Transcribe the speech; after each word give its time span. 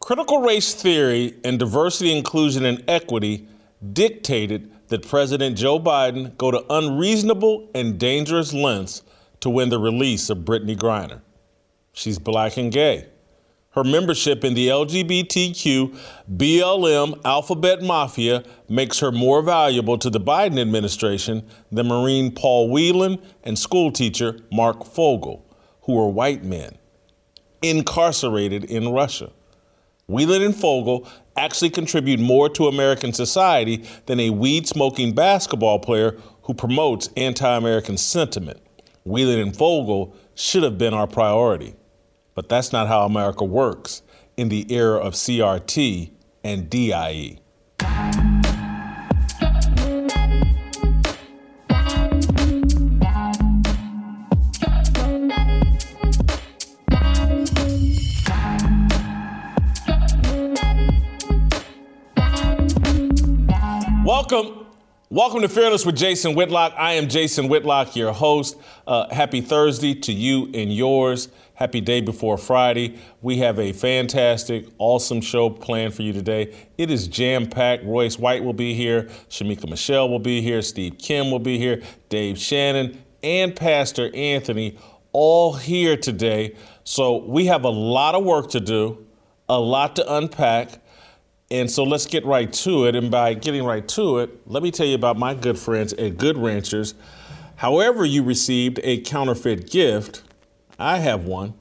Critical 0.00 0.40
race 0.40 0.74
theory 0.74 1.34
and 1.44 1.58
diversity, 1.58 2.16
inclusion, 2.16 2.64
and 2.64 2.82
equity 2.88 3.46
dictated 3.92 4.70
that 4.88 5.06
President 5.06 5.56
Joe 5.56 5.78
Biden 5.78 6.36
go 6.38 6.50
to 6.50 6.64
unreasonable 6.70 7.68
and 7.74 7.98
dangerous 7.98 8.52
lengths 8.52 9.02
to 9.40 9.50
win 9.50 9.68
the 9.68 9.78
release 9.78 10.30
of 10.30 10.38
Brittney 10.38 10.76
Griner. 10.76 11.20
She's 11.92 12.18
black 12.18 12.56
and 12.56 12.72
gay. 12.72 13.06
Her 13.72 13.84
membership 13.84 14.44
in 14.44 14.54
the 14.54 14.68
LGBTQ 14.68 15.96
BLM 16.36 17.20
alphabet 17.24 17.82
mafia 17.82 18.44
makes 18.68 18.98
her 19.00 19.12
more 19.12 19.42
valuable 19.42 19.98
to 19.98 20.10
the 20.10 20.20
Biden 20.20 20.58
administration 20.58 21.46
than 21.70 21.86
Marine 21.86 22.32
Paul 22.32 22.70
Whelan 22.70 23.18
and 23.44 23.58
schoolteacher 23.58 24.40
Mark 24.50 24.84
Fogel, 24.84 25.44
who 25.82 25.98
are 26.00 26.08
white 26.08 26.44
men 26.44 26.78
incarcerated 27.62 28.64
in 28.64 28.88
Russia. 28.88 29.30
Whelan 30.08 30.40
and 30.40 30.56
Fogel 30.56 31.06
actually 31.36 31.68
contribute 31.68 32.18
more 32.18 32.48
to 32.48 32.66
American 32.66 33.12
society 33.12 33.84
than 34.06 34.18
a 34.18 34.30
weed 34.30 34.66
smoking 34.66 35.14
basketball 35.14 35.78
player 35.78 36.18
who 36.42 36.54
promotes 36.54 37.10
anti 37.16 37.56
American 37.56 37.98
sentiment. 37.98 38.58
Whelan 39.04 39.38
and 39.38 39.54
Fogel 39.54 40.16
should 40.34 40.62
have 40.62 40.78
been 40.78 40.94
our 40.94 41.06
priority. 41.06 41.74
But 42.34 42.48
that's 42.48 42.72
not 42.72 42.88
how 42.88 43.04
America 43.04 43.44
works 43.44 44.02
in 44.38 44.48
the 44.48 44.72
era 44.72 44.98
of 44.98 45.12
CRT 45.12 46.10
and 46.42 46.70
DIE. 46.70 47.38
Welcome. 64.18 64.66
Welcome 65.10 65.42
to 65.42 65.48
Fearless 65.48 65.86
with 65.86 65.96
Jason 65.96 66.34
Whitlock. 66.34 66.74
I 66.76 66.94
am 66.94 67.08
Jason 67.08 67.46
Whitlock, 67.46 67.94
your 67.94 68.12
host. 68.12 68.58
Uh, 68.84 69.06
happy 69.14 69.40
Thursday 69.40 69.94
to 69.94 70.12
you 70.12 70.50
and 70.54 70.74
yours. 70.74 71.28
Happy 71.54 71.80
day 71.80 72.00
before 72.00 72.36
Friday. 72.36 72.98
We 73.22 73.38
have 73.38 73.60
a 73.60 73.72
fantastic, 73.72 74.66
awesome 74.78 75.20
show 75.20 75.50
planned 75.50 75.94
for 75.94 76.02
you 76.02 76.12
today. 76.12 76.52
It 76.76 76.90
is 76.90 77.06
jam 77.06 77.48
packed. 77.48 77.84
Royce 77.84 78.18
White 78.18 78.42
will 78.42 78.52
be 78.52 78.74
here, 78.74 79.04
Shemeka 79.30 79.70
Michelle 79.70 80.08
will 80.08 80.18
be 80.18 80.42
here, 80.42 80.62
Steve 80.62 80.98
Kim 80.98 81.30
will 81.30 81.38
be 81.38 81.56
here, 81.56 81.80
Dave 82.08 82.40
Shannon, 82.40 83.00
and 83.22 83.54
Pastor 83.54 84.10
Anthony 84.12 84.76
all 85.12 85.52
here 85.52 85.96
today. 85.96 86.56
So 86.82 87.18
we 87.18 87.46
have 87.46 87.62
a 87.62 87.70
lot 87.70 88.16
of 88.16 88.24
work 88.24 88.50
to 88.50 88.58
do, 88.58 89.06
a 89.48 89.60
lot 89.60 89.94
to 89.94 90.12
unpack. 90.12 90.80
And 91.50 91.70
so 91.70 91.82
let's 91.82 92.06
get 92.06 92.26
right 92.26 92.52
to 92.52 92.86
it. 92.86 92.94
And 92.94 93.10
by 93.10 93.34
getting 93.34 93.64
right 93.64 93.86
to 93.88 94.18
it, 94.18 94.46
let 94.46 94.62
me 94.62 94.70
tell 94.70 94.86
you 94.86 94.94
about 94.94 95.18
my 95.18 95.34
good 95.34 95.58
friends 95.58 95.92
at 95.94 96.18
Good 96.18 96.36
Ranchers. 96.36 96.94
However, 97.56 98.04
you 98.04 98.22
received 98.22 98.80
a 98.82 99.00
counterfeit 99.00 99.70
gift, 99.70 100.22
I 100.78 100.98
have 100.98 101.24
one. 101.24 101.54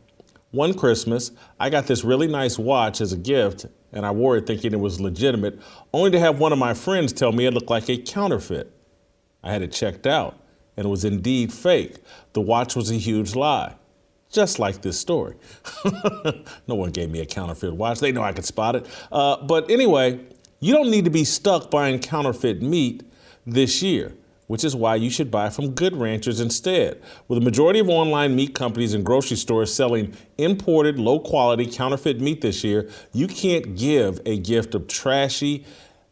One 0.52 0.74
Christmas, 0.74 1.32
I 1.60 1.70
got 1.70 1.88
this 1.88 2.04
really 2.04 2.28
nice 2.28 2.58
watch 2.58 3.02
as 3.02 3.12
a 3.12 3.18
gift, 3.18 3.66
and 3.92 4.06
I 4.06 4.12
wore 4.12 4.38
it 4.38 4.46
thinking 4.46 4.74
it 4.74 4.80
was 4.80 5.02
legitimate, 5.02 5.60
only 5.94 6.12
to 6.12 6.20
have 6.20 6.40
one 6.40 6.54
of 6.54 6.60
my 6.60 6.74
friends 6.74 7.12
tell 7.14 7.32
me 7.32 7.46
it 7.46 7.54
looked 7.54 7.70
like 7.70 7.90
a 7.90 7.98
counterfeit. 7.98 8.72
I 9.44 9.52
had 9.52 9.62
it 9.62 9.72
checked 9.72 10.08
out, 10.08 10.40
and 10.78 10.86
it 10.86 10.90
was 10.90 11.04
indeed 11.04 11.52
fake. 11.52 11.98
The 12.34 12.42
watch 12.42 12.76
was 12.76 12.92
a 12.92 12.96
huge 12.96 13.36
lie 13.36 13.76
just 14.30 14.60
like 14.60 14.82
this 14.82 15.00
story. 15.00 15.36
no 16.68 16.76
one 16.76 16.92
gave 16.92 17.10
me 17.10 17.22
a 17.22 17.26
counterfeit 17.26 17.74
watch. 17.74 18.00
They 18.00 18.12
know 18.12 18.22
I 18.22 18.34
could 18.34 18.46
spot 18.46 18.76
it. 18.76 18.88
Uh, 19.12 19.38
but 19.44 19.70
anyway, 19.70 20.20
you 20.60 20.74
don't 20.74 20.90
need 20.90 21.06
to 21.06 21.12
be 21.12 21.24
stuck 21.24 21.72
buying 21.72 22.00
counterfeit 22.00 22.62
meat 22.62 23.04
this 23.46 23.82
year, 23.82 24.14
which 24.48 24.64
is 24.64 24.76
why 24.76 24.96
you 24.96 25.10
should 25.10 25.32
buy 25.32 25.50
from 25.50 25.72
Good 25.72 25.96
Ranchers 25.96 26.40
instead. 26.40 27.02
With 27.28 27.38
a 27.38 27.42
majority 27.42 27.80
of 27.80 27.90
online 27.90 28.36
meat 28.36 28.54
companies 28.54 28.94
and 28.94 29.06
grocery 29.06 29.38
stores 29.38 29.74
selling 29.74 30.14
imported, 30.38 31.00
low 31.00 31.20
quality 31.20 31.66
counterfeit 31.66 32.20
meat 32.20 32.42
this 32.42 32.64
year, 32.64 32.90
you 33.14 33.28
can't 33.28 33.76
give 33.76 34.20
a 34.26 34.38
gift 34.38 34.76
of 34.76 34.88
trashy 34.88 35.66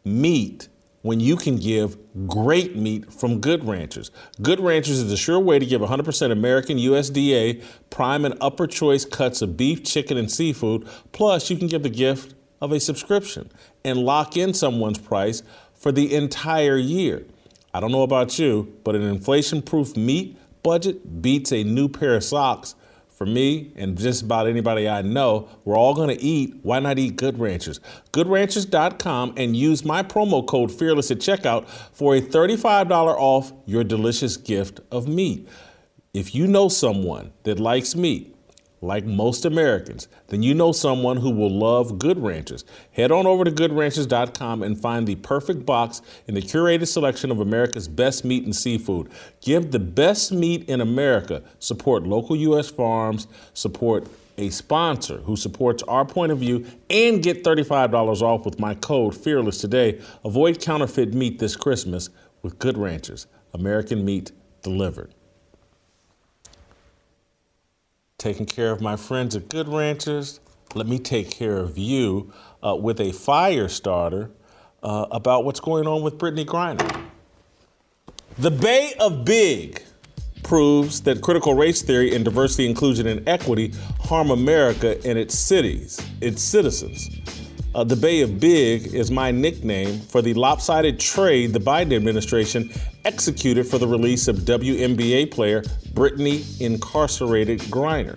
meat 0.04 0.68
when 1.06 1.20
you 1.20 1.36
can 1.36 1.56
give 1.56 1.96
great 2.26 2.74
meat 2.74 3.12
from 3.12 3.40
Good 3.40 3.64
Ranchers. 3.64 4.10
Good 4.42 4.58
Ranchers 4.58 4.98
is 4.98 5.12
a 5.12 5.16
sure 5.16 5.38
way 5.38 5.58
to 5.58 5.64
give 5.64 5.80
100% 5.80 6.32
American 6.32 6.78
USDA 6.78 7.62
prime 7.90 8.24
and 8.24 8.36
upper 8.40 8.66
choice 8.66 9.04
cuts 9.04 9.40
of 9.40 9.56
beef, 9.56 9.84
chicken, 9.84 10.18
and 10.18 10.30
seafood. 10.30 10.86
Plus, 11.12 11.48
you 11.48 11.56
can 11.56 11.68
give 11.68 11.84
the 11.84 11.88
gift 11.88 12.34
of 12.60 12.72
a 12.72 12.80
subscription 12.80 13.50
and 13.84 13.98
lock 13.98 14.36
in 14.36 14.52
someone's 14.52 14.98
price 14.98 15.44
for 15.74 15.92
the 15.92 16.12
entire 16.12 16.76
year. 16.76 17.24
I 17.72 17.78
don't 17.78 17.92
know 17.92 18.02
about 18.02 18.38
you, 18.38 18.74
but 18.82 18.96
an 18.96 19.02
inflation 19.02 19.62
proof 19.62 19.96
meat 19.96 20.36
budget 20.64 21.22
beats 21.22 21.52
a 21.52 21.62
new 21.62 21.88
pair 21.88 22.16
of 22.16 22.24
socks 22.24 22.74
for 23.16 23.24
me 23.24 23.72
and 23.76 23.96
just 23.96 24.22
about 24.22 24.46
anybody 24.46 24.86
I 24.86 25.00
know, 25.00 25.48
we're 25.64 25.76
all 25.76 25.94
going 25.94 26.14
to 26.14 26.22
eat. 26.22 26.54
Why 26.62 26.80
not 26.80 26.98
eat 26.98 27.16
Good 27.16 27.38
Ranchers? 27.38 27.80
GoodRanchers.com 28.12 29.34
and 29.38 29.56
use 29.56 29.86
my 29.86 30.02
promo 30.02 30.46
code 30.46 30.70
FEARLESS 30.70 31.10
at 31.10 31.18
checkout 31.18 31.66
for 31.66 32.14
a 32.14 32.20
$35 32.20 32.90
off 32.90 33.54
your 33.64 33.84
delicious 33.84 34.36
gift 34.36 34.80
of 34.92 35.08
meat. 35.08 35.48
If 36.12 36.34
you 36.34 36.46
know 36.46 36.68
someone 36.68 37.32
that 37.44 37.58
likes 37.58 37.96
meat, 37.96 38.35
like 38.86 39.04
most 39.04 39.44
Americans, 39.44 40.08
then 40.28 40.42
you 40.42 40.54
know 40.54 40.72
someone 40.72 41.18
who 41.18 41.30
will 41.30 41.50
love 41.50 41.98
Good 41.98 42.18
Ranchers. 42.18 42.64
Head 42.92 43.10
on 43.10 43.26
over 43.26 43.44
to 43.44 43.50
goodranchers.com 43.50 44.62
and 44.62 44.80
find 44.80 45.06
the 45.06 45.16
perfect 45.16 45.66
box 45.66 46.00
in 46.26 46.34
the 46.34 46.42
curated 46.42 46.86
selection 46.86 47.30
of 47.30 47.40
America's 47.40 47.88
best 47.88 48.24
meat 48.24 48.44
and 48.44 48.54
seafood. 48.54 49.10
Give 49.40 49.70
the 49.70 49.78
best 49.78 50.32
meat 50.32 50.68
in 50.68 50.80
America. 50.80 51.42
Support 51.58 52.04
local 52.04 52.36
U.S. 52.36 52.70
farms, 52.70 53.26
support 53.54 54.06
a 54.38 54.50
sponsor 54.50 55.18
who 55.18 55.36
supports 55.36 55.82
our 55.84 56.04
point 56.04 56.30
of 56.30 56.38
view, 56.38 56.66
and 56.90 57.22
get 57.22 57.42
$35 57.42 58.22
off 58.22 58.44
with 58.44 58.60
my 58.60 58.74
code 58.74 59.14
FEARLESS 59.14 59.60
today. 59.60 60.00
Avoid 60.24 60.60
counterfeit 60.60 61.14
meat 61.14 61.38
this 61.38 61.56
Christmas 61.56 62.10
with 62.42 62.58
Good 62.58 62.76
Ranchers, 62.76 63.26
American 63.54 64.04
meat 64.04 64.32
delivered 64.62 65.15
taking 68.18 68.46
care 68.46 68.72
of 68.72 68.80
my 68.80 68.96
friends 68.96 69.36
at 69.36 69.48
Good 69.48 69.68
Ranchers. 69.68 70.40
Let 70.74 70.86
me 70.86 70.98
take 70.98 71.30
care 71.30 71.58
of 71.58 71.76
you 71.76 72.32
uh, 72.64 72.74
with 72.74 72.98
a 72.98 73.12
fire 73.12 73.68
starter 73.68 74.30
uh, 74.82 75.06
about 75.10 75.44
what's 75.44 75.60
going 75.60 75.86
on 75.86 76.02
with 76.02 76.16
Brittney 76.16 76.46
Griner. 76.46 77.04
The 78.38 78.50
Bay 78.50 78.94
of 79.00 79.24
Big 79.24 79.82
proves 80.42 81.02
that 81.02 81.20
critical 81.20 81.54
race 81.54 81.82
theory 81.82 82.14
and 82.14 82.24
diversity, 82.24 82.66
inclusion, 82.66 83.06
and 83.06 83.28
equity 83.28 83.74
harm 84.00 84.30
America 84.30 84.98
and 85.04 85.18
its 85.18 85.38
cities, 85.38 86.00
its 86.20 86.42
citizens. 86.42 87.20
Uh, 87.76 87.84
the 87.84 87.94
Bay 87.94 88.22
of 88.22 88.40
Big 88.40 88.94
is 88.94 89.10
my 89.10 89.30
nickname 89.30 90.00
for 90.00 90.22
the 90.22 90.32
lopsided 90.32 90.98
trade 90.98 91.52
the 91.52 91.58
Biden 91.58 91.94
administration 91.94 92.70
executed 93.04 93.66
for 93.66 93.76
the 93.76 93.86
release 93.86 94.28
of 94.28 94.36
WNBA 94.36 95.30
player 95.30 95.60
Brittney 95.92 96.58
incarcerated 96.58 97.60
Griner. 97.68 98.16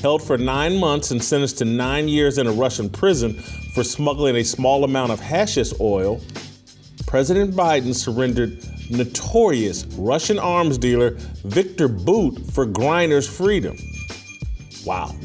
Held 0.00 0.22
for 0.22 0.38
nine 0.38 0.76
months 0.76 1.10
and 1.10 1.20
sentenced 1.20 1.58
to 1.58 1.64
nine 1.64 2.06
years 2.06 2.38
in 2.38 2.46
a 2.46 2.52
Russian 2.52 2.88
prison 2.88 3.34
for 3.74 3.82
smuggling 3.82 4.36
a 4.36 4.44
small 4.44 4.84
amount 4.84 5.10
of 5.10 5.18
hashish 5.18 5.72
oil, 5.80 6.20
President 7.04 7.56
Biden 7.56 7.92
surrendered 7.92 8.64
notorious 8.92 9.86
Russian 9.96 10.38
arms 10.38 10.78
dealer 10.78 11.16
Victor 11.44 11.88
Bout 11.88 12.38
for 12.52 12.64
Griner's 12.64 13.26
freedom. 13.26 13.76
Wow. 14.86 15.16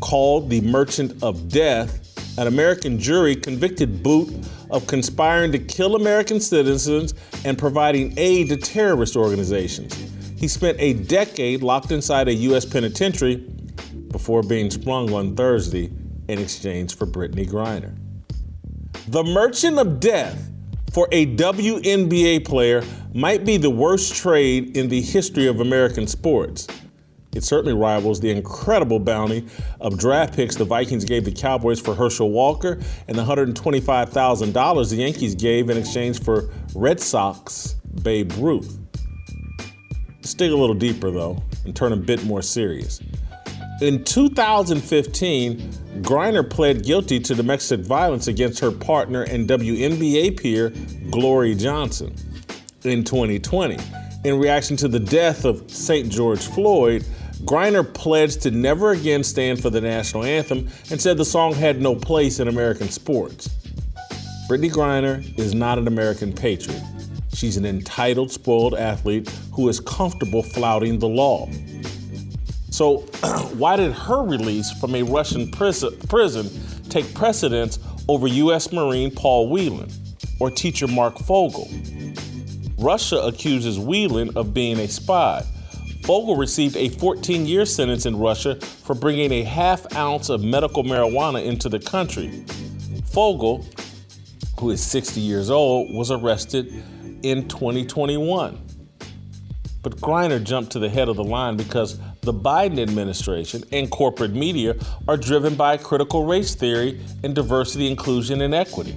Called 0.00 0.50
the 0.50 0.62
Merchant 0.62 1.22
of 1.22 1.48
Death, 1.48 2.07
an 2.38 2.46
American 2.46 3.00
jury 3.00 3.34
convicted 3.34 4.00
Bout 4.00 4.28
of 4.70 4.86
conspiring 4.86 5.50
to 5.50 5.58
kill 5.58 5.96
American 5.96 6.38
citizens 6.38 7.12
and 7.44 7.58
providing 7.58 8.14
aid 8.16 8.50
to 8.50 8.56
terrorist 8.56 9.16
organizations. 9.16 9.92
He 10.36 10.46
spent 10.46 10.78
a 10.80 10.92
decade 10.92 11.64
locked 11.64 11.90
inside 11.90 12.28
a 12.28 12.34
U.S. 12.34 12.64
penitentiary 12.64 13.38
before 14.12 14.44
being 14.44 14.70
sprung 14.70 15.12
on 15.12 15.34
Thursday 15.34 15.90
in 16.28 16.38
exchange 16.38 16.94
for 16.94 17.06
Brittney 17.06 17.44
Griner. 17.44 17.96
The 19.08 19.24
Merchant 19.24 19.80
of 19.80 19.98
Death 19.98 20.48
for 20.92 21.08
a 21.10 21.26
WNBA 21.34 22.44
player 22.44 22.84
might 23.14 23.44
be 23.44 23.56
the 23.56 23.70
worst 23.70 24.14
trade 24.14 24.76
in 24.76 24.88
the 24.88 25.00
history 25.00 25.48
of 25.48 25.58
American 25.58 26.06
sports. 26.06 26.68
It 27.38 27.44
certainly 27.44 27.72
rivals 27.72 28.18
the 28.18 28.32
incredible 28.32 28.98
bounty 28.98 29.46
of 29.80 29.96
draft 29.96 30.34
picks 30.34 30.56
the 30.56 30.64
Vikings 30.64 31.04
gave 31.04 31.24
the 31.24 31.30
Cowboys 31.30 31.78
for 31.78 31.94
Herschel 31.94 32.32
Walker 32.32 32.80
and 33.06 33.16
the 33.16 33.22
$125,000 33.22 34.90
the 34.90 34.96
Yankees 34.96 35.36
gave 35.36 35.70
in 35.70 35.76
exchange 35.76 36.20
for 36.20 36.50
Red 36.74 36.98
Sox 36.98 37.76
Babe 38.02 38.32
Ruth. 38.38 38.76
Let's 40.16 40.34
dig 40.34 40.50
a 40.50 40.56
little 40.56 40.74
deeper, 40.74 41.12
though, 41.12 41.40
and 41.64 41.76
turn 41.76 41.92
a 41.92 41.96
bit 41.96 42.24
more 42.24 42.42
serious. 42.42 43.00
In 43.80 44.02
2015, 44.02 45.58
Griner 46.02 46.50
pled 46.50 46.84
guilty 46.84 47.20
to 47.20 47.36
domestic 47.36 47.80
violence 47.80 48.26
against 48.26 48.58
her 48.58 48.72
partner 48.72 49.22
and 49.22 49.48
WNBA 49.48 50.40
peer, 50.40 50.72
Glory 51.12 51.54
Johnson. 51.54 52.16
In 52.82 53.04
2020, 53.04 53.78
in 54.24 54.38
reaction 54.38 54.76
to 54.78 54.88
the 54.88 54.98
death 54.98 55.44
of 55.44 55.70
St. 55.70 56.08
George 56.08 56.44
Floyd, 56.46 57.04
Griner 57.44 57.84
pledged 57.94 58.42
to 58.42 58.50
never 58.50 58.90
again 58.90 59.22
stand 59.22 59.62
for 59.62 59.70
the 59.70 59.80
national 59.80 60.24
anthem 60.24 60.68
and 60.90 61.00
said 61.00 61.16
the 61.16 61.24
song 61.24 61.54
had 61.54 61.80
no 61.80 61.94
place 61.94 62.40
in 62.40 62.48
American 62.48 62.88
sports. 62.88 63.48
Brittney 64.48 64.70
Griner 64.70 65.38
is 65.38 65.54
not 65.54 65.78
an 65.78 65.86
American 65.86 66.32
patriot. 66.32 66.82
She's 67.32 67.56
an 67.56 67.64
entitled, 67.64 68.32
spoiled 68.32 68.74
athlete 68.74 69.28
who 69.52 69.68
is 69.68 69.78
comfortable 69.78 70.42
flouting 70.42 70.98
the 70.98 71.06
law. 71.06 71.48
So, 72.70 72.98
why 73.54 73.76
did 73.76 73.92
her 73.92 74.24
release 74.24 74.72
from 74.72 74.94
a 74.96 75.02
Russian 75.04 75.50
prison, 75.50 75.96
prison 76.08 76.50
take 76.88 77.14
precedence 77.14 77.78
over 78.08 78.26
U.S. 78.26 78.72
Marine 78.72 79.10
Paul 79.12 79.48
Whelan 79.48 79.90
or 80.40 80.50
teacher 80.50 80.88
Mark 80.88 81.18
Fogel? 81.18 81.68
Russia 82.78 83.18
accuses 83.18 83.78
Whelan 83.78 84.36
of 84.36 84.52
being 84.52 84.78
a 84.80 84.88
spy. 84.88 85.44
Fogel 86.08 86.36
received 86.36 86.74
a 86.78 86.88
14 86.88 87.44
year 87.44 87.66
sentence 87.66 88.06
in 88.06 88.16
Russia 88.16 88.54
for 88.54 88.94
bringing 88.94 89.30
a 89.30 89.42
half 89.42 89.94
ounce 89.94 90.30
of 90.30 90.42
medical 90.42 90.82
marijuana 90.82 91.44
into 91.44 91.68
the 91.68 91.78
country. 91.78 92.46
Fogel, 93.12 93.66
who 94.58 94.70
is 94.70 94.82
60 94.82 95.20
years 95.20 95.50
old, 95.50 95.94
was 95.94 96.10
arrested 96.10 96.82
in 97.22 97.46
2021. 97.46 98.58
But 99.82 99.96
Griner 99.96 100.42
jumped 100.42 100.72
to 100.72 100.78
the 100.78 100.88
head 100.88 101.10
of 101.10 101.16
the 101.16 101.24
line 101.24 101.58
because 101.58 101.98
the 102.22 102.32
Biden 102.32 102.78
administration 102.78 103.62
and 103.70 103.90
corporate 103.90 104.32
media 104.32 104.76
are 105.06 105.18
driven 105.18 105.56
by 105.56 105.76
critical 105.76 106.24
race 106.24 106.54
theory 106.54 107.02
and 107.22 107.34
diversity, 107.34 107.86
inclusion, 107.86 108.40
and 108.40 108.54
equity. 108.54 108.94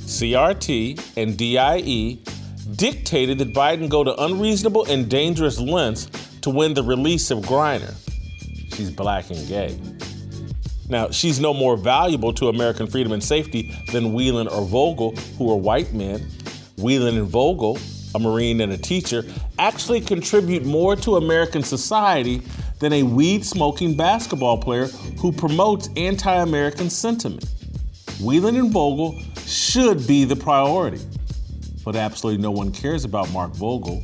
CRT 0.00 1.16
and 1.16 1.38
DIE 1.38 2.18
dictated 2.76 3.38
that 3.38 3.54
Biden 3.54 3.88
go 3.88 4.04
to 4.04 4.14
unreasonable 4.22 4.84
and 4.90 5.08
dangerous 5.08 5.58
lengths 5.58 6.10
to 6.44 6.50
win 6.50 6.74
the 6.74 6.82
release 6.82 7.30
of 7.30 7.38
Griner. 7.38 7.94
She's 8.74 8.90
black 8.90 9.30
and 9.30 9.48
gay. 9.48 9.78
Now, 10.90 11.08
she's 11.08 11.40
no 11.40 11.54
more 11.54 11.74
valuable 11.74 12.34
to 12.34 12.48
American 12.48 12.86
freedom 12.86 13.12
and 13.12 13.24
safety 13.24 13.74
than 13.92 14.12
Whelan 14.12 14.48
or 14.48 14.68
Fogel, 14.68 15.16
who 15.38 15.50
are 15.50 15.56
white 15.56 15.94
men. 15.94 16.20
Whelan 16.76 17.16
and 17.16 17.32
Fogel, 17.32 17.78
a 18.14 18.18
Marine 18.18 18.60
and 18.60 18.72
a 18.72 18.76
teacher, 18.76 19.24
actually 19.58 20.02
contribute 20.02 20.66
more 20.66 20.96
to 20.96 21.16
American 21.16 21.62
society 21.62 22.42
than 22.78 22.92
a 22.92 23.04
weed 23.04 23.42
smoking 23.42 23.96
basketball 23.96 24.58
player 24.58 24.88
who 25.18 25.32
promotes 25.32 25.88
anti 25.96 26.34
American 26.34 26.90
sentiment. 26.90 27.48
Whelan 28.20 28.56
and 28.56 28.70
Fogel 28.70 29.18
should 29.46 30.06
be 30.06 30.26
the 30.26 30.36
priority, 30.36 31.00
but 31.86 31.96
absolutely 31.96 32.42
no 32.42 32.50
one 32.50 32.70
cares 32.70 33.06
about 33.06 33.30
Mark 33.32 33.54
Fogel 33.54 34.02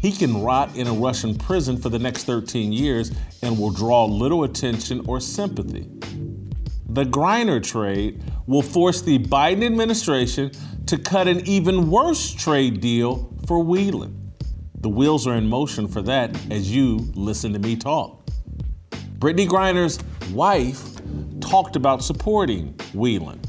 he 0.00 0.12
can 0.12 0.42
rot 0.42 0.74
in 0.76 0.86
a 0.86 0.92
Russian 0.92 1.36
prison 1.36 1.76
for 1.76 1.88
the 1.88 1.98
next 1.98 2.24
13 2.24 2.72
years 2.72 3.10
and 3.42 3.58
will 3.58 3.70
draw 3.70 4.04
little 4.04 4.44
attention 4.44 5.04
or 5.06 5.20
sympathy. 5.20 5.88
The 6.90 7.04
Griner 7.04 7.62
trade 7.62 8.22
will 8.46 8.62
force 8.62 9.02
the 9.02 9.18
Biden 9.18 9.64
administration 9.64 10.50
to 10.86 10.96
cut 10.96 11.28
an 11.28 11.46
even 11.46 11.90
worse 11.90 12.32
trade 12.32 12.80
deal 12.80 13.32
for 13.46 13.62
Whelan. 13.62 14.32
The 14.80 14.88
wheels 14.88 15.26
are 15.26 15.34
in 15.34 15.46
motion 15.48 15.88
for 15.88 16.00
that 16.02 16.34
as 16.50 16.74
you 16.74 16.98
listen 17.14 17.52
to 17.52 17.58
me 17.58 17.76
talk. 17.76 18.26
Brittney 19.18 19.48
Griner's 19.48 19.98
wife 20.32 20.82
talked 21.40 21.76
about 21.76 22.04
supporting 22.04 22.68
Whelan. 22.94 23.40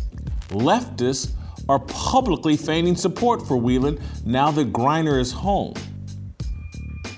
Leftists 0.49 1.31
are 1.69 1.79
publicly 1.79 2.57
feigning 2.57 2.95
support 2.95 3.47
for 3.47 3.55
Whelan 3.55 3.99
now 4.25 4.49
that 4.51 4.73
Griner 4.73 5.19
is 5.19 5.31
home. 5.31 5.75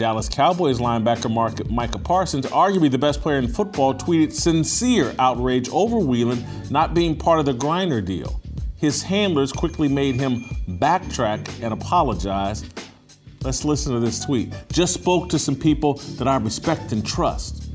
Dallas 0.02 0.28
Cowboys 0.28 0.80
linebacker 0.80 1.70
Micah 1.70 2.00
Parsons, 2.00 2.48
arguably 2.48 2.90
the 2.90 2.98
best 2.98 3.22
player 3.22 3.38
in 3.38 3.48
football, 3.48 3.94
tweeted 3.94 4.34
sincere 4.34 5.14
outrage 5.20 5.70
over 5.70 6.00
Whelan 6.00 6.44
not 6.72 6.96
being 6.96 7.16
part 7.16 7.40
of 7.40 7.46
the 7.46 7.54
Griner 7.54 8.04
deal. 8.04 8.42
His 8.78 9.04
handlers 9.04 9.52
quickly 9.52 9.88
made 9.88 10.16
him 10.16 10.42
backtrack 10.68 11.48
and 11.62 11.72
apologize. 11.72 12.66
Let's 13.44 13.64
listen 13.64 13.94
to 13.94 14.00
this 14.00 14.26
tweet. 14.26 14.52
Just 14.72 14.96
spoke 14.96 15.30
to 15.30 15.38
some 15.38 15.56
people 15.56 15.94
that 16.18 16.28
I 16.28 16.38
respect 16.38 16.94
and 16.94 17.06
trust. 17.06 17.70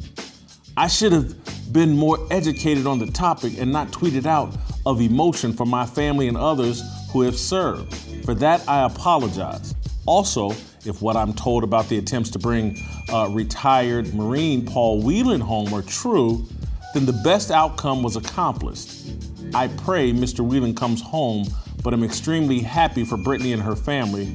I 0.77 0.89
should 0.89 1.13
have 1.13 1.33
been 1.73 1.97
more 1.97 2.19
educated 2.33 2.89
on 2.89 2.99
the 2.99 3.07
topic 3.07 3.53
and 3.57 3.71
not 3.71 3.93
tweeted 3.93 4.27
out 4.27 4.53
of 4.85 5.01
emotion 5.01 5.53
for 5.53 5.65
my 5.65 5.87
family 5.87 6.27
and 6.27 6.37
others 6.37 6.83
who 7.13 7.23
have 7.23 7.37
served. 7.39 7.95
For 8.25 8.35
that, 8.35 8.69
I 8.69 8.85
apologize. 8.85 9.77
Also, 10.07 10.51
if 10.87 11.03
what 11.03 11.17
I'm 11.17 11.33
told 11.33 11.65
about 11.65 11.89
the 11.89 11.99
attempts 11.99 12.31
to 12.31 12.39
bring 12.39 12.79
uh, 13.13 13.29
retired 13.31 14.15
Marine 14.15 14.65
Paul 14.65 15.03
Whelan 15.03 15.41
home 15.41 15.73
are 15.75 15.83
true, 15.83 16.47
then 16.95 17.07
the 17.07 17.13
best 17.25 17.51
outcome 17.51 18.03
was 18.03 18.17
accomplished. 18.17 19.11
I 19.55 19.69
pray 19.69 20.13
Mr. 20.13 20.41
Whelan 20.41 20.75
comes 20.75 21.01
home, 21.03 21.47
but 21.83 21.93
I'm 21.93 22.03
extremely 22.03 22.61
happy 22.61 23.05
for 23.05 23.17
Brittney 23.17 23.53
and 23.53 23.63
her 23.63 23.77
family. 23.77 24.35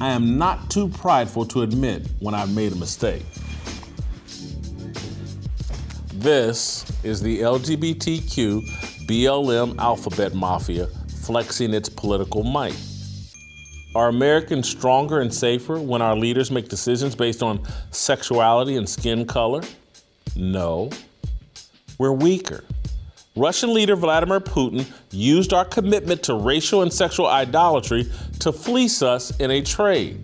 I 0.00 0.10
am 0.10 0.38
not 0.38 0.70
too 0.70 0.88
prideful 0.88 1.46
to 1.46 1.62
admit 1.62 2.06
when 2.20 2.34
I've 2.34 2.54
made 2.54 2.72
a 2.72 2.76
mistake. 2.76 3.22
This 6.14 6.84
is 7.04 7.20
the 7.20 7.40
LGBTQ 7.40 9.06
BLM 9.06 9.78
alphabet 9.78 10.34
mafia 10.34 10.88
flexing 11.08 11.74
its 11.74 11.88
political 11.88 12.42
might. 12.42 12.76
Are 13.96 14.08
Americans 14.08 14.68
stronger 14.68 15.20
and 15.20 15.32
safer 15.32 15.80
when 15.80 16.02
our 16.02 16.14
leaders 16.14 16.50
make 16.50 16.68
decisions 16.68 17.14
based 17.14 17.42
on 17.42 17.66
sexuality 17.92 18.76
and 18.76 18.86
skin 18.86 19.24
color? 19.24 19.62
No. 20.36 20.90
We're 21.96 22.12
weaker. 22.12 22.62
Russian 23.36 23.72
leader 23.72 23.96
Vladimir 23.96 24.40
Putin 24.40 24.84
used 25.12 25.54
our 25.54 25.64
commitment 25.64 26.22
to 26.24 26.34
racial 26.34 26.82
and 26.82 26.92
sexual 26.92 27.26
idolatry 27.26 28.12
to 28.40 28.52
fleece 28.52 29.00
us 29.00 29.34
in 29.40 29.50
a 29.50 29.62
trade. 29.62 30.20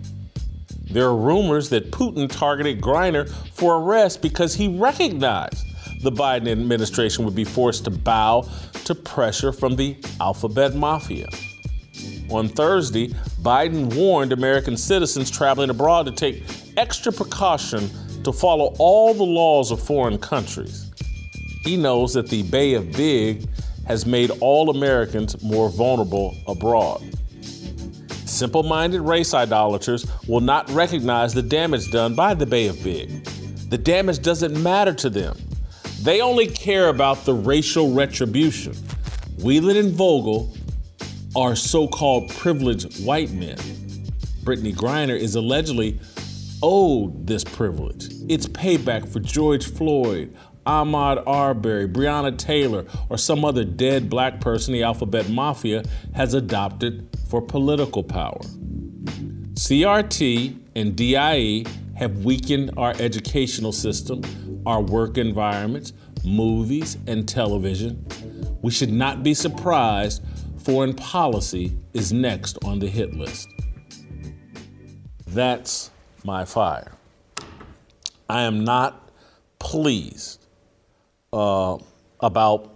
There 0.91 1.07
are 1.07 1.17
rumors 1.17 1.69
that 1.69 1.89
Putin 1.89 2.29
targeted 2.29 2.79
Griner 2.79 3.27
for 3.55 3.77
arrest 3.77 4.21
because 4.21 4.53
he 4.53 4.67
recognized 4.67 5.65
the 6.03 6.11
Biden 6.11 6.47
administration 6.47 7.25
would 7.25 7.33
be 7.33 7.43
forced 7.43 7.85
to 7.85 7.89
bow 7.89 8.47
to 8.83 8.93
pressure 8.93 9.51
from 9.51 9.75
the 9.75 9.97
alphabet 10.21 10.75
mafia. 10.75 11.27
On 12.29 12.47
Thursday, 12.47 13.09
Biden 13.41 13.93
warned 13.95 14.31
American 14.31 14.77
citizens 14.77 15.29
traveling 15.29 15.69
abroad 15.69 16.05
to 16.05 16.11
take 16.11 16.43
extra 16.77 17.11
precaution 17.11 17.89
to 18.23 18.31
follow 18.31 18.73
all 18.79 19.13
the 19.13 19.23
laws 19.23 19.71
of 19.71 19.81
foreign 19.81 20.17
countries. 20.17 20.91
He 21.63 21.77
knows 21.77 22.13
that 22.13 22.29
the 22.29 22.43
Bay 22.43 22.73
of 22.73 22.91
Big 22.93 23.47
has 23.87 24.05
made 24.05 24.31
all 24.39 24.69
Americans 24.69 25.41
more 25.43 25.69
vulnerable 25.69 26.35
abroad. 26.47 27.01
Simple 28.25 28.63
minded 28.63 29.01
race 29.01 29.33
idolaters 29.33 30.07
will 30.27 30.41
not 30.41 30.69
recognize 30.71 31.33
the 31.33 31.41
damage 31.41 31.91
done 31.91 32.15
by 32.15 32.33
the 32.33 32.45
Bay 32.45 32.67
of 32.67 32.81
Big. 32.83 33.23
The 33.69 33.77
damage 33.77 34.21
doesn't 34.21 34.61
matter 34.61 34.93
to 34.93 35.09
them. 35.09 35.37
They 36.01 36.21
only 36.21 36.47
care 36.47 36.89
about 36.89 37.25
the 37.25 37.33
racial 37.33 37.93
retribution. 37.93 38.73
Whelan 39.39 39.77
and 39.77 39.95
Fogel 39.95 40.53
are 41.35 41.55
so 41.55 41.87
called 41.87 42.29
privileged 42.29 43.03
white 43.05 43.31
men. 43.31 43.57
Brittney 44.43 44.73
Griner 44.73 45.17
is 45.17 45.35
allegedly 45.35 45.99
owed 46.61 47.25
this 47.25 47.43
privilege. 47.43 48.09
It's 48.29 48.45
payback 48.47 49.11
for 49.11 49.19
George 49.19 49.65
Floyd, 49.71 50.35
Ahmaud 50.65 51.23
Arbery, 51.25 51.87
Breonna 51.87 52.37
Taylor, 52.37 52.85
or 53.09 53.17
some 53.17 53.43
other 53.43 53.65
dead 53.65 54.09
black 54.09 54.41
person 54.41 54.73
the 54.73 54.83
alphabet 54.83 55.29
mafia 55.29 55.83
has 56.13 56.33
adopted 56.33 57.07
for 57.29 57.41
political 57.41 58.03
power. 58.03 58.41
CRT 59.55 60.57
and 60.75 60.95
DIE 60.95 61.65
have 61.95 62.23
weakened 62.23 62.71
our 62.77 62.93
educational 62.99 63.71
system, 63.71 64.21
our 64.65 64.81
work 64.81 65.17
environments, 65.17 65.93
movies, 66.23 66.97
and 67.07 67.27
television, 67.27 68.05
we 68.63 68.71
should 68.71 68.91
not 68.91 69.23
be 69.23 69.33
surprised 69.33 70.23
foreign 70.63 70.93
policy 70.93 71.75
is 71.93 72.13
next 72.13 72.57
on 72.63 72.79
the 72.79 72.87
hit 72.87 73.13
list. 73.13 73.49
That's 75.27 75.91
my 76.23 76.45
fire. 76.45 76.91
I 78.29 78.43
am 78.43 78.63
not 78.63 79.09
pleased 79.59 80.45
uh, 81.31 81.77
about 82.19 82.73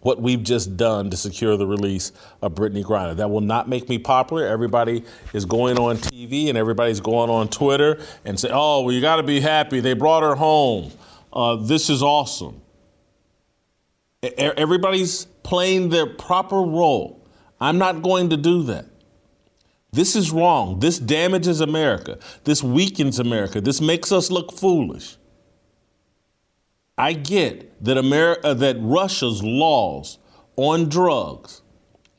what 0.00 0.20
we've 0.20 0.42
just 0.42 0.76
done 0.76 1.10
to 1.10 1.16
secure 1.16 1.56
the 1.56 1.66
release 1.66 2.12
of 2.42 2.54
Brittney 2.54 2.84
Griner. 2.84 3.16
That 3.16 3.30
will 3.30 3.40
not 3.40 3.68
make 3.68 3.88
me 3.88 3.98
popular. 3.98 4.46
Everybody 4.46 5.04
is 5.32 5.44
going 5.44 5.78
on 5.78 5.96
TV 5.96 6.48
and 6.48 6.58
everybody's 6.58 7.00
going 7.00 7.30
on 7.30 7.48
Twitter 7.48 8.00
and 8.24 8.38
say, 8.38 8.50
"Oh, 8.52 8.82
well, 8.82 8.92
you 8.92 9.00
got 9.00 9.16
to 9.16 9.22
be 9.22 9.40
happy. 9.40 9.80
They 9.80 9.94
brought 9.94 10.24
her 10.24 10.34
home. 10.34 10.90
Uh, 11.32 11.56
this 11.56 11.88
is 11.88 12.02
awesome." 12.02 12.60
Everybody's 14.22 15.24
playing 15.42 15.88
their 15.88 16.06
proper 16.06 16.60
role. 16.60 17.21
I'm 17.62 17.78
not 17.78 18.02
going 18.02 18.30
to 18.30 18.36
do 18.36 18.64
that. 18.64 18.86
This 19.92 20.16
is 20.16 20.32
wrong. 20.32 20.80
This 20.80 20.98
damages 20.98 21.60
America. 21.60 22.18
This 22.42 22.60
weakens 22.60 23.20
America. 23.20 23.60
This 23.60 23.80
makes 23.80 24.10
us 24.10 24.32
look 24.32 24.50
foolish. 24.52 25.16
I 26.98 27.12
get 27.12 27.84
that 27.84 27.96
America, 27.96 28.48
uh, 28.48 28.54
that 28.54 28.78
Russia's 28.80 29.44
laws 29.44 30.18
on 30.56 30.88
drugs 30.88 31.62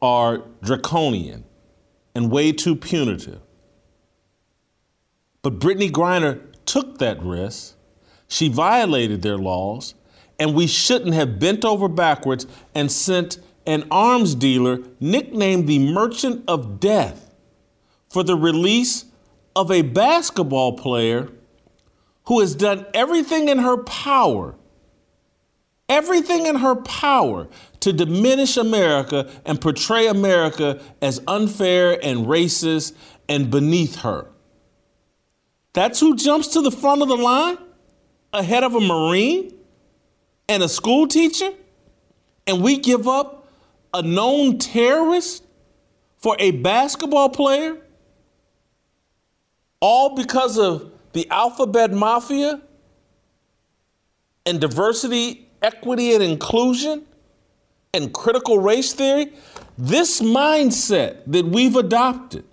are 0.01 0.43
draconian 0.63 1.43
and 2.15 2.31
way 2.31 2.53
too 2.53 2.77
punitive. 2.77 3.41
But 5.41 5.59
Brittney 5.59 5.91
Griner 5.91 6.39
took 6.65 6.99
that 6.99 7.21
risk. 7.21 7.75
She 8.29 8.47
violated 8.47 9.23
their 9.23 9.37
laws, 9.37 9.93
and 10.39 10.55
we 10.55 10.67
shouldn't 10.67 11.13
have 11.13 11.37
bent 11.37 11.65
over 11.65 11.89
backwards 11.89 12.47
and 12.73 12.89
sent 12.89 13.39
an 13.65 13.85
arms 13.91 14.35
dealer 14.35 14.79
nicknamed 14.99 15.67
the 15.67 15.79
Merchant 15.79 16.43
of 16.47 16.79
Death 16.79 17.33
for 18.09 18.23
the 18.23 18.35
release 18.35 19.05
of 19.55 19.71
a 19.71 19.81
basketball 19.81 20.73
player 20.73 21.29
who 22.25 22.39
has 22.39 22.55
done 22.55 22.85
everything 22.93 23.49
in 23.49 23.59
her 23.59 23.77
power 23.77 24.55
everything 25.89 26.45
in 26.45 26.55
her 26.55 26.75
power 26.75 27.47
to 27.79 27.93
diminish 27.93 28.57
America 28.57 29.29
and 29.45 29.59
portray 29.59 30.07
America 30.07 30.81
as 31.01 31.21
unfair 31.27 32.03
and 32.03 32.25
racist 32.25 32.93
and 33.29 33.51
beneath 33.51 33.97
her. 33.97 34.27
That's 35.73 35.99
who 35.99 36.15
jumps 36.15 36.47
to 36.49 36.61
the 36.61 36.71
front 36.71 37.01
of 37.01 37.07
the 37.07 37.17
line 37.17 37.57
ahead 38.31 38.63
of 38.63 38.75
a 38.75 38.79
Marine 38.79 39.53
and 40.47 40.63
a 40.63 40.69
school 40.69 41.07
teacher? 41.07 41.51
And 42.45 42.61
we 42.61 42.77
give 42.77 43.07
up 43.07 43.42
a 43.93 44.01
known 44.01 44.57
terrorist 44.57 45.43
for 46.17 46.35
a 46.39 46.51
basketball 46.51 47.29
player? 47.29 47.77
All 49.79 50.15
because 50.15 50.57
of 50.57 50.91
the 51.11 51.29
alphabet 51.29 51.91
mafia 51.91 52.61
and 54.45 54.59
diversity 54.59 55.47
equity 55.61 56.13
and 56.13 56.23
inclusion 56.23 57.05
and 57.93 58.13
critical 58.13 58.59
race 58.59 58.93
theory, 58.93 59.31
this 59.77 60.21
mindset 60.21 61.21
that 61.27 61.45
we've 61.45 61.75
adopted 61.75 62.43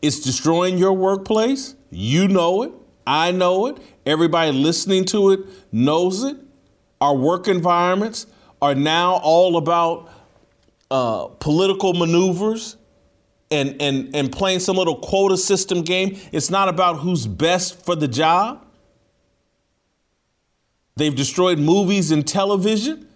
is 0.00 0.20
destroying 0.20 0.78
your 0.78 0.92
workplace. 0.92 1.76
You 1.90 2.28
know 2.28 2.62
it. 2.62 2.72
I 3.06 3.30
know 3.30 3.66
it. 3.66 3.78
Everybody 4.04 4.52
listening 4.52 5.04
to 5.06 5.30
it 5.30 5.40
knows 5.72 6.24
it. 6.24 6.36
Our 7.00 7.16
work 7.16 7.48
environments 7.48 8.26
are 8.62 8.76
now 8.76 9.14
all 9.16 9.56
about 9.56 10.08
uh, 10.88 11.26
political 11.40 11.94
maneuvers 11.94 12.76
and, 13.50 13.82
and, 13.82 14.14
and 14.14 14.30
playing 14.30 14.60
some 14.60 14.76
little 14.76 15.00
quota 15.00 15.36
system 15.36 15.82
game. 15.82 16.16
It's 16.30 16.48
not 16.48 16.68
about 16.68 17.00
who's 17.00 17.26
best 17.26 17.84
for 17.84 17.96
the 17.96 18.06
job. 18.06 18.64
They've 20.94 21.14
destroyed 21.14 21.58
movies 21.58 22.12
and 22.12 22.26
television. 22.26 23.08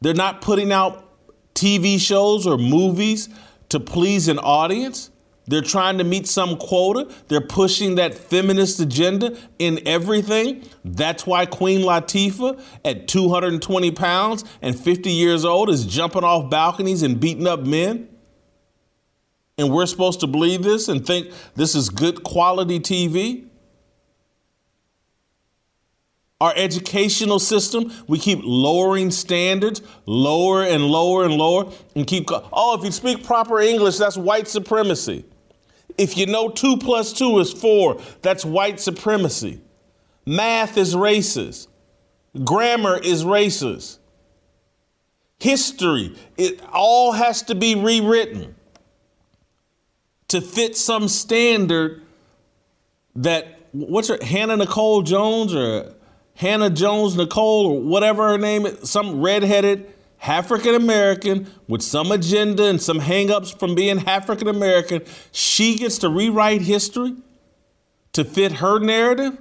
They're 0.00 0.14
not 0.14 0.40
putting 0.40 0.72
out 0.72 1.08
TV 1.54 2.00
shows 2.00 2.44
or 2.44 2.58
movies 2.58 3.28
to 3.68 3.78
please 3.78 4.26
an 4.26 4.40
audience. 4.40 5.11
They're 5.52 5.60
trying 5.60 5.98
to 5.98 6.04
meet 6.04 6.26
some 6.26 6.56
quota. 6.56 7.12
They're 7.28 7.42
pushing 7.42 7.96
that 7.96 8.14
feminist 8.14 8.80
agenda 8.80 9.36
in 9.58 9.86
everything. 9.86 10.66
That's 10.82 11.26
why 11.26 11.44
Queen 11.44 11.82
Latifah, 11.82 12.58
at 12.86 13.06
220 13.06 13.90
pounds 13.90 14.46
and 14.62 14.74
50 14.74 15.10
years 15.10 15.44
old, 15.44 15.68
is 15.68 15.84
jumping 15.84 16.24
off 16.24 16.48
balconies 16.48 17.02
and 17.02 17.20
beating 17.20 17.46
up 17.46 17.66
men. 17.66 18.08
And 19.58 19.70
we're 19.70 19.84
supposed 19.84 20.20
to 20.20 20.26
believe 20.26 20.62
this 20.62 20.88
and 20.88 21.06
think 21.06 21.30
this 21.54 21.74
is 21.74 21.90
good 21.90 22.24
quality 22.24 22.80
TV. 22.80 23.46
Our 26.40 26.54
educational 26.56 27.38
system, 27.38 27.92
we 28.08 28.18
keep 28.18 28.40
lowering 28.42 29.10
standards, 29.10 29.82
lower 30.06 30.62
and 30.62 30.82
lower 30.86 31.26
and 31.26 31.34
lower, 31.34 31.70
and 31.94 32.06
keep, 32.06 32.30
oh, 32.30 32.78
if 32.78 32.86
you 32.86 32.90
speak 32.90 33.22
proper 33.22 33.60
English, 33.60 33.98
that's 33.98 34.16
white 34.16 34.48
supremacy. 34.48 35.26
If 36.02 36.16
you 36.16 36.26
know 36.26 36.48
two 36.48 36.78
plus 36.78 37.12
two 37.12 37.38
is 37.38 37.52
four, 37.52 38.00
that's 38.22 38.44
white 38.44 38.80
supremacy. 38.80 39.60
Math 40.26 40.76
is 40.76 40.96
racist. 40.96 41.68
Grammar 42.42 42.98
is 42.98 43.22
racist. 43.22 43.98
History, 45.38 46.16
it 46.36 46.60
all 46.72 47.12
has 47.12 47.42
to 47.42 47.54
be 47.54 47.76
rewritten 47.76 48.56
to 50.26 50.40
fit 50.40 50.76
some 50.76 51.06
standard 51.06 52.02
that, 53.14 53.60
what's 53.70 54.08
her, 54.08 54.18
Hannah 54.22 54.56
Nicole 54.56 55.02
Jones 55.02 55.54
or 55.54 55.94
Hannah 56.34 56.70
Jones 56.70 57.16
Nicole 57.16 57.66
or 57.66 57.80
whatever 57.80 58.28
her 58.30 58.38
name 58.38 58.66
is, 58.66 58.90
some 58.90 59.20
redheaded 59.20 59.91
African 60.22 60.74
American 60.74 61.50
with 61.68 61.82
some 61.82 62.12
agenda 62.12 62.64
and 62.64 62.80
some 62.80 63.00
hangups 63.00 63.58
from 63.58 63.74
being 63.74 64.06
African 64.06 64.48
American, 64.48 65.02
she 65.32 65.76
gets 65.76 65.98
to 65.98 66.08
rewrite 66.08 66.62
history 66.62 67.14
to 68.12 68.24
fit 68.24 68.52
her 68.52 68.78
narrative. 68.78 69.38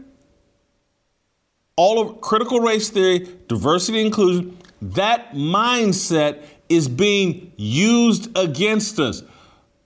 All 1.75 1.99
of 2.01 2.21
critical 2.21 2.59
race 2.59 2.89
theory, 2.89 3.27
diversity, 3.47 4.01
inclusion, 4.01 4.57
that 4.81 5.33
mindset 5.33 6.43
is 6.69 6.87
being 6.87 7.51
used 7.57 8.35
against 8.37 8.99
us. 8.99 9.23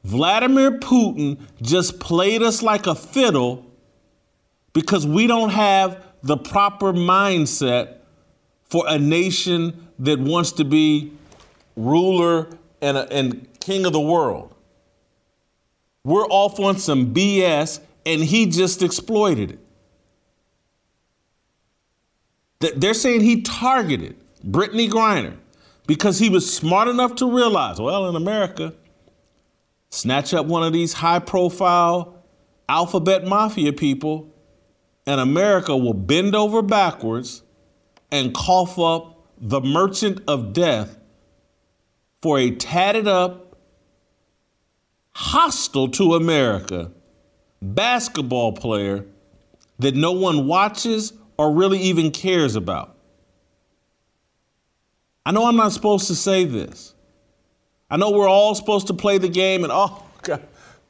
Vladimir 0.03 0.79
Putin 0.79 1.39
just 1.61 1.99
played 1.99 2.43
us 2.43 2.61
like 2.61 2.85
a 2.85 2.95
fiddle 2.95 3.65
because 4.73 5.05
we 5.05 5.25
don't 5.25 5.49
have 5.49 6.03
the 6.21 6.37
proper 6.37 6.93
mindset 6.93 7.95
for 8.69 8.85
a 8.87 8.99
nation 8.99 9.84
that 9.99 10.19
wants 10.19 10.51
to 10.53 10.65
be 10.65 11.13
ruler 11.75 12.47
and, 12.81 12.97
and 12.97 13.47
king 13.59 13.85
of 13.85 13.93
the 13.93 13.99
world. 13.99 14.53
We're 16.03 16.27
off 16.27 16.59
on 16.59 16.77
some 16.77 17.13
BS, 17.13 17.79
and 18.05 18.23
he 18.23 18.45
just 18.45 18.83
exploited 18.83 19.59
it. 22.61 22.79
They're 22.79 22.93
saying 22.93 23.21
he 23.21 23.41
targeted 23.41 24.15
Brittney 24.45 24.89
Griner 24.89 25.37
because 25.87 26.19
he 26.19 26.29
was 26.29 26.51
smart 26.51 26.87
enough 26.87 27.15
to 27.15 27.31
realize, 27.31 27.79
well, 27.79 28.07
in 28.07 28.15
America, 28.15 28.73
snatch 29.89 30.33
up 30.33 30.45
one 30.45 30.63
of 30.63 30.73
these 30.73 30.93
high 30.93 31.19
profile 31.19 32.23
alphabet 32.67 33.25
mafia 33.25 33.71
people 33.71 34.31
and 35.05 35.19
America 35.19 35.75
will 35.75 35.93
bend 35.93 36.35
over 36.35 36.61
backwards 36.61 37.43
and 38.11 38.33
cough 38.33 38.79
up 38.79 39.14
the 39.37 39.61
merchant 39.61 40.21
of 40.27 40.53
death 40.53 40.97
for 42.21 42.39
a 42.39 42.51
tatted 42.51 43.07
up, 43.07 43.57
hostile 45.13 45.89
to 45.89 46.15
America 46.15 46.91
basketball 47.61 48.53
player 48.53 49.05
that 49.79 49.95
no 49.95 50.11
one 50.11 50.47
watches 50.47 51.13
or 51.37 51.51
really 51.51 51.79
even 51.79 52.11
cares 52.11 52.55
about. 52.55 52.95
I 55.25 55.31
know 55.31 55.45
I'm 55.45 55.55
not 55.55 55.71
supposed 55.71 56.07
to 56.07 56.15
say 56.15 56.45
this. 56.45 56.93
I 57.89 57.97
know 57.97 58.11
we're 58.11 58.29
all 58.29 58.55
supposed 58.55 58.87
to 58.87 58.93
play 58.93 59.17
the 59.17 59.29
game 59.29 59.63
and, 59.63 59.71
oh, 59.73 60.03
God, 60.21 60.47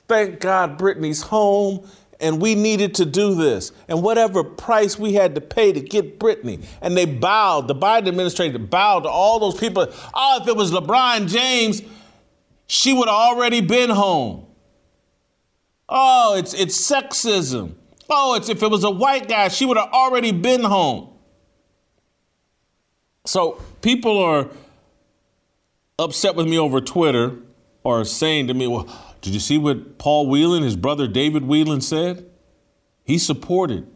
thank 0.08 0.40
God 0.40 0.78
Brittney's 0.78 1.22
home 1.22 1.88
and 2.20 2.42
we 2.42 2.56
needed 2.56 2.96
to 2.96 3.06
do 3.06 3.36
this. 3.36 3.72
And 3.88 4.02
whatever 4.02 4.44
price 4.44 4.98
we 4.98 5.14
had 5.14 5.36
to 5.36 5.42
pay 5.42 5.74
to 5.74 5.82
get 5.82 6.20
Brittney. 6.20 6.66
And 6.82 6.96
they 6.96 7.06
bowed, 7.06 7.68
the 7.68 7.76
Biden 7.76 8.08
administration 8.08 8.66
bowed 8.68 9.02
to 9.02 9.10
all 9.10 9.40
those 9.40 9.60
people. 9.60 9.88
Oh, 10.14 10.40
if 10.42 10.48
it 10.48 10.56
was 10.56 10.72
LeBron 10.72 11.30
James, 11.30 11.82
she 12.68 12.94
would 12.94 13.08
have 13.08 13.18
already 13.18 13.62
been 13.62 13.90
home. 13.90 14.48
Oh, 15.88 16.36
it's, 16.38 16.54
it's 16.54 16.78
sexism. 16.90 17.76
Oh, 18.10 18.36
it's 18.36 18.50
if 18.50 18.64
it 18.64 18.70
was 18.70 18.84
a 18.84 18.90
white 18.90 19.28
guy, 19.28 19.48
she 19.50 19.66
would 19.66 19.78
have 19.78 19.92
already 19.92 20.32
been 20.32 20.64
home. 20.64 21.10
So 23.26 23.62
people 23.82 24.20
are 24.20 24.50
upset 25.98 26.36
with 26.36 26.48
me 26.48 26.58
over 26.58 26.82
Twitter 26.82 27.38
or 27.84 28.06
saying 28.06 28.48
to 28.48 28.54
me, 28.54 28.68
well, 28.68 28.88
did 29.25 29.34
you 29.34 29.39
see 29.39 29.58
what 29.58 29.98
Paul 29.98 30.27
Whelan, 30.27 30.62
his 30.62 30.75
brother 30.75 31.08
David 31.08 31.46
Whelan, 31.48 31.82
said? 31.82 32.29
He 33.03 33.17
supported 33.17 33.88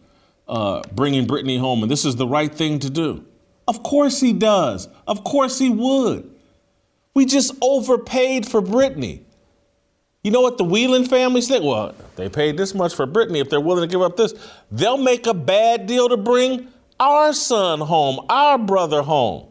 uh, 0.48 0.82
bringing 0.92 1.28
Brittney 1.28 1.60
home, 1.60 1.84
and 1.84 1.92
this 1.92 2.04
is 2.04 2.16
the 2.16 2.26
right 2.26 2.52
thing 2.52 2.80
to 2.80 2.90
do. 2.90 3.24
Of 3.68 3.84
course 3.84 4.20
he 4.20 4.34
does. 4.34 4.88
Of 5.06 5.24
course 5.24 5.60
he 5.60 5.70
would. 5.70 6.32
We 7.14 7.26
just 7.26 7.54
overpaid 7.62 8.48
for 8.48 8.60
Brittney. 8.60 9.22
You 10.24 10.32
know 10.32 10.42
what 10.42 10.58
the 10.58 10.64
Whelan 10.64 11.06
family 11.06 11.42
think? 11.42 11.64
Well, 11.64 11.94
they 12.16 12.28
paid 12.28 12.58
this 12.58 12.74
much 12.74 12.96
for 12.96 13.06
Brittney. 13.06 13.40
If 13.40 13.52
they're 13.52 13.62
willing 13.62 13.88
to 13.88 13.92
give 13.92 14.02
up 14.02 14.18
this, 14.18 14.34
they'll 14.72 14.98
make 14.98 15.28
a 15.28 15.36
bad 15.36 15.86
deal 15.86 16.10
to 16.10 16.18
bring 16.18 16.70
our 17.00 17.34
son 17.34 17.82
home, 17.82 18.26
our 18.30 18.58
brother 18.58 19.04
home. 19.04 19.46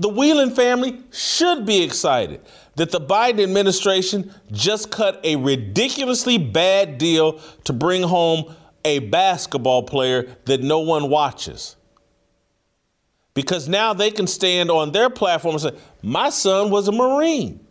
The 0.00 0.08
Whelan 0.08 0.54
family 0.54 1.02
should 1.10 1.66
be 1.66 1.82
excited 1.82 2.40
that 2.76 2.90
the 2.90 3.00
Biden 3.00 3.42
administration 3.42 4.32
just 4.52 4.90
cut 4.90 5.20
a 5.24 5.36
ridiculously 5.36 6.38
bad 6.38 6.98
deal 6.98 7.40
to 7.64 7.72
bring 7.72 8.02
home 8.02 8.54
a 8.84 9.00
basketball 9.00 9.82
player 9.82 10.34
that 10.46 10.62
no 10.62 10.80
one 10.80 11.10
watches. 11.10 11.76
Because 13.34 13.68
now 13.68 13.92
they 13.92 14.10
can 14.10 14.26
stand 14.26 14.70
on 14.70 14.92
their 14.92 15.10
platform 15.10 15.54
and 15.54 15.62
say, 15.62 15.76
My 16.02 16.30
son 16.30 16.70
was 16.70 16.88
a 16.88 16.92
Marine. 16.92 17.64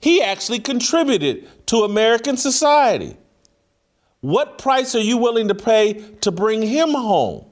He 0.00 0.22
actually 0.22 0.58
contributed 0.58 1.48
to 1.66 1.84
American 1.84 2.36
society. 2.36 3.16
What 4.20 4.58
price 4.58 4.94
are 4.94 5.00
you 5.00 5.18
willing 5.18 5.48
to 5.48 5.54
pay 5.54 5.94
to 6.20 6.30
bring 6.30 6.62
him 6.62 6.90
home? 6.90 7.46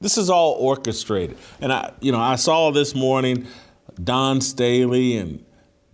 This 0.00 0.18
is 0.18 0.28
all 0.28 0.52
orchestrated. 0.52 1.38
And 1.60 1.72
I, 1.72 1.92
you 2.00 2.12
know, 2.12 2.20
I 2.20 2.36
saw 2.36 2.70
this 2.70 2.94
morning 2.94 3.46
Dawn 4.02 4.40
Staley 4.40 5.16
and 5.16 5.44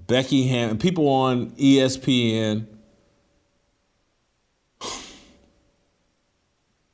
Becky 0.07 0.47
Hammon, 0.47 0.79
people 0.79 1.09
on 1.09 1.51
ESPN 1.53 2.67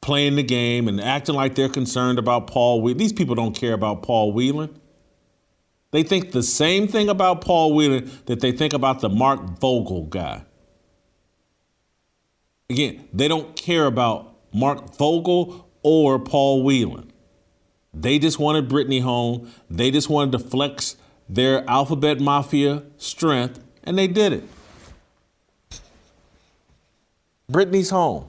playing 0.01 0.37
the 0.37 0.43
game 0.43 0.89
and 0.89 1.01
acting 1.01 1.35
like 1.35 1.55
they're 1.55 1.69
concerned 1.69 2.19
about 2.19 2.47
Paul 2.47 2.83
Whelan. 2.83 2.99
These 2.99 3.13
people 3.13 3.35
don't 3.35 3.55
care 3.55 3.73
about 3.73 4.03
Paul 4.03 4.33
Whelan. 4.33 4.79
They 5.93 6.03
think 6.03 6.33
the 6.33 6.43
same 6.43 6.89
thing 6.89 7.09
about 7.09 7.41
Paul 7.41 7.75
Whelan 7.75 8.11
that 8.27 8.41
they 8.41 8.53
think 8.53 8.73
about 8.73 9.01
the 9.01 9.09
Mark 9.09 9.61
Fogel 9.61 10.07
guy. 10.07 10.45
Again, 12.69 13.09
they 13.13 13.29
don't 13.29 13.57
care 13.57 13.87
about 13.87 14.35
Mark 14.53 14.95
Fogel 14.95 15.71
or 15.83 16.19
Paul 16.19 16.65
Whelan. 16.65 17.13
They 17.99 18.19
just 18.19 18.38
wanted 18.38 18.69
Brittney 18.69 19.00
home. 19.00 19.50
They 19.71 19.91
just 19.91 20.11
wanted 20.11 20.33
to 20.33 20.38
flex 20.38 20.97
their 21.31 21.69
alphabet 21.69 22.21
mafia 22.21 22.83
strength, 22.99 23.59
and 23.85 23.97
they 23.97 24.07
did 24.07 24.35
it. 24.35 24.45
Brittney's 27.50 27.88
home. 27.88 28.29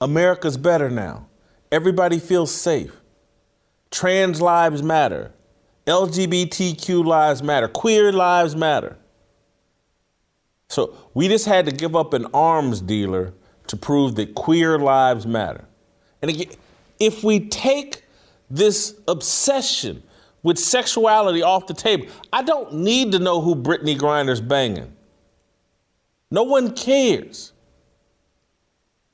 America's 0.00 0.56
better 0.56 0.90
now. 0.90 1.28
Everybody 1.70 2.18
feels 2.18 2.52
safe. 2.52 2.92
Trans 3.92 4.40
lives 4.40 4.82
matter. 4.82 5.32
LGBTQ 5.86 7.04
lives 7.04 7.44
matter. 7.44 7.68
Queer 7.68 8.12
lives 8.12 8.56
matter. 8.56 8.96
So 10.68 10.96
we 11.14 11.28
just 11.28 11.46
had 11.46 11.64
to 11.66 11.72
give 11.72 11.94
up 11.94 12.12
an 12.12 12.26
arms 12.34 12.80
dealer 12.80 13.34
to 13.68 13.76
prove 13.76 14.16
that 14.16 14.34
queer 14.34 14.78
lives 14.78 15.26
matter. 15.26 15.64
And 16.22 16.30
again, 16.30 16.48
if 16.98 17.22
we 17.22 17.40
take 17.48 18.04
this 18.50 19.00
obsession 19.06 20.02
with 20.42 20.58
sexuality 20.58 21.42
off 21.42 21.66
the 21.66 21.74
table, 21.74 22.06
I 22.32 22.42
don't 22.42 22.74
need 22.74 23.12
to 23.12 23.18
know 23.18 23.40
who 23.40 23.54
Brittney 23.54 23.96
Griner's 23.96 24.40
banging. 24.40 24.92
No 26.30 26.44
one 26.44 26.74
cares. 26.74 27.52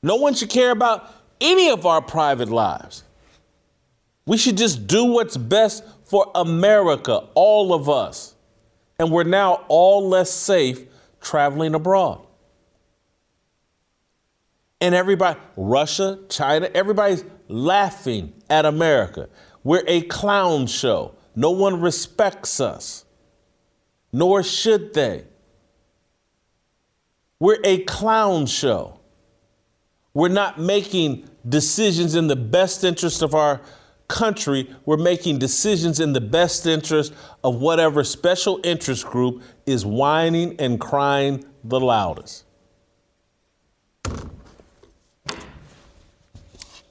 No 0.03 0.17
one 0.17 0.35
should 0.35 0.51
care 0.51 0.71
about 0.71 1.13
any 1.41 1.71
of 1.71 1.85
our 1.87 2.01
private 2.01 2.49
lives. 2.49 3.05
We 4.27 4.37
should 4.37 4.57
just 4.57 4.87
do 4.87 5.05
what's 5.05 5.37
best 5.37 5.85
for 6.05 6.31
America, 6.35 7.25
all 7.35 7.73
of 7.73 7.89
us. 7.89 8.35
And 8.99 9.11
we're 9.11 9.25
now 9.25 9.65
all 9.69 10.09
less 10.09 10.31
safe 10.31 10.85
traveling 11.21 11.75
abroad. 11.75 12.27
And 14.81 14.95
everybody, 14.95 15.39
Russia, 15.57 16.19
China, 16.29 16.71
everybody's 16.75 17.25
laughing 17.49 18.33
at 18.49 18.65
America. 18.65 19.29
We're 19.63 19.85
a 19.87 20.03
clown 20.03 20.67
show. 20.67 21.15
No 21.35 21.51
one 21.51 21.81
respects 21.81 22.61
us, 22.61 23.05
nor 24.13 24.43
should 24.43 24.95
they. 24.95 25.25
We're 27.39 27.59
a 27.63 27.79
clown 27.85 28.47
show. 28.47 29.01
We're 30.15 30.29
not 30.29 30.59
making 30.59 31.29
decisions 31.47 32.15
in 32.15 32.29
the 32.29 32.37
best 32.37 32.85
interest 32.85 33.21
of 33.21 33.35
our 33.35 33.61
country. 34.09 34.75
We're 34.87 34.97
making 34.97 35.41
decisions 35.41 36.01
in 36.01 36.15
the 36.15 36.23
best 36.23 36.65
interest 36.65 37.13
of 37.45 37.57
whatever 37.57 38.03
special 38.03 38.61
interest 38.65 39.05
group 39.05 39.43
is 39.67 39.85
whining 39.85 40.57
and 40.59 40.81
crying 40.81 41.45
the 41.63 41.79
loudest. 41.79 42.46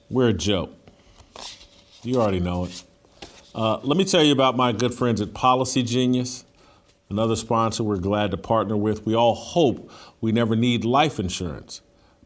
We're 0.10 0.30
a 0.30 0.34
joke. 0.34 0.72
You 2.04 2.22
already 2.22 2.40
know 2.40 2.66
it. 2.66 2.84
Uh, 3.56 3.80
let 3.82 3.98
me 3.98 4.06
tell 4.06 4.22
you 4.22 4.34
about 4.34 4.56
my 4.56 4.72
good 4.72 4.94
friends 4.94 5.20
at 5.20 5.30
Policygenius, 5.30 6.44
another 7.10 7.36
sponsor 7.36 7.84
we're 7.84 7.98
glad 7.98 8.30
to 8.30 8.38
partner 8.38 8.78
with. 8.78 9.08
We 9.08 9.16
all 9.16 9.34
hope 9.34 9.90
we 10.22 10.32
never 10.32 10.56
need 10.56 10.86
life 10.86 11.20
insurance, 11.20 11.82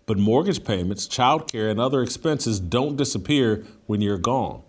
but 0.06 0.18
mortgage 0.18 0.66
payments, 0.66 1.08
childcare, 1.08 1.72
and 1.72 1.80
other 1.80 2.02
expenses 2.02 2.60
don't 2.60 2.98
disappear 2.98 3.66
when 3.86 4.02
you're 4.02 4.18
gone. 4.18 4.62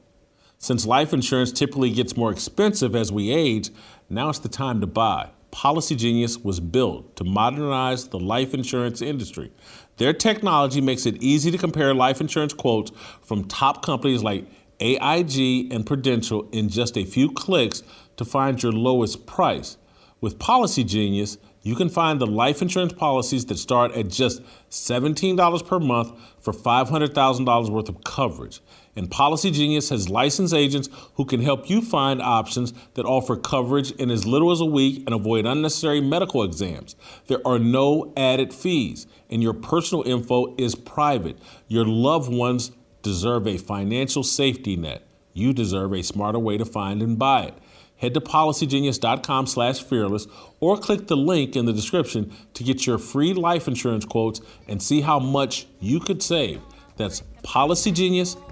Since 0.58 0.86
life 0.86 1.12
insurance 1.12 1.50
typically 1.50 1.90
gets 1.90 2.16
more 2.16 2.30
expensive 2.30 2.94
as 2.94 3.10
we 3.10 3.32
age, 3.32 3.70
now 4.08 4.28
it's 4.28 4.38
the 4.38 4.48
time 4.48 4.80
to 4.82 4.86
buy. 4.86 5.30
Policygenius 5.50 6.44
was 6.44 6.60
built 6.60 7.16
to 7.16 7.24
modernize 7.24 8.06
the 8.06 8.20
life 8.20 8.54
insurance 8.54 9.02
industry. 9.02 9.50
Their 10.00 10.14
technology 10.14 10.80
makes 10.80 11.04
it 11.04 11.22
easy 11.22 11.50
to 11.50 11.58
compare 11.58 11.92
life 11.92 12.22
insurance 12.22 12.54
quotes 12.54 12.90
from 13.20 13.44
top 13.44 13.84
companies 13.84 14.22
like 14.22 14.46
AIG 14.80 15.70
and 15.70 15.84
Prudential 15.84 16.48
in 16.52 16.70
just 16.70 16.96
a 16.96 17.04
few 17.04 17.30
clicks 17.30 17.82
to 18.16 18.24
find 18.24 18.62
your 18.62 18.72
lowest 18.72 19.26
price. 19.26 19.76
With 20.22 20.38
Policygenius, 20.38 21.36
you 21.60 21.74
can 21.74 21.90
find 21.90 22.18
the 22.18 22.26
life 22.26 22.62
insurance 22.62 22.94
policies 22.94 23.44
that 23.44 23.58
start 23.58 23.92
at 23.92 24.08
just 24.08 24.40
$17 24.70 25.66
per 25.66 25.78
month 25.78 26.18
for 26.40 26.54
$500,000 26.54 27.68
worth 27.68 27.90
of 27.90 28.02
coverage. 28.02 28.62
And 28.96 29.08
Policygenius 29.08 29.90
has 29.90 30.08
licensed 30.08 30.52
agents 30.52 30.88
who 31.14 31.24
can 31.24 31.40
help 31.40 31.70
you 31.70 31.80
find 31.80 32.20
options 32.20 32.72
that 32.94 33.06
offer 33.06 33.36
coverage 33.36 33.92
in 33.92 34.10
as 34.10 34.26
little 34.26 34.50
as 34.50 34.60
a 34.60 34.64
week 34.66 35.04
and 35.06 35.14
avoid 35.14 35.46
unnecessary 35.46 36.00
medical 36.00 36.42
exams. 36.42 36.96
There 37.28 37.46
are 37.46 37.58
no 37.58 38.12
added 38.16 38.52
fees, 38.52 39.06
and 39.28 39.42
your 39.42 39.54
personal 39.54 40.06
info 40.06 40.54
is 40.58 40.74
private. 40.74 41.38
Your 41.68 41.84
loved 41.84 42.32
ones 42.32 42.72
deserve 43.02 43.46
a 43.46 43.58
financial 43.58 44.24
safety 44.24 44.76
net. 44.76 45.06
You 45.32 45.52
deserve 45.52 45.92
a 45.94 46.02
smarter 46.02 46.38
way 46.38 46.58
to 46.58 46.64
find 46.64 47.00
and 47.00 47.18
buy 47.18 47.44
it. 47.44 47.54
Head 47.96 48.14
to 48.14 48.20
policygenius.com 48.20 49.46
slash 49.46 49.82
fearless 49.82 50.26
or 50.58 50.76
click 50.76 51.06
the 51.06 51.16
link 51.16 51.54
in 51.54 51.66
the 51.66 51.72
description 51.72 52.34
to 52.54 52.64
get 52.64 52.86
your 52.86 52.98
free 52.98 53.34
life 53.34 53.68
insurance 53.68 54.04
quotes 54.04 54.40
and 54.66 54.82
see 54.82 55.02
how 55.02 55.18
much 55.18 55.66
you 55.78 56.00
could 56.00 56.22
save. 56.22 56.60
That's 56.96 57.22
policygenius.com 57.44 58.49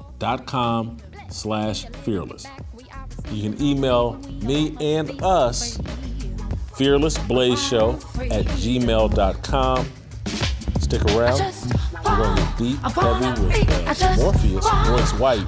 slash 1.31 1.87
fearless. 2.05 2.47
You 3.31 3.51
can 3.51 3.63
email 3.63 4.15
me 4.43 4.77
and 4.81 5.23
us, 5.23 5.79
fearlessblazeshow 6.77 7.95
at 8.31 8.47
gmail.com. 8.47 9.89
Stick 10.81 11.05
around. 11.07 11.41
We're 12.05 12.17
going 12.17 12.37
to 12.37 12.43
get 12.43 12.59
deep, 12.59 12.79
heavy 12.81 13.43
with 13.43 14.03
uh, 14.03 14.17
Morpheus, 14.17 14.67
Royce 14.89 15.13
White. 15.21 15.47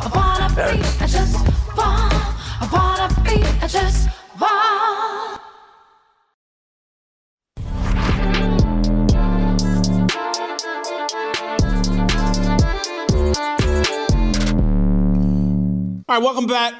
All 16.10 16.16
right, 16.16 16.24
welcome 16.24 16.48
back. 16.48 16.74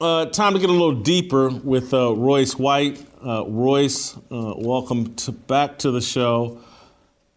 Uh, 0.00 0.26
time 0.26 0.54
to 0.54 0.58
get 0.58 0.68
a 0.68 0.72
little 0.72 1.00
deeper 1.00 1.48
with 1.48 1.94
uh, 1.94 2.12
Royce 2.12 2.58
White. 2.58 3.06
Uh, 3.24 3.44
Royce, 3.46 4.16
uh, 4.16 4.54
welcome 4.56 5.14
to, 5.14 5.30
back 5.30 5.78
to 5.78 5.92
the 5.92 6.00
show. 6.00 6.58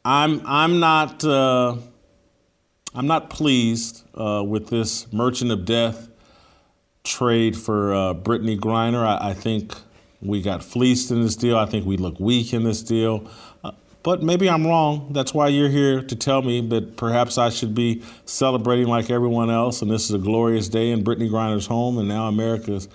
I'm 0.03 0.41
I'm 0.47 0.79
not 0.79 1.23
uh, 1.23 1.75
I'm 2.95 3.05
not 3.05 3.29
pleased 3.29 4.03
uh, 4.15 4.43
with 4.43 4.69
this 4.69 5.13
merchant 5.13 5.51
of 5.51 5.65
death 5.65 6.09
trade 7.03 7.55
for 7.55 7.91
Brittney 8.15 8.59
Griner. 8.59 9.05
I, 9.05 9.29
I, 9.29 9.33
think 9.35 9.75
we 10.21 10.41
got 10.41 10.63
fleeced 10.63 11.11
in 11.11 11.21
this 11.21 11.35
deal. 11.35 11.55
I 11.55 11.67
think 11.67 11.85
we 11.85 11.97
look 11.97 12.19
weak 12.19 12.51
in 12.51 12.63
this 12.63 12.81
deal. 12.81 13.29
But 14.07 14.23
maybe 14.23 14.49
I'm 14.49 14.65
wrong. 14.65 15.11
That's 15.11 15.33
why 15.33 15.49
you're 15.49 15.67
here 15.67 16.01
to 16.01 16.15
tell 16.15 16.41
me 16.41 16.61
that 16.69 16.95
perhaps 16.95 17.37
I 17.37 17.49
should 17.49 17.75
be 17.75 18.01
celebrating 18.23 18.87
like 18.87 19.09
everyone 19.09 19.49
else. 19.49 19.81
And 19.81 19.91
this 19.91 20.05
is 20.05 20.11
a 20.11 20.17
glorious 20.17 20.69
day 20.69 20.91
in 20.91 21.03
Brittney 21.03 21.29
Griner's 21.29 21.65
home. 21.65 21.97
And 21.97 22.07
now 22.07 22.29
America's, 22.29 22.87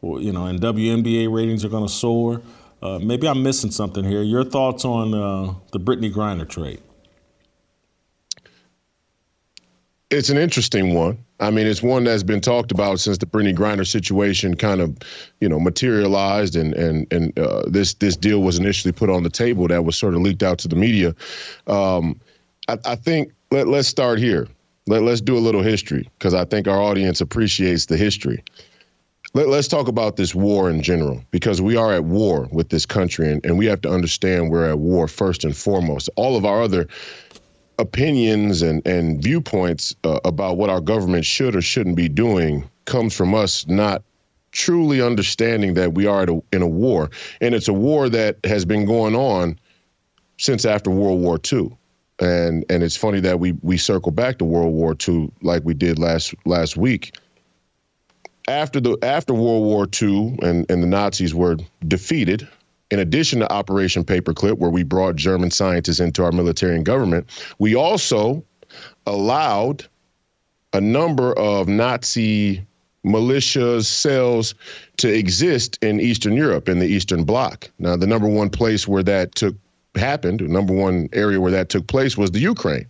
you 0.00 0.32
know, 0.32 0.46
and 0.46 0.58
WNBA 0.58 1.30
ratings 1.30 1.66
are 1.66 1.68
going 1.68 1.86
to 1.86 1.92
soar. 1.92 2.40
Uh, 2.82 2.98
maybe 2.98 3.28
I'm 3.28 3.42
missing 3.42 3.70
something 3.70 4.04
here. 4.04 4.22
Your 4.22 4.42
thoughts 4.42 4.86
on 4.86 5.12
uh, 5.12 5.52
the 5.72 5.80
Brittney 5.80 6.10
Griner 6.10 6.48
trade? 6.48 6.80
It's 10.10 10.30
an 10.30 10.38
interesting 10.38 10.94
one. 10.94 11.18
I 11.38 11.50
mean, 11.50 11.66
it's 11.66 11.82
one 11.82 12.04
that's 12.04 12.22
been 12.22 12.40
talked 12.40 12.72
about 12.72 12.98
since 12.98 13.18
the 13.18 13.26
Brittney 13.26 13.54
Griner 13.54 13.86
situation 13.86 14.56
kind 14.56 14.80
of, 14.80 14.96
you 15.40 15.48
know, 15.48 15.60
materialized 15.60 16.56
and 16.56 16.72
and 16.74 17.06
and 17.12 17.38
uh, 17.38 17.64
this 17.68 17.94
this 17.94 18.16
deal 18.16 18.40
was 18.40 18.58
initially 18.58 18.92
put 18.92 19.10
on 19.10 19.22
the 19.22 19.30
table 19.30 19.68
that 19.68 19.84
was 19.84 19.96
sort 19.96 20.14
of 20.14 20.22
leaked 20.22 20.42
out 20.42 20.58
to 20.60 20.68
the 20.68 20.76
media. 20.76 21.14
Um, 21.66 22.18
I, 22.68 22.78
I 22.86 22.94
think 22.96 23.32
let 23.50 23.68
let's 23.68 23.88
start 23.88 24.18
here. 24.18 24.48
Let 24.86 25.02
let's 25.02 25.20
do 25.20 25.36
a 25.36 25.40
little 25.40 25.62
history 25.62 26.08
because 26.18 26.32
I 26.32 26.46
think 26.46 26.66
our 26.66 26.80
audience 26.80 27.20
appreciates 27.20 27.86
the 27.86 27.98
history. 27.98 28.42
Let, 29.34 29.48
us 29.48 29.68
talk 29.68 29.88
about 29.88 30.16
this 30.16 30.34
war 30.34 30.70
in 30.70 30.82
general 30.82 31.22
because 31.30 31.60
we 31.60 31.76
are 31.76 31.92
at 31.92 32.04
war 32.04 32.48
with 32.50 32.70
this 32.70 32.86
country 32.86 33.30
and, 33.30 33.44
and 33.44 33.58
we 33.58 33.66
have 33.66 33.82
to 33.82 33.90
understand 33.90 34.50
we're 34.50 34.70
at 34.70 34.78
war 34.78 35.06
first 35.06 35.44
and 35.44 35.54
foremost. 35.54 36.08
All 36.16 36.34
of 36.34 36.46
our 36.46 36.62
other 36.62 36.88
opinions 37.78 38.62
and, 38.62 38.84
and 38.86 39.22
viewpoints 39.22 39.94
uh, 40.04 40.20
about 40.24 40.56
what 40.56 40.70
our 40.70 40.80
government 40.80 41.24
should 41.24 41.54
or 41.54 41.62
shouldn't 41.62 41.96
be 41.96 42.08
doing 42.08 42.68
comes 42.84 43.14
from 43.14 43.34
us 43.34 43.66
not 43.66 44.02
truly 44.52 45.00
understanding 45.00 45.74
that 45.74 45.94
we 45.94 46.06
are 46.06 46.26
in 46.52 46.62
a 46.62 46.66
war. 46.66 47.10
And 47.40 47.54
it's 47.54 47.68
a 47.68 47.72
war 47.72 48.08
that 48.08 48.38
has 48.44 48.64
been 48.64 48.86
going 48.86 49.14
on 49.14 49.58
since 50.38 50.64
after 50.64 50.90
World 50.90 51.20
War 51.20 51.38
II. 51.52 51.76
And 52.20 52.64
and 52.68 52.82
it's 52.82 52.96
funny 52.96 53.20
that 53.20 53.38
we 53.38 53.52
we 53.62 53.76
circle 53.76 54.10
back 54.10 54.38
to 54.38 54.44
World 54.44 54.74
War 54.74 54.96
II 55.08 55.30
like 55.40 55.62
we 55.64 55.74
did 55.74 56.00
last 56.00 56.34
last 56.46 56.76
week. 56.76 57.14
After 58.48 58.80
the 58.80 58.98
after 59.02 59.34
World 59.34 59.62
War 59.62 59.86
II 60.02 60.38
and, 60.42 60.68
and 60.68 60.82
the 60.82 60.86
Nazis 60.88 61.32
were 61.32 61.58
defeated, 61.86 62.48
in 62.90 62.98
addition 62.98 63.40
to 63.40 63.52
Operation 63.52 64.04
Paperclip, 64.04 64.58
where 64.58 64.70
we 64.70 64.82
brought 64.82 65.16
German 65.16 65.50
scientists 65.50 66.00
into 66.00 66.24
our 66.24 66.32
military 66.32 66.76
and 66.76 66.84
government, 66.84 67.28
we 67.58 67.74
also 67.74 68.44
allowed 69.06 69.84
a 70.72 70.80
number 70.80 71.32
of 71.38 71.68
Nazi 71.68 72.64
militias, 73.04 73.86
cells 73.86 74.54
to 74.98 75.12
exist 75.12 75.78
in 75.82 76.00
Eastern 76.00 76.34
Europe, 76.34 76.68
in 76.68 76.78
the 76.78 76.86
Eastern 76.86 77.24
Bloc. 77.24 77.70
Now, 77.78 77.96
the 77.96 78.06
number 78.06 78.28
one 78.28 78.50
place 78.50 78.88
where 78.88 79.02
that 79.02 79.34
took 79.34 79.54
happened, 79.94 80.40
the 80.40 80.48
number 80.48 80.74
one 80.74 81.08
area 81.12 81.40
where 81.40 81.50
that 81.50 81.68
took 81.68 81.86
place 81.86 82.16
was 82.16 82.30
the 82.30 82.40
Ukraine. 82.40 82.86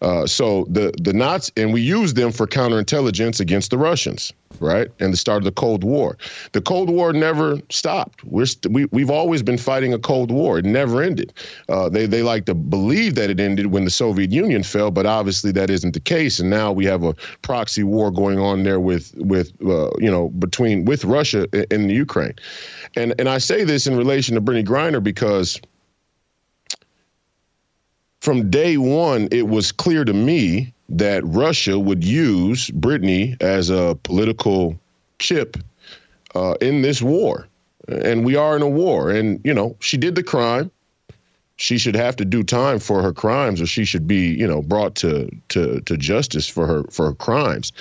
Uh, 0.00 0.26
so 0.26 0.66
the 0.68 0.92
the 1.00 1.12
Nazis, 1.12 1.52
and 1.56 1.72
we 1.72 1.80
used 1.80 2.16
them 2.16 2.32
for 2.32 2.46
counterintelligence 2.46 3.38
against 3.38 3.70
the 3.70 3.78
Russians, 3.78 4.32
right? 4.58 4.88
And 4.98 5.12
the 5.12 5.16
start 5.16 5.38
of 5.38 5.44
the 5.44 5.52
Cold 5.52 5.84
War. 5.84 6.18
The 6.50 6.60
Cold 6.60 6.90
War 6.90 7.12
never 7.12 7.58
stopped. 7.70 8.24
We're 8.24 8.46
st- 8.46 8.74
we 8.74 8.86
we've 8.86 9.10
always 9.10 9.42
been 9.44 9.58
fighting 9.58 9.94
a 9.94 10.00
Cold 10.00 10.32
War. 10.32 10.58
It 10.58 10.64
never 10.64 11.02
ended. 11.02 11.32
Uh, 11.68 11.88
they 11.88 12.06
they 12.06 12.22
like 12.24 12.46
to 12.46 12.54
believe 12.54 13.14
that 13.14 13.30
it 13.30 13.38
ended 13.38 13.66
when 13.66 13.84
the 13.84 13.92
Soviet 13.92 14.32
Union 14.32 14.64
fell, 14.64 14.90
but 14.90 15.06
obviously 15.06 15.52
that 15.52 15.70
isn't 15.70 15.92
the 15.92 16.00
case. 16.00 16.40
And 16.40 16.50
now 16.50 16.72
we 16.72 16.84
have 16.86 17.04
a 17.04 17.14
proxy 17.42 17.84
war 17.84 18.10
going 18.10 18.40
on 18.40 18.64
there 18.64 18.80
with 18.80 19.14
with 19.18 19.52
uh, 19.64 19.90
you 19.98 20.10
know 20.10 20.30
between 20.30 20.84
with 20.84 21.04
Russia 21.04 21.46
in 21.72 21.86
the 21.86 21.94
Ukraine. 21.94 22.34
And 22.96 23.14
and 23.20 23.28
I 23.28 23.38
say 23.38 23.62
this 23.62 23.86
in 23.86 23.96
relation 23.96 24.34
to 24.34 24.40
Brittney 24.40 24.64
Griner 24.64 25.00
because 25.00 25.60
from 28.22 28.50
day 28.50 28.76
one, 28.76 29.26
it 29.32 29.48
was 29.48 29.72
clear 29.72 30.04
to 30.04 30.12
me 30.12 30.72
that 30.88 31.26
Russia 31.26 31.76
would 31.76 32.04
use 32.04 32.70
Brittney 32.70 33.36
as 33.42 33.68
a 33.68 33.98
political 34.04 34.78
chip 35.18 35.56
uh, 36.36 36.54
in 36.60 36.82
this 36.82 37.02
war. 37.02 37.48
And 37.88 38.24
we 38.24 38.36
are 38.36 38.54
in 38.54 38.62
a 38.62 38.68
war. 38.68 39.10
And, 39.10 39.40
you 39.42 39.52
know, 39.52 39.74
she 39.80 39.96
did 39.96 40.14
the 40.14 40.22
crime. 40.22 40.70
She 41.56 41.78
should 41.78 41.96
have 41.96 42.14
to 42.14 42.24
do 42.24 42.44
time 42.44 42.78
for 42.78 43.02
her 43.02 43.12
crimes, 43.12 43.60
or 43.60 43.66
she 43.66 43.84
should 43.84 44.06
be, 44.06 44.28
you 44.28 44.46
know, 44.46 44.62
brought 44.62 44.94
to 44.96 45.28
to 45.48 45.80
to 45.80 45.96
justice 45.96 46.48
for 46.48 46.66
her 46.66 46.84
for 46.90 47.06
her 47.06 47.14
crimes. 47.14 47.72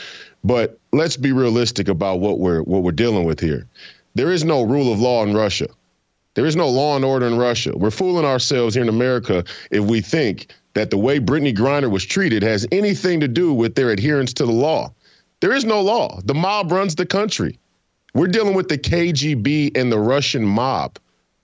But 0.43 0.79
let's 0.91 1.17
be 1.17 1.31
realistic 1.31 1.87
about 1.87 2.19
what 2.19 2.39
we're 2.39 2.63
what 2.63 2.81
we're 2.81 2.91
dealing 2.91 3.25
with 3.25 3.39
here. 3.39 3.67
There 4.15 4.31
is 4.31 4.43
no 4.43 4.63
rule 4.63 4.91
of 4.91 4.99
law 4.99 5.23
in 5.23 5.33
Russia. 5.33 5.67
There 6.33 6.45
is 6.45 6.55
no 6.55 6.69
law 6.69 6.95
and 6.95 7.03
order 7.03 7.27
in 7.27 7.37
Russia. 7.37 7.73
We're 7.75 7.91
fooling 7.91 8.25
ourselves 8.25 8.75
here 8.75 8.83
in 8.83 8.89
America 8.89 9.43
if 9.69 9.83
we 9.83 10.01
think 10.01 10.53
that 10.73 10.89
the 10.89 10.97
way 10.97 11.19
Brittney 11.19 11.55
Griner 11.55 11.91
was 11.91 12.05
treated 12.05 12.43
has 12.43 12.65
anything 12.71 13.19
to 13.19 13.27
do 13.27 13.53
with 13.53 13.75
their 13.75 13.89
adherence 13.89 14.33
to 14.35 14.45
the 14.45 14.51
law. 14.51 14.93
There 15.41 15.53
is 15.53 15.65
no 15.65 15.81
law. 15.81 16.21
The 16.23 16.33
mob 16.33 16.71
runs 16.71 16.95
the 16.95 17.05
country. 17.05 17.59
We're 18.13 18.27
dealing 18.27 18.53
with 18.53 18.69
the 18.69 18.77
KGB 18.77 19.77
and 19.77 19.91
the 19.91 19.99
Russian 19.99 20.45
mob. 20.45 20.97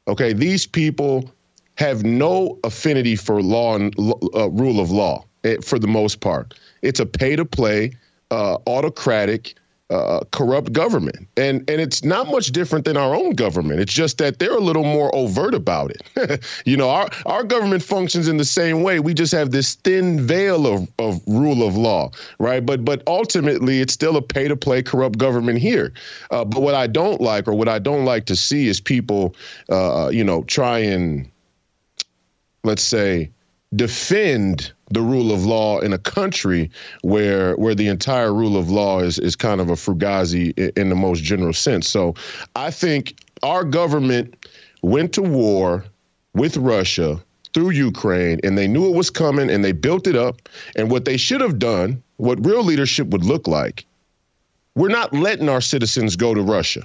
Okay, 0.08 0.34
these 0.34 0.66
people 0.66 1.30
have 1.76 2.04
no 2.04 2.58
affinity 2.64 3.16
for 3.16 3.42
law 3.42 3.76
and 3.76 3.94
uh, 4.34 4.50
rule 4.50 4.80
of 4.80 4.90
law 4.90 5.26
eh, 5.44 5.58
for 5.64 5.80
the 5.80 5.88
most 5.88 6.22
part. 6.22 6.54
It's 6.82 7.00
a 7.00 7.06
pay 7.06 7.36
to 7.36 7.46
play, 7.46 7.92
uh, 8.32 8.58
autocratic, 8.68 9.56
uh, 9.90 10.20
corrupt 10.32 10.74
government. 10.74 11.28
And 11.38 11.68
and 11.70 11.80
it's 11.80 12.04
not 12.04 12.28
much 12.28 12.48
different 12.48 12.86
than 12.86 12.98
our 12.98 13.16
own 13.16 13.32
government. 13.32 13.80
It's 13.80 13.94
just 13.94 14.18
that 14.18 14.40
they're 14.40 14.56
a 14.56 14.62
little 14.62 14.84
more 14.84 15.14
overt 15.16 15.54
about 15.54 15.92
it. 15.92 16.44
you 16.66 16.76
know, 16.76 16.90
our 16.90 17.10
our 17.26 17.44
government 17.44 17.84
functions 17.84 18.28
in 18.28 18.38
the 18.38 18.46
same 18.46 18.84
way. 18.84 19.00
We 19.00 19.14
just 19.14 19.32
have 19.34 19.52
this 19.52 19.76
thin 19.76 20.26
veil 20.26 20.68
of, 20.68 20.90
of 21.00 21.22
rule 21.28 21.66
of 21.66 21.78
law, 21.78 22.12
right? 22.40 22.66
But 22.66 22.84
but 22.84 23.02
ultimately, 23.08 23.80
it's 23.80 23.94
still 23.94 24.18
a 24.18 24.22
pay 24.22 24.48
to 24.48 24.56
play 24.56 24.84
corrupt 24.84 25.18
government 25.18 25.60
here. 25.60 25.94
Uh, 26.32 26.44
but 26.44 26.62
what 26.62 26.76
I 26.76 26.88
don't 26.88 27.22
like, 27.22 27.48
or 27.48 27.54
what 27.54 27.70
I 27.70 27.80
don't 27.80 28.06
like 28.06 28.26
to 28.26 28.36
see, 28.36 28.68
is 28.68 28.82
people, 28.82 29.36
uh, 29.70 30.10
you 30.12 30.24
know, 30.24 30.44
try 30.44 30.80
and 30.80 31.30
let's 32.64 32.84
say 32.84 33.32
defend 33.76 34.74
the 34.90 35.02
rule 35.02 35.32
of 35.32 35.46
law 35.46 35.80
in 35.80 35.94
a 35.94 35.98
country 35.98 36.70
where 37.02 37.56
where 37.56 37.76
the 37.76 37.88
entire 37.88 38.34
rule 38.34 38.58
of 38.58 38.70
law 38.70 39.00
is 39.00 39.20
is 39.20 39.36
kind 39.36 39.60
of 39.60 39.70
a 39.70 39.74
fugazi 39.74 40.58
in 40.78 40.90
the 40.90 40.96
most 40.96 41.24
general 41.24 41.54
sense. 41.54 41.90
So 41.90 42.16
I 42.56 42.72
think 42.72 43.16
our 43.44 43.64
government 43.64 44.48
went 44.82 45.14
to 45.14 45.22
war 45.22 45.84
with 46.34 46.58
Russia 46.58 47.22
through 47.54 47.72
Ukraine 47.72 48.40
and 48.44 48.58
they 48.58 48.68
knew 48.68 48.88
it 48.88 48.96
was 48.96 49.10
coming 49.10 49.50
and 49.50 49.64
they 49.64 49.72
built 49.72 50.08
it 50.08 50.16
up 50.16 50.48
and 50.76 50.92
what 50.92 51.06
they 51.06 51.18
should 51.18 51.42
have 51.42 51.60
done, 51.60 52.02
what 52.18 52.46
real 52.46 52.64
leadership 52.64 53.08
would 53.08 53.26
look 53.26 53.48
like. 53.48 53.86
We're 54.76 54.90
not 54.90 55.14
letting 55.14 55.50
our 55.50 55.62
citizens 55.62 56.16
go 56.16 56.34
to 56.34 56.42
Russia. 56.42 56.84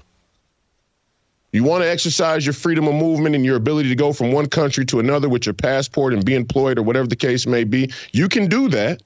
You 1.53 1.65
want 1.65 1.83
to 1.85 1.91
exercise 1.91 2.47
your 2.47 2.55
freedom 2.55 2.89
of 2.89 2.95
movement 2.95 3.35
and 3.35 3.45
your 3.45 3.57
ability 3.57 3.91
to 3.91 3.95
go 3.95 4.15
from 4.15 4.33
one 4.33 4.47
country 4.47 4.87
to 4.87 5.01
another 5.01 5.29
with 5.29 5.45
your 5.45 5.53
passport 5.53 6.15
and 6.15 6.25
be 6.25 6.35
employed 6.35 6.79
or 6.79 6.83
whatever 6.83 7.07
the 7.07 7.17
case 7.17 7.47
may 7.47 7.65
be. 7.65 7.93
You 8.13 8.29
can 8.29 8.49
do 8.49 8.71
that. 8.71 9.03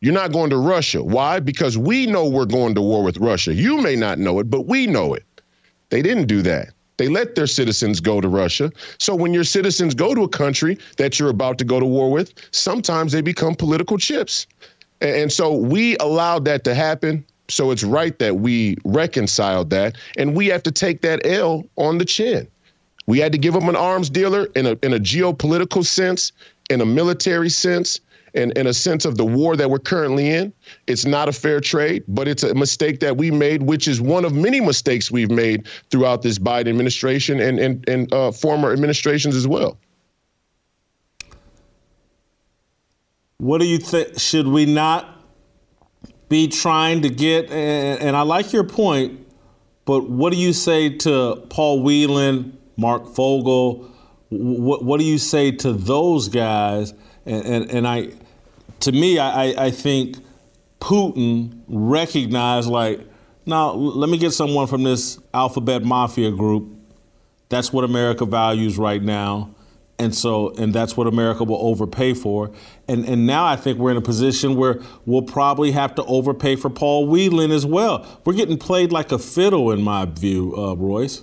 You're 0.00 0.14
not 0.14 0.32
going 0.32 0.50
to 0.50 0.56
Russia. 0.56 1.02
Why? 1.02 1.40
Because 1.40 1.76
we 1.76 2.06
know 2.06 2.28
we're 2.28 2.44
going 2.44 2.74
to 2.76 2.80
war 2.80 3.02
with 3.02 3.18
Russia. 3.18 3.54
You 3.54 3.80
may 3.80 3.96
not 3.96 4.18
know 4.18 4.38
it, 4.38 4.50
but 4.50 4.66
we 4.66 4.86
know 4.86 5.14
it. 5.14 5.24
They 5.90 6.00
didn't 6.00 6.26
do 6.26 6.42
that. 6.42 6.70
They 6.96 7.08
let 7.08 7.34
their 7.34 7.48
citizens 7.48 8.00
go 8.00 8.20
to 8.20 8.28
Russia. 8.28 8.70
So 8.98 9.14
when 9.14 9.34
your 9.34 9.44
citizens 9.44 9.94
go 9.94 10.14
to 10.14 10.22
a 10.22 10.28
country 10.28 10.78
that 10.96 11.18
you're 11.18 11.30
about 11.30 11.58
to 11.58 11.64
go 11.64 11.80
to 11.80 11.86
war 11.86 12.10
with, 12.10 12.32
sometimes 12.52 13.12
they 13.12 13.20
become 13.20 13.56
political 13.56 13.98
chips. 13.98 14.46
And 15.00 15.32
so 15.32 15.52
we 15.56 15.96
allowed 15.98 16.44
that 16.44 16.62
to 16.64 16.74
happen. 16.74 17.24
So 17.52 17.70
it's 17.70 17.84
right 17.84 18.18
that 18.18 18.36
we 18.36 18.76
reconciled 18.84 19.70
that, 19.70 19.96
and 20.16 20.34
we 20.34 20.46
have 20.46 20.62
to 20.62 20.72
take 20.72 21.02
that 21.02 21.24
L 21.26 21.64
on 21.76 21.98
the 21.98 22.04
chin. 22.04 22.48
We 23.06 23.18
had 23.18 23.32
to 23.32 23.38
give 23.38 23.52
them 23.52 23.68
an 23.68 23.76
arms 23.76 24.08
dealer 24.08 24.46
in 24.56 24.66
a 24.66 24.78
in 24.82 24.94
a 24.94 24.98
geopolitical 24.98 25.84
sense, 25.84 26.32
in 26.70 26.80
a 26.80 26.86
military 26.86 27.50
sense, 27.50 28.00
and 28.34 28.56
in 28.56 28.66
a 28.66 28.72
sense 28.72 29.04
of 29.04 29.18
the 29.18 29.24
war 29.24 29.54
that 29.56 29.68
we're 29.68 29.78
currently 29.78 30.30
in. 30.30 30.52
It's 30.86 31.04
not 31.04 31.28
a 31.28 31.32
fair 31.32 31.60
trade, 31.60 32.04
but 32.08 32.26
it's 32.26 32.42
a 32.42 32.54
mistake 32.54 33.00
that 33.00 33.18
we 33.18 33.30
made, 33.30 33.64
which 33.64 33.86
is 33.86 34.00
one 34.00 34.24
of 34.24 34.32
many 34.32 34.60
mistakes 34.60 35.10
we've 35.10 35.30
made 35.30 35.66
throughout 35.90 36.22
this 36.22 36.38
Biden 36.38 36.68
administration 36.68 37.38
and 37.38 37.58
and, 37.58 37.88
and 37.88 38.12
uh, 38.14 38.32
former 38.32 38.72
administrations 38.72 39.36
as 39.36 39.46
well. 39.46 39.76
What 43.36 43.60
do 43.60 43.66
you 43.66 43.78
think? 43.78 44.18
Should 44.18 44.46
we 44.46 44.64
not 44.64 45.21
be 46.32 46.48
trying 46.48 47.02
to 47.02 47.10
get, 47.10 47.50
and, 47.50 48.00
and 48.00 48.16
I 48.16 48.22
like 48.22 48.54
your 48.54 48.64
point, 48.64 49.20
but 49.84 50.08
what 50.08 50.32
do 50.32 50.38
you 50.38 50.54
say 50.54 50.88
to 50.88 51.44
Paul 51.50 51.82
Whelan, 51.82 52.56
Mark 52.78 53.14
Fogel? 53.14 53.90
What, 54.30 54.82
what 54.82 54.98
do 54.98 55.04
you 55.04 55.18
say 55.18 55.50
to 55.50 55.74
those 55.74 56.30
guys? 56.30 56.94
And, 57.26 57.44
and, 57.44 57.70
and 57.70 57.86
I, 57.86 58.12
to 58.80 58.92
me, 58.92 59.18
I, 59.18 59.66
I 59.66 59.70
think 59.70 60.16
Putin 60.80 61.60
recognized 61.68 62.70
like, 62.70 63.00
now 63.44 63.72
let 63.72 64.08
me 64.08 64.16
get 64.16 64.30
someone 64.30 64.66
from 64.66 64.84
this 64.84 65.18
alphabet 65.34 65.84
mafia 65.84 66.30
group. 66.30 66.66
That's 67.50 67.74
what 67.74 67.84
America 67.84 68.24
values 68.24 68.78
right 68.78 69.02
now. 69.02 69.54
And 69.98 70.14
so, 70.14 70.50
and 70.54 70.74
that's 70.74 70.96
what 70.96 71.06
America 71.06 71.44
will 71.44 71.64
overpay 71.64 72.14
for. 72.14 72.50
And 72.88 73.04
and 73.04 73.26
now 73.26 73.44
I 73.44 73.56
think 73.56 73.78
we're 73.78 73.92
in 73.92 73.96
a 73.96 74.02
position 74.02 74.56
where 74.56 74.80
we'll 75.06 75.22
probably 75.22 75.70
have 75.72 75.94
to 75.96 76.04
overpay 76.04 76.56
for 76.56 76.70
Paul 76.70 77.06
Whelan 77.06 77.52
as 77.52 77.64
well. 77.64 78.06
We're 78.24 78.32
getting 78.32 78.58
played 78.58 78.90
like 78.90 79.12
a 79.12 79.18
fiddle, 79.18 79.70
in 79.70 79.82
my 79.82 80.06
view, 80.06 80.54
uh, 80.56 80.74
Royce. 80.74 81.22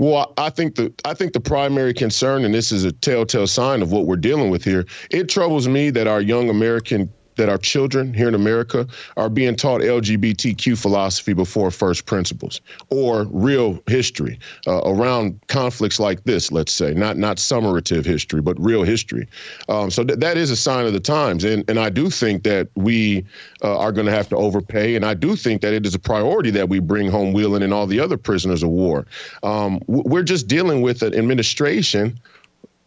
Well, 0.00 0.32
I 0.38 0.48
think 0.48 0.76
the 0.76 0.94
I 1.04 1.12
think 1.12 1.34
the 1.34 1.40
primary 1.40 1.92
concern, 1.92 2.46
and 2.46 2.54
this 2.54 2.72
is 2.72 2.84
a 2.84 2.92
telltale 2.92 3.46
sign 3.46 3.82
of 3.82 3.92
what 3.92 4.06
we're 4.06 4.16
dealing 4.16 4.48
with 4.48 4.64
here. 4.64 4.86
It 5.10 5.28
troubles 5.28 5.68
me 5.68 5.90
that 5.90 6.06
our 6.06 6.22
young 6.22 6.48
American 6.48 7.12
that 7.40 7.48
our 7.48 7.58
children 7.58 8.12
here 8.12 8.28
in 8.28 8.34
America 8.34 8.86
are 9.16 9.30
being 9.30 9.56
taught 9.56 9.80
LGBTQ 9.80 10.76
philosophy 10.76 11.32
before 11.32 11.70
first 11.70 12.04
principles 12.04 12.60
or 12.90 13.24
real 13.30 13.82
history 13.86 14.38
uh, 14.66 14.82
around 14.84 15.40
conflicts 15.48 15.98
like 15.98 16.22
this. 16.24 16.52
Let's 16.52 16.70
say 16.70 16.92
not 16.92 17.16
not 17.16 17.38
summative 17.38 18.04
history, 18.04 18.42
but 18.42 18.60
real 18.60 18.82
history. 18.82 19.26
Um, 19.70 19.90
so 19.90 20.04
th- 20.04 20.18
that 20.18 20.36
is 20.36 20.50
a 20.50 20.56
sign 20.56 20.84
of 20.84 20.92
the 20.92 21.00
times, 21.00 21.42
and 21.44 21.64
and 21.68 21.78
I 21.78 21.88
do 21.88 22.10
think 22.10 22.42
that 22.42 22.68
we 22.74 23.24
uh, 23.64 23.78
are 23.78 23.90
going 23.90 24.06
to 24.06 24.12
have 24.12 24.28
to 24.28 24.36
overpay, 24.36 24.94
and 24.94 25.06
I 25.06 25.14
do 25.14 25.34
think 25.34 25.62
that 25.62 25.72
it 25.72 25.86
is 25.86 25.94
a 25.94 25.98
priority 25.98 26.50
that 26.50 26.68
we 26.68 26.78
bring 26.78 27.10
home 27.10 27.32
Whelan 27.32 27.62
and 27.62 27.72
all 27.72 27.86
the 27.86 28.00
other 28.00 28.18
prisoners 28.18 28.62
of 28.62 28.68
war. 28.68 29.06
Um, 29.42 29.80
we're 29.86 30.22
just 30.22 30.46
dealing 30.46 30.82
with 30.82 31.02
an 31.02 31.14
administration, 31.14 32.20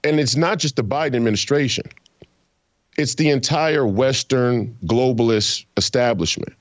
and 0.04 0.20
it's 0.20 0.36
not 0.36 0.60
just 0.60 0.76
the 0.76 0.84
Biden 0.84 1.16
administration 1.16 1.86
it's 2.98 3.16
the 3.16 3.30
entire 3.30 3.86
Western 3.88 4.76
globalist 4.86 5.66
establishment. 5.78 6.54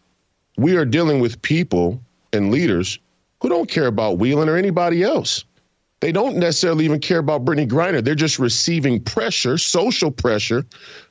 We 0.57 0.77
are 0.77 0.85
dealing 0.85 1.21
with 1.21 1.40
people 1.42 2.01
and 2.33 2.51
leaders 2.51 2.99
who 3.40 3.49
don't 3.49 3.68
care 3.68 3.87
about 3.87 4.18
Whelan 4.18 4.49
or 4.49 4.57
anybody 4.57 5.03
else. 5.03 5.45
They 6.01 6.11
don't 6.11 6.37
necessarily 6.37 6.85
even 6.85 6.99
care 6.99 7.18
about 7.18 7.45
Brittney 7.45 7.68
Griner. 7.68 8.03
They're 8.03 8.16
just 8.16 8.40
receiving 8.40 9.01
pressure, 9.01 9.57
social 9.57 10.11
pressure, 10.11 10.64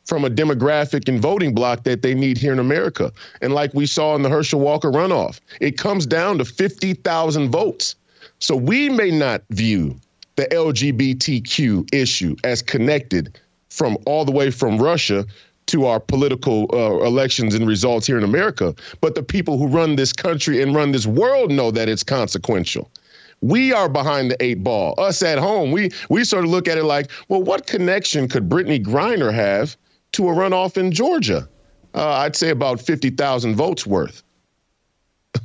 from 0.05 0.25
a 0.25 0.29
demographic 0.29 1.07
and 1.07 1.21
voting 1.21 1.53
bloc 1.53 1.83
that 1.83 2.01
they 2.01 2.13
need 2.13 2.37
here 2.37 2.51
in 2.51 2.59
America. 2.59 3.13
And 3.41 3.53
like 3.53 3.73
we 3.73 3.85
saw 3.85 4.15
in 4.15 4.21
the 4.21 4.29
Herschel 4.29 4.59
Walker 4.59 4.91
runoff, 4.91 5.39
it 5.61 5.77
comes 5.77 6.05
down 6.05 6.39
to 6.39 6.45
50,000 6.45 7.49
votes. 7.49 7.95
So 8.39 8.55
we 8.55 8.89
may 8.89 9.11
not 9.11 9.43
view 9.51 9.97
the 10.35 10.47
LGBTQ 10.47 11.93
issue 11.93 12.35
as 12.43 12.61
connected 12.61 13.39
from 13.71 13.97
all 14.05 14.25
the 14.25 14.31
way 14.31 14.51
from 14.51 14.77
Russia 14.77 15.25
to 15.67 15.85
our 15.85 15.99
political 15.99 16.69
uh, 16.73 17.05
elections 17.05 17.55
and 17.55 17.65
results 17.65 18.05
here 18.05 18.17
in 18.17 18.23
America. 18.23 18.75
But 18.99 19.15
the 19.15 19.23
people 19.23 19.57
who 19.57 19.67
run 19.67 19.95
this 19.95 20.11
country 20.11 20.61
and 20.61 20.75
run 20.75 20.91
this 20.91 21.07
world 21.07 21.51
know 21.51 21.71
that 21.71 21.87
it's 21.87 22.03
consequential. 22.03 22.91
We 23.39 23.71
are 23.71 23.89
behind 23.89 24.29
the 24.29 24.43
eight 24.43 24.63
ball. 24.63 24.93
Us 24.97 25.23
at 25.23 25.39
home, 25.39 25.71
we 25.71 25.89
we 26.09 26.23
sort 26.25 26.43
of 26.43 26.51
look 26.51 26.67
at 26.67 26.77
it 26.77 26.83
like, 26.83 27.09
well, 27.29 27.41
what 27.41 27.65
connection 27.65 28.27
could 28.27 28.49
Brittney 28.49 28.83
Griner 28.83 29.33
have 29.33 29.77
to 30.11 30.27
a 30.27 30.31
runoff 30.33 30.77
in 30.77 30.91
Georgia? 30.91 31.47
Uh, 31.95 32.09
I'd 32.17 32.35
say 32.35 32.49
about 32.49 32.81
fifty 32.81 33.09
thousand 33.09 33.55
votes 33.55 33.87
worth. 33.87 34.21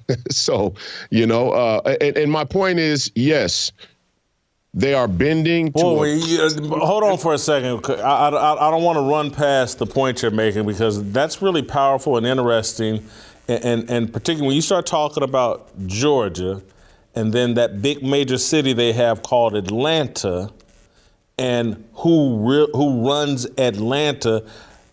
so, 0.31 0.75
you 1.11 1.27
know, 1.27 1.53
uh, 1.53 1.97
and, 2.01 2.17
and 2.17 2.33
my 2.33 2.45
point 2.45 2.81
is, 2.81 3.11
yes, 3.15 3.71
they 4.77 4.93
are 4.93 5.09
bending. 5.09 5.73
Well, 5.75 6.05
a- 6.05 6.15
you, 6.15 6.49
hold 6.69 7.03
on 7.03 7.17
for 7.17 7.33
a 7.33 7.39
second. 7.39 7.81
I, 7.99 8.29
I, 8.29 8.69
I 8.69 8.71
don't 8.71 8.83
want 8.83 8.99
to 8.99 9.03
run 9.03 9.31
past 9.31 9.79
the 9.79 9.87
point 9.87 10.21
you're 10.21 10.31
making 10.31 10.67
because 10.67 11.03
that's 11.12 11.41
really 11.41 11.62
powerful 11.62 12.19
and 12.19 12.27
interesting, 12.27 13.03
and, 13.49 13.65
and, 13.65 13.91
and 13.91 14.12
particularly 14.12 14.49
when 14.49 14.57
you 14.57 14.62
start 14.62 14.85
talking 14.85 15.23
about 15.23 15.71
Georgia, 15.87 16.62
and 17.15 17.33
then 17.33 17.55
that 17.55 17.81
big 17.81 18.03
major 18.03 18.37
city 18.37 18.75
they 18.75 18.93
have 18.93 19.23
called 19.23 19.57
Atlanta, 19.57 20.53
and 21.39 21.83
who 21.95 22.37
re- 22.47 22.69
who 22.75 23.09
runs 23.09 23.47
Atlanta, 23.57 24.45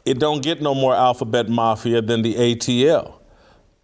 it 0.06 0.18
don't 0.18 0.42
get 0.42 0.62
no 0.62 0.74
more 0.74 0.96
alphabet 0.96 1.50
mafia 1.50 2.02
than 2.02 2.22
the 2.22 2.36
ATL. 2.36 3.16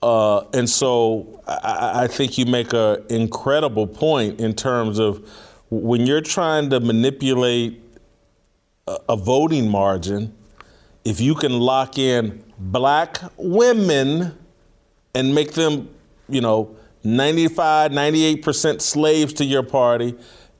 Uh, 0.01 0.45
and 0.53 0.69
so 0.69 1.41
I, 1.45 2.03
I 2.03 2.07
think 2.07 2.37
you 2.37 2.45
make 2.45 2.71
an 2.71 3.03
incredible 3.09 3.85
point 3.85 4.39
in 4.39 4.53
terms 4.55 4.97
of 4.97 5.29
when 5.69 6.05
you're 6.05 6.21
trying 6.21 6.69
to 6.71 6.79
manipulate 6.79 7.81
a, 8.87 9.15
voting 9.15 9.69
margin, 9.69 10.33
if 11.05 11.21
you 11.21 11.35
can 11.35 11.59
lock 11.59 11.97
in 11.97 12.43
black 12.57 13.19
women 13.37 14.35
and 15.13 15.35
make 15.35 15.53
them, 15.53 15.89
you 16.27 16.41
know, 16.41 16.75
95, 17.03 17.91
98% 17.91 18.81
slaves 18.81 19.33
to 19.33 19.45
your 19.45 19.63
party, 19.63 20.15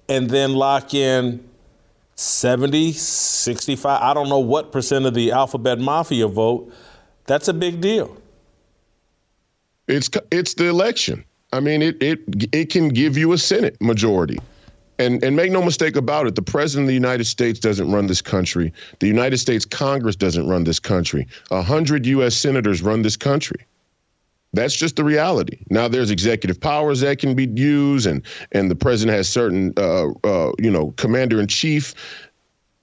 and 0.07 0.29
then 0.29 0.53
lock 0.53 0.93
in 0.93 1.43
70, 2.15 2.93
65, 2.93 4.01
I 4.01 4.13
don't 4.13 4.29
know 4.29 4.39
what 4.39 4.71
percent 4.71 5.05
of 5.05 5.13
the 5.13 5.31
alphabet 5.31 5.79
mafia 5.79 6.27
vote, 6.27 6.71
that's 7.25 7.47
a 7.47 7.53
big 7.53 7.81
deal. 7.81 8.17
It's 9.87 10.09
it's 10.31 10.53
the 10.53 10.67
election. 10.67 11.25
I 11.51 11.59
mean, 11.59 11.81
it 11.81 12.01
it 12.01 12.19
it 12.53 12.69
can 12.69 12.89
give 12.89 13.17
you 13.17 13.33
a 13.33 13.37
Senate 13.37 13.79
majority. 13.81 14.37
And, 14.99 15.23
and 15.23 15.33
make 15.33 15.51
no 15.51 15.63
mistake 15.63 15.95
about 15.95 16.27
it, 16.27 16.35
the 16.35 16.41
president 16.41 16.83
of 16.83 16.87
the 16.89 16.93
United 16.93 17.23
States 17.23 17.57
doesn't 17.57 17.89
run 17.89 18.07
this 18.07 18.21
country. 18.21 18.73
The 18.99 19.07
United 19.07 19.37
States 19.37 19.63
Congress 19.63 20.17
doesn't 20.17 20.45
run 20.45 20.65
this 20.65 20.79
country. 20.79 21.25
A 21.51 21.61
hundred 21.61 22.05
U.S. 22.05 22.35
senators 22.35 22.81
run 22.81 23.01
this 23.01 23.15
country. 23.15 23.65
That's 24.51 24.75
just 24.75 24.97
the 24.97 25.03
reality. 25.05 25.59
Now 25.69 25.87
there's 25.87 26.11
executive 26.11 26.59
powers 26.59 26.99
that 26.99 27.19
can 27.19 27.33
be 27.33 27.45
used, 27.45 28.07
and 28.07 28.23
and 28.51 28.69
the 28.69 28.75
president 28.75 29.15
has 29.15 29.29
certain, 29.29 29.73
uh, 29.77 30.07
uh, 30.23 30.51
you 30.59 30.71
know, 30.71 30.91
commander 30.97 31.39
in 31.39 31.47
chief 31.47 31.93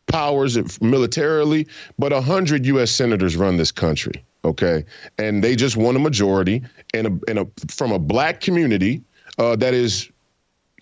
powers 0.06 0.80
militarily. 0.80 1.66
But 1.98 2.12
a 2.12 2.20
hundred 2.20 2.64
U.S. 2.66 2.92
senators 2.92 3.36
run 3.36 3.56
this 3.56 3.72
country. 3.72 4.24
Okay, 4.44 4.84
and 5.18 5.42
they 5.42 5.56
just 5.56 5.76
won 5.76 5.96
a 5.96 5.98
majority, 5.98 6.62
and 6.94 7.06
a, 7.08 7.30
and 7.30 7.40
a 7.40 7.46
from 7.68 7.92
a 7.92 7.98
black 7.98 8.40
community 8.40 9.02
uh, 9.38 9.56
that 9.56 9.74
is 9.74 10.08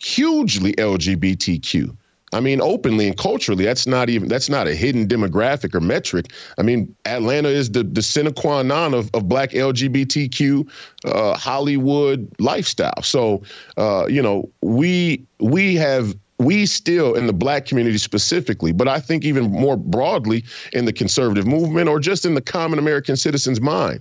hugely 0.00 0.72
LGBTQ. 0.74 1.96
I 2.34 2.40
mean, 2.40 2.60
openly 2.60 3.06
and 3.06 3.16
culturally, 3.16 3.64
that's 3.64 3.86
not 3.86 4.10
even 4.10 4.28
that's 4.28 4.48
not 4.48 4.66
a 4.66 4.74
hidden 4.74 5.06
demographic 5.06 5.72
or 5.72 5.80
metric. 5.80 6.32
I 6.58 6.62
mean, 6.62 6.94
Atlanta 7.06 7.48
is 7.48 7.70
the 7.70 7.84
the 7.84 8.02
sine 8.02 8.32
qua 8.32 8.62
non 8.62 8.92
of, 8.92 9.08
of 9.14 9.28
black 9.28 9.50
LGBTQ 9.50 10.68
uh, 11.04 11.36
Hollywood 11.36 12.28
lifestyle. 12.40 13.02
So, 13.02 13.42
uh, 13.76 14.06
you 14.08 14.20
know, 14.20 14.50
we 14.62 15.24
we 15.38 15.76
have 15.76 16.16
we 16.38 16.66
still 16.66 17.14
in 17.14 17.28
the 17.28 17.32
black 17.32 17.66
community 17.66 17.98
specifically, 17.98 18.72
but 18.72 18.88
I 18.88 18.98
think 18.98 19.24
even 19.24 19.44
more 19.52 19.76
broadly 19.76 20.44
in 20.72 20.86
the 20.86 20.92
conservative 20.92 21.46
movement 21.46 21.88
or 21.88 22.00
just 22.00 22.24
in 22.24 22.34
the 22.34 22.42
common 22.42 22.80
American 22.80 23.16
citizen's 23.16 23.60
mind, 23.60 24.00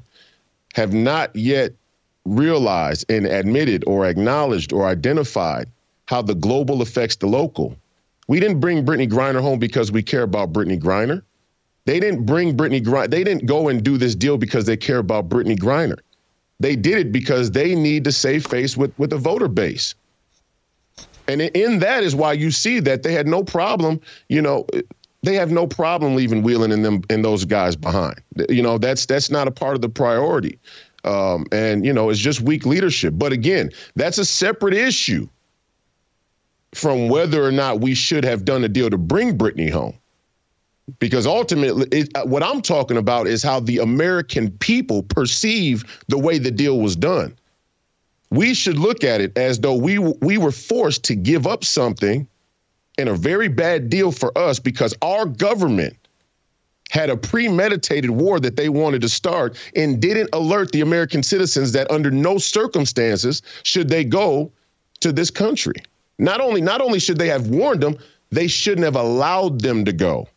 have 0.73 0.91
not 0.91 1.35
yet 1.35 1.73
realized 2.25 3.05
and 3.11 3.27
admitted 3.27 3.83
or 3.85 4.07
acknowledged 4.07 4.73
or 4.73 4.87
identified 4.87 5.67
how 6.13 6.21
the 6.21 6.35
global 6.35 6.83
affects 6.83 7.15
the 7.15 7.25
local. 7.25 7.75
We 8.27 8.39
didn't 8.39 8.59
bring 8.59 8.85
Brittney 8.85 9.09
Griner 9.09 9.41
home 9.41 9.57
because 9.57 9.91
we 9.91 10.03
care 10.03 10.21
about 10.21 10.53
Brittney 10.53 10.79
Griner. 10.79 11.23
They 11.85 11.99
didn't 11.99 12.27
bring 12.27 12.55
Brittney 12.55 12.83
Griner. 12.83 13.09
They 13.09 13.23
didn't 13.23 13.47
go 13.47 13.67
and 13.67 13.83
do 13.83 13.97
this 13.97 14.13
deal 14.13 14.37
because 14.37 14.65
they 14.65 14.77
care 14.77 14.99
about 14.99 15.27
Brittney 15.27 15.57
Griner. 15.57 15.97
They 16.59 16.75
did 16.75 16.99
it 16.99 17.11
because 17.11 17.49
they 17.49 17.73
need 17.73 18.03
to 18.03 18.11
save 18.11 18.45
face 18.45 18.77
with 18.77 18.93
with 18.99 19.09
the 19.09 19.17
voter 19.17 19.47
base. 19.47 19.95
And 21.27 21.41
in 21.41 21.79
that 21.79 22.03
is 22.03 22.15
why 22.15 22.33
you 22.33 22.51
see 22.51 22.79
that 22.81 23.01
they 23.01 23.13
had 23.13 23.27
no 23.27 23.43
problem, 23.43 23.99
you 24.29 24.41
know, 24.41 24.67
they 25.23 25.33
have 25.33 25.51
no 25.51 25.65
problem 25.65 26.15
leaving 26.15 26.43
Whelan 26.43 26.71
and 26.71 26.85
them 26.85 27.01
and 27.09 27.25
those 27.25 27.43
guys 27.43 27.75
behind. 27.75 28.21
You 28.49 28.61
know, 28.61 28.77
that's 28.77 29.07
that's 29.07 29.31
not 29.31 29.47
a 29.47 29.51
part 29.51 29.73
of 29.73 29.81
the 29.81 29.89
priority. 29.89 30.59
Um, 31.05 31.47
and 31.51 31.83
you 31.83 31.91
know, 31.91 32.11
it's 32.11 32.19
just 32.19 32.41
weak 32.41 32.67
leadership. 32.67 33.15
But 33.17 33.33
again, 33.33 33.71
that's 33.95 34.19
a 34.19 34.25
separate 34.25 34.75
issue 34.75 35.27
from 36.73 37.09
whether 37.09 37.43
or 37.43 37.51
not 37.51 37.79
we 37.79 37.93
should 37.93 38.23
have 38.23 38.45
done 38.45 38.63
a 38.63 38.69
deal 38.69 38.89
to 38.89 38.97
bring 38.97 39.37
Brittney 39.37 39.71
home. 39.71 39.97
Because 40.99 41.25
ultimately, 41.25 41.87
it, 41.91 42.09
uh, 42.15 42.25
what 42.25 42.43
I'm 42.43 42.61
talking 42.61 42.97
about 42.97 43.25
is 43.25 43.41
how 43.41 43.61
the 43.61 43.77
American 43.77 44.51
people 44.51 45.01
perceive 45.03 45.85
the 46.09 46.17
way 46.17 46.37
the 46.37 46.51
deal 46.51 46.79
was 46.79 46.95
done. 46.95 47.35
We 48.31 48.53
should 48.53 48.77
look 48.77 49.03
at 49.03 49.21
it 49.21 49.37
as 49.37 49.59
though 49.59 49.75
we 49.75 49.97
we 49.99 50.37
were 50.37 50.51
forced 50.51 51.03
to 51.05 51.15
give 51.15 51.47
up 51.47 51.63
something 51.63 52.27
in 52.97 53.07
a 53.07 53.15
very 53.15 53.47
bad 53.47 53.89
deal 53.89 54.11
for 54.11 54.37
us 54.37 54.59
because 54.59 54.93
our 55.01 55.25
government 55.25 55.95
had 56.89 57.09
a 57.09 57.17
premeditated 57.17 58.11
war 58.11 58.39
that 58.39 58.55
they 58.55 58.69
wanted 58.69 59.01
to 59.01 59.09
start 59.09 59.57
and 59.75 60.01
didn't 60.01 60.29
alert 60.33 60.71
the 60.71 60.81
American 60.81 61.23
citizens 61.23 61.71
that 61.71 61.89
under 61.89 62.11
no 62.11 62.37
circumstances 62.37 63.41
should 63.63 63.89
they 63.89 64.03
go 64.03 64.51
to 64.99 65.11
this 65.11 65.31
country. 65.31 65.73
Not 66.23 66.39
only 66.39 66.61
not 66.61 66.79
only 66.79 66.99
should 66.99 67.17
they 67.17 67.27
have 67.27 67.47
warned 67.47 67.81
them, 67.81 67.97
they 68.31 68.47
shouldn't 68.47 68.85
have 68.85 68.95
allowed 68.95 69.59
them 69.59 69.83
to 69.83 69.91
go. 69.91 70.29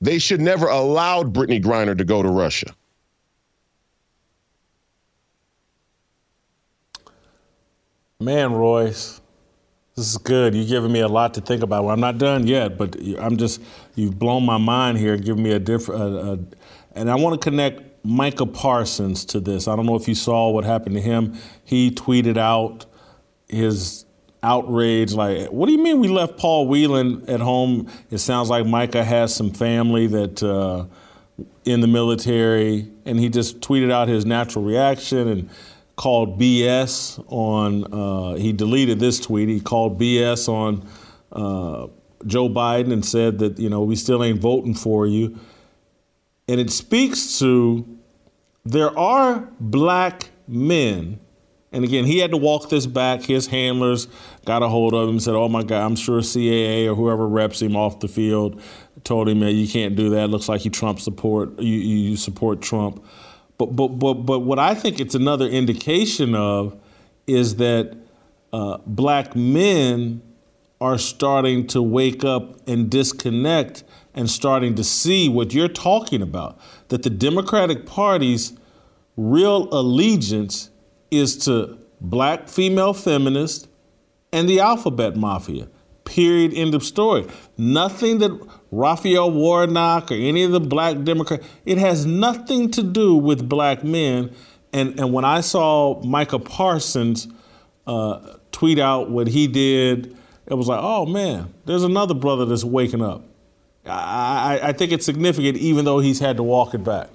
They 0.00 0.18
should 0.18 0.40
never 0.40 0.66
allowed 0.66 1.34
Brittney 1.34 1.62
Griner 1.62 1.96
to 1.96 2.04
go 2.04 2.22
to 2.22 2.28
Russia. 2.30 2.74
Man, 8.18 8.54
Royce, 8.54 9.20
this 9.94 10.08
is 10.08 10.16
good. 10.16 10.54
You're 10.54 10.64
giving 10.64 10.90
me 10.90 11.00
a 11.00 11.08
lot 11.08 11.34
to 11.34 11.42
think 11.42 11.62
about. 11.62 11.84
Well, 11.84 11.92
I'm 11.92 12.00
not 12.00 12.16
done 12.16 12.46
yet, 12.46 12.78
but 12.78 12.96
I'm 13.18 13.36
just 13.36 13.60
you've 13.94 14.18
blown 14.18 14.46
my 14.46 14.56
mind 14.56 14.96
here, 14.96 15.18
giving 15.18 15.42
me 15.42 15.52
a 15.52 15.58
different. 15.58 16.56
and 16.94 17.10
I 17.10 17.14
want 17.16 17.38
to 17.38 17.50
connect 17.50 18.02
Micah 18.06 18.46
Parsons 18.46 19.26
to 19.26 19.40
this. 19.40 19.68
I 19.68 19.76
don't 19.76 19.84
know 19.84 19.96
if 19.96 20.08
you 20.08 20.14
saw 20.14 20.48
what 20.48 20.64
happened 20.64 20.94
to 20.94 21.02
him. 21.02 21.36
He 21.62 21.90
tweeted 21.90 22.38
out 22.38 22.86
his 23.48 24.03
outrage, 24.44 25.12
like, 25.12 25.48
"What 25.48 25.66
do 25.66 25.72
you 25.72 25.82
mean 25.82 26.00
we 26.00 26.08
left 26.08 26.36
Paul 26.36 26.68
Whelan 26.68 27.28
at 27.28 27.40
home?" 27.40 27.88
It 28.10 28.18
sounds 28.18 28.50
like 28.50 28.66
Micah 28.66 29.02
has 29.02 29.34
some 29.34 29.50
family 29.50 30.06
that 30.08 30.42
uh, 30.42 30.84
in 31.64 31.80
the 31.80 31.86
military, 31.86 32.90
and 33.04 33.18
he 33.18 33.28
just 33.28 33.60
tweeted 33.60 33.90
out 33.90 34.08
his 34.08 34.24
natural 34.24 34.64
reaction 34.64 35.28
and 35.28 35.50
called 35.96 36.38
BS 36.38 37.24
on. 37.28 37.92
Uh, 37.92 38.36
he 38.36 38.52
deleted 38.52 39.00
this 39.00 39.18
tweet. 39.18 39.48
He 39.48 39.60
called 39.60 39.98
BS 39.98 40.48
on 40.48 40.86
uh, 41.32 41.88
Joe 42.26 42.48
Biden 42.48 42.92
and 42.92 43.04
said 43.04 43.38
that 43.40 43.58
you 43.58 43.68
know 43.68 43.82
we 43.82 43.96
still 43.96 44.22
ain't 44.22 44.40
voting 44.40 44.74
for 44.74 45.06
you. 45.06 45.38
And 46.46 46.60
it 46.60 46.70
speaks 46.70 47.38
to 47.38 47.86
there 48.64 48.96
are 48.98 49.48
black 49.60 50.30
men. 50.46 51.20
And 51.74 51.84
again, 51.84 52.04
he 52.04 52.20
had 52.20 52.30
to 52.30 52.36
walk 52.36 52.70
this 52.70 52.86
back. 52.86 53.22
His 53.22 53.48
handlers 53.48 54.06
got 54.44 54.62
a 54.62 54.68
hold 54.68 54.94
of 54.94 55.08
him 55.08 55.16
and 55.16 55.22
said, 55.22 55.34
Oh 55.34 55.48
my 55.48 55.64
God, 55.64 55.84
I'm 55.84 55.96
sure 55.96 56.20
CAA 56.20 56.86
or 56.86 56.94
whoever 56.94 57.26
reps 57.26 57.60
him 57.60 57.76
off 57.76 58.00
the 58.00 58.08
field 58.08 58.62
told 59.02 59.28
him, 59.28 59.40
that 59.40 59.52
You 59.52 59.68
can't 59.68 59.96
do 59.96 60.10
that. 60.10 60.24
It 60.24 60.28
looks 60.28 60.48
like 60.48 60.64
you 60.64 60.70
Trump 60.70 61.00
support 61.00 61.58
you, 61.60 61.78
you 61.78 62.16
support 62.16 62.62
Trump. 62.62 63.04
But 63.58 63.76
but 63.76 63.88
but 63.88 64.14
but 64.14 64.40
what 64.40 64.58
I 64.58 64.74
think 64.74 65.00
it's 65.00 65.14
another 65.14 65.46
indication 65.46 66.34
of 66.34 66.80
is 67.26 67.56
that 67.56 67.96
uh, 68.52 68.78
black 68.86 69.34
men 69.34 70.22
are 70.80 70.98
starting 70.98 71.66
to 71.68 71.82
wake 71.82 72.24
up 72.24 72.68
and 72.68 72.90
disconnect 72.90 73.84
and 74.14 74.30
starting 74.30 74.74
to 74.76 74.84
see 74.84 75.28
what 75.28 75.52
you're 75.52 75.68
talking 75.68 76.22
about. 76.22 76.58
That 76.88 77.02
the 77.02 77.10
Democratic 77.10 77.86
Party's 77.86 78.52
real 79.16 79.68
allegiance 79.72 80.70
is 81.18 81.36
to 81.44 81.78
black 82.00 82.48
female 82.48 82.92
feminists 82.92 83.68
and 84.32 84.48
the 84.48 84.60
alphabet 84.60 85.16
mafia. 85.16 85.68
Period. 86.04 86.52
End 86.52 86.74
of 86.74 86.84
story. 86.84 87.26
Nothing 87.56 88.18
that 88.18 88.30
Raphael 88.70 89.30
Warnock 89.30 90.10
or 90.10 90.14
any 90.14 90.42
of 90.42 90.52
the 90.52 90.60
black 90.60 91.02
Democrats, 91.02 91.46
it 91.64 91.78
has 91.78 92.04
nothing 92.04 92.70
to 92.72 92.82
do 92.82 93.14
with 93.14 93.48
black 93.48 93.82
men. 93.82 94.30
And, 94.72 94.98
and 95.00 95.12
when 95.12 95.24
I 95.24 95.40
saw 95.40 96.02
Micah 96.02 96.40
Parsons 96.40 97.28
uh, 97.86 98.36
tweet 98.52 98.78
out 98.78 99.10
what 99.10 99.28
he 99.28 99.46
did, 99.46 100.16
it 100.46 100.54
was 100.54 100.68
like, 100.68 100.80
oh 100.82 101.06
man, 101.06 101.54
there's 101.64 101.84
another 101.84 102.14
brother 102.14 102.44
that's 102.44 102.64
waking 102.64 103.02
up. 103.02 103.22
I, 103.86 104.58
I, 104.60 104.68
I 104.68 104.72
think 104.72 104.92
it's 104.92 105.06
significant, 105.06 105.56
even 105.58 105.84
though 105.84 106.00
he's 106.00 106.18
had 106.18 106.36
to 106.36 106.42
walk 106.42 106.74
it 106.74 106.84
back. 106.84 107.08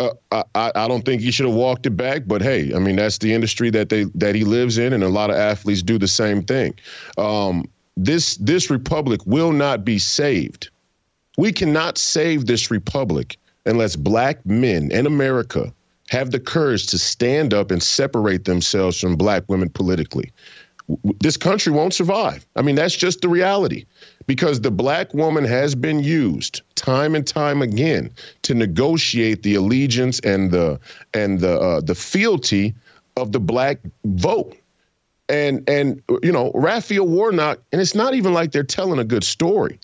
Uh, 0.00 0.42
I, 0.54 0.72
I 0.74 0.88
don't 0.88 1.04
think 1.04 1.20
he 1.20 1.30
should 1.30 1.46
have 1.46 1.54
walked 1.54 1.84
it 1.84 1.90
back, 1.90 2.22
but 2.26 2.40
hey, 2.40 2.72
I 2.74 2.78
mean 2.78 2.96
that's 2.96 3.18
the 3.18 3.34
industry 3.34 3.70
that 3.70 3.90
they 3.90 4.04
that 4.14 4.34
he 4.34 4.44
lives 4.44 4.78
in, 4.78 4.92
and 4.92 5.04
a 5.04 5.08
lot 5.08 5.30
of 5.30 5.36
athletes 5.36 5.82
do 5.82 5.98
the 5.98 6.08
same 6.08 6.42
thing. 6.42 6.74
Um, 7.18 7.68
this 7.96 8.36
this 8.36 8.70
republic 8.70 9.20
will 9.26 9.52
not 9.52 9.84
be 9.84 9.98
saved. 9.98 10.70
We 11.36 11.52
cannot 11.52 11.98
save 11.98 12.46
this 12.46 12.70
republic 12.70 13.36
unless 13.66 13.94
black 13.94 14.44
men 14.46 14.90
in 14.90 15.06
America 15.06 15.72
have 16.08 16.30
the 16.30 16.40
courage 16.40 16.86
to 16.88 16.98
stand 16.98 17.54
up 17.54 17.70
and 17.70 17.82
separate 17.82 18.44
themselves 18.44 18.98
from 18.98 19.16
black 19.16 19.44
women 19.48 19.68
politically. 19.68 20.32
This 21.20 21.36
country 21.36 21.72
won't 21.72 21.94
survive. 21.94 22.44
I 22.56 22.62
mean, 22.62 22.74
that's 22.74 22.96
just 22.96 23.20
the 23.20 23.28
reality 23.28 23.84
because 24.30 24.60
the 24.60 24.70
black 24.70 25.12
woman 25.12 25.44
has 25.44 25.74
been 25.74 25.98
used 25.98 26.62
time 26.76 27.16
and 27.16 27.26
time 27.26 27.62
again 27.62 28.08
to 28.42 28.54
negotiate 28.54 29.42
the 29.42 29.56
allegiance 29.56 30.20
and 30.20 30.52
the 30.52 30.78
and 31.14 31.40
the 31.40 31.58
uh, 31.58 31.80
the 31.80 31.96
fealty 31.96 32.72
of 33.16 33.32
the 33.32 33.40
black 33.40 33.80
vote 34.04 34.56
and 35.28 35.68
and 35.68 36.00
you 36.22 36.30
know 36.30 36.52
Raphael 36.54 37.08
Warnock, 37.08 37.58
and 37.72 37.80
it's 37.80 37.96
not 37.96 38.14
even 38.14 38.32
like 38.32 38.52
they're 38.52 38.62
telling 38.62 39.00
a 39.00 39.04
good 39.04 39.24
story. 39.24 39.80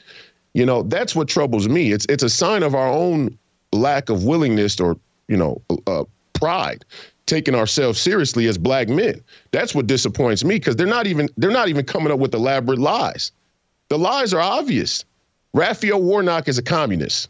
You 0.54 0.64
know 0.64 0.85
that's 0.85 1.16
what 1.16 1.26
troubles 1.26 1.68
me. 1.68 1.90
It's 1.90 2.06
it's 2.09 2.22
a 2.22 2.30
sign 2.30 2.62
of 2.62 2.72
our 2.72 2.88
own 2.88 3.37
lack 3.72 4.11
of 4.11 4.22
willingness 4.22 4.78
or 4.78 4.96
you 5.26 5.37
know 5.37 5.61
uh, 5.88 6.04
pride, 6.35 6.85
taking 7.26 7.56
ourselves 7.56 8.00
seriously 8.00 8.46
as 8.46 8.59
black 8.59 8.88
men. 8.88 9.20
That's 9.50 9.74
what 9.74 9.88
disappoints 9.88 10.44
me 10.44 10.54
because 10.54 10.76
they're 10.76 10.87
not 10.87 11.09
even 11.09 11.30
they're 11.37 11.50
not 11.50 11.66
even 11.68 11.85
coming 11.85 12.12
up 12.12 12.20
with 12.20 12.32
elaborate 12.32 12.78
lies. 12.78 13.32
The 13.88 13.99
lies 13.99 14.33
are 14.35 14.40
obvious. 14.40 15.05
Raphael 15.55 16.03
Warnock 16.03 16.49
is 16.49 16.59
a 16.59 16.62
communist. 16.62 17.29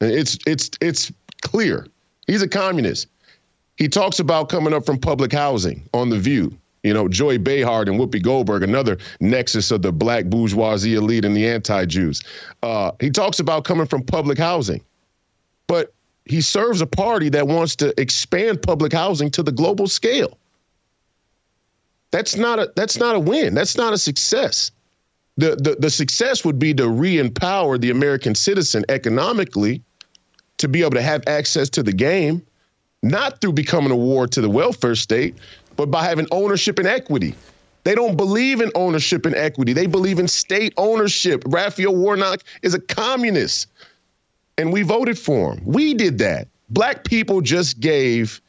It's 0.00 0.38
it's 0.46 0.70
it's 0.80 1.12
clear. 1.42 1.86
He's 2.26 2.42
a 2.42 2.48
communist. 2.48 3.08
He 3.76 3.88
talks 3.88 4.18
about 4.18 4.48
coming 4.48 4.72
up 4.72 4.86
from 4.86 4.98
public 4.98 5.32
housing 5.32 5.88
on 5.92 6.10
the 6.10 6.18
View. 6.18 6.56
You 6.82 6.94
know, 6.94 7.08
Joy 7.08 7.38
Behar 7.38 7.82
and 7.82 7.98
Whoopi 7.98 8.22
Goldberg, 8.22 8.62
another 8.62 8.98
nexus 9.20 9.70
of 9.72 9.82
the 9.82 9.90
black 9.90 10.26
bourgeoisie 10.26 10.94
elite 10.94 11.24
and 11.24 11.36
the 11.36 11.46
anti-Jews. 11.48 12.22
Uh, 12.62 12.92
he 13.00 13.10
talks 13.10 13.40
about 13.40 13.64
coming 13.64 13.86
from 13.86 14.04
public 14.04 14.38
housing, 14.38 14.80
but 15.66 15.92
he 16.26 16.40
serves 16.40 16.80
a 16.80 16.86
party 16.86 17.28
that 17.30 17.48
wants 17.48 17.74
to 17.76 17.98
expand 18.00 18.62
public 18.62 18.92
housing 18.92 19.30
to 19.32 19.42
the 19.42 19.50
global 19.50 19.88
scale. 19.88 20.38
That's 22.12 22.36
not 22.36 22.60
a 22.60 22.72
that's 22.76 22.98
not 22.98 23.16
a 23.16 23.20
win. 23.20 23.54
That's 23.54 23.76
not 23.76 23.92
a 23.92 23.98
success. 23.98 24.70
The, 25.38 25.56
the, 25.56 25.76
the 25.78 25.90
success 25.90 26.44
would 26.44 26.58
be 26.58 26.72
to 26.74 26.88
re-empower 26.88 27.76
the 27.78 27.90
American 27.90 28.34
citizen 28.34 28.84
economically 28.88 29.82
to 30.58 30.68
be 30.68 30.80
able 30.80 30.92
to 30.92 31.02
have 31.02 31.22
access 31.26 31.68
to 31.70 31.82
the 31.82 31.92
game, 31.92 32.44
not 33.02 33.40
through 33.40 33.52
becoming 33.52 33.90
a 33.90 33.96
ward 33.96 34.32
to 34.32 34.40
the 34.40 34.48
welfare 34.48 34.94
state, 34.94 35.34
but 35.76 35.90
by 35.90 36.02
having 36.02 36.26
ownership 36.30 36.78
and 36.78 36.88
equity. 36.88 37.34
They 37.84 37.94
don't 37.94 38.16
believe 38.16 38.60
in 38.60 38.72
ownership 38.74 39.26
and 39.26 39.34
equity. 39.34 39.72
They 39.72 39.86
believe 39.86 40.18
in 40.18 40.26
state 40.26 40.72
ownership. 40.76 41.44
Raphael 41.46 41.94
Warnock 41.94 42.42
is 42.62 42.74
a 42.74 42.80
communist, 42.80 43.68
and 44.58 44.72
we 44.72 44.82
voted 44.82 45.18
for 45.18 45.52
him. 45.52 45.62
We 45.64 45.94
did 45.94 46.18
that. 46.18 46.48
Black 46.70 47.04
people 47.04 47.40
just 47.42 47.78
gave 47.78 48.40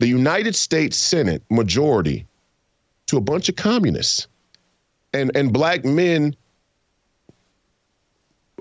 the 0.00 0.08
United 0.08 0.56
States 0.56 0.96
Senate 0.96 1.42
majority 1.50 2.26
to 3.06 3.16
a 3.18 3.20
bunch 3.20 3.48
of 3.48 3.56
communists. 3.56 4.26
And, 5.12 5.30
and 5.34 5.52
black 5.52 5.84
men, 5.84 6.36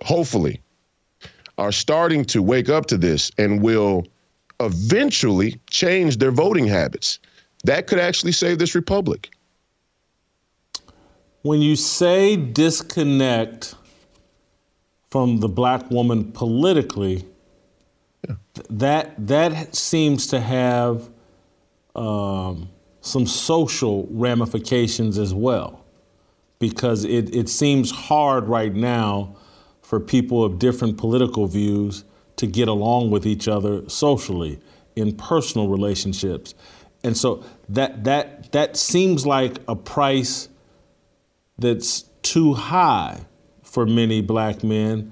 hopefully, 0.03 0.61
are 1.57 1.71
starting 1.71 2.25
to 2.25 2.41
wake 2.41 2.69
up 2.69 2.85
to 2.87 2.97
this 2.97 3.31
and 3.37 3.61
will 3.61 4.07
eventually 4.59 5.59
change 5.69 6.17
their 6.17 6.31
voting 6.31 6.65
habits 6.65 7.19
that 7.63 7.87
could 7.87 7.99
actually 7.99 8.31
save 8.31 8.59
this 8.59 8.75
republic. 8.75 9.29
When 11.41 11.61
you 11.61 11.75
say 11.75 12.35
disconnect 12.35 13.75
from 15.09 15.39
the 15.39 15.47
black 15.47 15.89
woman 15.89 16.31
politically, 16.31 17.25
yeah. 18.27 18.35
that 18.69 19.27
that 19.27 19.75
seems 19.75 20.27
to 20.27 20.39
have 20.39 21.09
um, 21.95 22.69
some 23.01 23.25
social 23.25 24.07
ramifications 24.11 25.17
as 25.17 25.33
well, 25.33 25.85
because 26.59 27.05
it, 27.05 27.33
it 27.33 27.49
seems 27.49 27.89
hard 27.91 28.47
right 28.47 28.75
now 28.75 29.35
for 29.81 29.99
people 29.99 30.43
of 30.43 30.59
different 30.59 30.97
political 30.97 31.47
views 31.47 32.03
to 32.35 32.45
get 32.45 32.67
along 32.67 33.09
with 33.09 33.25
each 33.25 33.47
other 33.47 33.89
socially 33.89 34.59
in 34.95 35.15
personal 35.15 35.67
relationships. 35.67 36.53
And 37.03 37.17
so 37.17 37.43
that 37.69 38.03
that 38.03 38.51
that 38.51 38.77
seems 38.77 39.25
like 39.25 39.59
a 39.67 39.75
price 39.75 40.49
that's 41.57 42.03
too 42.21 42.53
high 42.53 43.25
for 43.63 43.85
many 43.85 44.21
black 44.21 44.63
men, 44.63 45.11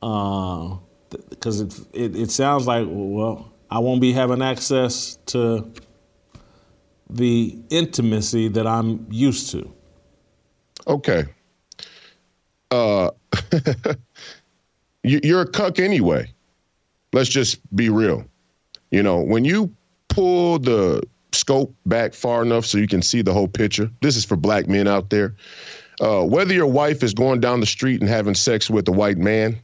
because 0.00 1.62
uh, 1.62 1.64
it, 1.64 1.80
it, 1.92 2.16
it 2.16 2.30
sounds 2.30 2.66
like 2.66 2.86
well 2.88 3.52
I 3.70 3.78
won't 3.78 4.00
be 4.00 4.12
having 4.12 4.42
access 4.42 5.18
to 5.26 5.72
the 7.10 7.58
intimacy 7.70 8.48
that 8.48 8.66
I'm 8.66 9.06
used 9.10 9.50
to. 9.52 9.73
Okay. 10.86 11.24
Uh, 12.70 13.10
you're 15.02 15.42
a 15.42 15.46
cuck 15.46 15.78
anyway. 15.78 16.30
Let's 17.12 17.28
just 17.28 17.60
be 17.74 17.88
real. 17.88 18.24
You 18.90 19.02
know, 19.02 19.20
when 19.20 19.44
you 19.44 19.74
pull 20.08 20.58
the 20.58 21.02
scope 21.34 21.74
back 21.86 22.14
far 22.14 22.42
enough 22.42 22.64
so 22.64 22.78
you 22.78 22.86
can 22.86 23.02
see 23.02 23.22
the 23.22 23.32
whole 23.32 23.48
picture. 23.48 23.90
This 24.00 24.16
is 24.16 24.24
for 24.24 24.36
black 24.36 24.68
men 24.68 24.88
out 24.88 25.10
there. 25.10 25.34
Uh, 26.00 26.24
whether 26.24 26.54
your 26.54 26.66
wife 26.66 27.02
is 27.02 27.14
going 27.14 27.40
down 27.40 27.60
the 27.60 27.66
street 27.66 28.00
and 28.00 28.08
having 28.08 28.34
sex 28.34 28.70
with 28.70 28.88
a 28.88 28.92
white 28.92 29.18
man, 29.18 29.58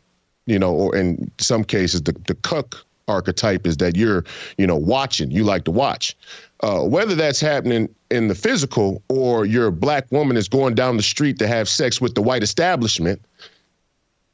you 0.47 0.59
know, 0.59 0.73
or 0.73 0.97
in 0.97 1.31
some 1.39 1.65
cases, 1.65 2.03
the, 2.03 2.13
the 2.27 2.35
cuck 2.35 2.85
archetype 3.11 3.67
is 3.67 3.77
that 3.79 3.97
you're, 3.97 4.25
you 4.57 4.67
know, 4.67 4.77
watching, 4.77 5.31
you 5.31 5.45
like 5.45 5.65
to 5.65 5.71
watch. 5.71 6.17
Uh, 6.63 6.83
whether 6.83 7.15
that's 7.15 7.41
happening 7.41 7.89
in 8.11 8.29
the 8.29 8.35
physical 8.35 9.03
or 9.09 9.47
your 9.47 9.71
black 9.71 10.11
woman 10.13 10.37
is 10.37 10.49
going 10.49 10.75
down 10.75 10.97
the 10.97 11.03
street 11.03 11.39
to 11.39 11.47
have 11.47 11.69
sex 11.69 12.01
with 12.01 12.15
the 12.15 12.23
white 12.23 12.43
establishment, 12.43 13.21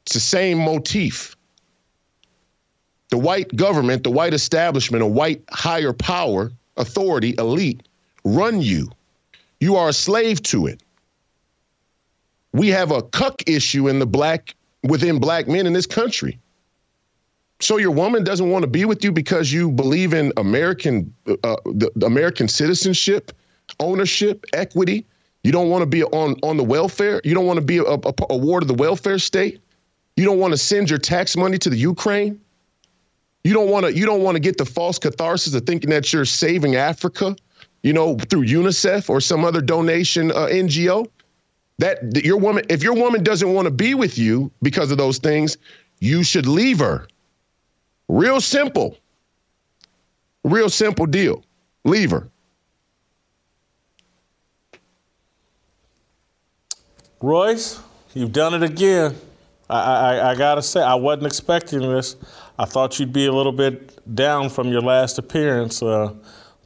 it's 0.05 0.13
the 0.13 0.19
same 0.19 0.57
motif. 0.57 1.35
The 3.09 3.17
white 3.17 3.55
government, 3.55 4.03
the 4.03 4.11
white 4.11 4.33
establishment, 4.33 5.01
a 5.01 5.07
white 5.07 5.41
higher 5.49 5.93
power, 5.93 6.51
authority, 6.75 7.35
elite 7.37 7.87
run 8.23 8.61
you. 8.61 8.89
You 9.59 9.75
are 9.75 9.89
a 9.89 9.93
slave 9.93 10.43
to 10.43 10.67
it. 10.67 10.81
We 12.53 12.67
have 12.69 12.91
a 12.91 13.01
cuck 13.01 13.41
issue 13.47 13.87
in 13.87 13.99
the 13.99 14.05
black 14.05 14.55
within 14.83 15.19
black 15.19 15.47
men 15.47 15.65
in 15.65 15.73
this 15.73 15.85
country. 15.85 16.39
So 17.59 17.77
your 17.77 17.91
woman 17.91 18.23
doesn't 18.23 18.49
want 18.49 18.63
to 18.63 18.67
be 18.67 18.85
with 18.85 19.03
you 19.03 19.11
because 19.11 19.51
you 19.51 19.71
believe 19.71 20.13
in 20.13 20.31
American 20.37 21.13
uh, 21.43 21.55
the, 21.65 21.91
the 21.95 22.05
American 22.05 22.47
citizenship, 22.47 23.31
ownership, 23.79 24.45
equity. 24.53 25.05
You 25.43 25.51
don't 25.51 25.69
want 25.69 25.81
to 25.81 25.87
be 25.87 26.03
on 26.03 26.35
on 26.43 26.57
the 26.57 26.63
welfare. 26.63 27.19
You 27.23 27.33
don't 27.33 27.45
want 27.45 27.57
to 27.57 27.65
be 27.65 27.77
a, 27.77 27.83
a, 27.83 28.13
a 28.29 28.37
ward 28.37 28.63
of 28.63 28.67
the 28.67 28.75
welfare 28.75 29.17
state. 29.17 29.59
You 30.17 30.25
don't 30.25 30.39
want 30.39 30.53
to 30.53 30.57
send 30.57 30.89
your 30.89 30.99
tax 30.99 31.35
money 31.35 31.57
to 31.59 31.69
the 31.69 31.77
Ukraine. 31.77 32.39
You 33.43 33.53
don't 33.53 33.69
want 33.69 33.85
to 33.85 33.93
you 33.93 34.05
don't 34.05 34.21
want 34.21 34.35
to 34.35 34.39
get 34.39 34.57
the 34.57 34.65
false 34.65 34.99
catharsis 34.99 35.53
of 35.55 35.65
thinking 35.65 35.89
that 35.89 36.11
you're 36.13 36.25
saving 36.25 36.75
Africa, 36.75 37.35
you 37.81 37.93
know, 37.93 38.17
through 38.17 38.45
UNICEF 38.45 39.09
or 39.09 39.19
some 39.21 39.45
other 39.45 39.61
donation 39.61 40.31
uh, 40.31 40.47
NGO. 40.47 41.07
That, 41.79 42.11
that 42.13 42.25
your 42.25 42.37
woman, 42.37 42.65
if 42.69 42.81
your 42.81 42.95
woman 42.95 43.23
doesn't 43.23 43.53
want 43.53 43.67
to 43.67 43.71
be 43.71 43.93
with 43.93 44.17
you 44.17 44.51
because 44.63 44.89
of 44.89 44.97
those 44.97 45.19
things, 45.19 45.57
you 45.99 46.23
should 46.23 46.47
leave 46.47 46.79
her. 46.79 47.07
Real 48.07 48.39
simple. 48.39 48.97
Real 50.43 50.69
simple 50.69 51.05
deal. 51.05 51.43
Leave 51.83 52.11
her. 52.11 52.29
Royce, 57.21 57.79
you've 58.13 58.31
done 58.31 58.53
it 58.53 58.63
again. 58.63 59.15
I, 59.69 59.79
I, 59.79 60.31
I, 60.31 60.35
gotta 60.35 60.61
say, 60.61 60.81
I 60.81 60.95
wasn't 60.95 61.25
expecting 61.25 61.81
this. 61.81 62.15
I 62.57 62.65
thought 62.65 62.99
you'd 62.99 63.11
be 63.11 63.25
a 63.25 63.33
little 63.33 63.51
bit 63.51 64.15
down 64.15 64.49
from 64.49 64.69
your 64.69 64.81
last 64.81 65.17
appearance, 65.17 65.81
uh, 65.81 66.13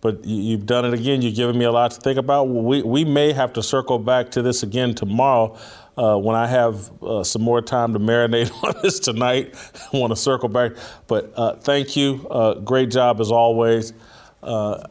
but 0.02 0.24
you, 0.26 0.58
have 0.58 0.66
done 0.66 0.86
it 0.86 0.94
again. 0.94 1.22
You've 1.22 1.36
given 1.36 1.58
me 1.58 1.66
a 1.66 1.72
lot 1.72 1.92
to 1.92 2.02
think 2.02 2.20
about. 2.20 2.44
We, 2.46 2.84
we 2.84 3.06
may 3.06 3.32
have 3.32 3.54
to 3.54 3.64
circle 3.64 3.98
back 3.98 4.30
to 4.32 4.42
this 4.42 4.62
again 4.62 4.94
tomorrow 4.94 5.58
uh, 5.98 6.18
when 6.18 6.36
I 6.36 6.48
have 6.48 6.92
uh, 7.04 7.24
some 7.24 7.42
more 7.42 7.62
time 7.62 7.94
to 7.94 8.00
marinate 8.00 8.52
on 8.64 8.82
this 8.82 9.00
tonight. 9.00 9.56
I 9.94 9.98
want 9.98 10.12
to 10.12 10.16
circle 10.16 10.50
back, 10.50 10.74
but 11.08 11.34
uh, 11.36 11.56
thank 11.56 11.96
you. 11.96 12.28
Uh, 12.30 12.56
great 12.56 12.92
job 12.92 13.20
as 13.20 13.32
always. 13.32 13.94
Uh, 14.42 14.84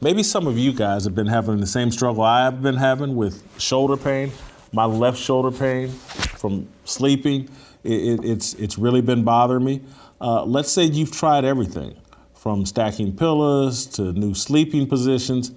maybe 0.00 0.22
some 0.22 0.46
of 0.46 0.58
you 0.58 0.72
guys 0.72 1.04
have 1.04 1.14
been 1.14 1.26
having 1.26 1.60
the 1.60 1.66
same 1.66 1.90
struggle 1.90 2.22
I've 2.22 2.62
been 2.62 2.76
having 2.76 3.16
with 3.16 3.42
shoulder 3.60 3.96
pain 3.96 4.32
my 4.76 4.84
left 4.84 5.18
shoulder 5.18 5.50
pain 5.50 5.88
from 5.88 6.68
sleeping. 6.84 7.48
It, 7.82 8.20
it, 8.20 8.24
it's 8.24 8.54
it's 8.54 8.78
really 8.78 9.00
been 9.00 9.24
bothering 9.24 9.64
me. 9.64 9.82
Uh, 10.20 10.44
let's 10.44 10.70
say 10.70 10.84
you've 10.84 11.12
tried 11.12 11.44
everything 11.44 11.96
from 12.34 12.66
stacking 12.66 13.16
pillows 13.16 13.86
to 13.86 14.12
new 14.12 14.34
sleeping 14.34 14.86
positions, 14.86 15.52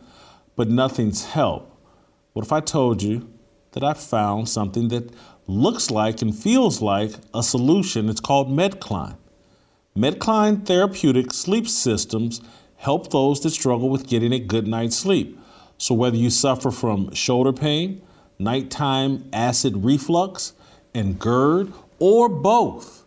but 0.55 0.69
nothing's 0.69 1.25
helped. 1.25 1.75
What 2.33 2.45
if 2.45 2.53
I 2.53 2.61
told 2.61 3.01
you 3.03 3.29
that 3.71 3.83
I 3.83 3.93
found 3.93 4.49
something 4.49 4.87
that 4.89 5.11
looks 5.47 5.89
like 5.89 6.21
and 6.21 6.35
feels 6.35 6.81
like 6.81 7.11
a 7.33 7.43
solution? 7.43 8.09
It's 8.09 8.19
called 8.19 8.49
Medcline. 8.49 9.17
Medcline 9.97 10.65
therapeutic 10.65 11.33
sleep 11.33 11.67
systems 11.67 12.41
help 12.77 13.11
those 13.11 13.41
that 13.41 13.49
struggle 13.49 13.89
with 13.89 14.07
getting 14.07 14.31
a 14.31 14.39
good 14.39 14.67
night's 14.67 14.95
sleep. 14.95 15.37
So 15.77 15.93
whether 15.93 16.17
you 16.17 16.29
suffer 16.29 16.71
from 16.71 17.13
shoulder 17.13 17.53
pain, 17.53 18.01
nighttime 18.37 19.29
acid 19.33 19.83
reflux, 19.83 20.53
and 20.93 21.19
GERD, 21.19 21.73
or 21.99 22.29
both. 22.29 23.05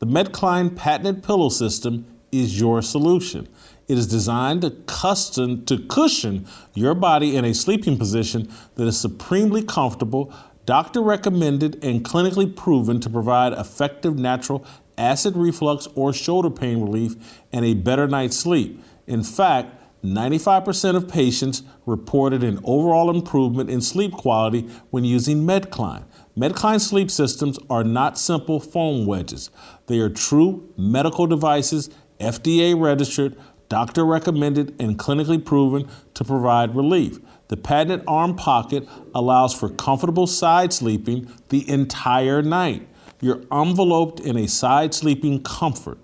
The 0.00 0.06
Medcline 0.06 0.76
patented 0.76 1.22
pillow 1.22 1.48
system 1.48 2.06
is 2.30 2.60
your 2.60 2.82
solution. 2.82 3.48
It 3.88 3.96
is 3.96 4.06
designed 4.06 4.60
to 4.62 4.70
custom 4.70 5.64
to 5.64 5.78
cushion 5.78 6.46
your 6.74 6.94
body 6.94 7.36
in 7.36 7.44
a 7.44 7.54
sleeping 7.54 7.96
position 7.96 8.52
that 8.74 8.86
is 8.86 9.00
supremely 9.00 9.62
comfortable, 9.62 10.32
doctor 10.66 11.00
recommended, 11.00 11.82
and 11.82 12.04
clinically 12.04 12.54
proven 12.54 13.00
to 13.00 13.08
provide 13.08 13.54
effective 13.54 14.18
natural 14.18 14.64
acid 14.98 15.36
reflux 15.36 15.88
or 15.94 16.12
shoulder 16.12 16.50
pain 16.50 16.82
relief 16.82 17.14
and 17.50 17.64
a 17.64 17.72
better 17.72 18.06
night's 18.06 18.36
sleep. 18.36 18.82
In 19.06 19.22
fact, 19.22 19.74
95% 20.04 20.94
of 20.94 21.08
patients 21.08 21.62
reported 21.86 22.44
an 22.44 22.60
overall 22.64 23.10
improvement 23.10 23.68
in 23.70 23.80
sleep 23.80 24.12
quality 24.12 24.68
when 24.90 25.04
using 25.04 25.44
Medcline. 25.44 26.04
Medcline 26.36 26.80
sleep 26.80 27.10
systems 27.10 27.58
are 27.68 27.82
not 27.82 28.16
simple 28.16 28.60
foam 28.60 29.06
wedges. 29.06 29.50
They 29.86 29.98
are 29.98 30.10
true 30.10 30.72
medical 30.76 31.26
devices, 31.26 31.90
FDA 32.20 32.80
registered, 32.80 33.36
doctor 33.68 34.04
recommended, 34.04 34.74
and 34.80 34.98
clinically 34.98 35.44
proven 35.44 35.88
to 36.14 36.24
provide 36.24 36.74
relief. 36.74 37.18
The 37.48 37.56
patented 37.56 38.04
arm 38.06 38.36
pocket 38.36 38.88
allows 39.14 39.54
for 39.54 39.68
comfortable 39.68 40.26
side 40.26 40.72
sleeping 40.72 41.32
the 41.48 41.68
entire 41.68 42.42
night. 42.42 42.86
You're 43.20 43.42
enveloped 43.50 44.20
in 44.20 44.36
a 44.36 44.46
side 44.46 44.94
sleeping 44.94 45.42
comfort. 45.42 45.98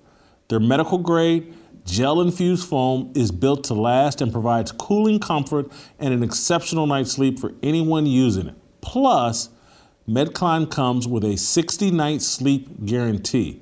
They're 0.48 0.60
medical 0.60 0.98
grade 0.98 1.54
Gel 1.84 2.22
infused 2.22 2.66
foam 2.66 3.12
is 3.14 3.30
built 3.30 3.64
to 3.64 3.74
last 3.74 4.22
and 4.22 4.32
provides 4.32 4.72
cooling 4.72 5.20
comfort 5.20 5.70
and 5.98 6.14
an 6.14 6.22
exceptional 6.22 6.86
night's 6.86 7.12
sleep 7.12 7.38
for 7.38 7.52
anyone 7.62 8.06
using 8.06 8.48
it. 8.48 8.54
Plus, 8.80 9.50
Medcline 10.08 10.70
comes 10.70 11.06
with 11.06 11.24
a 11.24 11.36
60 11.36 11.90
night 11.90 12.22
sleep 12.22 12.86
guarantee. 12.86 13.60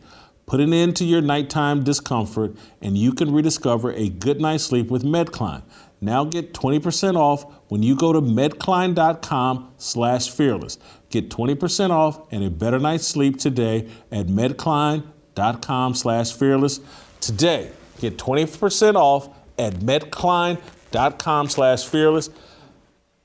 Put 0.52 0.60
an 0.60 0.74
end 0.74 0.96
to 0.96 1.04
your 1.06 1.22
nighttime 1.22 1.82
discomfort 1.82 2.54
and 2.82 2.98
you 2.98 3.14
can 3.14 3.32
rediscover 3.32 3.90
a 3.94 4.10
good 4.10 4.38
night's 4.38 4.64
sleep 4.64 4.90
with 4.90 5.02
Medcline. 5.02 5.62
Now 5.98 6.24
get 6.24 6.52
20% 6.52 7.16
off 7.16 7.50
when 7.68 7.82
you 7.82 7.96
go 7.96 8.12
to 8.12 8.20
medcline.com 8.20 9.72
slash 9.78 10.30
fearless. 10.30 10.76
Get 11.08 11.30
20% 11.30 11.88
off 11.88 12.30
and 12.30 12.44
a 12.44 12.50
better 12.50 12.78
night's 12.78 13.06
sleep 13.06 13.38
today 13.38 13.88
at 14.10 14.26
medcline.com 14.26 15.94
slash 15.94 16.34
fearless. 16.34 16.80
Today, 17.22 17.70
Get 17.98 18.18
20% 18.18 18.94
off 18.94 19.30
at 19.58 19.72
medcline.com 19.76 21.48
slash 21.48 21.86
fearless. 21.86 22.28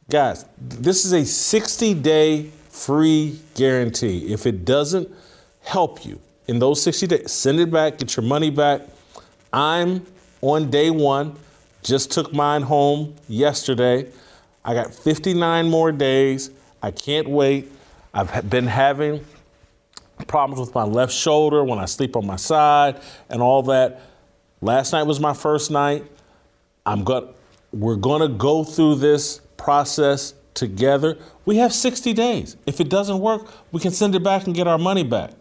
Guys, 0.09 0.45
this 0.57 1.03
is 1.03 1.11
a 1.11 1.25
60 1.25 1.93
day 1.95 2.43
free 2.69 3.37
guarantee. 3.53 4.31
If 4.31 4.45
it 4.45 4.63
doesn't 4.63 5.11
help 5.59 6.05
you 6.05 6.21
in 6.47 6.59
those 6.59 6.81
60 6.81 7.07
days, 7.07 7.31
send 7.31 7.59
it 7.59 7.71
back, 7.71 7.97
get 7.97 8.15
your 8.15 8.25
money 8.25 8.49
back. 8.49 8.81
I'm 9.51 10.05
on 10.41 10.69
day 10.69 10.89
one, 10.89 11.35
just 11.83 12.11
took 12.11 12.33
mine 12.33 12.61
home 12.61 13.15
yesterday. 13.27 14.09
I 14.63 14.73
got 14.73 14.93
59 14.93 15.69
more 15.69 15.91
days. 15.91 16.51
I 16.81 16.91
can't 16.91 17.29
wait. 17.29 17.71
I've 18.13 18.49
been 18.49 18.67
having 18.67 19.25
problems 20.27 20.59
with 20.59 20.73
my 20.73 20.83
left 20.83 21.13
shoulder 21.13 21.63
when 21.63 21.79
I 21.79 21.85
sleep 21.85 22.15
on 22.15 22.25
my 22.25 22.35
side 22.35 22.99
and 23.29 23.41
all 23.41 23.63
that. 23.63 24.01
Last 24.61 24.91
night 24.91 25.03
was 25.03 25.19
my 25.19 25.33
first 25.33 25.69
night. 25.69 26.03
I'm 26.85 27.03
going 27.03 27.33
we're 27.71 27.95
going 27.95 28.21
to 28.21 28.29
go 28.29 28.63
through 28.63 28.95
this 28.95 29.41
process 29.57 30.33
together. 30.53 31.17
We 31.45 31.57
have 31.57 31.73
60 31.73 32.13
days. 32.13 32.57
If 32.65 32.79
it 32.79 32.89
doesn't 32.89 33.19
work, 33.19 33.47
we 33.71 33.79
can 33.79 33.91
send 33.91 34.15
it 34.15 34.23
back 34.23 34.45
and 34.45 34.55
get 34.55 34.67
our 34.67 34.77
money 34.77 35.03
back. 35.03 35.31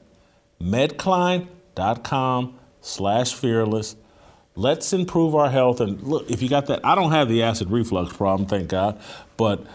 Medcline.com 0.60 2.58
slash 2.80 3.34
fearless. 3.34 3.96
Let's 4.54 4.92
improve 4.92 5.34
our 5.34 5.50
health. 5.50 5.80
And 5.80 6.02
look, 6.02 6.30
if 6.30 6.40
you 6.40 6.48
got 6.48 6.66
that, 6.66 6.84
I 6.84 6.94
don't 6.94 7.12
have 7.12 7.28
the 7.28 7.42
acid 7.42 7.70
reflux 7.70 8.16
problem, 8.16 8.48
thank 8.48 8.68
God, 8.68 9.00
but 9.36 9.66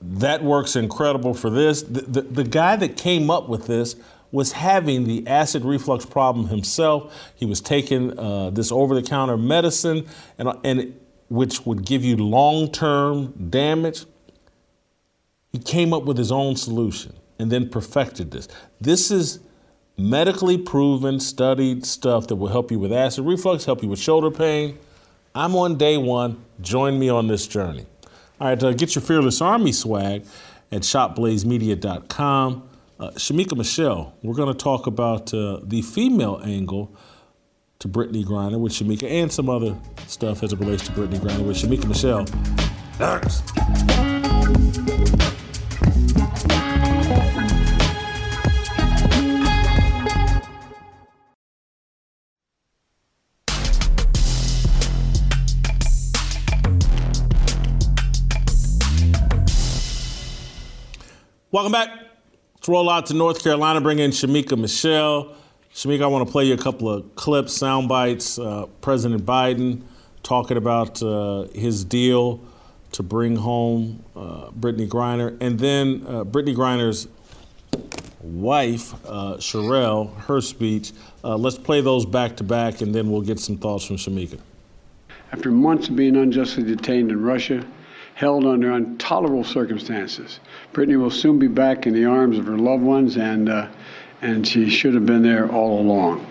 that 0.00 0.42
works 0.42 0.76
incredible 0.76 1.34
for 1.34 1.50
this. 1.50 1.82
The, 1.82 2.02
the, 2.02 2.22
the 2.22 2.44
guy 2.44 2.76
that 2.76 2.96
came 2.96 3.30
up 3.30 3.48
with 3.48 3.66
this 3.66 3.96
was 4.32 4.52
having 4.52 5.04
the 5.04 5.26
acid 5.26 5.64
reflux 5.64 6.06
problem 6.06 6.48
himself. 6.48 7.32
He 7.34 7.44
was 7.44 7.60
taking 7.60 8.18
uh, 8.18 8.50
this 8.50 8.70
over 8.70 8.94
the 8.94 9.02
counter 9.02 9.36
medicine, 9.36 10.06
and, 10.38 10.52
and 10.64 10.98
which 11.28 11.66
would 11.66 11.84
give 11.84 12.04
you 12.04 12.16
long 12.16 12.70
term 12.70 13.32
damage. 13.50 14.04
He 15.52 15.58
came 15.58 15.92
up 15.92 16.04
with 16.04 16.16
his 16.16 16.30
own 16.30 16.54
solution 16.54 17.14
and 17.38 17.50
then 17.50 17.68
perfected 17.68 18.30
this. 18.30 18.46
This 18.80 19.10
is 19.10 19.40
medically 20.00 20.56
proven, 20.56 21.20
studied 21.20 21.84
stuff 21.84 22.26
that 22.28 22.36
will 22.36 22.48
help 22.48 22.70
you 22.70 22.78
with 22.78 22.92
acid 22.92 23.24
reflux, 23.24 23.64
help 23.64 23.82
you 23.82 23.88
with 23.88 23.98
shoulder 23.98 24.30
pain. 24.30 24.78
I'm 25.34 25.54
on 25.54 25.76
day 25.76 25.96
one. 25.96 26.42
Join 26.60 26.98
me 26.98 27.08
on 27.08 27.28
this 27.28 27.46
journey. 27.46 27.86
All 28.40 28.48
right, 28.48 28.62
uh, 28.62 28.72
get 28.72 28.94
your 28.94 29.02
Fearless 29.02 29.40
Army 29.40 29.72
swag 29.72 30.24
at 30.72 30.82
shopblazemedia.com. 30.82 32.68
Uh, 32.98 33.10
Shemeka 33.12 33.56
Michelle, 33.56 34.14
we're 34.22 34.34
going 34.34 34.52
to 34.52 34.58
talk 34.58 34.86
about 34.86 35.32
uh, 35.32 35.60
the 35.62 35.82
female 35.82 36.40
angle 36.44 36.94
to 37.78 37.88
Brittney 37.88 38.24
Griner 38.24 38.58
with 38.58 38.72
Shemeka 38.72 39.10
and 39.10 39.32
some 39.32 39.48
other 39.48 39.74
stuff 40.06 40.42
as 40.42 40.52
it 40.52 40.58
relates 40.58 40.86
to 40.86 40.92
Brittney 40.92 41.18
Griner 41.18 41.46
with 41.46 41.56
Shemeka 41.56 41.86
Michelle. 41.86 42.26
Next. 42.98 44.19
Welcome 61.52 61.72
back. 61.72 61.90
Let's 62.54 62.68
roll 62.68 62.88
out 62.88 63.06
to 63.06 63.14
North 63.14 63.42
Carolina, 63.42 63.80
bring 63.80 63.98
in 63.98 64.12
Shemeka 64.12 64.56
Michelle. 64.56 65.34
Shemeka, 65.74 66.04
I 66.04 66.06
want 66.06 66.24
to 66.24 66.30
play 66.30 66.44
you 66.44 66.54
a 66.54 66.56
couple 66.56 66.88
of 66.88 67.12
clips, 67.16 67.52
sound 67.54 67.88
bites. 67.88 68.38
Uh, 68.38 68.66
President 68.80 69.26
Biden 69.26 69.82
talking 70.22 70.56
about 70.56 71.02
uh, 71.02 71.48
his 71.52 71.84
deal 71.84 72.38
to 72.92 73.02
bring 73.02 73.34
home 73.34 74.04
uh, 74.14 74.50
Brittney 74.50 74.88
Griner, 74.88 75.36
and 75.40 75.58
then 75.58 76.04
uh, 76.06 76.22
Brittney 76.22 76.54
Griner's 76.54 77.08
wife, 78.20 78.94
uh, 79.04 79.34
Cherelle, 79.38 80.16
her 80.26 80.40
speech. 80.40 80.92
Uh, 81.24 81.36
let's 81.36 81.58
play 81.58 81.80
those 81.80 82.06
back 82.06 82.36
to 82.36 82.44
back, 82.44 82.80
and 82.80 82.94
then 82.94 83.10
we'll 83.10 83.22
get 83.22 83.40
some 83.40 83.56
thoughts 83.56 83.84
from 83.84 83.96
Shemeka. 83.96 84.38
After 85.32 85.50
months 85.50 85.88
of 85.88 85.96
being 85.96 86.14
unjustly 86.14 86.62
detained 86.62 87.10
in 87.10 87.20
Russia, 87.20 87.66
held 88.20 88.44
under 88.44 88.72
intolerable 88.72 89.42
circumstances. 89.42 90.40
Brittney 90.74 91.00
will 91.00 91.10
soon 91.10 91.38
be 91.38 91.48
back 91.48 91.86
in 91.86 91.94
the 91.94 92.04
arms 92.04 92.36
of 92.36 92.44
her 92.44 92.58
loved 92.58 92.82
ones, 92.82 93.16
and, 93.16 93.48
uh, 93.48 93.66
and 94.20 94.46
she 94.46 94.68
should 94.68 94.92
have 94.92 95.06
been 95.06 95.22
there 95.22 95.50
all 95.50 95.80
along. 95.80 96.26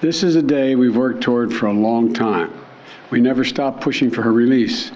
This 0.00 0.24
is 0.24 0.34
a 0.34 0.42
day 0.42 0.74
we've 0.74 0.96
worked 0.96 1.22
toward 1.22 1.54
for 1.54 1.66
a 1.66 1.72
long 1.72 2.12
time. 2.12 2.52
We 3.12 3.20
never 3.20 3.44
stopped 3.44 3.82
pushing 3.82 4.10
for 4.10 4.22
her 4.22 4.32
release. 4.32 4.90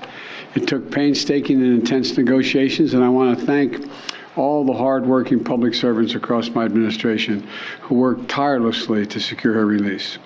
It 0.56 0.66
took 0.66 0.90
painstaking 0.90 1.62
and 1.62 1.72
intense 1.72 2.16
negotiations, 2.16 2.94
and 2.94 3.04
I 3.04 3.08
want 3.08 3.38
to 3.38 3.46
thank 3.46 3.88
all 4.34 4.64
the 4.64 4.72
hardworking 4.72 5.44
public 5.44 5.74
servants 5.74 6.16
across 6.16 6.50
my 6.50 6.64
administration 6.64 7.46
who 7.82 7.94
worked 7.94 8.28
tirelessly 8.28 9.06
to 9.06 9.20
secure 9.20 9.54
her 9.54 9.66
release. 9.66 10.18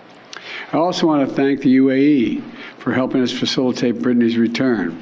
I 0.72 0.78
also 0.78 1.06
want 1.06 1.28
to 1.28 1.34
thank 1.34 1.60
the 1.60 1.76
UAE 1.76 2.42
for 2.78 2.94
helping 2.94 3.20
us 3.20 3.30
facilitate 3.30 3.96
Brittney's 3.96 4.38
return 4.38 4.98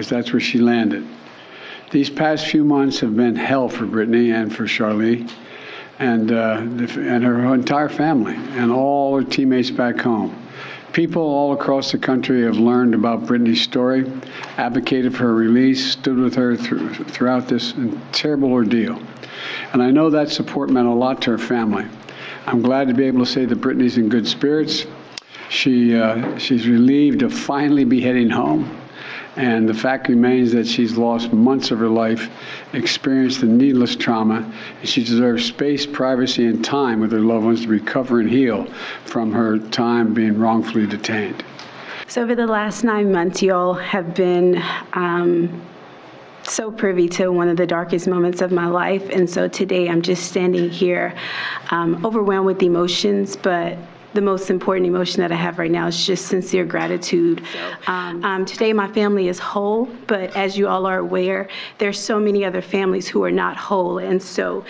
because 0.00 0.08
that's 0.08 0.32
where 0.32 0.40
she 0.40 0.56
landed. 0.56 1.06
These 1.90 2.08
past 2.08 2.46
few 2.46 2.64
months 2.64 3.00
have 3.00 3.14
been 3.14 3.36
hell 3.36 3.68
for 3.68 3.84
Brittney 3.84 4.32
and 4.32 4.50
for 4.50 4.64
Charlie 4.64 5.26
and, 5.98 6.32
uh, 6.32 6.56
and 6.62 7.22
her 7.22 7.54
entire 7.54 7.90
family 7.90 8.34
and 8.34 8.72
all 8.72 9.14
her 9.18 9.22
teammates 9.22 9.70
back 9.70 9.98
home. 9.98 10.34
People 10.94 11.20
all 11.20 11.52
across 11.52 11.92
the 11.92 11.98
country 11.98 12.44
have 12.44 12.56
learned 12.56 12.94
about 12.94 13.26
Brittney's 13.26 13.60
story, 13.60 14.10
advocated 14.56 15.14
for 15.14 15.24
her 15.24 15.34
release, 15.34 15.92
stood 15.92 16.16
with 16.16 16.34
her 16.34 16.56
through, 16.56 16.94
throughout 16.94 17.46
this 17.46 17.74
terrible 18.12 18.50
ordeal. 18.50 18.98
And 19.74 19.82
I 19.82 19.90
know 19.90 20.08
that 20.08 20.30
support 20.30 20.70
meant 20.70 20.88
a 20.88 20.94
lot 20.94 21.20
to 21.22 21.32
her 21.32 21.38
family. 21.38 21.84
I'm 22.46 22.62
glad 22.62 22.88
to 22.88 22.94
be 22.94 23.04
able 23.04 23.26
to 23.26 23.30
say 23.30 23.44
that 23.44 23.60
Brittney's 23.60 23.98
in 23.98 24.08
good 24.08 24.26
spirits. 24.26 24.86
She, 25.50 25.94
uh, 25.94 26.38
she's 26.38 26.66
relieved 26.66 27.18
to 27.20 27.28
finally 27.28 27.84
be 27.84 28.00
heading 28.00 28.30
home. 28.30 28.79
And 29.36 29.68
the 29.68 29.74
fact 29.74 30.08
remains 30.08 30.52
that 30.52 30.66
she's 30.66 30.96
lost 30.96 31.32
months 31.32 31.70
of 31.70 31.78
her 31.78 31.88
life, 31.88 32.28
experienced 32.72 33.42
a 33.42 33.46
needless 33.46 33.94
trauma, 33.94 34.52
and 34.80 34.88
she 34.88 35.04
deserves 35.04 35.44
space, 35.44 35.86
privacy, 35.86 36.46
and 36.46 36.64
time 36.64 37.00
with 37.00 37.12
her 37.12 37.20
loved 37.20 37.44
ones 37.44 37.62
to 37.62 37.68
recover 37.68 38.20
and 38.20 38.28
heal 38.28 38.66
from 39.04 39.32
her 39.32 39.58
time 39.58 40.12
being 40.12 40.38
wrongfully 40.38 40.86
detained. 40.86 41.44
So, 42.08 42.22
over 42.22 42.34
the 42.34 42.46
last 42.46 42.82
nine 42.82 43.12
months, 43.12 43.40
y'all 43.40 43.74
have 43.74 44.14
been 44.16 44.60
um, 44.94 45.62
so 46.42 46.70
privy 46.70 47.08
to 47.08 47.28
one 47.28 47.48
of 47.48 47.56
the 47.56 47.66
darkest 47.66 48.08
moments 48.08 48.40
of 48.40 48.50
my 48.50 48.66
life. 48.66 49.08
And 49.10 49.28
so 49.28 49.46
today 49.48 49.88
I'm 49.88 50.02
just 50.02 50.24
standing 50.24 50.68
here 50.68 51.14
um, 51.70 52.04
overwhelmed 52.04 52.46
with 52.46 52.62
emotions, 52.62 53.36
but 53.36 53.78
the 54.12 54.20
most 54.20 54.50
important 54.50 54.86
emotion 54.86 55.20
that 55.20 55.30
I 55.30 55.36
have 55.36 55.58
right 55.58 55.70
now 55.70 55.86
is 55.86 56.04
just 56.04 56.26
sincere 56.26 56.64
gratitude. 56.64 57.42
Um, 57.86 58.24
um, 58.24 58.44
today, 58.44 58.72
my 58.72 58.90
family 58.92 59.28
is 59.28 59.38
whole, 59.38 59.86
but 60.06 60.36
as 60.36 60.58
you 60.58 60.66
all 60.66 60.86
are 60.86 60.98
aware, 60.98 61.48
there's 61.78 61.98
so 61.98 62.18
many 62.18 62.44
other 62.44 62.60
families 62.60 63.06
who 63.06 63.22
are 63.22 63.30
not 63.30 63.56
whole. 63.56 63.98
And 63.98 64.20
so, 64.20 64.64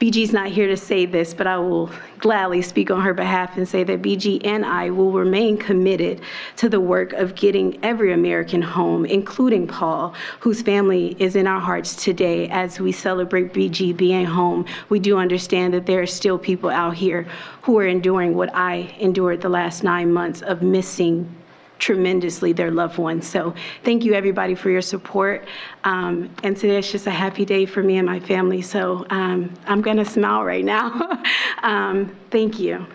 BG's 0.00 0.32
not 0.32 0.48
here 0.48 0.66
to 0.66 0.76
say 0.76 1.04
this, 1.04 1.34
but 1.34 1.46
I 1.46 1.58
will 1.58 1.90
gladly 2.18 2.62
speak 2.62 2.90
on 2.90 3.02
her 3.02 3.12
behalf 3.12 3.56
and 3.56 3.68
say 3.68 3.84
that 3.84 4.00
BG 4.02 4.46
and 4.46 4.64
I 4.64 4.90
will 4.90 5.12
remain 5.12 5.58
committed 5.58 6.22
to 6.56 6.68
the 6.68 6.80
work 6.80 7.12
of 7.12 7.34
getting 7.34 7.78
every 7.84 8.12
American 8.12 8.62
home, 8.62 9.04
including 9.04 9.66
Paul, 9.66 10.14
whose 10.40 10.62
family 10.62 11.16
is 11.18 11.36
in 11.36 11.46
our 11.46 11.60
hearts 11.60 12.02
today 12.02 12.48
as 12.48 12.80
we 12.80 12.92
celebrate 12.92 13.52
BG 13.52 13.96
being 13.96 14.24
home. 14.24 14.64
We 14.88 14.98
do 14.98 15.18
understand 15.18 15.74
that 15.74 15.86
there 15.86 16.00
are 16.00 16.06
still 16.06 16.38
people 16.38 16.70
out 16.70 16.94
here 16.94 17.26
who 17.62 17.78
are 17.78 17.86
enduring 17.86 18.34
what 18.34 18.50
I 18.54 18.85
endured 18.98 19.40
the 19.40 19.48
last 19.48 19.82
nine 19.82 20.12
months 20.12 20.42
of 20.42 20.62
missing 20.62 21.34
tremendously 21.78 22.52
their 22.52 22.70
loved 22.70 22.98
ones. 22.98 23.26
So 23.26 23.54
thank 23.84 24.04
you 24.04 24.14
everybody 24.14 24.54
for 24.54 24.70
your 24.70 24.82
support. 24.82 25.46
Um, 25.84 26.30
and 26.42 26.56
today 26.56 26.78
it's 26.78 26.90
just 26.90 27.06
a 27.06 27.10
happy 27.10 27.44
day 27.44 27.66
for 27.66 27.82
me 27.82 27.98
and 27.98 28.06
my 28.06 28.20
family. 28.20 28.62
So 28.62 29.06
um, 29.10 29.52
I'm 29.66 29.82
gonna 29.82 30.04
smile 30.04 30.44
right 30.44 30.64
now. 30.64 31.22
um, 31.62 32.16
thank 32.30 32.58
you. 32.58 32.86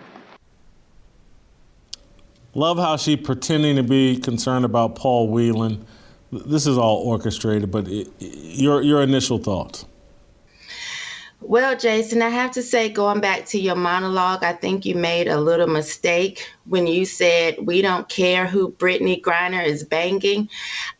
Love 2.54 2.76
how 2.76 2.96
she 2.96 3.16
pretending 3.16 3.76
to 3.76 3.82
be 3.82 4.18
concerned 4.18 4.64
about 4.64 4.94
Paul 4.94 5.28
Whelan. 5.28 5.86
This 6.30 6.66
is 6.66 6.76
all 6.76 6.96
orchestrated, 6.96 7.70
but 7.70 7.88
it, 7.88 8.08
your 8.18 8.82
your 8.82 9.02
initial 9.02 9.38
thoughts. 9.38 9.86
Well, 11.42 11.76
Jason, 11.76 12.22
I 12.22 12.28
have 12.30 12.52
to 12.52 12.62
say, 12.62 12.88
going 12.88 13.20
back 13.20 13.46
to 13.46 13.58
your 13.60 13.74
monologue, 13.76 14.44
I 14.44 14.52
think 14.52 14.86
you 14.86 14.94
made 14.94 15.28
a 15.28 15.40
little 15.40 15.66
mistake 15.66 16.46
when 16.66 16.86
you 16.86 17.04
said 17.04 17.56
we 17.62 17.82
don't 17.82 18.08
care 18.08 18.46
who 18.46 18.70
Brittney 18.72 19.20
Griner 19.20 19.64
is 19.64 19.82
banging. 19.84 20.48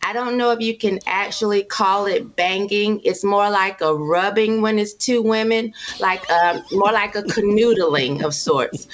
I 0.02 0.12
don't 0.12 0.36
know 0.36 0.50
if 0.50 0.60
you 0.60 0.76
can 0.76 0.98
actually 1.06 1.62
call 1.62 2.06
it 2.06 2.34
banging. 2.36 3.00
It's 3.04 3.22
more 3.22 3.48
like 3.48 3.80
a 3.80 3.94
rubbing 3.94 4.60
when 4.60 4.78
it's 4.78 4.94
two 4.94 5.22
women, 5.22 5.72
like 6.00 6.28
um, 6.30 6.62
more 6.72 6.92
like 6.92 7.14
a 7.14 7.22
canoodling 7.34 8.24
of 8.24 8.34
sorts. 8.34 8.88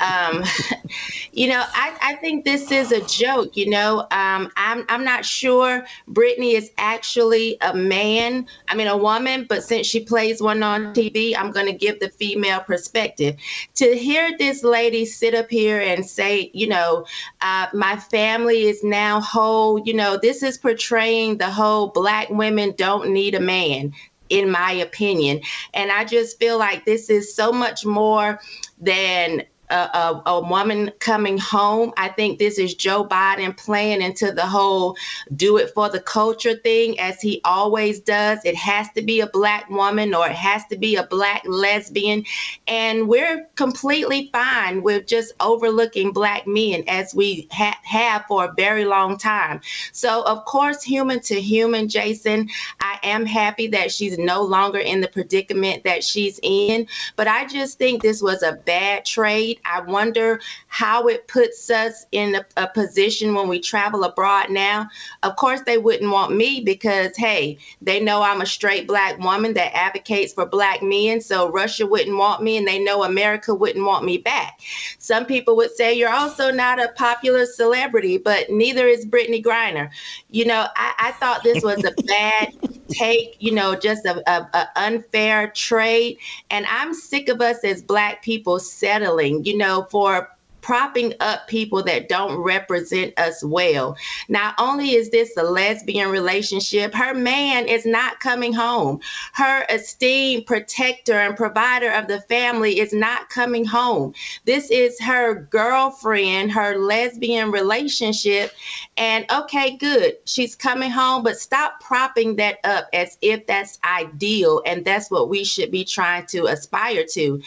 Um, 0.00 0.44
you 1.32 1.48
know, 1.48 1.62
I, 1.74 1.96
I, 2.02 2.14
think 2.16 2.44
this 2.44 2.70
is 2.70 2.92
a 2.92 3.04
joke. 3.06 3.56
You 3.56 3.70
know, 3.70 4.00
um, 4.10 4.50
I'm 4.56 4.84
I'm 4.88 5.04
not 5.04 5.24
sure 5.24 5.84
Brittney 6.10 6.54
is 6.54 6.70
actually 6.78 7.58
a 7.60 7.74
man. 7.74 8.46
I 8.68 8.74
mean, 8.74 8.86
a 8.86 8.96
woman, 8.96 9.46
but 9.48 9.62
since 9.62 9.86
she 9.86 10.00
plays 10.00 10.40
one 10.40 10.62
on 10.62 10.94
TV, 10.94 11.36
I'm 11.36 11.50
going 11.50 11.66
to 11.66 11.72
give 11.72 12.00
the 12.00 12.08
female 12.08 12.60
perspective. 12.60 13.36
To 13.76 13.96
hear 13.96 14.36
this 14.38 14.64
lady 14.64 15.04
sit 15.04 15.34
up 15.34 15.50
here 15.50 15.80
and 15.80 16.05
say, 16.06 16.50
you 16.54 16.66
know, 16.66 17.06
uh, 17.40 17.66
my 17.72 17.96
family 17.96 18.64
is 18.64 18.82
now 18.82 19.20
whole. 19.20 19.78
You 19.84 19.94
know, 19.94 20.18
this 20.20 20.42
is 20.42 20.58
portraying 20.58 21.38
the 21.38 21.50
whole 21.50 21.88
black 21.88 22.30
women 22.30 22.74
don't 22.76 23.10
need 23.10 23.34
a 23.34 23.40
man 23.40 23.92
in 24.28 24.50
my 24.50 24.72
opinion. 24.72 25.40
And 25.74 25.92
I 25.92 26.04
just 26.04 26.38
feel 26.38 26.58
like 26.58 26.84
this 26.84 27.10
is 27.10 27.34
so 27.34 27.52
much 27.52 27.84
more 27.84 28.40
than 28.80 29.44
a, 29.70 30.22
a, 30.26 30.40
woman 30.40 30.92
coming 31.00 31.38
home. 31.38 31.92
I 31.96 32.08
think 32.08 32.38
this 32.38 32.58
is 32.58 32.74
Joe 32.74 33.04
Biden 33.04 33.56
playing 33.56 34.02
into 34.02 34.32
the 34.32 34.46
whole 34.46 34.96
do 35.34 35.56
it 35.56 35.70
for 35.74 35.88
the 35.88 36.00
culture 36.00 36.54
thing, 36.54 36.98
as 37.00 37.20
he 37.20 37.40
always 37.44 38.00
does. 38.00 38.38
It 38.44 38.54
has 38.56 38.88
to 38.92 39.02
be 39.02 39.20
a 39.20 39.26
black 39.26 39.68
woman 39.68 40.14
or 40.14 40.26
it 40.26 40.36
has 40.36 40.64
to 40.66 40.76
be 40.76 40.96
a 40.96 41.04
black 41.04 41.42
lesbian. 41.46 42.24
And 42.68 43.08
we're 43.08 43.46
completely 43.56 44.30
fine 44.32 44.82
with 44.82 45.06
just 45.06 45.34
overlooking 45.40 46.12
black 46.12 46.46
men 46.46 46.84
as 46.86 47.14
we 47.14 47.48
ha- 47.50 47.78
have 47.82 48.24
for 48.26 48.44
a 48.44 48.54
very 48.56 48.84
long 48.84 49.18
time. 49.18 49.60
So, 49.92 50.22
of 50.24 50.44
course, 50.44 50.82
human 50.82 51.20
to 51.20 51.40
human, 51.40 51.88
Jason, 51.88 52.48
I 52.80 52.98
am 53.02 53.26
happy 53.26 53.66
that 53.68 53.90
she's 53.90 54.18
no 54.18 54.42
longer 54.42 54.78
in 54.78 55.00
the 55.00 55.08
predicament 55.08 55.84
that 55.84 56.04
she's 56.04 56.38
in. 56.42 56.86
But 57.16 57.28
I 57.28 57.46
just 57.46 57.78
think 57.78 58.02
this 58.02 58.22
was 58.22 58.42
a 58.42 58.52
bad 58.52 59.04
trade. 59.04 59.55
I 59.64 59.80
wonder 59.80 60.40
how 60.76 61.06
it 61.08 61.26
puts 61.26 61.70
us 61.70 62.04
in 62.12 62.34
a, 62.34 62.44
a, 62.58 62.66
position 62.66 63.32
when 63.32 63.48
we 63.48 63.58
travel 63.58 64.04
abroad 64.04 64.50
now. 64.50 64.86
Of 65.22 65.34
course, 65.36 65.62
they 65.62 65.78
wouldn't 65.78 66.12
want 66.12 66.36
me 66.36 66.60
because, 66.60 67.16
hey, 67.16 67.56
they 67.80 67.98
know 67.98 68.20
I'm 68.20 68.42
a 68.42 68.46
straight 68.46 68.86
black 68.86 69.18
woman 69.18 69.54
that 69.54 69.74
advocates 69.74 70.34
for 70.34 70.44
black 70.44 70.82
men. 70.82 71.22
So 71.22 71.50
Russia 71.50 71.86
wouldn't 71.86 72.18
want 72.18 72.42
me, 72.42 72.58
and 72.58 72.68
they 72.68 72.78
know 72.78 73.04
America 73.04 73.54
wouldn't 73.54 73.86
want 73.86 74.04
me 74.04 74.18
back. 74.18 74.60
Some 74.98 75.24
people 75.24 75.56
would 75.56 75.74
say, 75.74 75.94
You're 75.94 76.12
also 76.12 76.50
not 76.50 76.78
a 76.78 76.92
popular 76.92 77.46
celebrity, 77.46 78.18
but 78.18 78.50
neither 78.50 78.86
is 78.86 79.06
Brittney 79.06 79.42
Griner. 79.42 79.88
You 80.28 80.44
know, 80.44 80.66
I, 80.76 80.92
I 80.98 81.12
thought 81.12 81.42
this 81.42 81.64
was 81.64 81.84
a 81.84 82.02
bad 82.06 82.52
take, 82.88 83.36
you 83.38 83.52
know, 83.52 83.76
just 83.76 84.04
a, 84.04 84.22
a, 84.30 84.46
a, 84.52 84.68
unfair 84.76 85.48
trade. 85.48 86.18
And 86.50 86.66
I'm 86.68 86.92
sick 86.92 87.30
of 87.30 87.40
us 87.40 87.64
as 87.64 87.82
Black 87.82 88.22
people 88.22 88.58
settling, 88.58 89.42
you 89.46 89.56
know, 89.56 89.86
for 89.90 90.35
propping 90.66 91.14
up 91.20 91.46
people 91.46 91.80
that 91.80 92.08
don't 92.08 92.36
represent 92.38 93.16
us 93.20 93.44
well. 93.44 93.96
Not 94.28 94.52
only 94.58 94.96
is 94.96 95.10
this 95.10 95.36
a 95.36 95.44
lesbian 95.44 96.10
relationship, 96.10 96.92
her 96.92 97.14
man 97.14 97.68
is 97.68 97.86
not 97.86 98.18
coming 98.18 98.52
home. 98.52 98.98
Her 99.34 99.64
esteemed 99.70 100.44
protector 100.44 101.12
and 101.12 101.36
provider 101.36 101.92
of 101.92 102.08
the 102.08 102.20
family 102.22 102.80
is 102.80 102.92
not 102.92 103.28
coming 103.28 103.64
home. 103.64 104.12
This 104.44 104.68
is 104.72 105.00
her 105.00 105.34
girlfriend, 105.36 106.50
her 106.50 106.76
lesbian 106.76 107.52
relationship. 107.52 108.50
And 108.96 109.24
okay, 109.30 109.76
good, 109.76 110.16
she's 110.24 110.56
coming 110.56 110.90
home, 110.90 111.22
but 111.22 111.38
stop 111.38 111.80
propping 111.80 112.34
that 112.36 112.58
up 112.64 112.88
as 112.92 113.18
if 113.22 113.46
that's 113.46 113.78
ideal 113.84 114.62
and 114.66 114.84
that's 114.84 115.12
what 115.12 115.28
we 115.28 115.44
should 115.44 115.70
be 115.70 115.84
trying 115.84 116.26
to 116.26 116.46
aspire 116.46 117.04
to. 117.12 117.40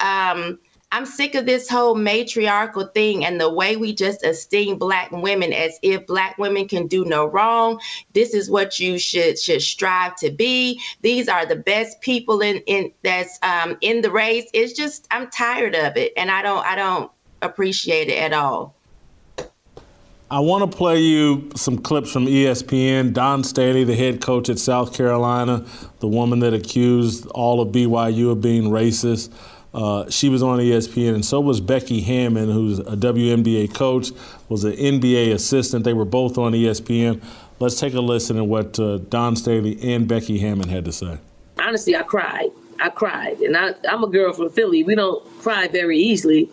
Um, 0.00 0.58
I'm 0.94 1.06
sick 1.06 1.34
of 1.34 1.44
this 1.44 1.68
whole 1.68 1.96
matriarchal 1.96 2.86
thing 2.86 3.24
and 3.24 3.40
the 3.40 3.52
way 3.52 3.74
we 3.74 3.92
just 3.92 4.24
esteem 4.24 4.78
black 4.78 5.10
women 5.10 5.52
as 5.52 5.76
if 5.82 6.06
black 6.06 6.38
women 6.38 6.68
can 6.68 6.86
do 6.86 7.04
no 7.04 7.24
wrong. 7.26 7.80
This 8.12 8.32
is 8.32 8.48
what 8.48 8.78
you 8.78 8.96
should 8.96 9.36
should 9.36 9.60
strive 9.60 10.14
to 10.18 10.30
be. 10.30 10.80
These 11.02 11.28
are 11.28 11.46
the 11.46 11.56
best 11.56 12.00
people 12.00 12.42
in 12.42 12.58
in 12.66 12.92
that's 13.02 13.40
um, 13.42 13.76
in 13.80 14.02
the 14.02 14.10
race. 14.12 14.48
It's 14.54 14.72
just 14.72 15.08
I'm 15.10 15.28
tired 15.30 15.74
of 15.74 15.96
it, 15.96 16.12
and 16.16 16.30
I 16.30 16.42
don't 16.42 16.64
I 16.64 16.76
don't 16.76 17.10
appreciate 17.42 18.08
it 18.08 18.18
at 18.18 18.32
all. 18.32 18.76
I 20.30 20.38
want 20.38 20.70
to 20.70 20.76
play 20.76 21.00
you 21.00 21.50
some 21.56 21.76
clips 21.76 22.12
from 22.12 22.26
ESPN. 22.26 23.12
Dawn 23.12 23.42
Staley, 23.42 23.82
the 23.82 23.96
head 23.96 24.20
coach 24.20 24.48
at 24.48 24.60
South 24.60 24.94
Carolina, 24.94 25.66
the 25.98 26.08
woman 26.08 26.38
that 26.38 26.54
accused 26.54 27.26
all 27.30 27.60
of 27.60 27.68
BYU 27.68 28.30
of 28.30 28.40
being 28.40 28.70
racist. 28.70 29.32
Uh, 29.74 30.08
she 30.08 30.28
was 30.28 30.42
on 30.42 30.60
ESPN, 30.60 31.14
and 31.14 31.24
so 31.24 31.40
was 31.40 31.60
Becky 31.60 32.00
Hammon, 32.00 32.48
who's 32.48 32.78
a 32.78 32.96
WNBA 32.96 33.74
coach, 33.74 34.12
was 34.48 34.62
an 34.62 34.72
NBA 34.72 35.32
assistant. 35.32 35.84
They 35.84 35.92
were 35.92 36.04
both 36.04 36.38
on 36.38 36.52
ESPN. 36.52 37.20
Let's 37.58 37.80
take 37.80 37.94
a 37.94 38.00
listen 38.00 38.36
to 38.36 38.44
what 38.44 38.78
uh, 38.78 38.98
Dawn 38.98 39.34
Staley 39.34 39.78
and 39.82 40.06
Becky 40.06 40.38
Hammon 40.38 40.68
had 40.68 40.84
to 40.84 40.92
say. 40.92 41.18
Honestly, 41.58 41.96
I 41.96 42.02
cried. 42.02 42.50
I 42.80 42.90
cried, 42.90 43.40
and 43.40 43.56
I, 43.56 43.74
am 43.84 44.04
a 44.04 44.08
girl 44.08 44.32
from 44.32 44.50
Philly. 44.50 44.82
We 44.82 44.94
don't 44.94 45.24
cry 45.40 45.68
very 45.68 45.98
easily, 45.98 46.50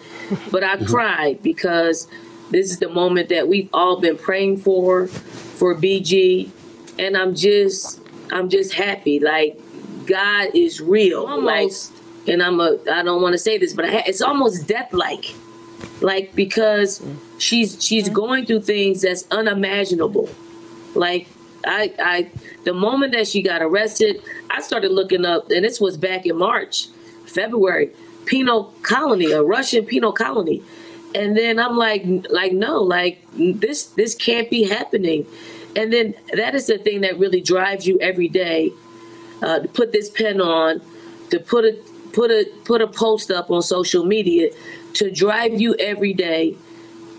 but 0.51 0.63
I 0.63 0.75
mm-hmm. 0.77 0.85
cried 0.85 1.43
because 1.43 2.07
this 2.51 2.71
is 2.71 2.79
the 2.79 2.89
moment 2.89 3.29
that 3.29 3.47
we've 3.47 3.69
all 3.73 3.99
been 3.99 4.17
praying 4.17 4.57
for, 4.57 5.07
for 5.07 5.75
BG, 5.75 6.49
and 6.97 7.17
I'm 7.17 7.35
just, 7.35 7.99
I'm 8.31 8.49
just 8.49 8.73
happy. 8.73 9.19
Like 9.19 9.59
God 10.07 10.49
is 10.55 10.81
real. 10.81 11.25
Almost. 11.25 11.91
Like 11.91 12.00
and 12.27 12.41
I'm 12.41 12.59
a 12.59 12.77
I 12.91 13.03
don't 13.03 13.21
want 13.21 13.33
to 13.33 13.39
say 13.39 13.57
this, 13.57 13.73
but 13.73 13.89
ha- 13.89 14.03
it's 14.05 14.21
almost 14.21 14.67
death 14.67 14.93
like, 14.93 15.33
like 16.01 16.35
because 16.35 17.03
she's 17.37 17.83
she's 17.83 18.09
going 18.09 18.45
through 18.45 18.61
things 18.61 19.01
that's 19.01 19.25
unimaginable. 19.31 20.29
Like 20.95 21.27
I 21.65 21.93
I 21.99 22.31
the 22.63 22.73
moment 22.73 23.13
that 23.13 23.27
she 23.27 23.41
got 23.41 23.61
arrested, 23.61 24.21
I 24.49 24.61
started 24.61 24.91
looking 24.91 25.25
up, 25.25 25.49
and 25.49 25.65
this 25.65 25.79
was 25.79 25.97
back 25.97 26.25
in 26.25 26.37
March, 26.37 26.87
February, 27.25 27.91
penal 28.25 28.73
colony, 28.83 29.31
a 29.31 29.41
Russian 29.41 29.85
penal 29.85 30.11
colony, 30.11 30.61
and 31.15 31.35
then 31.35 31.59
I'm 31.59 31.77
like 31.77 32.05
like 32.29 32.53
no, 32.53 32.81
like 32.81 33.25
this 33.33 33.85
this 33.85 34.15
can't 34.15 34.49
be 34.49 34.63
happening, 34.63 35.25
and 35.75 35.91
then 35.91 36.13
that 36.33 36.55
is 36.55 36.67
the 36.67 36.77
thing 36.77 37.01
that 37.01 37.17
really 37.17 37.41
drives 37.41 37.87
you 37.87 37.99
every 37.99 38.27
day. 38.27 38.71
Uh, 39.41 39.57
to 39.57 39.67
put 39.67 39.91
this 39.91 40.07
pen 40.07 40.39
on, 40.39 40.79
to 41.31 41.39
put 41.39 41.65
it 41.65 41.83
put 42.13 42.31
a 42.31 42.45
put 42.65 42.81
a 42.81 42.87
post 42.87 43.31
up 43.31 43.49
on 43.51 43.61
social 43.61 44.05
media 44.05 44.49
to 44.93 45.11
drive 45.11 45.59
you 45.59 45.75
every 45.75 46.13
day 46.13 46.55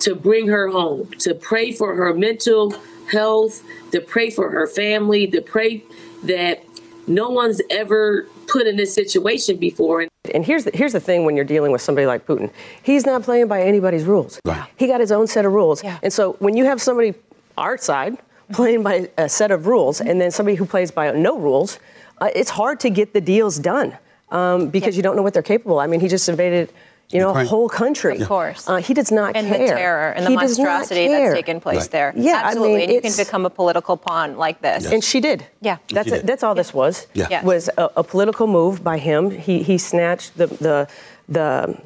to 0.02 0.16
bring 0.16 0.48
her 0.48 0.68
home, 0.68 1.08
to 1.18 1.32
pray 1.34 1.70
for 1.70 1.94
her 1.94 2.12
mental 2.12 2.74
health, 3.10 3.62
to 3.92 4.00
pray 4.00 4.30
for 4.30 4.50
her 4.50 4.66
family, 4.66 5.28
to 5.28 5.40
pray 5.40 5.84
that 6.24 6.64
no 7.06 7.30
one's 7.30 7.60
ever 7.70 8.26
put 8.48 8.66
in 8.66 8.76
this 8.76 8.92
situation 8.92 9.56
before. 9.56 10.06
And 10.34 10.44
here's 10.44 10.64
the, 10.64 10.72
here's 10.74 10.92
the 10.92 11.00
thing 11.00 11.24
when 11.24 11.36
you're 11.36 11.44
dealing 11.44 11.70
with 11.70 11.82
somebody 11.82 12.06
like 12.06 12.26
Putin. 12.26 12.50
He's 12.82 13.06
not 13.06 13.22
playing 13.22 13.46
by 13.46 13.62
anybody's 13.62 14.04
rules. 14.04 14.40
Right. 14.44 14.68
He 14.76 14.88
got 14.88 15.00
his 15.00 15.12
own 15.12 15.26
set 15.28 15.44
of 15.44 15.52
rules. 15.52 15.82
Yeah. 15.84 15.98
And 16.02 16.12
so 16.12 16.32
when 16.34 16.56
you 16.56 16.64
have 16.64 16.82
somebody, 16.82 17.14
our 17.56 17.78
side, 17.78 18.18
playing 18.52 18.82
by 18.82 19.08
a 19.18 19.28
set 19.28 19.50
of 19.50 19.66
rules, 19.66 20.00
and 20.00 20.20
then 20.20 20.30
somebody 20.30 20.56
who 20.56 20.66
plays 20.66 20.90
by 20.90 21.10
no 21.12 21.38
rules, 21.38 21.78
uh, 22.20 22.28
it's 22.34 22.50
hard 22.50 22.80
to 22.80 22.90
get 22.90 23.14
the 23.14 23.20
deals 23.20 23.58
done 23.58 23.96
um, 24.32 24.68
because 24.68 24.96
you 24.96 25.02
don't 25.02 25.16
know 25.16 25.22
what 25.22 25.34
they're 25.34 25.42
capable. 25.42 25.78
I 25.78 25.86
mean, 25.86 26.00
he 26.00 26.08
just 26.08 26.28
invaded 26.28 26.72
you 27.12 27.20
know, 27.20 27.36
a 27.36 27.44
whole 27.44 27.68
country. 27.68 28.18
Of 28.18 28.28
course. 28.28 28.68
Uh, 28.68 28.76
he 28.76 28.94
does 28.94 29.12
not 29.12 29.36
and 29.36 29.46
care. 29.46 29.56
And 29.56 29.68
the 29.68 29.74
terror 29.74 30.10
and 30.12 30.26
the 30.26 30.30
he 30.30 30.36
monstrosity 30.36 31.08
that's 31.08 31.34
taken 31.34 31.60
place 31.60 31.80
right. 31.80 31.90
there. 31.90 32.12
Yeah, 32.16 32.42
absolutely. 32.44 32.74
I 32.74 32.76
mean, 32.76 32.84
and 32.84 32.94
you 32.94 33.00
can 33.02 33.16
become 33.16 33.44
a 33.44 33.50
political 33.50 33.96
pawn 33.96 34.36
like 34.36 34.62
this. 34.62 34.84
Yes. 34.84 34.92
And 34.92 35.04
she 35.04 35.20
did. 35.20 35.46
Yeah, 35.60 35.76
that's 35.90 36.10
a, 36.10 36.22
that's 36.22 36.42
all 36.42 36.54
this 36.54 36.72
was. 36.72 37.06
Yeah, 37.12 37.26
yes. 37.30 37.44
was 37.44 37.68
a, 37.76 37.90
a, 37.96 38.04
political 38.04 38.46
move 38.46 38.82
by 38.82 38.98
him. 38.98 39.30
He 39.30 39.62
he 39.62 39.76
snatched 39.76 40.36
the 40.38 40.46
the 40.46 40.88
the 41.28 41.78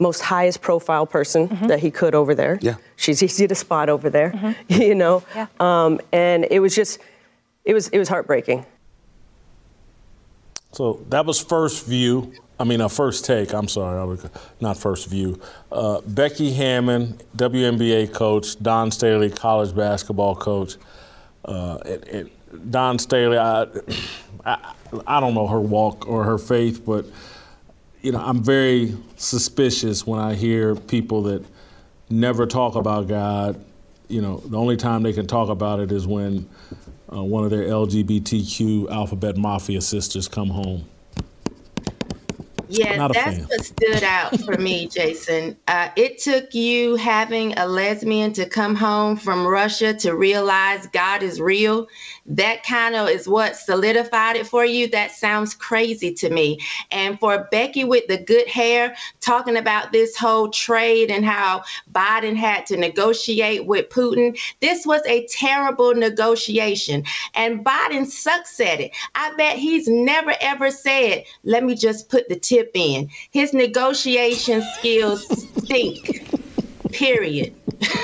most 0.00 0.22
highest 0.22 0.60
profile 0.60 1.06
person 1.06 1.48
mm-hmm. 1.48 1.66
that 1.68 1.78
he 1.80 1.90
could 1.90 2.14
over 2.14 2.34
there. 2.34 2.58
Yeah, 2.60 2.76
she's 2.96 3.22
easy 3.22 3.46
to 3.46 3.54
spot 3.54 3.88
over 3.88 4.10
there. 4.10 4.30
Mm-hmm. 4.32 4.82
You 4.82 4.94
know, 4.94 5.22
yeah. 5.34 5.46
Um, 5.60 6.00
and 6.12 6.46
it 6.50 6.60
was 6.60 6.74
just, 6.74 6.98
it 7.64 7.74
was 7.74 7.88
it 7.88 7.98
was 7.98 8.08
heartbreaking. 8.08 8.66
So 10.72 11.04
that 11.08 11.26
was 11.26 11.40
first 11.40 11.86
view. 11.86 12.32
I 12.60 12.64
mean, 12.64 12.80
a 12.80 12.88
first 12.88 13.24
take. 13.24 13.52
I'm 13.52 13.68
sorry, 13.68 14.18
not 14.60 14.76
first 14.76 15.08
view. 15.08 15.40
Uh, 15.70 16.00
Becky 16.00 16.52
Hammon, 16.52 17.18
WNBA 17.36 18.12
coach. 18.12 18.60
Dawn 18.60 18.90
Staley, 18.90 19.30
college 19.30 19.74
basketball 19.74 20.34
coach. 20.34 20.76
Uh, 21.44 21.78
Dawn 22.70 22.98
Staley, 22.98 23.38
I, 23.38 23.66
I, 24.44 24.72
I 25.06 25.20
don't 25.20 25.34
know 25.34 25.46
her 25.46 25.60
walk 25.60 26.08
or 26.08 26.24
her 26.24 26.38
faith, 26.38 26.84
but 26.84 27.06
you 28.02 28.12
know, 28.12 28.20
I'm 28.20 28.42
very 28.42 28.96
suspicious 29.16 30.06
when 30.06 30.20
I 30.20 30.34
hear 30.34 30.74
people 30.74 31.22
that 31.24 31.44
never 32.10 32.46
talk 32.46 32.74
about 32.74 33.08
God. 33.08 33.64
You 34.08 34.22
know, 34.22 34.38
the 34.38 34.56
only 34.56 34.76
time 34.76 35.02
they 35.02 35.12
can 35.12 35.26
talk 35.26 35.48
about 35.48 35.80
it 35.80 35.92
is 35.92 36.06
when 36.06 36.48
uh, 37.12 37.22
one 37.22 37.44
of 37.44 37.50
their 37.50 37.64
LGBTQ 37.64 38.90
alphabet 38.90 39.36
mafia 39.36 39.80
sisters 39.80 40.28
come 40.28 40.48
home. 40.48 40.84
Yeah, 42.70 43.08
that's 43.08 43.38
what 43.48 43.64
stood 43.64 44.02
out 44.02 44.38
for 44.40 44.58
me, 44.58 44.86
Jason. 44.92 45.56
Uh, 45.68 45.88
it 45.96 46.18
took 46.18 46.54
you 46.54 46.96
having 46.96 47.58
a 47.58 47.66
lesbian 47.66 48.32
to 48.34 48.46
come 48.46 48.74
home 48.74 49.16
from 49.16 49.46
Russia 49.46 49.94
to 49.94 50.14
realize 50.14 50.86
God 50.88 51.22
is 51.22 51.40
real 51.40 51.88
that 52.28 52.62
kind 52.62 52.94
of 52.94 53.08
is 53.08 53.26
what 53.26 53.56
solidified 53.56 54.36
it 54.36 54.46
for 54.46 54.64
you. 54.64 54.86
That 54.88 55.12
sounds 55.12 55.54
crazy 55.54 56.12
to 56.14 56.30
me. 56.30 56.60
And 56.90 57.18
for 57.18 57.48
Becky 57.50 57.84
with 57.84 58.06
the 58.06 58.18
good 58.18 58.46
hair, 58.46 58.94
talking 59.20 59.56
about 59.56 59.92
this 59.92 60.16
whole 60.16 60.50
trade 60.50 61.10
and 61.10 61.24
how 61.24 61.64
Biden 61.92 62.36
had 62.36 62.66
to 62.66 62.76
negotiate 62.76 63.66
with 63.66 63.88
Putin, 63.88 64.38
this 64.60 64.86
was 64.86 65.00
a 65.06 65.26
terrible 65.28 65.94
negotiation. 65.94 67.02
And 67.34 67.64
Biden 67.64 68.06
sucks 68.06 68.60
at 68.60 68.80
it. 68.80 68.92
I 69.14 69.34
bet 69.36 69.56
he's 69.56 69.88
never 69.88 70.34
ever 70.40 70.70
said, 70.70 71.24
let 71.44 71.64
me 71.64 71.74
just 71.74 72.10
put 72.10 72.28
the 72.28 72.38
tip 72.38 72.70
in. 72.74 73.08
His 73.30 73.54
negotiation 73.54 74.62
skills 74.78 75.26
stink, 75.56 76.28
period. 76.92 77.54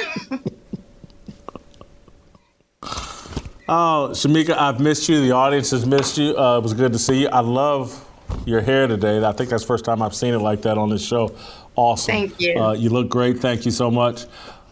Oh, 3.67 4.11
Shemeka, 4.12 4.57
I've 4.57 4.79
missed 4.81 5.09
you. 5.09 5.21
The 5.21 5.33
audience 5.33 5.71
has 5.71 5.87
missed 5.87 6.19
you. 6.19 6.37
Uh, 6.37 6.59
it 6.59 6.62
was 6.62 6.75
good 6.75 6.93
to 6.93 6.99
see 6.99 7.23
you. 7.23 7.29
I 7.29 7.41
love 7.41 8.05
your 8.47 8.61
hair 8.61 8.87
today. 8.87 9.25
I 9.25 9.33
think 9.33 9.49
that's 9.49 9.62
the 9.62 9.67
first 9.69 9.85
time 9.85 10.03
I've 10.03 10.15
seen 10.15 10.35
it 10.35 10.39
like 10.39 10.62
that 10.62 10.77
on 10.77 10.91
this 10.91 11.05
show. 11.05 11.35
Awesome. 11.75 12.12
Thank 12.12 12.41
you. 12.41 12.59
Uh, 12.61 12.73
you 12.73 12.91
look 12.91 13.09
great. 13.09 13.39
Thank 13.39 13.65
you 13.65 13.71
so 13.71 13.91
much. 13.91 14.27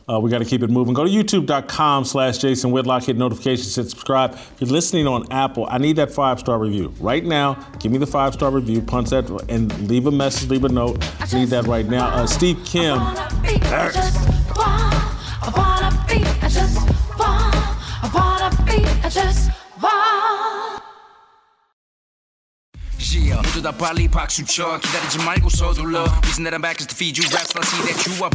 Uh, 0.09 0.21
we 0.21 0.31
got 0.31 0.39
to 0.39 0.45
keep 0.45 0.63
it 0.63 0.69
moving. 0.69 0.93
Go 0.93 1.05
to 1.05 1.11
youtube.com 1.11 2.05
slash 2.05 2.39
Jason 2.39 2.71
Whitlock. 2.71 3.05
Hit 3.05 3.17
notifications, 3.17 3.75
hit 3.75 3.89
subscribe. 3.89 4.35
If 4.35 4.61
you're 4.61 4.71
listening 4.71 5.07
on 5.07 5.31
Apple, 5.33 5.67
I 5.71 5.79
need 5.79 5.97
that 5.97 6.13
five 6.13 6.41
star 6.41 6.59
review. 6.59 6.93
Right 7.01 7.25
now, 7.25 7.55
give 7.79 7.93
me 7.93 7.99
the 7.99 8.07
five 8.07 8.35
star 8.35 8.51
review, 8.51 8.83
punch 8.83 9.11
that, 9.11 9.31
and 9.49 9.89
leave 9.89 10.07
a 10.07 10.11
message, 10.11 10.51
leave 10.51 10.65
a 10.65 10.69
note. 10.69 11.03
I 11.21 11.39
need 11.39 11.49
that 11.49 11.67
right 11.67 11.87
now. 11.87 12.09
Uh, 12.09 12.27
Steve 12.27 12.59
Kim. 12.65 12.99
I 18.73 19.09
just 19.11 19.51
want. 19.81 20.83
Yeah, 23.13 23.37
모두 23.43 23.61
다 23.61 23.71
빨리 23.73 24.09
박수 24.09 24.45
쳐 24.47 24.79
기다리지 24.81 25.19
말고 25.19 25.51
서둘러 25.51 26.05
Reason 26.25 26.45
that 26.45 26.55
i 26.55 26.59
back 26.59 26.81
is 26.81 26.87
to 26.87 26.95
feed 26.95 27.19
you 27.19 27.29
raps 27.29 27.55
I 27.55 27.63
see 27.63 27.83
that 27.85 28.07
you 28.07 28.15
are 28.25 28.33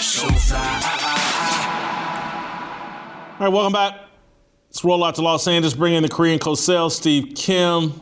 so 0.00 0.28
소사 0.28 0.56
Alright, 3.40 3.52
welcome 3.52 3.72
back. 3.72 3.94
Let's 4.68 4.84
roll 4.84 5.02
out 5.02 5.14
to 5.16 5.22
Los 5.22 5.48
Angeles, 5.48 5.74
bring 5.74 5.94
in 5.94 6.02
the 6.02 6.10
Korean 6.10 6.38
Cosell, 6.38 6.90
Steve 6.90 7.34
Kim, 7.34 8.00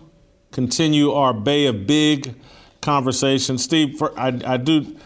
continue 0.51 1.13
our 1.13 1.33
Bay 1.33 1.67
of 1.67 1.87
BiG 1.87 2.35
conversation. 2.83 3.57
Steve, 3.57 3.97
for, 3.97 4.19
I, 4.19 4.39
I 4.45 4.57
do, 4.57 4.97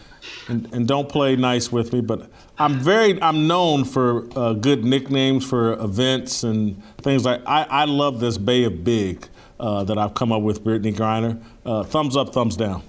and, 0.49 0.67
and 0.73 0.87
don't 0.87 1.07
play 1.07 1.35
nice 1.35 1.71
with 1.71 1.93
me, 1.93 2.01
but 2.01 2.31
I'm 2.57 2.79
very, 2.79 3.21
I'm 3.21 3.47
known 3.47 3.83
for 3.83 4.27
uh, 4.37 4.53
good 4.53 4.85
nicknames 4.85 5.43
for 5.45 5.73
events 5.73 6.43
and 6.43 6.81
things 6.97 7.25
like. 7.25 7.41
I, 7.47 7.63
I 7.63 7.85
love 7.85 8.19
this 8.19 8.37
Bay 8.37 8.63
of 8.63 8.73
BiG 8.73 9.27
uh, 9.59 9.83
that 9.85 9.97
I've 9.97 10.13
come 10.13 10.31
up 10.31 10.43
with, 10.43 10.63
Brittney 10.63 10.93
Griner. 10.93 11.41
Uh, 11.65 11.83
thumbs 11.83 12.15
up, 12.15 12.33
thumbs 12.33 12.55
down. 12.55 12.83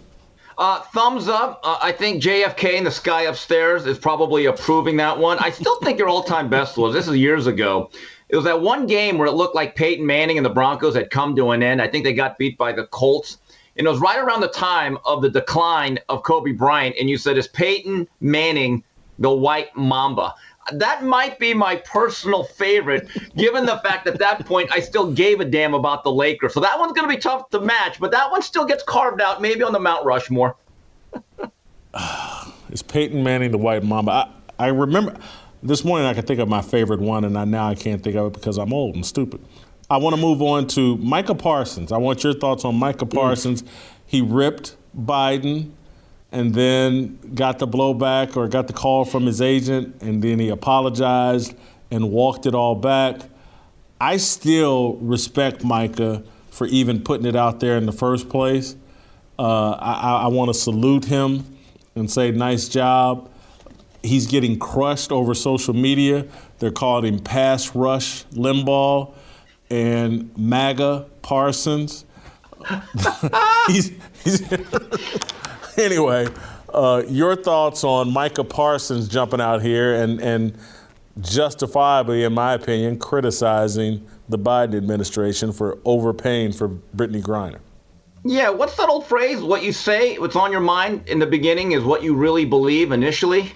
Uh, 0.59 0.81
thumbs 0.81 1.29
up. 1.29 1.61
Uh, 1.65 1.79
I 1.81 1.93
think 1.93 2.23
JFK 2.23 2.75
in 2.75 2.85
the 2.85 2.91
sky 2.91 3.23
upstairs 3.23 3.87
is 3.87 3.99
probably 3.99 4.47
approving 4.47 4.97
that 4.99 5.19
one. 5.19 5.39
I 5.39 5.51
still 5.51 5.81
think 5.81 5.99
your 5.99 6.09
all-time 6.09 6.49
best 6.49 6.77
was 6.77 6.93
this 6.93 7.09
is 7.09 7.17
years 7.17 7.47
ago. 7.47 7.91
It 8.29 8.37
was 8.37 8.45
that 8.45 8.61
one 8.61 8.87
game 8.87 9.19
where 9.19 9.27
it 9.27 9.33
looked 9.33 9.55
like 9.55 9.77
Peyton 9.77 10.05
Manning 10.07 10.37
and 10.37 10.45
the 10.45 10.51
Broncos 10.51 10.95
had 10.95 11.11
come 11.11 11.35
to 11.37 11.51
an 11.51 11.63
end. 11.63 11.81
I 11.81 11.89
think 11.89 12.05
they 12.05 12.13
got 12.13 12.39
beat 12.39 12.59
by 12.59 12.73
the 12.73 12.87
Colts. 12.89 13.39
And 13.77 13.87
it 13.87 13.91
was 13.91 13.99
right 13.99 14.19
around 14.19 14.41
the 14.41 14.49
time 14.49 14.99
of 15.05 15.23
the 15.23 15.31
decline 15.31 15.99
of 16.09 16.23
Kobe 16.23 16.53
Bryant. 16.53 16.95
And 17.01 17.11
you 17.11 17.17
said, 17.19 17.37
is 17.37 17.49
Peyton 17.49 18.07
Manning 18.21 18.85
the 19.19 19.31
white 19.31 19.77
mamba? 19.77 20.35
That 20.73 21.05
might 21.05 21.39
be 21.39 21.53
my 21.53 21.77
personal 21.77 22.45
favorite, 22.45 23.09
given 23.37 23.67
the 23.67 23.79
fact 23.79 24.07
that 24.07 24.15
at 24.15 24.21
that 24.21 24.47
point 24.47 24.71
I 24.73 24.81
still 24.81 25.13
gave 25.13 25.41
a 25.41 25.45
damn 25.45 25.75
about 25.75 26.05
the 26.05 26.13
Lakers. 26.13 26.55
So 26.55 26.61
that 26.61 26.79
one's 26.79 26.93
going 26.93 27.09
to 27.09 27.15
be 27.15 27.21
tough 27.21 27.51
to 27.51 27.61
match, 27.61 28.01
but 28.01 28.11
that 28.13 28.31
one 28.31 28.41
still 28.41 28.65
gets 28.65 28.83
carved 28.83 29.21
out, 29.21 29.43
maybe 29.43 29.63
on 29.63 29.73
the 29.73 29.81
Mount 29.81 30.07
Rushmore. 30.07 30.57
is 32.71 32.83
Peyton 32.83 33.23
Manning 33.23 33.51
the 33.51 33.59
white 33.59 33.85
mamba? 33.85 34.11
I, 34.11 34.31
I 34.59 34.69
remember 34.69 35.17
this 35.63 35.85
morning 35.85 36.07
I 36.07 36.15
could 36.15 36.27
think 36.27 36.41
of 36.41 36.49
my 36.49 36.63
favorite 36.63 37.01
one, 37.01 37.25
and 37.25 37.37
I, 37.37 37.45
now 37.45 37.69
I 37.69 37.75
can't 37.75 38.03
think 38.03 38.17
of 38.17 38.29
it 38.29 38.33
because 38.33 38.59
I'm 38.59 38.73
old 38.73 38.95
and 38.95 39.05
stupid. 39.05 39.45
I 39.91 39.99
want 39.99 40.15
to 40.15 40.21
move 40.21 40.41
on 40.41 40.67
to 40.69 40.97
Micah 40.99 41.35
Parsons. 41.35 41.93
I 41.93 41.99
want 41.99 42.25
your 42.25 42.35
thoughts 42.35 42.65
on 42.65 42.77
Micah 42.77 43.07
mm. 43.07 43.15
Parsons. 43.15 43.65
He 44.07 44.21
ripped 44.23 44.77
Biden 44.97 45.73
and 46.35 46.55
then 46.55 47.19
got 47.35 47.59
the 47.59 47.67
blowback 47.67 48.37
or 48.37 48.49
got 48.49 48.67
the 48.67 48.73
call 48.73 49.05
from 49.05 49.25
his 49.25 49.41
agent, 49.41 50.03
and 50.03 50.23
then 50.23 50.39
he 50.39 50.51
apologized 50.51 51.55
and 51.91 52.11
walked 52.11 52.45
it 52.47 52.55
all 52.55 52.75
back. 52.75 53.21
I 54.01 54.19
still 54.19 54.97
respect 54.97 55.65
Micah 55.65 56.23
for 56.51 56.67
even 56.67 57.03
putting 57.03 57.27
it 57.27 57.37
out 57.37 57.61
there 57.61 57.77
in 57.77 57.87
the 57.87 57.93
first 57.93 58.29
place. 58.29 58.77
Uh, 59.39 59.71
I, 59.71 60.25
I 60.25 60.27
want 60.27 60.49
to 60.49 60.55
salute 60.55 61.05
him 61.05 61.45
and 61.95 62.11
say, 62.11 62.31
nice 62.31 62.69
job 62.69 63.31
he's 64.05 64.27
getting 64.27 64.59
crushed 64.59 65.11
over 65.11 65.35
social 65.35 65.75
media. 65.75 66.27
They're 66.59 66.71
calling 66.71 67.15
him 67.15 67.21
Pass 67.21 67.75
Rush 67.75 68.25
Limbaugh 68.27 69.13
and 69.71 70.37
MAGA 70.37 71.07
Parsons. 71.23 72.05
he's, 73.67 73.93
he's 74.23 74.43
anyway, 75.79 76.29
uh, 76.73 77.03
your 77.09 77.37
thoughts 77.37 77.85
on 77.85 78.13
Micah 78.13 78.45
Parsons 78.45 79.09
jumping 79.09 79.41
out 79.41 79.63
here 79.63 79.95
and, 79.95 80.21
and 80.21 80.59
justifiably, 81.21 82.25
in 82.25 82.33
my 82.33 82.55
opinion, 82.55 82.99
criticizing 82.99 84.07
the 84.29 84.39
Biden 84.39 84.77
administration 84.77 85.53
for 85.53 85.79
overpaying 85.85 86.53
for 86.53 86.69
Brittney 86.69 87.23
Griner? 87.23 87.59
Yeah, 88.25 88.49
what's 88.49 88.77
that 88.77 88.89
old 88.89 89.07
phrase? 89.07 89.43
What 89.43 89.63
you 89.63 89.73
say, 89.73 90.19
what's 90.19 90.37
on 90.37 90.51
your 90.51 90.63
mind 90.63 91.09
in 91.09 91.19
the 91.19 91.27
beginning 91.27 91.73
is 91.73 91.83
what 91.83 92.03
you 92.03 92.15
really 92.15 92.45
believe 92.45 92.91
initially 92.91 93.53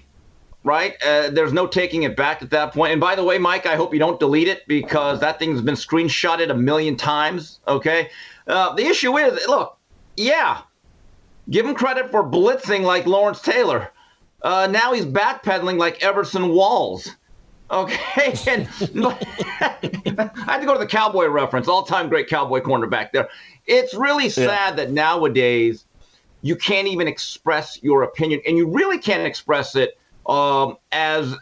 right? 0.64 1.02
Uh, 1.02 1.30
there's 1.30 1.52
no 1.52 1.66
taking 1.66 2.02
it 2.02 2.16
back 2.16 2.42
at 2.42 2.50
that 2.50 2.74
point. 2.74 2.92
And 2.92 3.00
by 3.00 3.14
the 3.14 3.24
way, 3.24 3.38
Mike, 3.38 3.66
I 3.66 3.76
hope 3.76 3.92
you 3.92 3.98
don't 3.98 4.20
delete 4.20 4.48
it 4.48 4.66
because 4.66 5.20
that 5.20 5.38
thing's 5.38 5.62
been 5.62 5.76
screenshotted 5.76 6.50
a 6.50 6.54
million 6.54 6.96
times. 6.96 7.60
Okay. 7.66 8.10
Uh, 8.46 8.74
the 8.74 8.84
issue 8.84 9.16
is, 9.16 9.46
look, 9.46 9.78
yeah, 10.16 10.62
give 11.50 11.66
him 11.66 11.74
credit 11.74 12.10
for 12.10 12.22
blitzing 12.22 12.82
like 12.82 13.06
Lawrence 13.06 13.40
Taylor. 13.40 13.90
Uh, 14.42 14.68
now 14.70 14.92
he's 14.92 15.06
backpedaling 15.06 15.78
like 15.78 16.02
Everson 16.02 16.48
Walls. 16.48 17.10
Okay, 17.70 18.34
and 18.46 18.68
I 19.60 20.44
had 20.46 20.60
to 20.60 20.66
go 20.66 20.72
to 20.72 20.78
the 20.78 20.86
cowboy 20.86 21.26
reference, 21.26 21.68
all-time 21.68 22.08
great 22.08 22.28
cowboy 22.28 22.60
cornerback 22.60 23.12
there. 23.12 23.28
It's 23.66 23.94
really 23.94 24.30
sad 24.30 24.70
yeah. 24.70 24.76
that 24.76 24.90
nowadays 24.90 25.84
you 26.40 26.56
can't 26.56 26.88
even 26.88 27.08
express 27.08 27.82
your 27.82 28.02
opinion, 28.02 28.40
and 28.46 28.56
you 28.56 28.68
really 28.68 28.98
can't 28.98 29.26
express 29.26 29.74
it 29.74 29.98
um, 30.26 30.76
as 30.92 31.34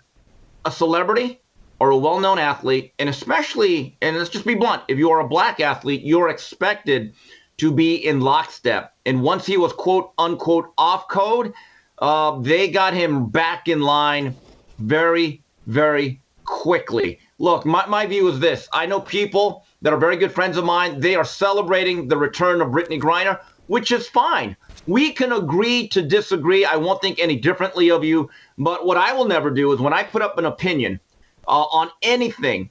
a 0.64 0.70
celebrity 0.70 1.40
or 1.78 1.90
a 1.90 1.96
well 1.96 2.18
known 2.18 2.38
athlete, 2.38 2.92
and 2.98 3.08
especially, 3.08 3.96
and 4.00 4.16
let's 4.16 4.30
just 4.30 4.46
be 4.46 4.54
blunt, 4.54 4.82
if 4.88 4.98
you 4.98 5.10
are 5.10 5.20
a 5.20 5.28
black 5.28 5.60
athlete, 5.60 6.02
you're 6.02 6.28
expected 6.28 7.14
to 7.58 7.70
be 7.70 7.94
in 7.94 8.20
lockstep. 8.20 8.95
And 9.06 9.22
once 9.22 9.46
he 9.46 9.56
was 9.56 9.72
quote 9.72 10.12
unquote 10.18 10.72
off 10.76 11.08
code, 11.08 11.54
uh, 11.98 12.40
they 12.40 12.68
got 12.68 12.92
him 12.92 13.30
back 13.30 13.68
in 13.68 13.80
line 13.80 14.40
very, 14.78 15.44
very 15.66 16.20
quickly. 16.44 17.20
Look, 17.38 17.64
my, 17.64 17.86
my 17.86 18.06
view 18.06 18.28
is 18.28 18.40
this 18.40 18.68
I 18.72 18.84
know 18.86 19.00
people 19.00 19.64
that 19.82 19.92
are 19.92 19.98
very 19.98 20.16
good 20.16 20.32
friends 20.32 20.56
of 20.56 20.64
mine, 20.64 21.00
they 21.00 21.14
are 21.14 21.24
celebrating 21.24 22.08
the 22.08 22.16
return 22.16 22.60
of 22.60 22.68
Brittney 22.68 23.00
Griner, 23.00 23.38
which 23.66 23.92
is 23.92 24.08
fine. 24.08 24.56
We 24.86 25.12
can 25.12 25.32
agree 25.32 25.88
to 25.88 26.02
disagree. 26.02 26.64
I 26.64 26.76
won't 26.76 27.00
think 27.00 27.18
any 27.18 27.36
differently 27.36 27.90
of 27.90 28.04
you. 28.04 28.28
But 28.58 28.86
what 28.86 28.96
I 28.96 29.12
will 29.12 29.24
never 29.26 29.50
do 29.50 29.72
is 29.72 29.80
when 29.80 29.92
I 29.92 30.02
put 30.02 30.22
up 30.22 30.38
an 30.38 30.44
opinion 30.46 31.00
uh, 31.46 31.62
on 31.62 31.90
anything, 32.02 32.70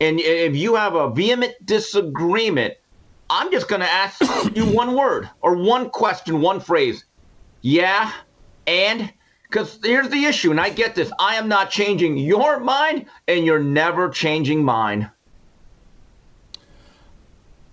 and 0.00 0.20
if 0.20 0.56
you 0.56 0.74
have 0.74 0.94
a 0.94 1.10
vehement 1.10 1.54
disagreement, 1.64 2.74
I'm 3.32 3.50
just 3.50 3.66
going 3.66 3.80
to 3.80 3.88
ask 3.88 4.20
you 4.54 4.66
one 4.66 4.94
word 4.94 5.28
or 5.40 5.56
one 5.56 5.88
question, 5.88 6.42
one 6.42 6.60
phrase. 6.60 7.06
Yeah, 7.62 8.12
and 8.66 9.10
because 9.44 9.78
here's 9.82 10.10
the 10.10 10.26
issue, 10.26 10.50
and 10.50 10.60
I 10.60 10.68
get 10.68 10.94
this 10.94 11.10
I 11.18 11.36
am 11.36 11.48
not 11.48 11.70
changing 11.70 12.18
your 12.18 12.60
mind, 12.60 13.06
and 13.26 13.46
you're 13.46 13.58
never 13.58 14.10
changing 14.10 14.62
mine. 14.62 15.10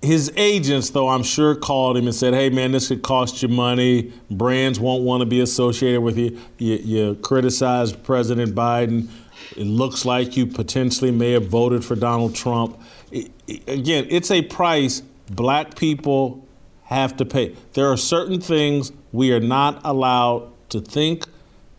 His 0.02 0.32
agents, 0.38 0.92
though, 0.92 1.10
I'm 1.10 1.24
sure 1.24 1.56
called 1.56 1.98
him 1.98 2.06
and 2.06 2.16
said, 2.16 2.34
"Hey, 2.34 2.50
man, 2.50 2.72
this 2.72 2.88
could 2.88 3.02
cost 3.02 3.44
you 3.44 3.50
money. 3.50 4.14
Brands 4.32 4.80
won't 4.80 5.04
want 5.04 5.20
to 5.22 5.26
be 5.26 5.42
associated 5.42 6.00
with 6.00 6.18
you. 6.18 6.40
You, 6.58 6.76
you 6.76 7.16
criticized 7.16 8.02
President 8.02 8.56
Biden. 8.56 9.10
It 9.58 9.66
looks 9.66 10.06
like 10.06 10.38
you 10.38 10.48
potentially 10.48 11.12
may 11.12 11.34
have 11.34 11.48
voted 11.48 11.84
for 11.84 11.96
Donald 11.96 12.34
Trump. 12.34 12.80
It, 13.12 13.30
it, 13.46 13.68
again, 13.68 14.08
it's 14.10 14.32
a 14.32 14.42
price 14.42 15.02
black 15.30 15.76
people 15.76 16.48
have 16.84 17.18
to 17.18 17.26
pay. 17.26 17.56
There 17.74 17.88
are 17.88 17.98
certain 17.98 18.42
things 18.42 18.92
we 19.12 19.32
are 19.32 19.40
not 19.40 19.82
allowed 19.84 20.52
to 20.70 20.82
think, 20.82 21.26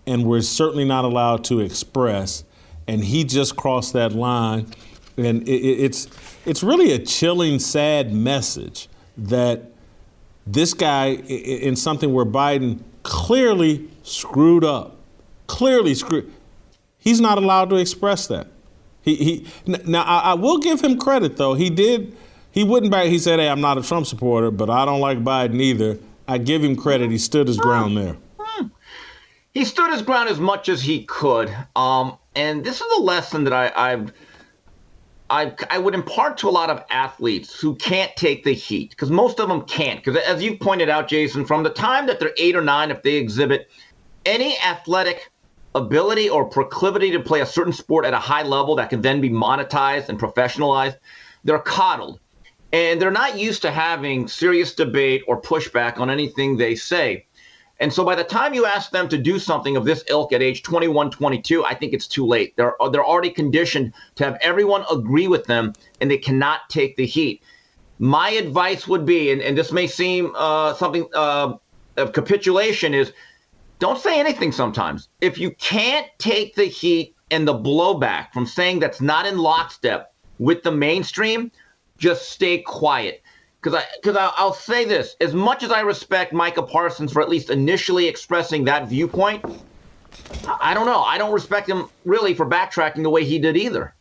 and 0.07 0.25
we're 0.25 0.43
certainly 0.43 0.85
not 0.85 1.05
allowed 1.05 1.45
to 1.45 1.61
express. 1.61 2.45
And 2.87 3.05
he 3.05 3.25
just 3.25 3.57
crossed 3.57 3.93
that 3.93 4.13
line, 4.13 4.67
and 5.17 5.47
it, 5.49 5.53
it's." 5.53 6.09
it's 6.47 6.63
really 6.63 6.93
a 6.93 6.99
chilling, 6.99 7.59
sad 7.59 8.13
message 8.13 8.89
that 9.17 9.73
this 10.47 10.75
guy, 10.75 11.13
in 11.13 11.77
something 11.77 12.13
where 12.13 12.25
Biden 12.25 12.81
clearly 13.03 13.89
screwed 14.03 14.65
up, 14.65 14.97
clearly 15.47 15.95
screwed, 15.95 16.33
he's 16.99 17.21
not 17.21 17.39
allowed 17.39 17.71
to 17.71 17.77
express 17.77 18.27
that. 18.29 18.49
He, 19.03 19.15
he 19.17 19.47
now 19.87 20.03
I, 20.03 20.33
I 20.33 20.35
will 20.35 20.59
give 20.59 20.81
him 20.83 20.99
credit 20.99 21.37
though. 21.37 21.55
He 21.55 21.71
did. 21.71 22.17
He 22.53 22.65
wouldn't 22.65 22.91
back. 22.91 23.07
He 23.07 23.19
said, 23.19 23.39
"Hey, 23.39 23.49
I'm 23.49 23.61
not 23.61 23.79
a 23.79 23.83
Trump 23.83 24.07
supporter, 24.07 24.51
but 24.51 24.71
I 24.71 24.85
don't 24.85 25.01
like 25.01 25.23
Biden 25.23 25.61
either." 25.61 25.99
I 26.27 26.39
give 26.39 26.63
him 26.63 26.77
credit. 26.77 27.11
He 27.11 27.19
stood 27.19 27.49
his 27.49 27.59
ground 27.59 27.97
there. 27.97 28.17
He 29.53 29.65
stood 29.65 29.91
his 29.91 30.03
ground 30.03 30.29
as 30.29 30.39
much 30.39 30.69
as 30.69 30.81
he 30.81 31.03
could. 31.03 31.53
Um, 31.75 32.17
and 32.37 32.65
this 32.65 32.81
is 32.81 32.87
a 32.99 33.01
lesson 33.01 33.43
that 33.45 33.53
I, 33.53 33.73
I've 33.75 34.13
I, 35.29 35.55
I 35.71 35.79
would 35.79 35.95
impart 35.95 36.39
to 36.39 36.49
a 36.49 36.51
lot 36.51 36.71
of 36.71 36.85
athletes 36.91 37.59
who 37.59 37.77
can't 37.77 38.15
take 38.17 38.43
the 38.43 38.53
heat 38.53 38.91
because 38.91 39.11
most 39.11 39.39
of 39.39 39.49
them 39.49 39.63
can't. 39.63 40.05
Because 40.05 40.21
as 40.23 40.43
you 40.43 40.57
pointed 40.57 40.89
out, 40.89 41.09
Jason, 41.09 41.45
from 41.45 41.63
the 41.63 41.71
time 41.71 42.07
that 42.07 42.19
they're 42.19 42.35
eight 42.37 42.57
or 42.57 42.63
nine, 42.63 42.91
if 42.91 43.03
they 43.03 43.15
exhibit 43.15 43.71
any 44.27 44.59
athletic 44.59 45.31
ability 45.77 46.29
or 46.29 46.45
proclivity 46.45 47.13
to 47.13 47.21
play 47.21 47.41
a 47.41 47.47
certain 47.47 47.73
sport 47.73 48.05
at 48.05 48.13
a 48.13 48.19
high 48.19 48.43
level 48.43 48.75
that 48.77 48.91
can 48.91 49.03
then 49.03 49.21
be 49.21 49.31
monetized 49.31 50.09
and 50.09 50.19
professionalized, 50.19 50.97
they're 51.45 51.61
coddled. 51.61 52.19
And 52.73 53.01
they're 53.01 53.11
not 53.11 53.39
used 53.39 53.63
to 53.63 53.71
having 53.71 54.29
serious 54.29 54.75
debate 54.75 55.23
or 55.27 55.41
pushback 55.41 55.99
on 55.99 56.09
anything 56.09 56.57
they 56.57 56.75
say. 56.75 57.27
And 57.81 57.91
so 57.91 58.05
by 58.05 58.15
the 58.15 58.25
time 58.25 58.53
you 58.53 58.67
ask 58.67 58.91
them 58.91 59.09
to 59.09 59.17
do 59.17 59.39
something 59.39 59.77
of 59.77 59.87
this 59.87 60.05
ilk 60.09 60.33
at 60.33 60.43
age 60.43 60.63
21, 60.63 61.11
22, 61.11 61.65
I 61.65 61.75
think 61.75 61.95
it's 61.95 62.07
too 62.07 62.27
late. 62.27 62.55
They're, 62.57 62.75
they're 62.93 63.05
already 63.05 63.31
conditioned 63.31 63.95
to 64.17 64.25
have 64.25 64.39
everyone 64.43 64.85
agree 64.93 65.29
with 65.29 65.47
them 65.47 65.73
and 66.01 66.11
they 66.11 66.19
cannot 66.19 66.69
take 66.69 66.97
the 66.97 67.07
heat. 67.07 67.43
My 67.99 68.31
advice 68.31 68.87
would 68.87 69.07
be, 69.07 69.33
and, 69.33 69.41
and 69.41 69.57
this 69.57 69.73
may 69.73 69.87
seem 69.87 70.33
uh, 70.37 70.75
something 70.75 71.07
uh, 71.15 71.55
of 71.97 72.13
capitulation, 72.13 72.93
is 72.93 73.13
don't 73.79 73.99
say 73.99 74.21
anything 74.21 74.53
sometimes. 74.53 75.09
If 75.23 75.39
you 75.39 75.51
can't 75.53 76.07
take 76.19 76.55
the 76.55 76.67
heat 76.67 77.17
and 77.31 77.49
the 77.49 77.55
blowback 77.55 78.33
from 78.33 78.45
saying 78.45 78.81
that's 78.81 79.01
not 79.01 79.27
in 79.27 79.39
lockstep 79.39 80.15
with 80.39 80.63
the 80.63 80.71
mainstream, 80.71 81.51
just 82.01 82.33
stay 82.33 82.59
quiet. 82.59 83.23
Because 83.63 83.79
I, 83.79 83.85
because 84.03 84.17
I'll 84.37 84.55
say 84.55 84.85
this: 84.85 85.15
as 85.21 85.35
much 85.35 85.63
as 85.63 85.71
I 85.71 85.81
respect 85.81 86.33
Micah 86.33 86.63
Parsons 86.63 87.13
for 87.13 87.21
at 87.21 87.29
least 87.29 87.51
initially 87.51 88.09
expressing 88.09 88.65
that 88.65 88.89
viewpoint, 88.89 89.45
I 90.61 90.75
don't 90.75 90.87
know. 90.87 91.03
I 91.03 91.19
don't 91.19 91.33
respect 91.33 91.69
him 91.69 91.89
really 92.05 92.35
for 92.35 92.47
backtracking 92.47 93.03
the 93.03 93.11
way 93.11 93.25
he 93.25 93.39
did 93.39 93.57
either. 93.57 93.95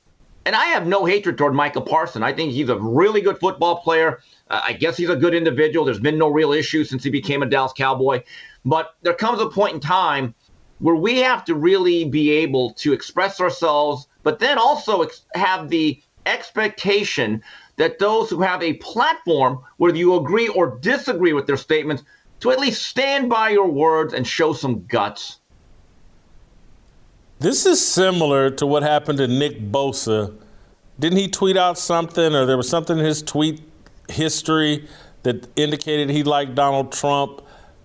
And 0.46 0.56
I 0.56 0.66
have 0.68 0.88
no 0.88 1.06
hatred 1.06 1.38
toward 1.38 1.54
Micah 1.54 1.82
Parsons. 1.82 2.24
I 2.24 2.32
think 2.32 2.54
he's 2.54 2.70
a 2.70 2.80
really 2.80 3.20
good 3.20 3.38
football 3.38 3.82
player. 3.82 4.20
Uh, 4.50 4.62
I 4.64 4.74
guess 4.74 4.96
he's 4.96 5.10
a 5.10 5.16
good 5.16 5.36
individual. 5.36 5.86
There's 5.86 6.00
been 6.00 6.18
no 6.18 6.30
real 6.30 6.54
issue 6.54 6.86
since 6.86 7.04
he 7.04 7.10
became 7.10 7.44
a 7.44 7.46
Dallas 7.46 7.74
Cowboy. 7.74 8.24
But 8.64 8.96
there 9.02 9.14
comes 9.14 9.42
a 9.42 9.50
point 9.50 9.74
in 9.74 9.80
time 9.82 10.34
where 10.80 10.96
we 10.96 11.20
have 11.20 11.44
to 11.46 11.56
really 11.56 12.06
be 12.06 12.32
able 12.32 12.74
to 12.76 12.94
express 12.94 13.42
ourselves, 13.42 14.08
but 14.24 14.40
then 14.40 14.58
also 14.58 15.02
ex- 15.02 15.26
have 15.36 15.70
the 15.70 16.02
expectation 16.26 17.44
that 17.80 17.98
those 17.98 18.30
who 18.30 18.42
have 18.42 18.62
a 18.62 18.74
platform, 18.74 19.58
whether 19.78 19.98
you 19.98 20.16
agree 20.16 20.50
or 20.50 20.78
disagree 20.82 21.32
with 21.32 21.48
their 21.48 21.56
statements, 21.56 22.04
to 22.42 22.52
at 22.52 22.60
least 22.60 22.84
stand 22.84 23.30
by 23.30 23.50
your 23.50 23.70
words 23.70 24.14
and 24.14 24.28
show 24.28 24.52
some 24.52 24.86
guts. 24.88 25.40
This 27.40 27.66
is 27.66 27.86
similar 27.86 28.50
to 28.52 28.66
what 28.66 28.84
happened 28.84 29.20
to 29.20 29.28
Nick 29.30 29.72
Bosa. 29.72 30.36
Didn't 31.00 31.20
he 31.20 31.30
tweet 31.30 31.56
out 31.56 31.78
something, 31.78 32.36
or 32.36 32.46
there 32.46 32.58
was 32.58 32.68
something 32.68 33.00
in 33.00 33.06
his 33.06 33.22
tweet 33.22 33.62
history 34.10 34.86
that 35.24 35.48
indicated 35.56 36.10
he 36.10 36.24
liked 36.24 36.56
Donald 36.56 36.92
Trump? 36.92 37.42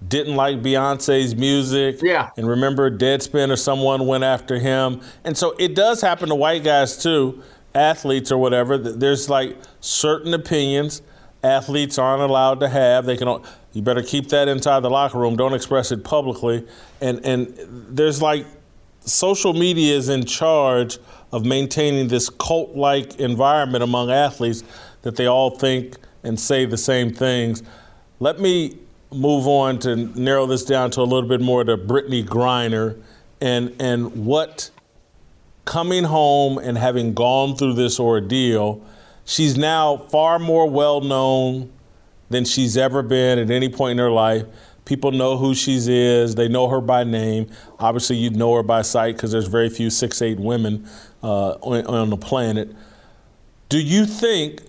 didn't 0.06 0.36
like 0.36 0.60
Beyonce's 0.60 1.34
music. 1.34 2.02
Yeah. 2.02 2.28
And 2.36 2.46
remember, 2.46 2.90
Deadspin 2.90 3.50
or 3.50 3.56
someone 3.56 4.06
went 4.06 4.22
after 4.22 4.58
him. 4.58 5.00
And 5.24 5.34
so 5.34 5.54
it 5.58 5.74
does 5.74 6.02
happen 6.02 6.28
to 6.28 6.34
white 6.34 6.62
guys 6.62 7.02
too, 7.02 7.42
athletes 7.74 8.30
or 8.30 8.38
whatever. 8.38 8.78
There's 8.78 9.28
like 9.28 9.56
certain 9.80 10.34
opinions 10.34 11.02
athletes 11.44 11.98
aren't 11.98 12.22
allowed 12.22 12.60
to 12.60 12.68
have. 12.68 13.04
They 13.04 13.16
can. 13.16 13.42
You 13.72 13.82
better 13.82 14.02
keep 14.02 14.28
that 14.30 14.48
inside 14.48 14.80
the 14.80 14.90
locker 14.90 15.18
room. 15.18 15.36
Don't 15.36 15.52
express 15.52 15.92
it 15.92 16.02
publicly. 16.02 16.66
And 17.00 17.24
and 17.24 17.54
there's 17.96 18.22
like 18.22 18.46
social 19.00 19.52
media 19.52 19.94
is 19.94 20.08
in 20.08 20.24
charge 20.24 20.98
of 21.30 21.44
maintaining 21.44 22.08
this 22.08 22.30
cult-like 22.30 23.20
environment 23.20 23.84
among 23.84 24.10
athletes 24.10 24.62
that 25.02 25.16
they 25.16 25.26
all 25.26 25.50
think 25.50 25.96
and 26.22 26.38
say 26.38 26.64
the 26.64 26.78
same 26.78 27.12
things. 27.12 27.62
Let 28.20 28.40
me 28.40 28.78
move 29.12 29.46
on 29.46 29.78
to 29.80 29.96
narrow 29.96 30.46
this 30.46 30.64
down 30.64 30.90
to 30.92 31.00
a 31.00 31.02
little 31.02 31.28
bit 31.28 31.40
more 31.40 31.64
to 31.64 31.76
Brittney 31.76 32.24
Griner 32.24 33.00
and 33.40 33.74
and 33.80 34.24
what 34.24 34.70
coming 35.64 36.04
home 36.04 36.58
and 36.58 36.76
having 36.76 37.14
gone 37.14 37.56
through 37.56 37.74
this 37.74 37.98
ordeal, 37.98 38.84
she's 39.24 39.56
now 39.56 39.96
far 39.96 40.38
more 40.38 40.68
well 40.68 41.00
known 41.00 41.72
than 42.30 42.44
she's 42.44 42.76
ever 42.76 43.02
been 43.02 43.38
at 43.38 43.50
any 43.50 43.68
point 43.68 43.92
in 43.92 43.98
her 43.98 44.10
life. 44.10 44.44
People 44.84 45.12
know 45.12 45.36
who 45.38 45.54
she 45.54 45.76
is. 45.76 46.34
They 46.34 46.48
know 46.48 46.68
her 46.68 46.80
by 46.80 47.04
name. 47.04 47.50
Obviously, 47.78 48.16
you 48.16 48.30
know 48.30 48.54
her 48.54 48.62
by 48.62 48.82
sight 48.82 49.16
because 49.16 49.32
there's 49.32 49.46
very 49.46 49.70
few 49.70 49.88
six 49.88 50.20
eight 50.20 50.38
women 50.38 50.86
uh, 51.22 51.52
on, 51.62 51.86
on 51.86 52.10
the 52.10 52.16
planet. 52.16 52.74
Do 53.70 53.80
you 53.80 54.04
think 54.04 54.60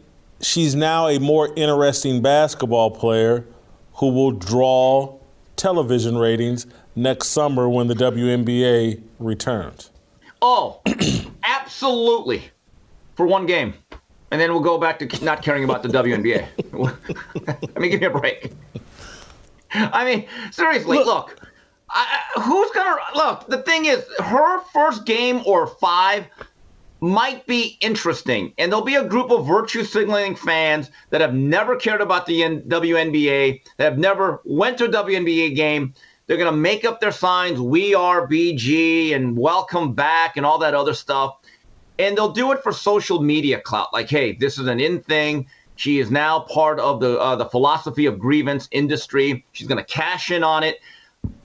she's 0.42 0.74
now 0.74 1.08
a 1.08 1.20
more 1.20 1.54
interesting 1.56 2.22
basketball 2.22 2.92
player 2.92 3.46
who 3.96 4.10
will 4.10 4.32
draw 4.32 5.18
television 5.58 6.18
ratings 6.18 6.66
next 6.96 7.28
summer 7.30 7.68
when 7.68 7.88
the 7.88 7.94
WNBA 7.94 9.02
returns? 9.20 9.92
Oh, 10.48 10.80
absolutely. 11.44 12.44
For 13.16 13.26
one 13.26 13.48
game. 13.48 13.74
And 14.30 14.40
then 14.40 14.52
we'll 14.52 14.62
go 14.62 14.78
back 14.78 15.00
to 15.00 15.26
not 15.26 15.42
caring 15.42 15.64
about 15.64 15.82
the 15.82 15.90
WNBA. 15.90 16.46
I 17.76 17.80
mean, 17.80 17.90
give 17.90 18.00
me 18.00 18.06
a 18.06 18.12
break. 18.12 18.52
I 19.72 20.06
mean, 20.06 20.28
seriously, 20.52 20.98
look, 20.98 21.08
look 21.08 21.50
I, 21.90 22.22
who's 22.36 22.70
going 22.72 22.86
to 22.86 23.18
look? 23.18 23.48
The 23.48 23.64
thing 23.64 23.86
is, 23.86 24.06
her 24.20 24.60
first 24.72 25.06
game 25.06 25.42
or 25.48 25.66
five 25.66 26.28
might 27.02 27.48
be 27.48 27.80
interesting. 27.82 28.54
And 28.60 28.72
there'll 28.72 28.86
be 28.86 28.96
a 28.96 29.04
group 29.04 29.32
of 29.32 29.48
virtue 29.48 29.84
signaling 29.84 30.36
fans 30.36 30.92
that 31.10 31.22
have 31.22 31.34
never 31.34 31.76
cared 31.76 32.02
about 32.02 32.28
the 32.28 32.42
WNBA, 32.42 33.62
that 33.78 33.84
have 33.84 33.98
never 33.98 34.42
went 34.46 34.78
to 34.78 34.86
a 34.86 34.90
WNBA 34.90 35.56
game. 35.56 35.96
They're 36.28 36.38
going 36.38 36.52
to 36.52 36.58
make 36.58 36.86
up 36.86 37.00
their 37.00 37.12
signs, 37.12 37.60
we 37.60 37.94
are 37.94 38.28
BG 38.28 39.16
and 39.16 39.38
welcome 39.38 39.94
back 39.94 40.38
and 40.38 40.46
all 40.46 40.58
that 40.60 40.74
other 40.74 40.94
stuff. 40.94 41.38
And 42.00 42.18
they'll 42.18 42.32
do 42.32 42.52
it 42.52 42.64
for 42.64 42.72
social 42.72 43.22
media 43.22 43.60
clout. 43.60 43.94
Like, 43.94 44.10
hey, 44.10 44.34
this 44.34 44.58
is 44.58 44.68
an 44.68 44.80
in 44.80 45.02
thing. 45.02 45.48
She 45.76 46.00
is 46.00 46.10
now 46.10 46.40
part 46.40 46.80
of 46.80 47.00
the 47.00 47.20
uh, 47.20 47.36
the 47.36 47.46
philosophy 47.46 48.06
of 48.06 48.18
grievance 48.18 48.68
industry. 48.72 49.46
She's 49.52 49.68
going 49.68 49.78
to 49.78 49.94
cash 49.94 50.32
in 50.32 50.44
on 50.44 50.64
it. 50.64 50.80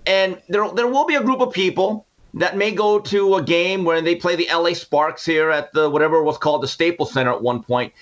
And 0.06 0.40
there, 0.48 0.68
there 0.70 0.86
will 0.86 1.04
be 1.04 1.16
a 1.16 1.22
group 1.22 1.40
of 1.40 1.52
people 1.52 2.06
that 2.34 2.56
may 2.56 2.70
go 2.70 2.98
to 2.98 3.34
a 3.34 3.42
game 3.42 3.84
where 3.84 4.00
they 4.00 4.14
play 4.14 4.36
the 4.36 4.48
LA 4.52 4.72
Sparks 4.72 5.26
here 5.26 5.50
at 5.50 5.72
the 5.72 5.90
whatever 5.90 6.22
was 6.22 6.38
called 6.38 6.62
the 6.62 6.68
Staples 6.68 7.12
Center 7.12 7.32
at 7.32 7.42
one 7.42 7.62
point. 7.62 7.92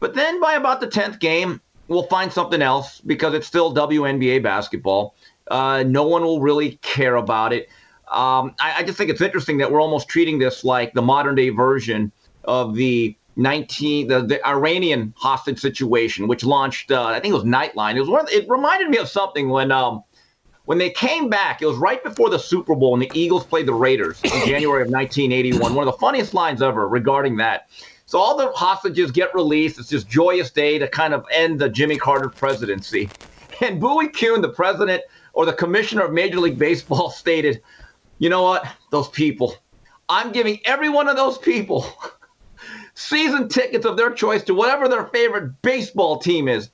But 0.00 0.14
then 0.14 0.40
by 0.40 0.54
about 0.54 0.80
the 0.80 0.88
10th 0.88 1.20
game, 1.20 1.60
we'll 1.86 2.04
find 2.04 2.32
something 2.32 2.62
else 2.62 3.00
because 3.00 3.34
it's 3.34 3.46
still 3.46 3.74
WNBA 3.74 4.42
basketball. 4.42 5.14
Uh, 5.50 5.84
no 5.86 6.04
one 6.04 6.22
will 6.22 6.40
really 6.40 6.76
care 6.82 7.16
about 7.16 7.52
it. 7.52 7.68
Um, 8.10 8.54
I, 8.60 8.76
I, 8.78 8.82
just 8.84 8.96
think 8.96 9.10
it's 9.10 9.20
interesting 9.20 9.58
that 9.58 9.70
we're 9.70 9.82
almost 9.82 10.08
treating 10.08 10.38
this 10.38 10.64
like 10.64 10.94
the 10.94 11.02
modern 11.02 11.34
day 11.34 11.50
version 11.50 12.10
of 12.44 12.74
the 12.74 13.14
19 13.36 14.08
the, 14.08 14.22
the 14.22 14.46
Iranian 14.46 15.12
hostage 15.16 15.58
situation, 15.58 16.26
which 16.26 16.42
launched 16.42 16.90
uh, 16.90 17.04
I 17.04 17.20
think 17.20 17.32
it 17.32 17.36
was 17.36 17.44
Nightline. 17.44 17.96
It 17.96 18.00
was 18.00 18.08
one. 18.08 18.26
It 18.30 18.48
reminded 18.48 18.88
me 18.88 18.96
of 18.96 19.08
something 19.08 19.50
when 19.50 19.70
um, 19.70 20.04
when 20.64 20.78
they 20.78 20.90
came 20.90 21.30
back, 21.30 21.62
it 21.62 21.66
was 21.66 21.76
right 21.76 22.02
before 22.02 22.28
the 22.28 22.38
Super 22.38 22.74
Bowl, 22.74 22.92
and 22.92 23.02
the 23.02 23.10
Eagles 23.14 23.44
played 23.44 23.66
the 23.66 23.74
Raiders 23.74 24.20
in 24.22 24.30
January 24.46 24.82
of 24.82 24.90
1981. 24.90 25.74
One 25.74 25.88
of 25.88 25.94
the 25.94 25.98
funniest 25.98 26.34
lines 26.34 26.60
ever 26.60 26.88
regarding 26.88 27.36
that. 27.36 27.68
So 28.04 28.18
all 28.18 28.36
the 28.36 28.50
hostages 28.52 29.10
get 29.10 29.34
released. 29.34 29.78
It's 29.78 29.90
this 29.90 30.04
joyous 30.04 30.50
day 30.50 30.78
to 30.78 30.88
kind 30.88 31.14
of 31.14 31.24
end 31.30 31.58
the 31.58 31.68
Jimmy 31.68 31.96
Carter 31.96 32.28
presidency. 32.28 33.08
And 33.60 33.80
Bowie 33.80 34.06
Kuhn, 34.10 34.40
the 34.40 34.50
president 34.50 35.02
or 35.38 35.46
the 35.46 35.52
commissioner 35.52 36.02
of 36.02 36.12
Major 36.12 36.40
League 36.40 36.58
Baseball, 36.58 37.10
stated, 37.24 37.62
"You 38.18 38.28
know 38.28 38.42
what? 38.42 38.66
Those 38.90 39.08
people. 39.08 39.54
I'm 40.08 40.32
giving 40.32 40.58
every 40.64 40.88
one 40.88 41.08
of 41.08 41.16
those 41.16 41.38
people." 41.38 41.86
season 42.94 43.48
tickets 43.48 43.86
of 43.86 43.96
their 43.96 44.10
choice 44.10 44.42
to 44.42 44.52
whatever 44.52 44.88
their 44.88 45.06
favorite 45.06 45.62
baseball 45.62 46.18
team 46.18 46.48
is. 46.48 46.70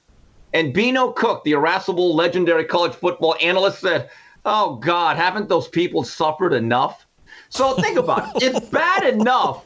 And 0.54 0.72
Beano 0.72 1.12
Cook, 1.12 1.44
the 1.44 1.52
irascible, 1.52 2.14
legendary 2.14 2.64
college 2.64 2.94
football 2.94 3.36
analyst, 3.42 3.80
said, 3.80 4.08
Oh, 4.46 4.76
God, 4.76 5.18
haven't 5.18 5.50
those 5.50 5.68
people 5.68 6.02
suffered 6.02 6.54
enough? 6.54 7.06
So 7.50 7.74
think 7.74 7.98
about 7.98 8.34
it. 8.36 8.42
It's 8.42 8.66
bad 8.70 9.04
enough 9.04 9.64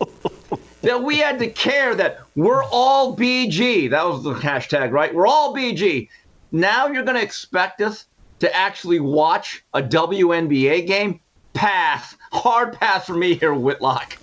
that 0.83 1.01
we 1.01 1.19
had 1.19 1.39
to 1.39 1.49
care 1.49 1.95
that 1.95 2.21
we're 2.35 2.65
all 2.65 3.17
BG. 3.17 3.91
That 3.91 4.05
was 4.05 4.25
the 4.25 4.35
hashtag, 4.35 4.91
right? 4.91 5.15
We're 5.15 5.29
all 5.29 5.55
BG. 5.55 6.09
Now 6.51 6.89
you're 6.89 7.05
going 7.05 7.17
to 7.17 7.23
expect 7.23 7.81
us 7.81 8.07
to 8.41 8.55
actually 8.55 9.01
watch 9.01 9.65
a 9.75 9.83
WNBA 9.83 10.87
game? 10.87 11.21
Pass. 11.55 12.17
Hard 12.33 12.75
pass 12.75 13.07
for 13.07 13.15
me 13.15 13.35
here, 13.35 13.55
Whitlock. 13.55 14.19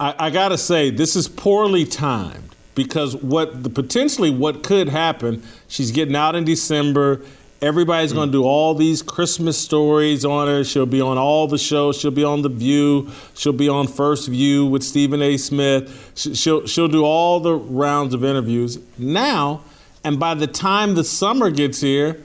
I, 0.00 0.14
I 0.18 0.30
got 0.30 0.48
to 0.48 0.58
say, 0.58 0.90
this 0.90 1.16
is 1.16 1.28
poorly 1.28 1.84
timed 1.84 2.52
because 2.74 3.16
what 3.16 3.62
the 3.62 3.70
potentially 3.70 4.30
what 4.30 4.62
could 4.62 4.88
happen, 4.88 5.42
she's 5.68 5.90
getting 5.90 6.16
out 6.16 6.34
in 6.34 6.44
December. 6.44 7.20
Everybody's 7.60 8.12
going 8.12 8.28
to 8.28 8.32
do 8.32 8.42
all 8.42 8.74
these 8.74 9.02
Christmas 9.02 9.56
stories 9.56 10.24
on 10.24 10.48
her. 10.48 10.64
She'll 10.64 10.84
be 10.84 11.00
on 11.00 11.16
all 11.16 11.46
the 11.46 11.58
shows. 11.58 11.96
She'll 11.96 12.10
be 12.10 12.24
on 12.24 12.42
The 12.42 12.48
View. 12.48 13.08
She'll 13.34 13.52
be 13.52 13.68
on 13.68 13.86
First 13.86 14.26
View 14.26 14.66
with 14.66 14.82
Stephen 14.82 15.22
A. 15.22 15.36
Smith. 15.36 16.12
She'll 16.16 16.66
she'll 16.66 16.88
do 16.88 17.04
all 17.04 17.38
the 17.38 17.54
rounds 17.54 18.14
of 18.14 18.24
interviews 18.24 18.80
now. 18.98 19.62
And 20.02 20.18
by 20.18 20.34
the 20.34 20.48
time 20.48 20.96
the 20.96 21.04
summer 21.04 21.50
gets 21.50 21.80
here, 21.80 22.20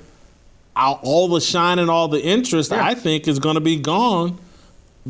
all 0.78 1.28
the 1.28 1.42
shine 1.42 1.80
and 1.80 1.90
all 1.90 2.08
the 2.08 2.24
interest, 2.24 2.72
yeah. 2.72 2.86
I 2.86 2.94
think, 2.94 3.28
is 3.28 3.40
going 3.40 3.56
to 3.56 3.62
be 3.62 3.78
gone 3.78 4.40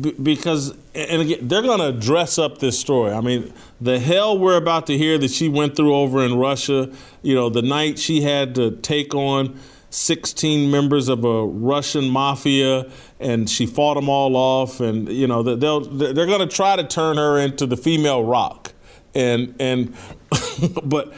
because 0.00 0.76
and 0.94 1.22
again 1.22 1.48
they're 1.48 1.62
going 1.62 1.80
to 1.80 1.98
dress 1.98 2.38
up 2.38 2.58
this 2.58 2.78
story 2.78 3.12
i 3.12 3.20
mean 3.20 3.52
the 3.80 3.98
hell 3.98 4.38
we're 4.38 4.56
about 4.56 4.86
to 4.86 4.96
hear 4.96 5.18
that 5.18 5.30
she 5.30 5.48
went 5.48 5.74
through 5.74 5.94
over 5.94 6.24
in 6.24 6.36
russia 6.36 6.90
you 7.22 7.34
know 7.34 7.48
the 7.48 7.62
night 7.62 7.98
she 7.98 8.22
had 8.22 8.54
to 8.54 8.70
take 8.76 9.14
on 9.14 9.58
16 9.90 10.70
members 10.70 11.08
of 11.08 11.24
a 11.24 11.44
russian 11.46 12.08
mafia 12.08 12.88
and 13.18 13.48
she 13.50 13.66
fought 13.66 13.94
them 13.94 14.08
all 14.08 14.36
off 14.36 14.80
and 14.80 15.08
you 15.08 15.26
know 15.26 15.42
they'll 15.42 15.80
they're 15.80 16.26
going 16.26 16.46
to 16.46 16.54
try 16.54 16.76
to 16.76 16.84
turn 16.84 17.16
her 17.16 17.38
into 17.38 17.66
the 17.66 17.76
female 17.76 18.22
rock 18.22 18.72
and 19.14 19.54
and 19.58 19.94
but 20.84 21.12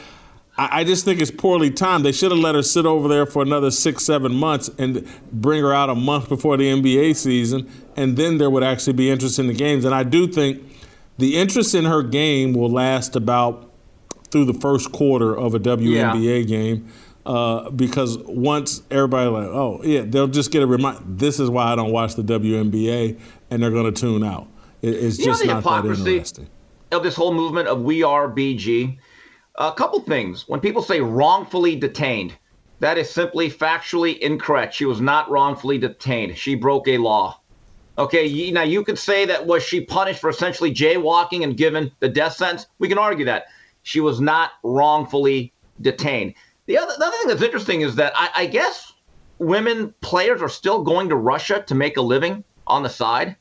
I 0.71 0.83
just 0.83 1.05
think 1.05 1.21
it's 1.21 1.31
poorly 1.31 1.71
timed. 1.71 2.05
They 2.05 2.11
should 2.11 2.31
have 2.31 2.39
let 2.39 2.55
her 2.55 2.61
sit 2.61 2.85
over 2.85 3.07
there 3.07 3.25
for 3.25 3.41
another 3.41 3.71
six, 3.71 4.05
seven 4.05 4.33
months 4.33 4.69
and 4.77 5.07
bring 5.31 5.61
her 5.63 5.73
out 5.73 5.89
a 5.89 5.95
month 5.95 6.29
before 6.29 6.57
the 6.57 6.65
NBA 6.65 7.15
season, 7.15 7.69
and 7.95 8.17
then 8.17 8.37
there 8.37 8.49
would 8.49 8.63
actually 8.63 8.93
be 8.93 9.09
interest 9.09 9.39
in 9.39 9.47
the 9.47 9.53
games. 9.53 9.85
And 9.85 9.95
I 9.95 10.03
do 10.03 10.27
think 10.27 10.61
the 11.17 11.37
interest 11.37 11.73
in 11.73 11.85
her 11.85 12.03
game 12.03 12.53
will 12.53 12.69
last 12.69 13.15
about 13.15 13.71
through 14.29 14.45
the 14.45 14.53
first 14.53 14.91
quarter 14.91 15.37
of 15.37 15.53
a 15.53 15.59
WNBA 15.59 16.39
yeah. 16.39 16.45
game. 16.45 16.91
Uh, 17.25 17.69
because 17.69 18.17
once 18.19 18.81
everybody 18.89 19.29
like, 19.29 19.45
oh 19.45 19.79
yeah, 19.83 20.01
they'll 20.03 20.27
just 20.27 20.51
get 20.51 20.63
a 20.63 20.67
reminder. 20.67 21.01
This 21.05 21.39
is 21.39 21.51
why 21.51 21.71
I 21.71 21.75
don't 21.75 21.91
watch 21.91 22.15
the 22.15 22.23
WNBA, 22.23 23.19
and 23.51 23.61
they're 23.61 23.69
going 23.69 23.93
to 23.93 23.99
tune 24.01 24.23
out. 24.23 24.47
It, 24.81 24.95
it's 24.95 25.19
you 25.19 25.25
just 25.25 25.45
not 25.45 25.63
that 25.63 25.85
interesting. 25.85 26.49
Of 26.91 27.03
this 27.03 27.15
whole 27.15 27.33
movement 27.33 27.67
of 27.67 27.83
We 27.83 28.01
Are 28.01 28.27
BG, 28.27 28.97
a 29.55 29.71
couple 29.71 29.99
things. 30.01 30.47
When 30.47 30.59
people 30.59 30.81
say 30.81 31.01
wrongfully 31.01 31.75
detained, 31.75 32.35
that 32.79 32.97
is 32.97 33.09
simply 33.09 33.49
factually 33.49 34.17
incorrect. 34.19 34.73
She 34.73 34.85
was 34.85 35.01
not 35.01 35.29
wrongfully 35.29 35.77
detained. 35.77 36.37
She 36.37 36.55
broke 36.55 36.87
a 36.87 36.97
law. 36.97 37.39
Okay, 37.97 38.51
now 38.51 38.63
you 38.63 38.83
could 38.83 38.97
say 38.97 39.25
that 39.25 39.45
was 39.45 39.63
she 39.63 39.81
punished 39.85 40.19
for 40.19 40.29
essentially 40.29 40.73
jaywalking 40.73 41.43
and 41.43 41.57
given 41.57 41.91
the 41.99 42.09
death 42.09 42.33
sentence? 42.33 42.65
We 42.79 42.87
can 42.87 42.97
argue 42.97 43.25
that. 43.25 43.45
She 43.83 43.99
was 43.99 44.21
not 44.21 44.51
wrongfully 44.63 45.53
detained. 45.81 46.33
The 46.65 46.77
other, 46.77 46.93
the 46.97 47.05
other 47.05 47.17
thing 47.17 47.27
that's 47.27 47.41
interesting 47.41 47.81
is 47.81 47.95
that 47.95 48.13
I, 48.15 48.29
I 48.35 48.45
guess 48.45 48.93
women 49.39 49.93
players 50.01 50.41
are 50.41 50.49
still 50.49 50.83
going 50.83 51.09
to 51.09 51.15
Russia 51.15 51.63
to 51.67 51.75
make 51.75 51.97
a 51.97 52.01
living 52.01 52.43
on 52.65 52.83
the 52.83 52.89
side. 52.89 53.35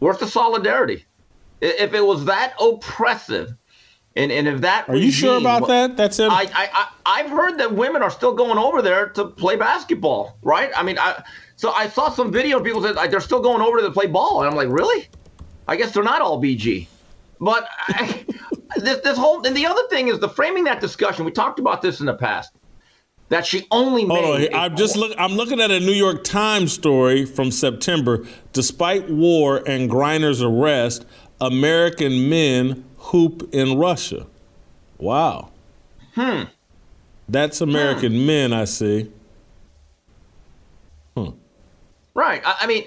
Where's 0.00 0.18
the 0.18 0.26
solidarity? 0.26 1.06
If 1.60 1.94
it 1.94 2.04
was 2.04 2.24
that 2.24 2.54
oppressive, 2.60 3.54
and, 4.14 4.30
and 4.30 4.46
if 4.46 4.60
that 4.60 4.88
are 4.88 4.92
regime, 4.92 5.06
you 5.06 5.12
sure 5.12 5.38
about 5.38 5.68
that? 5.68 5.96
That's 5.96 6.18
it. 6.18 6.30
I, 6.30 6.46
I 6.54 6.88
I 7.06 7.22
have 7.22 7.30
heard 7.30 7.58
that 7.58 7.72
women 7.72 8.02
are 8.02 8.10
still 8.10 8.34
going 8.34 8.58
over 8.58 8.82
there 8.82 9.08
to 9.10 9.26
play 9.26 9.56
basketball, 9.56 10.36
right? 10.42 10.70
I 10.76 10.82
mean, 10.82 10.98
I 10.98 11.22
so 11.56 11.70
I 11.70 11.88
saw 11.88 12.10
some 12.10 12.30
video 12.30 12.58
of 12.58 12.64
people 12.64 12.82
said 12.82 12.96
they're 13.10 13.20
still 13.20 13.40
going 13.40 13.62
over 13.62 13.80
there 13.80 13.88
to 13.88 13.94
play 13.94 14.06
ball, 14.06 14.42
and 14.42 14.50
I'm 14.50 14.56
like, 14.56 14.68
really? 14.68 15.08
I 15.66 15.76
guess 15.76 15.92
they're 15.94 16.02
not 16.02 16.20
all 16.20 16.42
BG. 16.42 16.88
But 17.40 17.66
I, 17.88 18.24
this, 18.76 19.00
this 19.00 19.16
whole 19.16 19.46
and 19.46 19.56
the 19.56 19.66
other 19.66 19.82
thing 19.88 20.08
is 20.08 20.18
the 20.18 20.28
framing 20.28 20.64
that 20.64 20.80
discussion. 20.80 21.24
We 21.24 21.30
talked 21.30 21.58
about 21.58 21.80
this 21.82 22.00
in 22.00 22.06
the 22.06 22.14
past. 22.14 22.52
That 23.30 23.46
she 23.46 23.66
only 23.70 24.04
made. 24.04 24.52
I'm 24.52 24.76
just 24.76 24.94
look. 24.94 25.14
I'm 25.16 25.32
looking 25.32 25.58
at 25.58 25.70
a 25.70 25.80
New 25.80 25.92
York 25.92 26.22
Times 26.22 26.70
story 26.70 27.24
from 27.24 27.50
September. 27.50 28.26
Despite 28.52 29.08
war 29.08 29.62
and 29.66 29.88
Griner's 29.88 30.42
arrest, 30.42 31.06
American 31.40 32.28
men 32.28 32.84
hoop 33.02 33.48
in 33.52 33.78
Russia. 33.78 34.26
Wow. 34.98 35.50
Hmm. 36.14 36.44
That's 37.28 37.60
American 37.60 38.12
hmm. 38.12 38.26
men, 38.26 38.52
I 38.52 38.64
see. 38.64 39.10
Hmm. 41.16 41.30
Right. 42.14 42.42
I, 42.44 42.56
I 42.60 42.66
mean, 42.66 42.84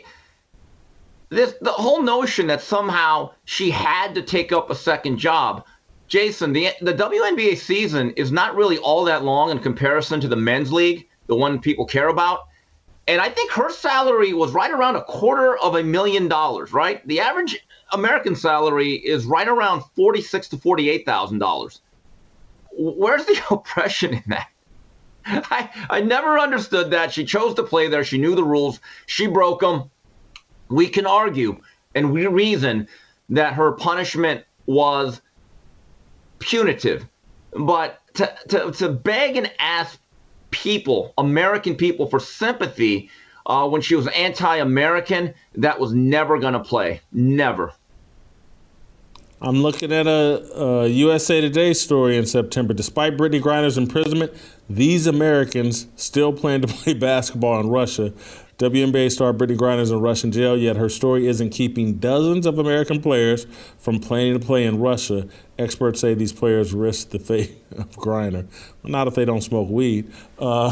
this 1.30 1.56
the 1.62 1.72
whole 1.72 2.02
notion 2.02 2.48
that 2.48 2.62
somehow 2.62 3.32
she 3.46 3.70
had 3.70 4.16
to 4.16 4.22
take 4.22 4.52
up 4.52 4.70
a 4.70 4.76
second 4.76 5.18
job. 5.18 5.66
Jason, 6.08 6.54
the 6.54 6.70
the 6.82 6.94
WNBA 6.94 7.58
season 7.58 8.12
is 8.12 8.32
not 8.32 8.56
really 8.56 8.78
all 8.78 9.04
that 9.06 9.24
long 9.24 9.50
in 9.50 9.60
comparison 9.60 10.22
to 10.22 10.28
the 10.28 10.36
men's 10.36 10.72
league, 10.72 11.08
the 11.28 11.36
one 11.36 11.60
people 11.60 11.86
care 11.86 12.10
about. 12.10 12.42
And 13.08 13.22
I 13.22 13.30
think 13.30 13.52
her 13.52 13.70
salary 13.70 14.34
was 14.34 14.52
right 14.52 14.72
around 14.72 14.96
a 14.96 15.04
quarter 15.04 15.58
of 15.58 15.76
a 15.76 15.84
million 15.84 16.28
dollars, 16.28 16.74
right? 16.74 17.06
The 17.08 17.20
average 17.20 17.58
American 17.92 18.36
salary 18.36 18.94
is 18.94 19.26
right 19.26 19.48
around 19.48 19.84
forty-six 19.96 20.48
to 20.50 20.58
forty-eight 20.58 21.06
thousand 21.06 21.40
dollars. 21.40 21.82
Where's 22.72 23.26
the 23.26 23.42
oppression 23.52 24.14
in 24.16 24.24
that? 24.28 24.50
I, 25.28 25.70
I 25.90 26.02
never 26.02 26.38
understood 26.38 26.92
that. 26.92 27.12
She 27.12 27.26
chose 27.26 27.56
to 27.56 27.64
play 27.64 27.88
there. 27.88 28.04
She 28.04 28.20
knew 28.20 28.36
the 28.36 28.44
rules. 28.44 28.80
She 29.08 29.26
broke 29.26 29.62
them 29.62 29.90
we 30.70 30.88
can 30.88 31.06
argue 31.06 31.60
and 31.94 32.12
we 32.12 32.28
reason 32.28 32.88
that 33.30 33.54
her 33.54 33.72
punishment 33.72 34.44
was 34.66 35.22
punitive. 36.40 37.06
But 37.54 38.02
to, 38.16 38.36
to, 38.50 38.72
to 38.72 38.90
beg 38.90 39.38
and 39.38 39.52
ask 39.60 40.00
people, 40.52 41.14
American 41.18 41.76
people, 41.76 42.08
for 42.08 42.20
sympathy 42.20 43.10
uh, 43.46 43.68
when 43.68 43.82
she 43.82 43.96
was 43.96 44.08
anti 44.08 44.58
American, 44.58 45.34
that 45.56 45.80
was 45.80 45.94
never 45.94 46.40
going 46.40 46.54
to 46.54 46.60
play. 46.60 47.02
Never. 47.12 47.74
I'm 49.42 49.62
looking 49.62 49.92
at 49.92 50.08
a, 50.08 50.60
a, 50.60 50.88
USA 50.88 51.42
Today 51.42 51.74
story 51.74 52.18
in 52.18 52.26
September. 52.26 52.74
Despite 52.74 53.18
Brittney 53.18 53.42
Griner's 53.42 53.78
imprisonment, 53.78 54.34
these 54.70 55.08
Americans 55.08 55.88
still 55.96 56.34
plan 56.34 56.62
to 56.62 56.68
play 56.74 56.94
basketball 56.94 57.60
in 57.60 57.70
Russia. 57.70 58.14
WNBA 58.58 59.12
star 59.12 59.34
Brittney 59.34 59.58
Griner 59.58 59.82
is 59.82 59.92
in 59.92 60.00
Russian 60.00 60.32
jail, 60.32 60.58
yet 60.58 60.78
her 60.78 60.88
story 60.88 61.28
isn't 61.28 61.50
keeping 61.50 61.96
dozens 61.96 62.46
of 62.46 62.58
American 62.58 63.02
players 63.02 63.46
from 63.78 64.00
planning 64.00 64.40
to 64.40 64.44
play 64.44 64.64
in 64.64 64.80
Russia. 64.80 65.28
Experts 65.60 66.00
say 66.00 66.14
these 66.14 66.32
players 66.32 66.74
risk 66.74 67.10
the 67.10 67.20
fate 67.20 67.52
of 67.78 67.92
Griner. 67.98 68.48
Well, 68.82 68.92
not 68.92 69.08
if 69.08 69.16
they 69.16 69.26
don't 69.26 69.42
smoke 69.42 69.70
weed. 69.70 70.10
Uh, 70.40 70.72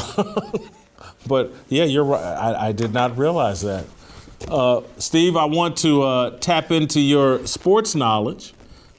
but 1.27 1.53
yeah, 1.69 1.83
you're 1.85 2.03
right. 2.03 2.21
I, 2.21 2.67
I 2.67 2.71
did 2.71 2.93
not 2.93 3.17
realize 3.17 3.61
that. 3.61 3.85
Uh, 4.47 4.81
Steve, 4.97 5.37
I 5.37 5.45
want 5.45 5.77
to 5.77 6.03
uh, 6.03 6.37
tap 6.39 6.71
into 6.71 6.99
your 6.99 7.45
sports 7.47 7.95
knowledge. 7.95 8.53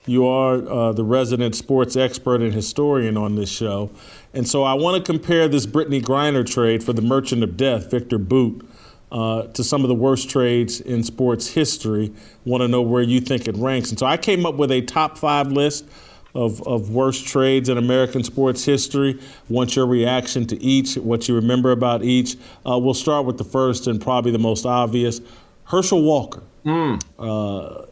You 0.06 0.26
are 0.26 0.56
uh, 0.68 0.92
the 0.92 1.04
resident 1.04 1.54
sports 1.54 1.96
expert 1.96 2.42
and 2.42 2.52
historian 2.52 3.16
on 3.16 3.36
this 3.36 3.50
show. 3.50 3.90
And 4.34 4.48
so 4.48 4.62
I 4.62 4.74
want 4.74 5.04
to 5.04 5.12
compare 5.12 5.48
this 5.48 5.66
Brittney 5.66 6.02
Griner 6.02 6.44
trade 6.46 6.82
for 6.82 6.92
the 6.92 7.02
Merchant 7.02 7.42
of 7.42 7.56
Death, 7.56 7.90
Viktor 7.90 8.18
Bout, 8.18 8.66
uh, 9.10 9.44
to 9.48 9.64
some 9.64 9.82
of 9.82 9.88
the 9.88 9.94
worst 9.94 10.28
trades 10.28 10.80
in 10.80 11.02
sports 11.04 11.48
history. 11.48 12.12
Want 12.44 12.62
to 12.62 12.68
know 12.68 12.82
where 12.82 13.02
you 13.02 13.20
think 13.20 13.48
it 13.48 13.56
ranks. 13.56 13.90
And 13.90 13.98
so 13.98 14.06
I 14.06 14.16
came 14.16 14.44
up 14.44 14.56
with 14.56 14.70
a 14.70 14.82
top 14.82 15.16
five 15.16 15.52
list 15.52 15.86
of, 16.34 16.66
of 16.66 16.90
worst 16.90 17.26
trades 17.26 17.68
in 17.68 17.78
American 17.78 18.24
sports 18.24 18.64
history. 18.64 19.20
Want 19.48 19.76
your 19.76 19.86
reaction 19.86 20.46
to 20.48 20.62
each, 20.62 20.96
what 20.96 21.28
you 21.28 21.34
remember 21.34 21.70
about 21.70 22.02
each. 22.02 22.36
Uh, 22.68 22.78
we'll 22.78 22.94
start 22.94 23.24
with 23.24 23.38
the 23.38 23.44
first 23.44 23.86
and 23.86 24.00
probably 24.00 24.32
the 24.32 24.38
most 24.38 24.66
obvious 24.66 25.20
Herschel 25.64 26.02
Walker. 26.02 26.42
Mm. 26.64 27.00
Uh, 27.18 27.86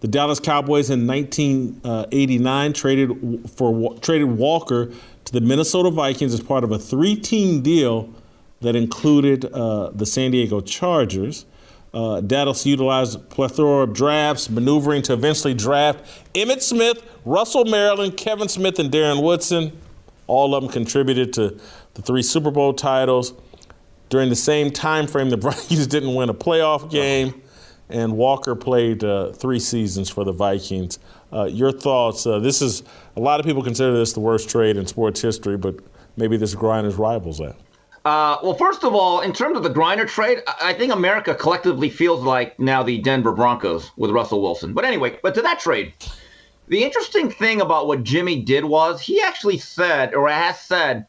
the 0.00 0.08
Dallas 0.08 0.38
Cowboys 0.38 0.90
in 0.90 1.06
1989 1.06 2.72
traded 2.72 3.50
for 3.50 3.94
traded 3.98 4.28
Walker 4.28 4.92
to 5.24 5.32
the 5.32 5.40
Minnesota 5.40 5.90
Vikings 5.90 6.32
as 6.32 6.40
part 6.40 6.62
of 6.62 6.70
a 6.70 6.78
three-team 6.78 7.62
deal 7.62 8.08
that 8.60 8.76
included 8.76 9.44
uh, 9.46 9.90
the 9.90 10.06
San 10.06 10.30
Diego 10.30 10.60
Chargers. 10.60 11.46
Uh, 11.92 12.20
Dallas 12.20 12.66
utilized 12.66 13.16
a 13.16 13.18
plethora 13.18 13.84
of 13.84 13.94
drafts, 13.94 14.50
maneuvering 14.50 15.02
to 15.02 15.14
eventually 15.14 15.54
draft 15.54 16.04
Emmitt 16.34 16.62
Smith, 16.62 17.02
Russell 17.24 17.64
Maryland, 17.64 18.16
Kevin 18.16 18.48
Smith, 18.48 18.78
and 18.78 18.90
Darren 18.90 19.22
Woodson. 19.22 19.78
All 20.26 20.54
of 20.54 20.62
them 20.62 20.70
contributed 20.70 21.32
to 21.34 21.58
the 21.94 22.02
three 22.02 22.22
Super 22.22 22.50
Bowl 22.50 22.74
titles. 22.74 23.32
During 24.10 24.28
the 24.28 24.36
same 24.36 24.70
time 24.70 25.06
frame, 25.06 25.30
the 25.30 25.36
Vikings 25.38 25.86
didn't 25.86 26.14
win 26.14 26.28
a 26.28 26.34
playoff 26.34 26.90
game, 26.90 27.40
and 27.88 28.16
Walker 28.16 28.54
played 28.54 29.02
uh, 29.02 29.32
three 29.32 29.58
seasons 29.58 30.10
for 30.10 30.24
the 30.24 30.32
Vikings. 30.32 30.98
Uh, 31.32 31.44
your 31.44 31.72
thoughts? 31.72 32.26
Uh, 32.26 32.38
this 32.38 32.62
is 32.62 32.82
a 33.16 33.20
lot 33.20 33.40
of 33.40 33.46
people 33.46 33.62
consider 33.62 33.96
this 33.96 34.12
the 34.12 34.20
worst 34.20 34.48
trade 34.48 34.76
in 34.76 34.86
sports 34.86 35.20
history, 35.20 35.56
but 35.56 35.76
maybe 36.16 36.36
this 36.36 36.54
Griner's 36.54 36.96
rivals 36.96 37.38
that. 37.38 37.56
Uh, 38.08 38.38
well, 38.42 38.54
first 38.54 38.84
of 38.84 38.94
all, 38.94 39.20
in 39.20 39.34
terms 39.34 39.54
of 39.54 39.62
the 39.62 39.68
Griner 39.68 40.08
trade, 40.08 40.42
I 40.62 40.72
think 40.72 40.94
America 40.94 41.34
collectively 41.34 41.90
feels 41.90 42.22
like 42.24 42.58
now 42.58 42.82
the 42.82 42.96
Denver 42.96 43.32
Broncos 43.32 43.90
with 43.98 44.12
Russell 44.12 44.40
Wilson. 44.40 44.72
But 44.72 44.86
anyway, 44.86 45.18
but 45.22 45.34
to 45.34 45.42
that 45.42 45.60
trade, 45.60 45.92
the 46.68 46.82
interesting 46.82 47.30
thing 47.30 47.60
about 47.60 47.86
what 47.86 48.04
Jimmy 48.04 48.40
did 48.40 48.64
was 48.64 49.02
he 49.02 49.20
actually 49.20 49.58
said, 49.58 50.14
or 50.14 50.26
has 50.26 50.58
said, 50.58 51.06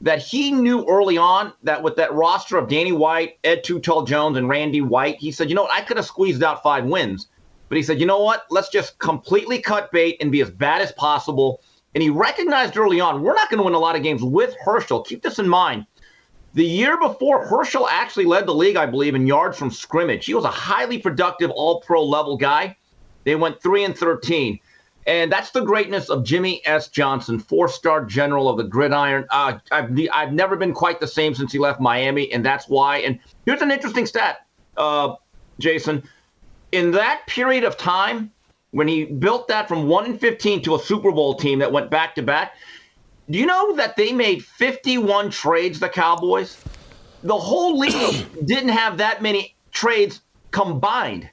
that 0.00 0.22
he 0.22 0.52
knew 0.52 0.86
early 0.86 1.18
on 1.18 1.52
that 1.64 1.82
with 1.82 1.96
that 1.96 2.14
roster 2.14 2.56
of 2.58 2.68
Danny 2.68 2.92
White, 2.92 3.40
Ed 3.42 3.64
Tall 3.64 4.04
Jones, 4.04 4.38
and 4.38 4.48
Randy 4.48 4.82
White, 4.82 5.16
he 5.16 5.32
said, 5.32 5.48
you 5.48 5.56
know 5.56 5.62
what, 5.64 5.72
I 5.72 5.80
could 5.80 5.96
have 5.96 6.06
squeezed 6.06 6.44
out 6.44 6.62
five 6.62 6.84
wins. 6.84 7.26
But 7.68 7.76
he 7.76 7.82
said, 7.82 7.98
you 7.98 8.06
know 8.06 8.22
what, 8.22 8.44
let's 8.50 8.68
just 8.68 9.00
completely 9.00 9.60
cut 9.60 9.90
bait 9.90 10.16
and 10.20 10.30
be 10.30 10.42
as 10.42 10.50
bad 10.52 10.80
as 10.80 10.92
possible. 10.92 11.60
And 11.96 12.04
he 12.04 12.10
recognized 12.10 12.76
early 12.76 13.00
on, 13.00 13.22
we're 13.22 13.34
not 13.34 13.50
going 13.50 13.58
to 13.58 13.64
win 13.64 13.74
a 13.74 13.80
lot 13.80 13.96
of 13.96 14.04
games 14.04 14.22
with 14.22 14.54
Herschel. 14.64 15.02
Keep 15.02 15.24
this 15.24 15.40
in 15.40 15.48
mind. 15.48 15.86
The 16.56 16.64
year 16.64 16.98
before, 16.98 17.46
Herschel 17.46 17.86
actually 17.86 18.24
led 18.24 18.46
the 18.46 18.54
league, 18.54 18.76
I 18.76 18.86
believe, 18.86 19.14
in 19.14 19.26
yards 19.26 19.58
from 19.58 19.70
scrimmage. 19.70 20.24
He 20.24 20.32
was 20.32 20.46
a 20.46 20.50
highly 20.50 20.96
productive 20.96 21.50
all 21.50 21.82
pro 21.82 22.02
level 22.02 22.38
guy. 22.38 22.78
They 23.24 23.36
went 23.36 23.62
3 23.62 23.84
and 23.84 23.96
13. 23.96 24.58
And 25.06 25.30
that's 25.30 25.50
the 25.50 25.60
greatness 25.60 26.08
of 26.08 26.24
Jimmy 26.24 26.62
S. 26.64 26.88
Johnson, 26.88 27.38
four 27.38 27.68
star 27.68 28.06
general 28.06 28.48
of 28.48 28.56
the 28.56 28.64
gridiron. 28.64 29.26
Uh, 29.30 29.58
I've, 29.70 29.90
I've 30.10 30.32
never 30.32 30.56
been 30.56 30.72
quite 30.72 30.98
the 30.98 31.06
same 31.06 31.34
since 31.34 31.52
he 31.52 31.58
left 31.58 31.78
Miami, 31.78 32.32
and 32.32 32.42
that's 32.42 32.70
why. 32.70 33.00
And 33.00 33.20
here's 33.44 33.60
an 33.60 33.70
interesting 33.70 34.06
stat, 34.06 34.46
uh, 34.78 35.16
Jason. 35.60 36.02
In 36.72 36.90
that 36.92 37.20
period 37.26 37.64
of 37.64 37.76
time, 37.76 38.32
when 38.70 38.88
he 38.88 39.04
built 39.04 39.46
that 39.48 39.68
from 39.68 39.88
1 39.88 40.06
and 40.06 40.18
15 40.18 40.62
to 40.62 40.76
a 40.76 40.78
Super 40.78 41.12
Bowl 41.12 41.34
team 41.34 41.58
that 41.58 41.70
went 41.70 41.90
back 41.90 42.14
to 42.14 42.22
back, 42.22 42.54
do 43.28 43.38
you 43.38 43.46
know 43.46 43.74
that 43.76 43.96
they 43.96 44.12
made 44.12 44.44
51 44.44 45.30
trades, 45.30 45.80
the 45.80 45.88
Cowboys? 45.88 46.62
The 47.22 47.36
whole 47.36 47.78
league 47.78 48.26
didn't 48.44 48.68
have 48.70 48.98
that 48.98 49.20
many 49.20 49.56
trades 49.72 50.20
combined. 50.52 51.28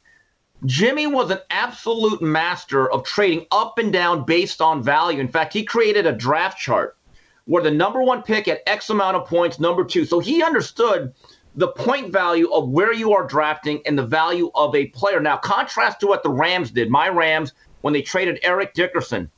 Jimmy 0.65 1.07
was 1.07 1.29
an 1.29 1.39
absolute 1.49 2.21
master 2.21 2.89
of 2.89 3.03
trading 3.03 3.45
up 3.51 3.77
and 3.77 3.91
down 3.91 4.25
based 4.25 4.61
on 4.61 4.81
value. 4.81 5.19
In 5.19 5.27
fact, 5.27 5.53
he 5.53 5.63
created 5.63 6.05
a 6.05 6.13
draft 6.13 6.57
chart 6.57 6.97
where 7.45 7.61
the 7.61 7.71
number 7.71 8.01
one 8.01 8.23
pick 8.23 8.47
at 8.47 8.61
X 8.65 8.89
amount 8.89 9.17
of 9.17 9.27
points, 9.27 9.59
number 9.59 9.83
two. 9.83 10.05
So 10.05 10.19
he 10.19 10.41
understood 10.41 11.13
the 11.55 11.67
point 11.67 12.11
value 12.11 12.51
of 12.51 12.69
where 12.69 12.93
you 12.93 13.13
are 13.13 13.27
drafting 13.27 13.81
and 13.85 13.97
the 13.97 14.05
value 14.05 14.49
of 14.55 14.73
a 14.73 14.87
player. 14.87 15.19
Now, 15.19 15.37
contrast 15.37 15.99
to 15.99 16.07
what 16.07 16.23
the 16.23 16.29
Rams 16.29 16.71
did. 16.71 16.89
My 16.89 17.09
Rams, 17.09 17.53
when 17.81 17.93
they 17.93 18.01
traded 18.01 18.39
Eric 18.41 18.73
Dickerson, 18.73 19.29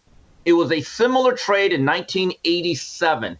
it 0.45 0.53
was 0.53 0.71
a 0.71 0.81
similar 0.81 1.33
trade 1.33 1.73
in 1.73 1.85
1987. 1.85 3.37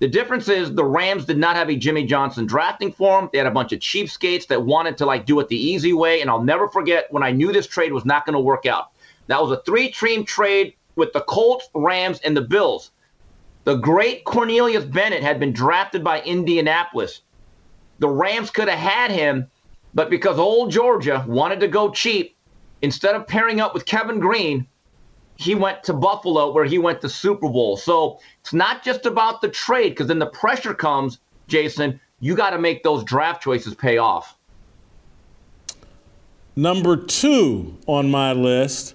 The 0.00 0.08
difference 0.08 0.48
is 0.48 0.74
the 0.74 0.84
Rams 0.84 1.24
did 1.24 1.38
not 1.38 1.56
have 1.56 1.70
a 1.70 1.76
Jimmy 1.76 2.04
Johnson 2.04 2.44
drafting 2.44 2.92
for 2.92 3.20
them. 3.20 3.30
They 3.32 3.38
had 3.38 3.46
a 3.46 3.52
bunch 3.52 3.72
of 3.72 3.78
cheapskates 3.78 4.48
that 4.48 4.60
wanted 4.62 4.98
to 4.98 5.06
like 5.06 5.24
do 5.24 5.38
it 5.38 5.48
the 5.48 5.56
easy 5.56 5.92
way. 5.92 6.20
And 6.20 6.28
I'll 6.28 6.42
never 6.42 6.68
forget 6.68 7.06
when 7.12 7.22
I 7.22 7.30
knew 7.30 7.52
this 7.52 7.68
trade 7.68 7.92
was 7.92 8.04
not 8.04 8.26
going 8.26 8.34
to 8.34 8.40
work 8.40 8.66
out. 8.66 8.90
That 9.28 9.40
was 9.40 9.52
a 9.52 9.62
three-team 9.62 10.24
trade 10.24 10.74
with 10.96 11.12
the 11.12 11.20
Colts, 11.22 11.68
Rams, 11.74 12.20
and 12.20 12.36
the 12.36 12.42
Bills. 12.42 12.90
The 13.62 13.76
great 13.76 14.24
Cornelius 14.24 14.84
Bennett 14.84 15.22
had 15.22 15.40
been 15.40 15.52
drafted 15.52 16.04
by 16.04 16.20
Indianapolis. 16.22 17.22
The 18.00 18.08
Rams 18.08 18.50
could 18.50 18.68
have 18.68 18.78
had 18.78 19.10
him, 19.10 19.46
but 19.94 20.10
because 20.10 20.38
old 20.38 20.70
Georgia 20.70 21.24
wanted 21.26 21.60
to 21.60 21.68
go 21.68 21.90
cheap, 21.90 22.36
instead 22.82 23.14
of 23.14 23.26
pairing 23.26 23.60
up 23.60 23.72
with 23.72 23.86
Kevin 23.86 24.20
Greene, 24.20 24.66
he 25.44 25.54
went 25.54 25.84
to 25.84 25.92
Buffalo 25.92 26.50
where 26.52 26.64
he 26.64 26.78
went 26.78 27.00
to 27.02 27.08
Super 27.08 27.48
Bowl. 27.48 27.76
So 27.76 28.18
it's 28.40 28.54
not 28.54 28.82
just 28.82 29.04
about 29.04 29.42
the 29.42 29.48
trade 29.48 29.90
because 29.90 30.06
then 30.06 30.18
the 30.18 30.26
pressure 30.26 30.74
comes, 30.74 31.18
Jason, 31.46 32.00
you 32.20 32.34
got 32.34 32.50
to 32.50 32.58
make 32.58 32.82
those 32.82 33.04
draft 33.04 33.42
choices 33.42 33.74
pay 33.74 33.98
off. 33.98 34.36
Number 36.56 36.96
two 36.96 37.76
on 37.86 38.10
my 38.10 38.32
list, 38.32 38.94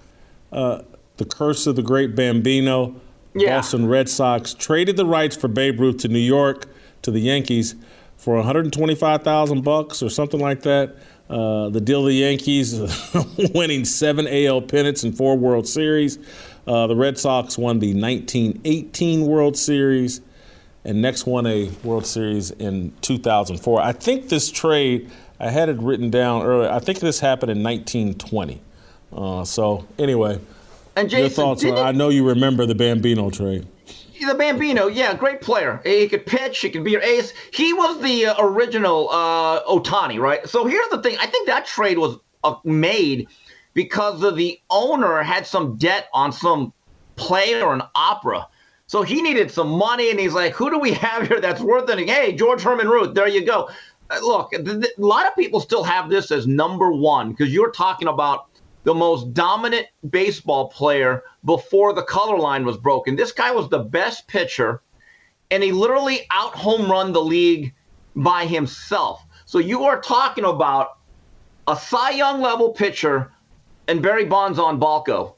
uh, 0.52 0.82
the 1.18 1.24
curse 1.24 1.66
of 1.66 1.76
the 1.76 1.82
great 1.82 2.16
Bambino. 2.16 2.96
Yeah. 3.34 3.58
Boston 3.58 3.86
Red 3.86 4.08
Sox 4.08 4.54
traded 4.54 4.96
the 4.96 5.06
rights 5.06 5.36
for 5.36 5.46
Babe 5.46 5.78
Ruth 5.78 5.98
to 5.98 6.08
New 6.08 6.18
York 6.18 6.66
to 7.02 7.12
the 7.12 7.20
Yankees 7.20 7.76
for 8.16 8.34
125,000 8.34 9.62
bucks 9.62 10.02
or 10.02 10.10
something 10.10 10.40
like 10.40 10.62
that. 10.62 10.96
Uh, 11.30 11.68
the 11.68 11.80
deal 11.80 12.02
the 12.02 12.12
Yankees 12.12 12.80
winning 13.54 13.84
seven 13.84 14.26
AL 14.26 14.62
pennants 14.62 15.04
and 15.04 15.16
four 15.16 15.38
World 15.38 15.68
Series. 15.68 16.18
Uh, 16.66 16.88
the 16.88 16.96
Red 16.96 17.18
Sox 17.18 17.56
won 17.56 17.78
the 17.78 17.94
1918 17.94 19.26
World 19.26 19.56
Series 19.56 20.20
and 20.84 21.00
next 21.00 21.26
won 21.26 21.46
a 21.46 21.70
World 21.84 22.04
Series 22.04 22.50
in 22.50 22.92
2004. 23.02 23.80
I 23.80 23.92
think 23.92 24.28
this 24.28 24.50
trade, 24.50 25.08
I 25.38 25.50
had 25.50 25.68
it 25.68 25.78
written 25.78 26.10
down 26.10 26.42
earlier, 26.42 26.68
I 26.68 26.80
think 26.80 26.98
this 26.98 27.20
happened 27.20 27.52
in 27.52 27.62
1920. 27.62 28.60
Uh, 29.12 29.44
so, 29.44 29.86
anyway, 29.98 30.40
and 30.96 31.08
Jason, 31.08 31.20
your 31.20 31.30
thoughts 31.30 31.64
are, 31.64 31.76
I 31.76 31.92
know 31.92 32.08
you 32.08 32.26
remember 32.26 32.66
the 32.66 32.74
Bambino 32.74 33.30
trade 33.30 33.66
the 34.26 34.34
Bambino, 34.34 34.86
yeah, 34.86 35.14
great 35.14 35.40
player. 35.40 35.80
He 35.84 36.08
could 36.08 36.26
pitch. 36.26 36.58
He 36.58 36.70
could 36.70 36.84
be 36.84 36.92
your 36.92 37.02
ace. 37.02 37.32
He 37.52 37.72
was 37.72 38.00
the 38.00 38.26
uh, 38.26 38.34
original 38.38 39.08
uh, 39.10 39.62
Ohtani, 39.64 40.18
right? 40.18 40.48
So 40.48 40.66
here's 40.66 40.88
the 40.88 41.02
thing. 41.02 41.16
I 41.20 41.26
think 41.26 41.46
that 41.46 41.66
trade 41.66 41.98
was 41.98 42.18
uh, 42.44 42.56
made 42.64 43.28
because 43.74 44.20
the 44.20 44.60
owner 44.70 45.22
had 45.22 45.46
some 45.46 45.76
debt 45.76 46.08
on 46.12 46.32
some 46.32 46.72
play 47.16 47.60
or 47.62 47.74
an 47.74 47.82
opera. 47.94 48.46
So 48.86 49.02
he 49.02 49.22
needed 49.22 49.50
some 49.50 49.68
money, 49.68 50.10
and 50.10 50.18
he's 50.18 50.32
like, 50.32 50.52
"Who 50.54 50.68
do 50.70 50.78
we 50.78 50.92
have 50.94 51.28
here 51.28 51.40
that's 51.40 51.60
worth 51.60 51.88
anything?" 51.88 52.12
Hey, 52.12 52.32
George 52.32 52.62
Herman 52.62 52.88
Ruth. 52.88 53.14
There 53.14 53.28
you 53.28 53.44
go. 53.44 53.70
Uh, 54.10 54.18
look, 54.22 54.52
a 54.52 54.82
lot 54.98 55.26
of 55.26 55.36
people 55.36 55.60
still 55.60 55.84
have 55.84 56.10
this 56.10 56.32
as 56.32 56.46
number 56.46 56.90
one 56.90 57.30
because 57.30 57.52
you're 57.52 57.70
talking 57.70 58.08
about 58.08 58.49
the 58.84 58.94
most 58.94 59.34
dominant 59.34 59.86
baseball 60.08 60.68
player 60.68 61.22
before 61.44 61.92
the 61.92 62.02
color 62.02 62.38
line 62.38 62.64
was 62.64 62.76
broken. 62.76 63.16
This 63.16 63.32
guy 63.32 63.50
was 63.50 63.68
the 63.68 63.80
best 63.80 64.26
pitcher, 64.26 64.82
and 65.50 65.62
he 65.62 65.72
literally 65.72 66.26
out 66.30 66.54
home 66.54 66.90
run 66.90 67.12
the 67.12 67.22
league 67.22 67.74
by 68.16 68.46
himself. 68.46 69.22
So 69.44 69.58
you 69.58 69.84
are 69.84 70.00
talking 70.00 70.44
about 70.44 70.98
a 71.66 71.76
Cy 71.76 72.10
Young 72.10 72.40
level 72.40 72.70
pitcher 72.70 73.32
and 73.88 74.02
Barry 74.02 74.24
Bonds 74.24 74.58
on 74.58 74.80
Balco. 74.80 75.34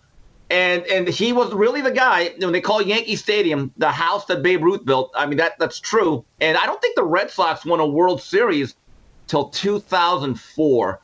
And 0.51 0.85
and 0.87 1.09
he 1.09 1.33
was 1.33 1.53
really 1.55 1.81
the 1.81 1.91
guy 1.91 2.35
when 2.39 2.53
they 2.53 2.61
call 2.61 2.83
Yankee 2.83 3.17
Stadium 3.17 3.73
the 3.79 3.91
house 3.91 4.27
that 4.27 4.43
Babe 4.43 4.63
Ruth 4.63 4.85
built. 4.85 5.11
I 5.15 5.25
mean 5.25 5.39
that 5.39 5.59
that's 5.59 5.81
true. 5.81 6.25
And 6.41 6.59
I 6.59 6.67
don't 6.67 6.81
think 6.83 6.95
the 6.95 7.05
Red 7.05 7.31
Sox 7.31 7.65
won 7.65 7.81
a 7.81 7.87
World 7.87 8.21
Series 8.21 8.75
till 9.29 9.49
2004. 9.49 11.01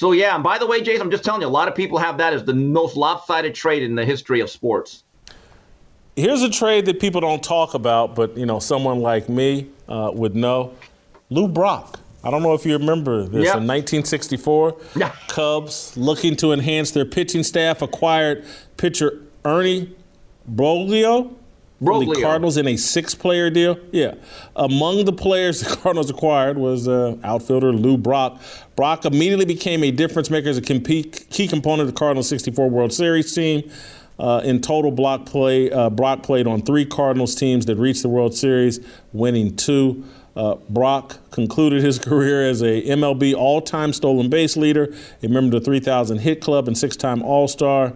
So 0.00 0.12
yeah, 0.12 0.34
and 0.34 0.42
by 0.42 0.56
the 0.56 0.66
way, 0.66 0.80
Jason, 0.80 1.02
I'm 1.02 1.10
just 1.10 1.24
telling 1.24 1.42
you, 1.42 1.46
a 1.46 1.48
lot 1.48 1.68
of 1.68 1.74
people 1.74 1.98
have 1.98 2.16
that 2.16 2.32
as 2.32 2.42
the 2.42 2.54
most 2.54 2.96
lopsided 2.96 3.54
trade 3.54 3.82
in 3.82 3.96
the 3.96 4.04
history 4.06 4.40
of 4.40 4.48
sports. 4.48 5.04
Here's 6.16 6.40
a 6.40 6.48
trade 6.48 6.86
that 6.86 7.00
people 7.00 7.20
don't 7.20 7.44
talk 7.44 7.74
about, 7.74 8.14
but 8.14 8.34
you 8.34 8.46
know, 8.46 8.60
someone 8.60 9.00
like 9.00 9.28
me 9.28 9.68
uh, 9.90 10.10
would 10.14 10.34
know. 10.34 10.74
Lou 11.28 11.48
Brock. 11.48 12.00
I 12.24 12.30
don't 12.30 12.42
know 12.42 12.54
if 12.54 12.64
you 12.64 12.78
remember 12.78 13.24
this. 13.24 13.44
Yep. 13.44 13.56
In 13.58 13.66
1964, 13.66 14.76
yeah. 14.96 15.14
Cubs, 15.28 15.94
looking 15.98 16.34
to 16.36 16.52
enhance 16.52 16.92
their 16.92 17.04
pitching 17.04 17.42
staff, 17.42 17.82
acquired 17.82 18.46
pitcher 18.78 19.20
Ernie 19.44 19.94
Broglio 20.50 21.34
from 21.84 22.06
the 22.06 22.20
Cardinals 22.20 22.56
in 22.56 22.68
a 22.68 22.76
six-player 22.76 23.50
deal. 23.50 23.78
Yeah, 23.90 24.14
among 24.54 25.04
the 25.04 25.12
players 25.12 25.60
the 25.68 25.76
Cardinals 25.76 26.10
acquired 26.10 26.58
was 26.58 26.88
uh, 26.88 27.16
outfielder 27.24 27.72
Lou 27.72 27.96
Brock. 27.96 28.40
Brock 28.76 29.04
immediately 29.04 29.44
became 29.44 29.82
a 29.84 29.90
difference 29.90 30.30
maker 30.30 30.48
as 30.48 30.58
a 30.58 30.62
key 30.62 31.48
component 31.48 31.82
of 31.82 31.86
the 31.94 31.98
Cardinals' 31.98 32.28
64 32.28 32.70
World 32.70 32.92
Series 32.92 33.34
team. 33.34 33.70
Uh, 34.18 34.42
in 34.44 34.60
total, 34.60 34.90
Brock, 34.90 35.24
play, 35.24 35.70
uh, 35.70 35.88
Brock 35.88 36.22
played 36.22 36.46
on 36.46 36.60
three 36.60 36.84
Cardinals 36.84 37.34
teams 37.34 37.64
that 37.66 37.76
reached 37.76 38.02
the 38.02 38.08
World 38.10 38.34
Series, 38.34 38.78
winning 39.14 39.56
two. 39.56 40.04
Uh, 40.36 40.56
Brock 40.68 41.18
concluded 41.30 41.82
his 41.82 41.98
career 42.06 42.46
as 42.46 42.60
a 42.62 42.82
MLB 42.82 43.34
all-time 43.34 43.94
stolen 43.94 44.28
base 44.28 44.58
leader, 44.58 44.94
a 45.22 45.28
member 45.28 45.56
of 45.56 45.62
the 45.62 45.64
3,000 45.64 46.18
Hit 46.18 46.42
Club, 46.42 46.68
and 46.68 46.76
six-time 46.76 47.22
All-Star. 47.22 47.94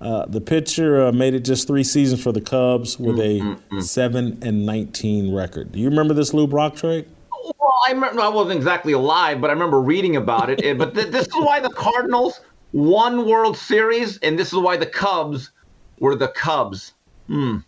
Uh, 0.00 0.26
the 0.26 0.40
pitcher 0.40 1.06
uh, 1.06 1.12
made 1.12 1.34
it 1.34 1.40
just 1.40 1.66
three 1.66 1.82
seasons 1.82 2.22
for 2.22 2.30
the 2.30 2.40
Cubs 2.40 2.98
with 2.98 3.18
a 3.18 3.40
mm-hmm. 3.40 3.80
seven 3.80 4.38
and 4.42 4.64
nineteen 4.64 5.34
record. 5.34 5.72
Do 5.72 5.80
you 5.80 5.88
remember 5.90 6.14
this 6.14 6.32
Lou 6.32 6.46
Brock 6.46 6.76
trade? 6.76 7.06
Well, 7.32 7.80
I 7.86 7.92
remember 7.92 8.20
I 8.22 8.28
wasn't 8.28 8.56
exactly 8.56 8.92
alive, 8.92 9.40
but 9.40 9.50
I 9.50 9.52
remember 9.52 9.80
reading 9.80 10.16
about 10.16 10.50
it. 10.50 10.78
but 10.78 10.94
th- 10.94 11.08
this 11.08 11.26
is 11.26 11.34
why 11.34 11.58
the 11.58 11.70
Cardinals 11.70 12.40
won 12.72 13.26
World 13.26 13.56
Series, 13.56 14.18
and 14.18 14.38
this 14.38 14.48
is 14.48 14.58
why 14.58 14.76
the 14.76 14.86
Cubs 14.86 15.50
were 15.98 16.14
the 16.14 16.28
Cubs. 16.28 16.92
Hmm. 17.26 17.58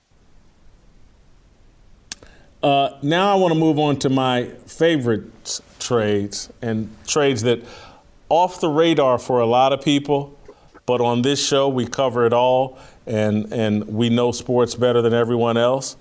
Uh, 2.63 2.91
now 3.03 3.33
I 3.33 3.37
want 3.37 3.55
to 3.55 3.59
move 3.59 3.79
on 3.79 3.99
to 4.01 4.11
my 4.11 4.45
favorite 4.67 5.61
trades 5.79 6.53
and 6.61 6.95
trades 7.07 7.43
that 7.43 7.65
off 8.29 8.61
the 8.61 8.69
radar 8.69 9.19
for 9.19 9.41
a 9.41 9.47
lot 9.47 9.73
of 9.73 9.83
people 9.83 10.37
but 10.87 11.01
on 11.01 11.23
this 11.23 11.45
show, 11.45 11.69
we 11.69 11.87
cover 11.87 12.27
it 12.27 12.33
all, 12.33 12.79
and, 13.07 13.53
and 13.53 13.87
we 13.87 14.09
know 14.09 14.33
sports 14.33 14.75
better 14.75 15.03
than 15.03 15.15
everyone 15.15 15.57
else. 15.57 15.97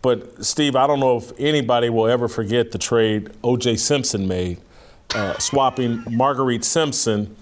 But, 0.00 0.44
Steve, 0.44 0.76
I 0.76 0.86
don't 0.86 1.00
know 1.00 1.16
if 1.16 1.32
anybody 1.38 1.90
will 1.90 2.06
ever 2.06 2.28
forget 2.28 2.70
the 2.70 2.78
trade 2.78 3.30
O.J. 3.42 3.76
Simpson 3.76 4.28
made, 4.28 4.58
uh, 5.14 5.36
swapping 5.38 6.04
Marguerite 6.10 6.64
Simpson 6.64 7.34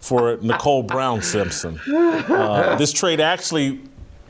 for 0.00 0.38
Nicole 0.40 0.82
Brown 0.82 1.22
Simpson. 1.22 1.78
Uh, 1.88 2.76
this 2.76 2.92
trade 2.92 3.20
actually 3.20 3.80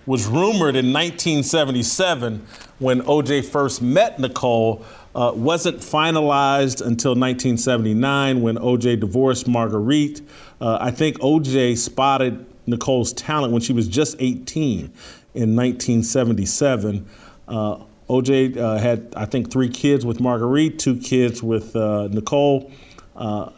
was 0.07 0.27
rumored 0.27 0.77
in 0.77 0.93
1977 0.93 2.45
when 2.81 3.01
OJ 3.03 3.45
first 3.45 3.81
met 3.81 4.19
Nicole. 4.19 4.85
Uh, 5.13 5.33
wasn't 5.35 5.79
finalized 5.79 6.81
until 6.87 7.13
1979 7.13 8.43
when 8.43 8.57
OJ 8.57 9.01
divorced 9.01 9.49
Marguerite. 9.49 10.21
Uh, 10.61 10.79
I 10.81 10.93
think 10.93 11.19
OJ 11.19 11.77
spotted 11.77 12.47
Nicole's 12.67 13.13
talent 13.13 13.53
when 13.53 13.61
she 13.61 13.73
was 13.73 13.89
just 13.89 14.15
18 14.21 14.93
in 15.35 15.57
1977. 15.57 17.07
Uh, 17.49 17.79
OJ 18.09 18.57
uh, 18.57 18.79
had, 18.79 19.13
I 19.17 19.25
think, 19.25 19.51
three 19.51 19.69
kids 19.69 20.07
with 20.07 20.21
Marguerite, 20.21 20.79
two 20.79 20.97
kids 20.97 21.43
with 21.43 21.75
uh, 21.75 22.09
Nicole. 22.09 22.71
Uh, 23.17 23.51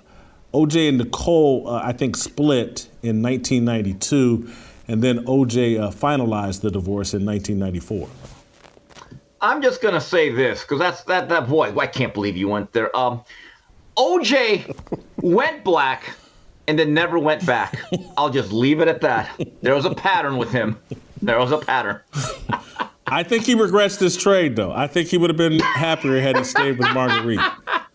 OJ 0.55 0.89
and 0.89 0.99
Nicole, 0.99 1.69
I 1.69 1.93
think, 1.93 2.17
split 2.17 2.89
in 3.03 3.23
1992, 3.23 4.51
and 4.89 5.03
then 5.03 5.25
OJ 5.25 5.79
finalized 5.95 6.61
the 6.61 6.71
divorce 6.71 7.15
in 7.15 7.25
1994. 7.25 8.09
I'm 9.43 9.61
just 9.61 9.83
gonna 9.83 10.01
say 10.01 10.31
this 10.31 10.63
because 10.63 10.79
that's 10.79 11.03
that 11.05 11.29
that 11.29 11.49
boy. 11.49 11.77
I 11.77 11.89
can't 11.89 12.15
believe 12.15 12.37
you 12.37 12.49
went 12.49 12.73
there. 12.73 12.97
Um, 12.97 13.23
OJ 13.97 14.75
went 15.17 15.65
black 15.65 16.15
and 16.69 16.79
then 16.79 16.95
never 16.95 17.19
went 17.19 17.45
back. 17.45 17.79
I'll 18.17 18.31
just 18.31 18.53
leave 18.53 18.81
it 18.81 18.89
at 18.89 19.01
that. 19.01 19.29
There 19.61 19.75
was 19.75 19.85
a 19.85 19.95
pattern 19.95 20.39
with 20.39 20.53
him. 20.53 20.79
There 21.21 21.39
was 21.39 21.51
a 21.51 21.59
pattern. 21.59 22.01
I 23.07 23.25
think 23.25 23.45
he 23.45 23.55
regrets 23.55 23.97
this 23.97 24.17
trade, 24.17 24.57
though. 24.57 24.73
I 24.73 24.87
think 24.87 25.09
he 25.09 25.19
would 25.19 25.29
have 25.29 25.37
been 25.37 25.59
happier 25.59 26.21
had 26.21 26.37
he 26.37 26.45
stayed 26.45 26.79
with 26.79 26.91
Marguerite. 26.95 27.41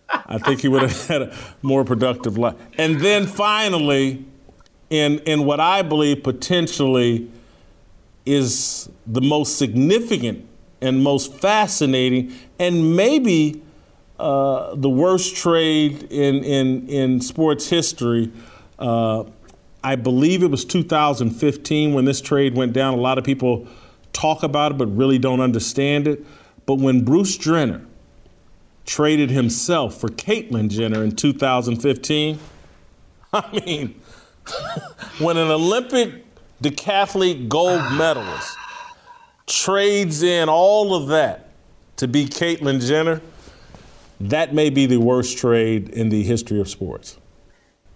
I 0.10 0.38
think 0.38 0.61
he 0.61 0.68
would 0.68 0.84
have 0.84 1.07
had 1.07 1.22
a 1.24 1.38
more 1.64 1.84
productive 1.84 2.38
life. 2.38 2.56
And 2.78 2.99
then 2.99 3.26
finally, 3.26 4.26
in, 4.90 5.19
in 5.19 5.45
what 5.45 5.60
I 5.60 5.82
believe 5.82 6.24
potentially 6.24 7.32
is 8.26 8.90
the 9.07 9.22
most 9.22 9.57
significant 9.57 10.47
and 10.81 11.03
most 11.03 11.33
fascinating 11.33 12.33
and 12.59 12.95
maybe 12.95 13.61
uh, 14.19 14.75
the 14.75 14.89
worst 14.89 15.35
trade 15.35 16.03
in, 16.11 16.43
in, 16.43 16.87
in 16.87 17.21
sports 17.21 17.69
history. 17.69 18.31
Uh, 18.79 19.25
I 19.83 19.95
believe 19.95 20.43
it 20.43 20.51
was 20.51 20.65
2015 20.65 21.93
when 21.93 22.05
this 22.05 22.19
trade 22.19 22.55
went 22.55 22.73
down. 22.73 22.93
A 22.93 22.97
lot 22.97 23.17
of 23.17 23.23
people 23.23 23.67
talk 24.13 24.43
about 24.43 24.71
it 24.71 24.77
but 24.77 24.87
really 24.87 25.19
don't 25.19 25.39
understand 25.39 26.07
it. 26.07 26.25
But 26.65 26.75
when 26.75 27.05
Bruce 27.05 27.37
Jenner 27.37 27.85
traded 28.85 29.29
himself 29.29 29.99
for 29.99 30.09
Caitlyn 30.09 30.69
Jenner 30.69 31.03
in 31.03 31.15
2015, 31.15 32.39
I 33.33 33.61
mean, 33.65 34.01
when 35.19 35.37
an 35.37 35.49
Olympic 35.51 36.25
decathlete 36.61 37.47
gold 37.47 37.81
medalist 37.93 38.57
trades 39.48 40.22
in 40.22 40.49
all 40.49 40.94
of 40.94 41.07
that 41.07 41.49
to 41.95 42.07
be 42.07 42.26
Caitlyn 42.26 42.86
Jenner, 42.86 43.22
that 44.19 44.53
may 44.53 44.69
be 44.69 44.86
the 44.86 44.98
worst 44.98 45.38
trade 45.38 45.90
in 45.90 46.10
the 46.10 46.24
history 46.24 46.60
of 46.60 46.69
sports. 46.69 47.18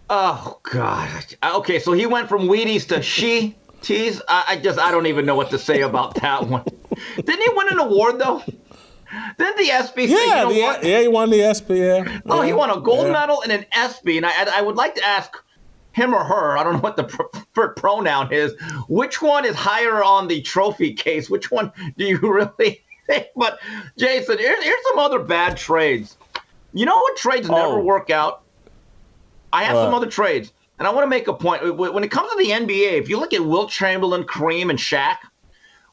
Oh 0.09 0.59
God. 0.63 1.25
Okay, 1.43 1.79
so 1.79 1.93
he 1.93 2.05
went 2.05 2.27
from 2.27 2.41
Wheaties 2.47 2.87
to 2.87 3.01
she 3.01 3.55
tees. 3.81 4.21
I, 4.27 4.45
I 4.49 4.57
just 4.57 4.79
I 4.79 4.91
don't 4.91 5.05
even 5.05 5.25
know 5.25 5.35
what 5.35 5.49
to 5.51 5.57
say 5.57 5.81
about 5.81 6.15
that 6.15 6.47
one. 6.47 6.65
Didn't 7.15 7.41
he 7.41 7.49
win 7.55 7.67
an 7.69 7.79
award 7.79 8.19
though? 8.19 8.41
Didn't 9.37 9.57
the 9.57 9.71
ESPY 9.71 10.05
yeah, 10.05 10.17
you 10.17 10.27
know 10.27 10.49
the, 10.49 10.87
yeah, 10.87 11.01
he 11.01 11.07
won 11.07 11.29
the 11.29 11.41
ESPY. 11.41 11.77
Yeah. 11.77 12.19
Oh, 12.27 12.41
he 12.41 12.53
won 12.53 12.69
a 12.69 12.79
gold 12.79 13.07
yeah. 13.07 13.13
medal 13.13 13.41
and 13.41 13.51
an 13.51 13.65
ESPY, 13.73 14.17
and 14.17 14.25
I, 14.25 14.59
I 14.59 14.61
would 14.61 14.77
like 14.77 14.95
to 14.95 15.05
ask 15.05 15.35
him 15.93 16.13
or 16.13 16.23
her. 16.23 16.57
I 16.57 16.63
don't 16.63 16.73
know 16.73 16.79
what 16.79 16.95
the 16.95 17.03
preferred 17.03 17.75
pronoun 17.75 18.31
is. 18.31 18.53
Which 18.87 19.21
one 19.21 19.45
is 19.45 19.55
higher 19.55 20.03
on 20.03 20.27
the 20.27 20.41
trophy 20.41 20.93
case? 20.93 21.29
Which 21.29 21.51
one 21.51 21.71
do 21.97 22.05
you 22.05 22.17
really 22.21 22.81
think? 23.07 23.27
But 23.35 23.59
Jason, 23.97 24.37
here's, 24.37 24.63
here's 24.63 24.83
some 24.89 24.99
other 24.99 25.19
bad 25.19 25.57
trades. 25.57 26.17
You 26.73 26.85
know 26.85 26.95
what 26.95 27.17
trades 27.17 27.49
oh. 27.49 27.55
never 27.55 27.79
Oh. 27.79 27.83
work 27.83 28.09
out? 28.09 28.43
I 29.53 29.63
have 29.63 29.75
some 29.75 29.93
other 29.93 30.07
trades, 30.09 30.53
and 30.79 30.87
I 30.87 30.91
want 30.91 31.03
to 31.03 31.09
make 31.09 31.27
a 31.27 31.33
point. 31.33 31.75
When 31.75 32.03
it 32.05 32.09
comes 32.11 32.31
to 32.31 32.37
the 32.37 32.51
NBA, 32.51 32.93
if 32.93 33.09
you 33.09 33.19
look 33.19 33.33
at 33.33 33.43
Wilt 33.43 33.69
Chamberlain, 33.69 34.23
Kareem, 34.23 34.69
and 34.69 34.79
Shaq, 34.79 35.17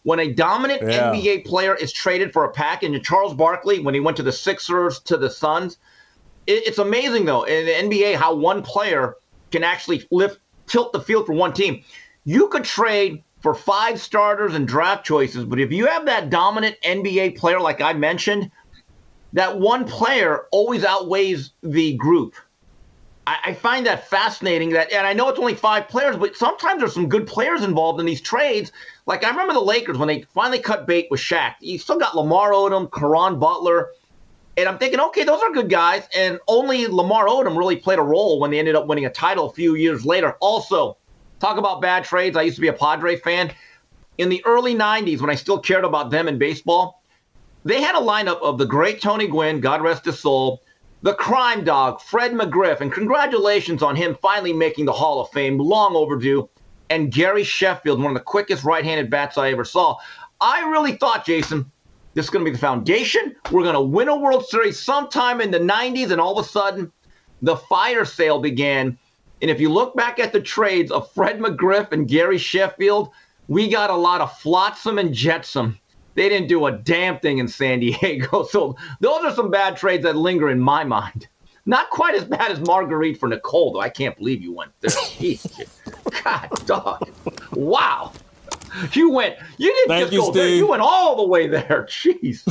when 0.04 0.20
a 0.20 0.32
dominant 0.32 0.80
Yeah. 0.82 1.12
NBA 1.12 1.44
player 1.44 1.74
is 1.74 1.92
traded 1.92 2.32
for 2.32 2.44
a 2.44 2.52
pack, 2.52 2.84
and 2.84 3.02
Charles 3.04 3.34
Barkley, 3.34 3.80
when 3.80 3.94
he 3.94 4.00
went 4.00 4.16
to 4.18 4.22
the 4.22 4.30
Sixers 4.30 5.00
to 5.00 5.16
the 5.16 5.28
Suns, 5.28 5.76
it, 6.46 6.68
it's 6.68 6.78
amazing 6.78 7.24
though 7.24 7.42
in 7.42 7.66
the 7.90 7.96
NBA 7.96 8.14
how 8.14 8.32
one 8.32 8.62
player 8.62 9.16
can 9.50 9.64
actually 9.64 10.06
lift 10.10 10.40
tilt 10.66 10.92
the 10.92 11.00
field 11.00 11.26
for 11.26 11.32
one 11.32 11.52
team. 11.52 11.82
You 12.24 12.48
could 12.48 12.64
trade 12.64 13.22
for 13.40 13.54
five 13.54 14.00
starters 14.00 14.54
and 14.54 14.66
draft 14.66 15.04
choices, 15.06 15.44
but 15.44 15.60
if 15.60 15.72
you 15.72 15.86
have 15.86 16.06
that 16.06 16.30
dominant 16.30 16.76
NBA 16.84 17.36
player 17.38 17.60
like 17.60 17.80
I 17.80 17.92
mentioned, 17.92 18.50
that 19.32 19.58
one 19.58 19.84
player 19.84 20.46
always 20.50 20.84
outweighs 20.84 21.52
the 21.62 21.96
group. 21.96 22.34
I, 23.26 23.38
I 23.44 23.54
find 23.54 23.86
that 23.86 24.08
fascinating. 24.08 24.70
That, 24.70 24.92
and 24.92 25.06
I 25.06 25.12
know 25.12 25.28
it's 25.28 25.38
only 25.38 25.54
five 25.54 25.88
players, 25.88 26.16
but 26.16 26.34
sometimes 26.34 26.80
there's 26.80 26.94
some 26.94 27.08
good 27.08 27.26
players 27.26 27.62
involved 27.62 28.00
in 28.00 28.06
these 28.06 28.22
trades. 28.22 28.72
Like 29.06 29.24
I 29.24 29.30
remember 29.30 29.52
the 29.52 29.60
Lakers 29.60 29.98
when 29.98 30.08
they 30.08 30.22
finally 30.34 30.60
cut 30.60 30.86
bait 30.86 31.08
with 31.10 31.20
Shaq. 31.20 31.54
You 31.60 31.78
still 31.78 31.98
got 31.98 32.16
Lamar 32.16 32.52
Odom, 32.52 32.90
Caron 32.90 33.38
Butler, 33.38 33.90
and 34.58 34.68
I'm 34.68 34.76
thinking, 34.76 34.98
okay, 34.98 35.22
those 35.22 35.40
are 35.40 35.52
good 35.52 35.70
guys. 35.70 36.08
And 36.16 36.40
only 36.48 36.88
Lamar 36.88 37.26
Odom 37.28 37.56
really 37.56 37.76
played 37.76 38.00
a 38.00 38.02
role 38.02 38.40
when 38.40 38.50
they 38.50 38.58
ended 38.58 38.74
up 38.74 38.88
winning 38.88 39.06
a 39.06 39.10
title 39.10 39.48
a 39.48 39.52
few 39.52 39.76
years 39.76 40.04
later. 40.04 40.32
Also, 40.40 40.96
talk 41.38 41.58
about 41.58 41.80
bad 41.80 42.02
trades. 42.02 42.36
I 42.36 42.42
used 42.42 42.56
to 42.56 42.60
be 42.60 42.66
a 42.66 42.72
Padre 42.72 43.16
fan. 43.16 43.52
In 44.18 44.28
the 44.28 44.44
early 44.44 44.74
90s, 44.74 45.20
when 45.20 45.30
I 45.30 45.36
still 45.36 45.60
cared 45.60 45.84
about 45.84 46.10
them 46.10 46.26
in 46.26 46.38
baseball, 46.38 47.04
they 47.64 47.80
had 47.80 47.94
a 47.94 48.00
lineup 48.00 48.42
of 48.42 48.58
the 48.58 48.66
great 48.66 49.00
Tony 49.00 49.28
Gwynn, 49.28 49.60
God 49.60 49.80
rest 49.80 50.04
his 50.06 50.18
soul, 50.18 50.60
the 51.02 51.14
crime 51.14 51.62
dog, 51.62 52.00
Fred 52.00 52.32
McGriff, 52.32 52.80
and 52.80 52.92
congratulations 52.92 53.80
on 53.80 53.94
him 53.94 54.18
finally 54.20 54.52
making 54.52 54.86
the 54.86 54.92
Hall 54.92 55.20
of 55.20 55.30
Fame, 55.30 55.58
long 55.58 55.94
overdue, 55.94 56.48
and 56.90 57.12
Gary 57.12 57.44
Sheffield, 57.44 58.02
one 58.02 58.10
of 58.10 58.14
the 58.14 58.24
quickest 58.24 58.64
right 58.64 58.84
handed 58.84 59.08
bats 59.08 59.38
I 59.38 59.52
ever 59.52 59.64
saw. 59.64 59.96
I 60.40 60.68
really 60.68 60.96
thought, 60.96 61.24
Jason, 61.24 61.70
this 62.18 62.26
is 62.26 62.30
going 62.30 62.44
to 62.44 62.50
be 62.50 62.52
the 62.52 62.60
foundation. 62.60 63.36
We're 63.52 63.62
going 63.62 63.74
to 63.74 63.80
win 63.80 64.08
a 64.08 64.16
World 64.16 64.44
Series 64.44 64.76
sometime 64.76 65.40
in 65.40 65.52
the 65.52 65.60
90s, 65.60 66.10
and 66.10 66.20
all 66.20 66.36
of 66.36 66.44
a 66.44 66.48
sudden, 66.48 66.90
the 67.42 67.56
fire 67.56 68.04
sale 68.04 68.40
began. 68.40 68.98
And 69.40 69.48
if 69.52 69.60
you 69.60 69.68
look 69.68 69.94
back 69.94 70.18
at 70.18 70.32
the 70.32 70.40
trades 70.40 70.90
of 70.90 71.08
Fred 71.12 71.38
McGriff 71.38 71.92
and 71.92 72.08
Gary 72.08 72.36
Sheffield, 72.36 73.10
we 73.46 73.68
got 73.68 73.90
a 73.90 73.94
lot 73.94 74.20
of 74.20 74.36
flotsam 74.38 74.98
and 74.98 75.14
jetsam. 75.14 75.78
They 76.16 76.28
didn't 76.28 76.48
do 76.48 76.66
a 76.66 76.72
damn 76.72 77.20
thing 77.20 77.38
in 77.38 77.46
San 77.46 77.78
Diego. 77.78 78.42
So 78.50 78.74
those 78.98 79.22
are 79.22 79.32
some 79.32 79.52
bad 79.52 79.76
trades 79.76 80.02
that 80.02 80.16
linger 80.16 80.50
in 80.50 80.58
my 80.58 80.82
mind. 80.82 81.28
Not 81.66 81.88
quite 81.90 82.16
as 82.16 82.24
bad 82.24 82.50
as 82.50 82.58
Marguerite 82.58 83.20
for 83.20 83.28
Nicole, 83.28 83.74
though. 83.74 83.80
I 83.80 83.90
can't 83.90 84.16
believe 84.16 84.42
you 84.42 84.52
went 84.52 84.72
there. 84.80 84.90
God, 86.24 86.66
dog. 86.66 87.08
Wow. 87.52 88.10
You 88.92 89.10
went. 89.10 89.36
You 89.56 89.72
didn't 89.72 89.88
Thank 89.88 90.02
just 90.04 90.12
you, 90.12 90.20
go 90.20 90.32
there. 90.32 90.48
You 90.48 90.66
went 90.68 90.82
all 90.82 91.16
the 91.16 91.26
way 91.26 91.46
there. 91.46 91.86
Jeez. 91.88 92.42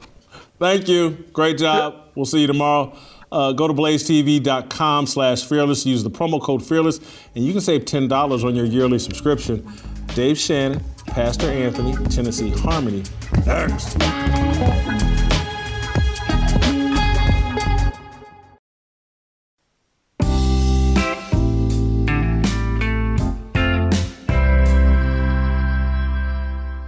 Thank 0.58 0.88
you. 0.88 1.10
Great 1.32 1.58
job. 1.58 2.10
We'll 2.14 2.26
see 2.26 2.40
you 2.40 2.46
tomorrow. 2.46 2.96
Uh, 3.30 3.52
go 3.52 3.68
to 3.68 3.74
blazetv.com 3.74 5.06
slash 5.06 5.44
fearless. 5.44 5.84
Use 5.84 6.02
the 6.02 6.10
promo 6.10 6.40
code 6.40 6.64
fearless, 6.64 6.98
and 7.34 7.44
you 7.44 7.52
can 7.52 7.60
save 7.60 7.84
$10 7.84 8.44
on 8.44 8.54
your 8.54 8.64
yearly 8.64 8.98
subscription. 8.98 9.70
Dave 10.14 10.38
Shannon, 10.38 10.82
Pastor 11.06 11.50
Anthony, 11.50 11.94
Tennessee 12.06 12.50
Harmony. 12.50 13.04
Next. 13.44 13.96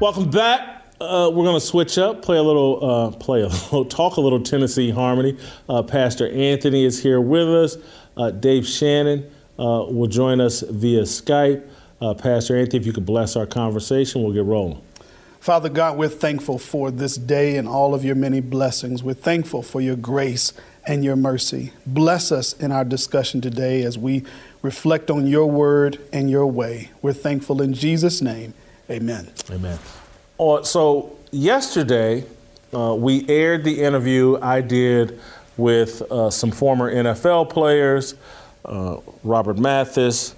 Welcome 0.00 0.30
back. 0.30 0.86
Uh, 0.98 1.30
we're 1.30 1.44
going 1.44 1.60
to 1.60 1.66
switch 1.66 1.98
up, 1.98 2.22
play 2.22 2.38
a 2.38 2.42
little, 2.42 2.82
uh, 2.82 3.10
play 3.10 3.42
a 3.42 3.48
little, 3.48 3.84
talk 3.98 4.16
a 4.16 4.20
little 4.22 4.40
Tennessee 4.40 4.88
Harmony. 4.88 5.36
Uh, 5.68 5.82
Pastor 5.82 6.26
Anthony 6.30 6.86
is 6.86 7.02
here 7.02 7.20
with 7.20 7.46
us. 7.46 7.76
Uh, 8.16 8.30
Dave 8.30 8.66
Shannon 8.66 9.30
uh, 9.58 9.84
will 9.90 10.06
join 10.06 10.40
us 10.40 10.62
via 10.62 11.02
Skype. 11.02 11.68
Uh, 12.00 12.14
Pastor 12.14 12.56
Anthony, 12.56 12.80
if 12.80 12.86
you 12.86 12.94
could 12.94 13.04
bless 13.04 13.36
our 13.36 13.44
conversation, 13.44 14.22
we'll 14.22 14.32
get 14.32 14.46
rolling. 14.46 14.80
Father 15.38 15.68
God, 15.68 15.98
we're 15.98 16.08
thankful 16.08 16.56
for 16.56 16.90
this 16.90 17.16
day 17.16 17.58
and 17.58 17.68
all 17.68 17.94
of 17.94 18.02
your 18.02 18.14
many 18.14 18.40
blessings. 18.40 19.02
We're 19.02 19.12
thankful 19.12 19.60
for 19.60 19.82
your 19.82 19.96
grace 19.96 20.54
and 20.86 21.04
your 21.04 21.16
mercy. 21.16 21.74
Bless 21.84 22.32
us 22.32 22.54
in 22.54 22.72
our 22.72 22.86
discussion 22.86 23.42
today 23.42 23.82
as 23.82 23.98
we 23.98 24.24
reflect 24.62 25.10
on 25.10 25.26
your 25.26 25.44
word 25.44 25.98
and 26.10 26.30
your 26.30 26.46
way. 26.46 26.90
We're 27.02 27.12
thankful 27.12 27.60
in 27.60 27.74
Jesus' 27.74 28.22
name. 28.22 28.54
Amen. 28.90 29.28
Amen. 29.50 29.78
Uh, 30.38 30.62
so 30.62 31.16
yesterday, 31.30 32.24
uh, 32.74 32.94
we 32.98 33.28
aired 33.28 33.62
the 33.62 33.82
interview 33.82 34.38
I 34.42 34.60
did 34.60 35.20
with 35.56 36.02
uh, 36.10 36.30
some 36.30 36.50
former 36.50 36.92
NFL 36.92 37.50
players, 37.50 38.14
uh, 38.64 38.96
Robert 39.22 39.58
Mathis, 39.58 40.34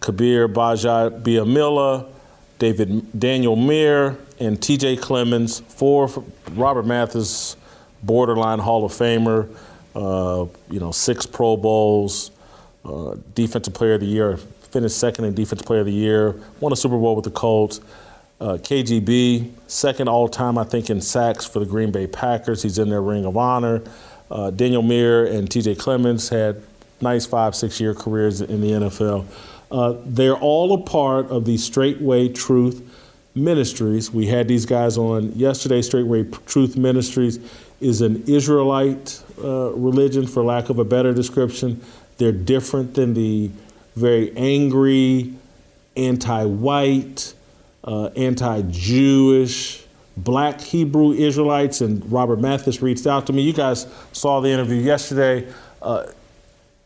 Kabir 0.00 0.48
Bajaj 0.48 1.22
Biamila, 1.22 2.06
David 2.58 3.18
Daniel 3.18 3.56
Muir, 3.56 4.18
and 4.38 4.60
T.J. 4.60 4.96
Clemens. 4.96 5.60
Four 5.60 6.10
Robert 6.50 6.84
Mathis, 6.86 7.56
borderline 8.02 8.58
Hall 8.58 8.84
of 8.84 8.92
Famer. 8.92 9.48
Uh, 9.94 10.46
you 10.70 10.78
know, 10.78 10.92
six 10.92 11.26
Pro 11.26 11.56
Bowls, 11.56 12.30
uh, 12.84 13.16
Defensive 13.34 13.74
Player 13.74 13.94
of 13.94 14.00
the 14.00 14.06
Year, 14.06 14.38
finished 14.70 14.98
second 14.98 15.24
in 15.24 15.34
Defensive 15.34 15.66
Player 15.66 15.80
of 15.80 15.86
the 15.86 15.92
Year, 15.92 16.34
won 16.60 16.72
a 16.72 16.76
Super 16.76 16.98
Bowl 16.98 17.16
with 17.16 17.24
the 17.24 17.30
Colts. 17.30 17.80
Uh, 18.40 18.52
KGB, 18.52 19.50
second 19.66 20.08
all 20.08 20.28
time, 20.28 20.58
I 20.58 20.64
think, 20.64 20.90
in 20.90 21.00
sacks 21.00 21.44
for 21.44 21.58
the 21.58 21.66
Green 21.66 21.90
Bay 21.90 22.06
Packers. 22.06 22.62
He's 22.62 22.78
in 22.78 22.88
their 22.88 23.02
Ring 23.02 23.24
of 23.24 23.36
Honor. 23.36 23.82
Uh, 24.30 24.50
Daniel 24.50 24.82
Muir 24.82 25.26
and 25.26 25.48
TJ 25.48 25.78
Clemens 25.78 26.28
had 26.28 26.62
nice 27.00 27.26
five, 27.26 27.54
six 27.54 27.80
year 27.80 27.94
careers 27.94 28.40
in 28.40 28.60
the 28.60 28.70
NFL. 28.70 29.26
Uh, 29.70 29.94
they're 30.04 30.36
all 30.36 30.72
a 30.74 30.82
part 30.82 31.26
of 31.26 31.44
the 31.44 31.56
Straitway 31.56 32.34
Truth 32.34 32.82
Ministries. 33.34 34.10
We 34.10 34.26
had 34.26 34.48
these 34.48 34.66
guys 34.66 34.96
on 34.96 35.32
yesterday. 35.32 35.80
Straitway 35.80 36.24
Truth 36.46 36.76
Ministries 36.76 37.38
is 37.80 38.00
an 38.00 38.24
Israelite 38.26 39.22
uh, 39.42 39.72
religion, 39.72 40.26
for 40.26 40.42
lack 40.42 40.68
of 40.68 40.78
a 40.78 40.84
better 40.84 41.12
description. 41.12 41.82
They're 42.16 42.32
different 42.32 42.94
than 42.94 43.14
the 43.14 43.50
very 43.98 44.34
angry, 44.36 45.34
anti 45.96 46.44
white, 46.44 47.34
uh, 47.84 48.06
anti 48.16 48.62
Jewish, 48.70 49.84
black 50.16 50.60
Hebrew 50.60 51.12
Israelites. 51.12 51.80
And 51.80 52.10
Robert 52.10 52.40
Mathis 52.40 52.80
reached 52.80 53.06
out 53.06 53.26
to 53.26 53.32
me. 53.32 53.42
You 53.42 53.52
guys 53.52 53.86
saw 54.12 54.40
the 54.40 54.48
interview 54.48 54.80
yesterday. 54.80 55.52
Uh, 55.82 56.06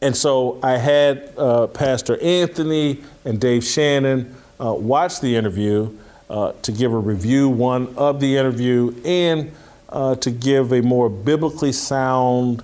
and 0.00 0.16
so 0.16 0.58
I 0.62 0.78
had 0.78 1.32
uh, 1.36 1.68
Pastor 1.68 2.20
Anthony 2.20 3.00
and 3.24 3.40
Dave 3.40 3.62
Shannon 3.62 4.34
uh, 4.58 4.74
watch 4.74 5.20
the 5.20 5.36
interview 5.36 5.96
uh, 6.28 6.52
to 6.62 6.72
give 6.72 6.92
a 6.92 6.98
review, 6.98 7.48
one 7.48 7.94
of 7.96 8.18
the 8.18 8.36
interview, 8.36 8.94
and 9.04 9.52
uh, 9.90 10.16
to 10.16 10.30
give 10.30 10.72
a 10.72 10.80
more 10.82 11.08
biblically 11.08 11.72
sound 11.72 12.62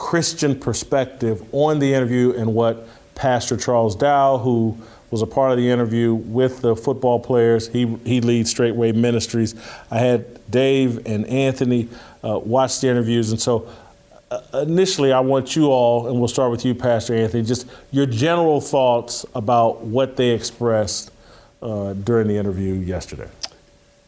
Christian 0.00 0.58
perspective 0.58 1.42
on 1.52 1.78
the 1.78 1.92
interview 1.92 2.32
and 2.32 2.54
what 2.54 2.88
Pastor 3.20 3.58
Charles 3.58 3.94
Dow, 3.94 4.38
who 4.38 4.78
was 5.10 5.20
a 5.20 5.26
part 5.26 5.50
of 5.52 5.58
the 5.58 5.68
interview 5.68 6.14
with 6.14 6.62
the 6.62 6.74
football 6.74 7.20
players. 7.20 7.68
He, 7.68 7.84
he 8.06 8.22
leads 8.22 8.54
Straitway 8.54 8.94
Ministries. 8.94 9.54
I 9.90 9.98
had 9.98 10.50
Dave 10.50 11.06
and 11.06 11.26
Anthony 11.26 11.90
uh, 12.24 12.38
watch 12.38 12.80
the 12.80 12.88
interviews. 12.88 13.30
And 13.30 13.38
so 13.38 13.68
uh, 14.30 14.40
initially, 14.62 15.12
I 15.12 15.20
want 15.20 15.54
you 15.54 15.66
all, 15.66 16.08
and 16.08 16.18
we'll 16.18 16.28
start 16.28 16.50
with 16.50 16.64
you, 16.64 16.74
Pastor 16.74 17.14
Anthony, 17.14 17.42
just 17.42 17.66
your 17.90 18.06
general 18.06 18.58
thoughts 18.58 19.26
about 19.34 19.82
what 19.82 20.16
they 20.16 20.30
expressed 20.30 21.10
uh, 21.60 21.92
during 21.92 22.26
the 22.26 22.38
interview 22.38 22.72
yesterday. 22.72 23.28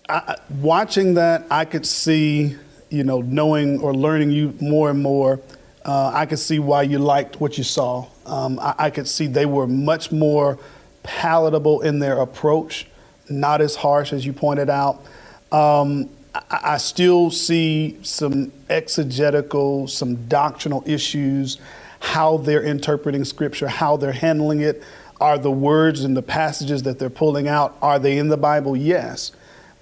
I, 0.08 0.36
watching 0.48 1.12
that, 1.14 1.44
I 1.50 1.66
could 1.66 1.84
see, 1.84 2.56
you 2.88 3.04
know, 3.04 3.20
knowing 3.20 3.78
or 3.82 3.92
learning 3.92 4.30
you 4.30 4.54
more 4.58 4.88
and 4.88 5.02
more, 5.02 5.38
uh, 5.84 6.10
I 6.14 6.26
could 6.26 6.38
see 6.38 6.58
why 6.58 6.82
you 6.82 6.98
liked 6.98 7.40
what 7.40 7.58
you 7.58 7.64
saw. 7.64 8.06
Um, 8.26 8.58
I, 8.58 8.74
I 8.78 8.90
could 8.90 9.08
see 9.08 9.26
they 9.26 9.46
were 9.46 9.66
much 9.66 10.12
more 10.12 10.58
palatable 11.02 11.80
in 11.82 11.98
their 11.98 12.18
approach, 12.18 12.86
not 13.28 13.60
as 13.60 13.76
harsh 13.76 14.12
as 14.12 14.24
you 14.24 14.32
pointed 14.32 14.70
out. 14.70 15.04
Um, 15.50 16.08
I, 16.50 16.78
still 16.78 17.30
see 17.30 17.98
some 18.02 18.52
exegetical, 18.70 19.86
some 19.86 20.28
doctrinal 20.28 20.82
issues, 20.86 21.58
how 22.00 22.38
they're 22.38 22.62
interpreting 22.62 23.24
scripture, 23.24 23.68
how 23.68 23.96
they're 23.98 24.12
handling 24.12 24.60
it. 24.60 24.82
Are 25.20 25.36
the 25.36 25.50
words 25.50 26.04
and 26.04 26.16
the 26.16 26.22
passages 26.22 26.84
that 26.84 26.98
they're 26.98 27.10
pulling 27.10 27.48
out, 27.48 27.76
are 27.82 27.98
they 27.98 28.16
in 28.16 28.28
the 28.28 28.38
Bible? 28.38 28.76
Yes. 28.76 29.32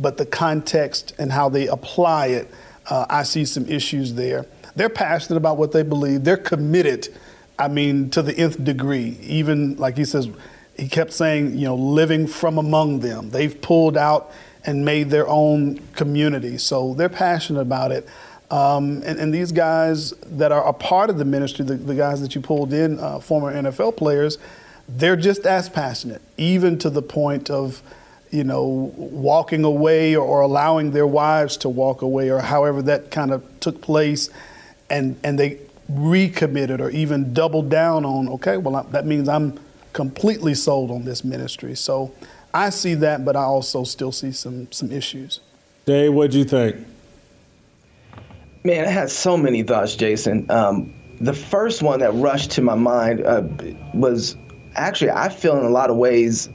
But 0.00 0.16
the 0.16 0.26
context 0.26 1.14
and 1.18 1.30
how 1.30 1.48
they 1.48 1.68
apply 1.68 2.26
it, 2.28 2.50
uh, 2.88 3.06
I 3.08 3.22
see 3.22 3.44
some 3.44 3.66
issues 3.66 4.14
there. 4.14 4.46
They're 4.80 4.88
passionate 4.88 5.36
about 5.36 5.58
what 5.58 5.72
they 5.72 5.82
believe. 5.82 6.24
They're 6.24 6.38
committed, 6.38 7.08
I 7.58 7.68
mean, 7.68 8.08
to 8.12 8.22
the 8.22 8.34
nth 8.34 8.64
degree. 8.64 9.18
Even, 9.20 9.76
like 9.76 9.98
he 9.98 10.06
says, 10.06 10.30
he 10.74 10.88
kept 10.88 11.12
saying, 11.12 11.58
you 11.58 11.66
know, 11.66 11.74
living 11.74 12.26
from 12.26 12.56
among 12.56 13.00
them. 13.00 13.28
They've 13.28 13.60
pulled 13.60 13.98
out 13.98 14.32
and 14.64 14.82
made 14.82 15.10
their 15.10 15.28
own 15.28 15.80
community. 15.94 16.56
So 16.56 16.94
they're 16.94 17.10
passionate 17.10 17.60
about 17.60 17.92
it. 17.92 18.08
Um, 18.50 19.02
and, 19.04 19.20
and, 19.20 19.34
these 19.34 19.52
guys 19.52 20.12
that 20.12 20.50
are 20.50 20.66
a 20.66 20.72
part 20.72 21.10
of 21.10 21.18
the 21.18 21.26
ministry, 21.26 21.62
the, 21.66 21.74
the 21.74 21.94
guys 21.94 22.22
that 22.22 22.34
you 22.34 22.40
pulled 22.40 22.72
in, 22.72 22.98
uh, 23.00 23.20
former 23.20 23.52
NFL 23.52 23.98
players, 23.98 24.38
they're 24.88 25.14
just 25.14 25.44
as 25.44 25.68
passionate, 25.68 26.22
even 26.38 26.78
to 26.78 26.88
the 26.88 27.02
point 27.02 27.50
of, 27.50 27.82
you 28.30 28.44
know, 28.44 28.94
walking 28.96 29.62
away 29.62 30.16
or, 30.16 30.26
or 30.26 30.40
allowing 30.40 30.92
their 30.92 31.06
wives 31.06 31.58
to 31.58 31.68
walk 31.68 32.00
away 32.00 32.30
or 32.30 32.38
however 32.38 32.80
that 32.80 33.10
kind 33.10 33.30
of 33.30 33.44
took 33.60 33.82
place. 33.82 34.30
And, 34.90 35.18
and 35.22 35.38
they 35.38 35.58
recommitted 35.88 36.80
or 36.80 36.90
even 36.90 37.32
doubled 37.32 37.68
down 37.68 38.04
on, 38.04 38.28
okay, 38.28 38.56
well, 38.56 38.86
that 38.90 39.06
means 39.06 39.28
I'm 39.28 39.58
completely 39.92 40.54
sold 40.54 40.90
on 40.90 41.04
this 41.04 41.24
ministry. 41.24 41.74
So 41.74 42.12
I 42.52 42.70
see 42.70 42.94
that, 42.94 43.24
but 43.24 43.36
I 43.36 43.42
also 43.42 43.84
still 43.84 44.12
see 44.12 44.32
some 44.32 44.70
some 44.72 44.90
issues. 44.90 45.40
Dave, 45.86 46.12
what 46.12 46.30
do 46.30 46.38
you 46.38 46.44
think? 46.44 46.76
Man, 48.64 48.84
I 48.84 48.90
had 48.90 49.10
so 49.10 49.36
many 49.36 49.62
thoughts, 49.62 49.96
Jason. 49.96 50.50
Um, 50.50 50.92
the 51.20 51.32
first 51.32 51.82
one 51.82 52.00
that 52.00 52.12
rushed 52.14 52.50
to 52.52 52.62
my 52.62 52.74
mind 52.74 53.24
uh, 53.24 53.42
was 53.94 54.36
actually 54.74 55.10
I 55.10 55.28
feel 55.28 55.58
in 55.58 55.64
a 55.64 55.70
lot 55.70 55.90
of 55.90 55.96
ways 55.96 56.48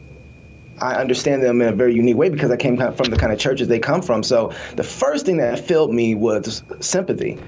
I 0.81 0.95
understand 0.95 1.41
them 1.41 1.61
in 1.61 1.69
a 1.69 1.75
very 1.75 1.95
unique 1.95 2.17
way 2.17 2.29
because 2.29 2.51
I 2.51 2.57
came 2.57 2.75
from 2.75 3.09
the 3.09 3.17
kind 3.17 3.31
of 3.31 3.39
churches 3.39 3.69
they 3.69 3.79
come 3.79 4.01
from. 4.01 4.23
So 4.23 4.51
the 4.75 4.83
first 4.83 5.25
thing 5.25 5.37
that 5.37 5.59
filled 5.59 5.93
me 5.93 6.15
was 6.15 6.63
sympathy. 6.81 7.39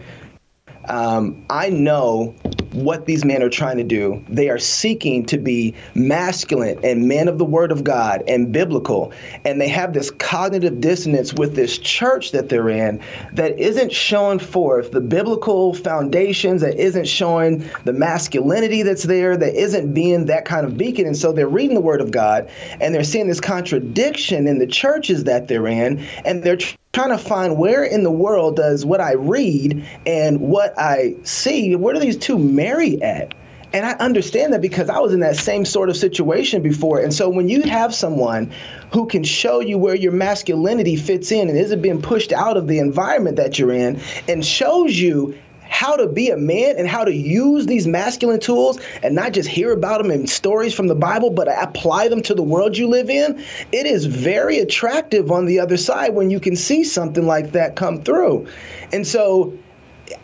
Um, 0.90 1.44
I 1.50 1.70
know 1.70 2.36
what 2.72 3.06
these 3.06 3.26
men 3.26 3.42
are 3.42 3.50
trying 3.50 3.78
to 3.78 3.84
do. 3.84 4.24
They 4.30 4.50
are 4.50 4.60
seeking 4.60 5.26
to 5.28 5.38
be 5.38 5.74
masculine 5.96 6.80
and 6.84 7.08
men 7.08 7.28
of 7.28 7.38
the 7.38 7.46
word 7.46 7.72
of 7.72 7.84
God 7.84 8.24
and 8.28 8.52
biblical. 8.52 9.12
And 9.46 9.60
they 9.60 9.68
have 9.68 9.94
this 9.94 10.12
cognitive 10.12 10.80
dissonance 10.80 11.34
with 11.34 11.56
this 11.56 11.78
church 11.78 12.32
that 12.32 12.50
they're 12.50 12.70
in 12.70 13.02
that 13.34 13.58
isn't 13.60 13.92
showing 13.92 14.40
forth 14.40 14.92
the 14.92 15.02
biblical 15.02 15.74
foundations, 15.74 16.62
that 16.62 16.76
isn't 16.76 17.08
showing 17.08 17.68
the 17.86 17.94
masculinity 17.94 18.84
that's 18.84 19.04
there, 19.04 19.36
that 19.38 19.56
isn't 19.56 19.94
being 19.94 20.26
that 20.26 20.46
kind 20.46 20.66
of 20.66 20.78
beacon. 20.78 21.08
And 21.08 21.18
so 21.18 21.32
they're 21.32 21.48
reading 21.48 21.76
the 21.76 21.82
word 21.82 22.02
of 22.02 22.12
God 22.12 22.50
and 22.80 22.94
they're 22.94 23.04
seeing 23.04 23.28
this 23.28 23.42
contradiction 23.42 24.48
in 24.48 24.60
the 24.60 24.68
churches 24.68 25.24
that 25.24 25.48
they're 25.48 25.68
in. 25.68 26.00
And 26.26 26.44
they're 26.44 26.58
trying 26.98 27.16
to 27.16 27.18
find 27.18 27.58
where 27.58 27.84
in 27.84 28.04
the 28.04 28.12
world 28.12 28.56
does 28.56 28.84
what 28.84 29.00
I 29.00 29.14
read 29.14 29.86
and 30.08 30.42
what 30.42 30.74
I 30.80 31.16
see, 31.24 31.76
where 31.76 31.94
do 31.94 32.00
these 32.00 32.18
two 32.18 32.40
marry 32.40 33.00
at? 33.04 33.36
And 33.72 33.86
I 33.86 33.92
understand 33.94 34.54
that 34.54 34.62
because 34.62 34.90
I 34.90 34.98
was 35.00 35.14
in 35.14 35.20
that 35.20 35.36
same 35.36 35.64
sort 35.64 35.90
of 35.90 35.98
situation 35.98 36.64
before. 36.64 37.00
And 37.00 37.14
so 37.14 37.30
when 37.30 37.50
you 37.50 37.62
have 37.64 37.94
someone 37.94 38.52
who 38.94 39.06
can 39.06 39.24
show 39.24 39.60
you 39.60 39.78
where 39.78 39.94
your 39.94 40.14
masculinity 40.14 40.96
fits 40.96 41.32
in 41.32 41.50
and 41.50 41.58
isn't 41.58 41.82
being 41.84 42.02
pushed 42.02 42.32
out 42.32 42.58
of 42.58 42.68
the 42.68 42.80
environment 42.80 43.36
that 43.36 43.60
you're 43.60 43.74
in 43.74 44.00
and 44.28 44.44
shows 44.44 44.98
you 44.98 45.38
how 45.70 45.96
to 45.96 46.08
be 46.08 46.30
a 46.30 46.38
man 46.38 46.76
and 46.78 46.88
how 46.88 47.04
to 47.04 47.14
use 47.14 47.66
these 47.66 47.88
masculine 47.88 48.40
tools 48.40 48.80
and 49.04 49.16
not 49.16 49.34
just 49.34 49.50
hear 49.50 49.72
about 49.72 50.02
them 50.02 50.12
in 50.12 50.28
stories 50.28 50.74
from 50.74 50.88
the 50.88 50.96
Bible, 50.96 51.30
but 51.30 51.48
apply 51.48 52.08
them 52.08 52.22
to 52.24 52.34
the 52.34 52.44
world 52.44 52.78
you 52.78 52.88
live 52.88 53.10
in, 53.10 53.44
it 53.72 53.86
is 53.86 54.06
very 54.06 54.60
attractive 54.60 55.32
on 55.32 55.46
the 55.46 55.60
other 55.60 55.78
side 55.78 56.14
when 56.14 56.30
you 56.30 56.40
can 56.40 56.56
see 56.56 56.84
something 56.84 57.26
like 57.26 57.52
that 57.52 57.76
come 57.76 58.02
through. 58.02 58.48
And 58.92 59.06
so 59.06 59.58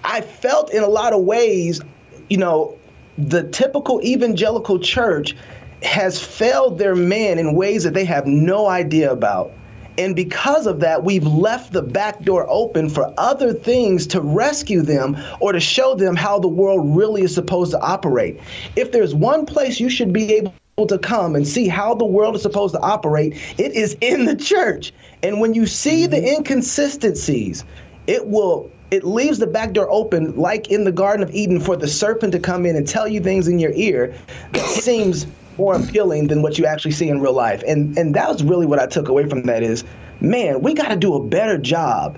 I 0.03 0.21
felt 0.21 0.71
in 0.71 0.83
a 0.83 0.87
lot 0.87 1.13
of 1.13 1.23
ways, 1.23 1.81
you 2.29 2.37
know, 2.37 2.77
the 3.17 3.43
typical 3.49 4.01
evangelical 4.03 4.79
church 4.79 5.35
has 5.83 6.23
failed 6.23 6.79
their 6.79 6.95
men 6.95 7.37
in 7.37 7.55
ways 7.55 7.83
that 7.83 7.93
they 7.93 8.05
have 8.05 8.25
no 8.25 8.67
idea 8.67 9.11
about. 9.11 9.51
And 9.97 10.15
because 10.15 10.65
of 10.65 10.79
that, 10.79 11.03
we've 11.03 11.25
left 11.25 11.73
the 11.73 11.81
back 11.81 12.21
door 12.23 12.45
open 12.49 12.89
for 12.89 13.13
other 13.17 13.53
things 13.53 14.07
to 14.07 14.21
rescue 14.21 14.81
them 14.81 15.17
or 15.39 15.51
to 15.51 15.59
show 15.59 15.95
them 15.95 16.15
how 16.15 16.39
the 16.39 16.47
world 16.47 16.95
really 16.95 17.21
is 17.21 17.33
supposed 17.33 17.71
to 17.71 17.79
operate. 17.79 18.39
If 18.75 18.91
there's 18.91 19.13
one 19.13 19.45
place 19.45 19.79
you 19.79 19.89
should 19.89 20.11
be 20.11 20.33
able 20.33 20.87
to 20.87 20.97
come 20.97 21.35
and 21.35 21.47
see 21.47 21.67
how 21.67 21.93
the 21.93 22.05
world 22.05 22.35
is 22.35 22.41
supposed 22.41 22.73
to 22.73 22.81
operate, 22.81 23.33
it 23.59 23.73
is 23.73 23.95
in 24.01 24.25
the 24.25 24.35
church. 24.35 24.91
And 25.21 25.39
when 25.39 25.53
you 25.53 25.67
see 25.67 26.07
the 26.07 26.17
mm-hmm. 26.17 26.37
inconsistencies, 26.37 27.63
it 28.07 28.27
will 28.27 28.71
it 28.91 29.03
leaves 29.03 29.39
the 29.39 29.47
back 29.47 29.73
door 29.73 29.89
open 29.89 30.35
like 30.35 30.69
in 30.69 30.83
the 30.83 30.91
garden 30.91 31.23
of 31.23 31.33
eden 31.33 31.59
for 31.59 31.75
the 31.75 31.87
serpent 31.87 32.31
to 32.31 32.39
come 32.39 32.63
in 32.63 32.75
and 32.75 32.87
tell 32.87 33.07
you 33.07 33.19
things 33.19 33.47
in 33.47 33.57
your 33.57 33.71
ear 33.71 34.13
that 34.51 34.65
seems 34.65 35.25
more 35.57 35.75
appealing 35.75 36.27
than 36.27 36.41
what 36.41 36.57
you 36.57 36.65
actually 36.65 36.91
see 36.91 37.09
in 37.09 37.21
real 37.21 37.33
life. 37.33 37.63
And 37.67 37.97
and 37.97 38.13
that 38.15 38.29
was 38.29 38.43
really 38.43 38.65
what 38.65 38.79
I 38.79 38.87
took 38.87 39.07
away 39.07 39.27
from 39.27 39.43
that 39.43 39.63
is, 39.63 39.83
man, 40.19 40.61
we 40.61 40.73
got 40.73 40.89
to 40.89 40.95
do 40.95 41.13
a 41.15 41.23
better 41.23 41.57
job 41.57 42.17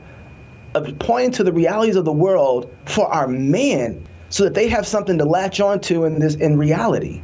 of 0.74 0.98
pointing 1.00 1.32
to 1.32 1.44
the 1.44 1.54
realities 1.54 1.96
of 1.96 2.06
the 2.06 2.12
world 2.12 2.74
for 2.86 3.08
our 3.08 3.28
men 3.28 4.06
so 4.30 4.44
that 4.44 4.54
they 4.54 4.68
have 4.68 4.86
something 4.86 5.18
to 5.18 5.26
latch 5.26 5.60
onto 5.60 6.04
in 6.04 6.20
this 6.20 6.36
in 6.36 6.58
reality. 6.58 7.22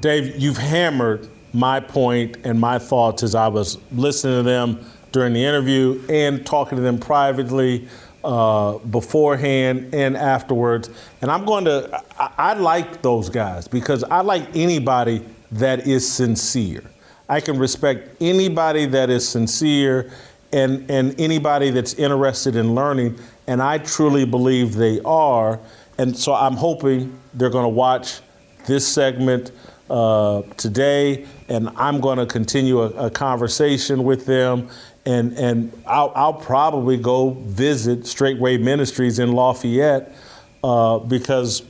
Dave, 0.00 0.36
you've 0.36 0.56
hammered 0.56 1.28
my 1.52 1.80
point 1.80 2.36
and 2.44 2.60
my 2.60 2.78
thoughts 2.78 3.22
as 3.22 3.34
I 3.34 3.48
was 3.48 3.78
listening 3.92 4.38
to 4.38 4.42
them 4.42 4.84
during 5.12 5.32
the 5.32 5.44
interview 5.44 6.00
and 6.08 6.44
talking 6.44 6.76
to 6.76 6.82
them 6.82 6.98
privately 6.98 7.88
uh, 8.26 8.78
beforehand 8.78 9.94
and 9.94 10.16
afterwards. 10.16 10.90
And 11.22 11.30
I'm 11.30 11.44
going 11.44 11.64
to, 11.66 12.02
I, 12.18 12.32
I 12.36 12.54
like 12.54 13.00
those 13.00 13.28
guys 13.28 13.68
because 13.68 14.02
I 14.02 14.20
like 14.20 14.56
anybody 14.56 15.24
that 15.52 15.86
is 15.86 16.10
sincere. 16.10 16.82
I 17.28 17.40
can 17.40 17.56
respect 17.56 18.20
anybody 18.20 18.86
that 18.86 19.10
is 19.10 19.28
sincere 19.28 20.10
and, 20.52 20.90
and 20.90 21.18
anybody 21.20 21.70
that's 21.70 21.94
interested 21.94 22.56
in 22.56 22.74
learning. 22.74 23.16
And 23.46 23.62
I 23.62 23.78
truly 23.78 24.24
believe 24.24 24.74
they 24.74 25.00
are. 25.02 25.60
And 25.98 26.16
so 26.16 26.34
I'm 26.34 26.56
hoping 26.56 27.16
they're 27.32 27.48
going 27.48 27.64
to 27.64 27.68
watch 27.68 28.18
this 28.66 28.88
segment 28.88 29.52
uh, 29.88 30.42
today, 30.56 31.26
and 31.48 31.68
I'm 31.76 32.00
going 32.00 32.18
to 32.18 32.26
continue 32.26 32.80
a, 32.80 33.06
a, 33.06 33.08
conversation 33.08 34.02
with 34.02 34.26
them 34.26 34.68
and 35.06 35.32
and 35.38 35.72
I'll, 35.86 36.12
I'll 36.14 36.34
probably 36.34 36.96
go 36.98 37.30
visit 37.30 38.00
Straitway 38.00 38.60
Ministries 38.60 39.18
in 39.18 39.32
Lafayette 39.32 40.14
uh, 40.62 40.98
because 40.98 41.62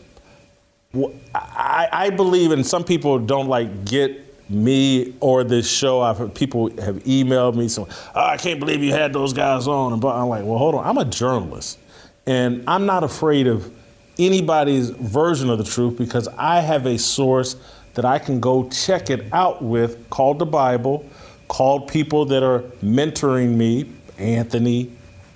I, 1.34 1.88
I 1.92 2.10
believe, 2.10 2.50
and 2.50 2.66
some 2.66 2.82
people 2.82 3.18
don't 3.18 3.48
like 3.48 3.84
get 3.84 4.22
me 4.48 5.14
or 5.20 5.44
this 5.44 5.70
show. 5.70 6.00
I've 6.00 6.18
heard 6.18 6.34
people 6.34 6.70
have 6.80 6.96
emailed 7.04 7.56
me, 7.56 7.68
so 7.68 7.86
oh, 8.14 8.20
I 8.20 8.38
can't 8.38 8.58
believe 8.58 8.82
you 8.82 8.92
had 8.92 9.12
those 9.12 9.32
guys 9.32 9.68
on. 9.68 9.92
And 9.92 10.04
I'm 10.04 10.28
like, 10.28 10.44
well, 10.44 10.58
hold 10.58 10.74
on, 10.74 10.86
I'm 10.86 10.98
a 10.98 11.04
journalist, 11.04 11.78
and 12.26 12.64
I'm 12.66 12.86
not 12.86 13.04
afraid 13.04 13.46
of 13.46 13.70
anybody's 14.18 14.88
version 14.88 15.50
of 15.50 15.58
the 15.58 15.64
truth 15.64 15.98
because 15.98 16.26
I 16.38 16.60
have 16.60 16.86
a 16.86 16.96
source 16.96 17.56
that 17.94 18.04
I 18.04 18.18
can 18.18 18.40
go 18.40 18.68
check 18.70 19.10
it 19.10 19.26
out 19.32 19.62
with 19.62 20.08
called 20.10 20.38
the 20.38 20.46
Bible, 20.46 21.04
called 21.48 21.89
people 21.89 22.24
that 22.27 22.43
are 22.43 22.60
mentoring 22.82 23.55
me 23.55 23.93
Anthony, 24.18 24.90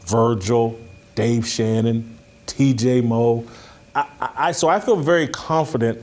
Virgil, 0.07 0.79
Dave 1.15 1.47
Shannon, 1.47 2.19
TJ 2.47 3.05
Moe. 3.05 3.47
I, 3.95 4.07
I, 4.21 4.53
so 4.53 4.69
I 4.69 4.81
feel 4.81 4.97
very 4.97 5.29
confident 5.29 6.01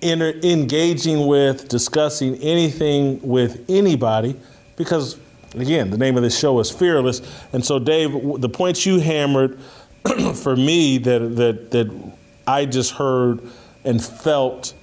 in 0.00 0.22
engaging 0.22 1.26
with, 1.26 1.68
discussing 1.68 2.36
anything 2.36 3.20
with 3.22 3.64
anybody 3.68 4.36
because, 4.76 5.18
again, 5.54 5.90
the 5.90 5.98
name 5.98 6.16
of 6.16 6.22
this 6.22 6.38
show 6.38 6.58
is 6.60 6.70
Fearless. 6.70 7.22
And 7.52 7.64
so, 7.64 7.78
Dave, 7.78 8.12
the 8.40 8.48
points 8.48 8.84
you 8.84 9.00
hammered 9.00 9.58
for 10.34 10.56
me 10.56 10.98
that, 10.98 11.36
that, 11.36 11.70
that 11.70 12.12
I 12.46 12.66
just 12.66 12.92
heard 12.92 13.40
and 13.84 14.04
felt 14.04 14.74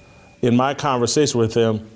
in 0.42 0.56
my 0.56 0.74
conversation 0.74 1.38
with 1.38 1.54
them 1.54 1.88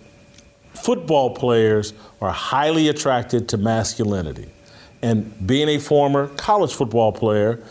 football 0.74 1.34
players 1.34 1.92
are 2.20 2.30
highly 2.30 2.88
attracted 2.88 3.48
to 3.50 3.56
masculinity. 3.56 4.50
And 5.02 5.46
being 5.46 5.68
a 5.68 5.78
former 5.78 6.28
college 6.28 6.74
football 6.74 7.12
player 7.12 7.62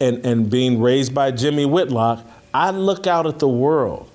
and, 0.00 0.24
and 0.24 0.48
being 0.48 0.80
raised 0.80 1.14
by 1.14 1.30
Jimmy 1.32 1.66
Whitlock, 1.66 2.24
I 2.54 2.70
look 2.70 3.06
out 3.06 3.26
at 3.26 3.38
the 3.38 3.48
world 3.48 4.10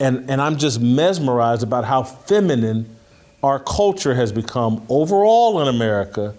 and, 0.00 0.30
and 0.30 0.40
I'm 0.40 0.56
just 0.56 0.80
mesmerized 0.80 1.62
about 1.62 1.84
how 1.84 2.02
feminine 2.02 2.96
our 3.42 3.58
culture 3.58 4.14
has 4.14 4.32
become 4.32 4.84
overall 4.88 5.60
in 5.60 5.68
America, 5.68 6.34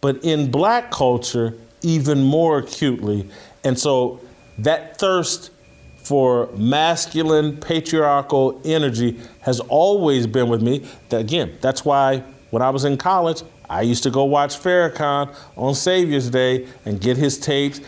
but 0.00 0.24
in 0.24 0.50
black 0.50 0.90
culture, 0.90 1.54
even 1.82 2.22
more 2.22 2.58
acutely. 2.58 3.28
And 3.64 3.78
so 3.78 4.20
that 4.58 4.98
thirst 4.98 5.50
for 5.96 6.48
masculine, 6.56 7.56
patriarchal 7.58 8.60
energy 8.64 9.20
has 9.42 9.60
always 9.60 10.26
been 10.26 10.48
with 10.48 10.62
me. 10.62 10.88
Again, 11.10 11.56
that's 11.60 11.84
why 11.84 12.24
when 12.50 12.62
I 12.62 12.70
was 12.70 12.84
in 12.84 12.96
college, 12.96 13.42
I 13.68 13.82
used 13.82 14.02
to 14.02 14.10
go 14.10 14.24
watch 14.24 14.56
Farrakhan 14.58 15.34
on 15.56 15.74
Savior's 15.74 16.30
Day 16.30 16.66
and 16.84 17.00
get 17.00 17.16
his 17.16 17.38
tapes. 17.38 17.80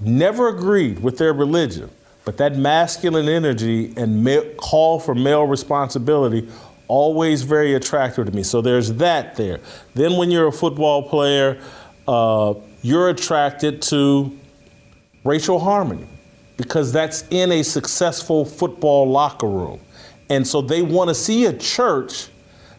Never 0.00 0.48
agreed 0.48 1.00
with 1.00 1.18
their 1.18 1.32
religion, 1.32 1.90
but 2.24 2.36
that 2.36 2.56
masculine 2.56 3.28
energy 3.28 3.92
and 3.96 4.26
call 4.56 5.00
for 5.00 5.14
male 5.14 5.44
responsibility 5.44 6.48
always 6.88 7.42
very 7.42 7.74
attractive 7.74 8.26
to 8.26 8.32
me. 8.32 8.42
So 8.42 8.60
there's 8.60 8.92
that 8.94 9.36
there. 9.36 9.60
Then 9.94 10.16
when 10.16 10.30
you're 10.30 10.48
a 10.48 10.52
football 10.52 11.08
player, 11.08 11.60
uh, 12.06 12.54
you're 12.82 13.08
attracted 13.08 13.80
to 13.82 14.38
racial 15.24 15.58
harmony 15.58 16.06
because 16.56 16.92
that's 16.92 17.24
in 17.30 17.50
a 17.52 17.62
successful 17.62 18.44
football 18.44 19.08
locker 19.08 19.48
room. 19.48 19.80
And 20.28 20.46
so 20.46 20.62
they 20.62 20.82
want 20.82 21.08
to 21.08 21.14
see 21.14 21.46
a 21.46 21.52
church 21.52 22.28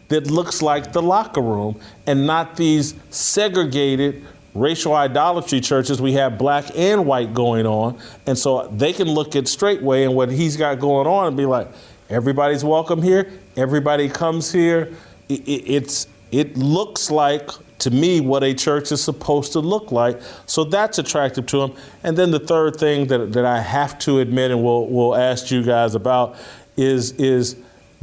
that 0.08 0.30
looks 0.30 0.62
like 0.62 0.92
the 0.92 1.02
locker 1.02 1.40
room 1.40 1.80
and 2.06 2.26
not 2.26 2.56
these 2.56 2.94
segregated 3.10 4.24
racial 4.54 4.94
idolatry 4.94 5.60
churches 5.60 6.00
we 6.00 6.12
have 6.12 6.38
black 6.38 6.64
and 6.76 7.06
white 7.06 7.34
going 7.34 7.66
on. 7.66 7.98
And 8.26 8.38
so 8.38 8.68
they 8.68 8.92
can 8.92 9.08
look 9.08 9.34
at 9.34 9.44
Straitway 9.44 10.04
and 10.04 10.14
what 10.14 10.30
he's 10.30 10.56
got 10.56 10.78
going 10.78 11.06
on 11.06 11.28
and 11.28 11.36
be 11.36 11.46
like 11.46 11.68
everybody's 12.08 12.64
welcome 12.64 13.02
here. 13.02 13.30
Everybody 13.56 14.08
comes 14.08 14.52
here. 14.52 14.94
It, 15.28 15.40
it, 15.40 15.72
it's 15.72 16.06
it 16.30 16.56
looks 16.56 17.10
like 17.10 17.50
to 17.80 17.90
me 17.90 18.20
what 18.20 18.42
a 18.44 18.54
church 18.54 18.92
is 18.92 19.02
supposed 19.02 19.52
to 19.52 19.60
look 19.60 19.90
like. 19.90 20.20
So 20.46 20.64
that's 20.64 20.98
attractive 20.98 21.46
to 21.46 21.58
them. 21.58 21.74
and 22.02 22.16
then 22.16 22.30
the 22.30 22.38
third 22.38 22.76
thing 22.76 23.08
that, 23.08 23.32
that 23.32 23.44
i 23.44 23.60
have 23.60 23.98
to 24.00 24.20
admit 24.20 24.50
and 24.50 24.62
we'll, 24.62 24.86
we'll 24.86 25.16
ask 25.16 25.50
you 25.50 25.62
guys 25.62 25.94
about 25.94 26.36
is 26.76 27.12
is 27.12 27.56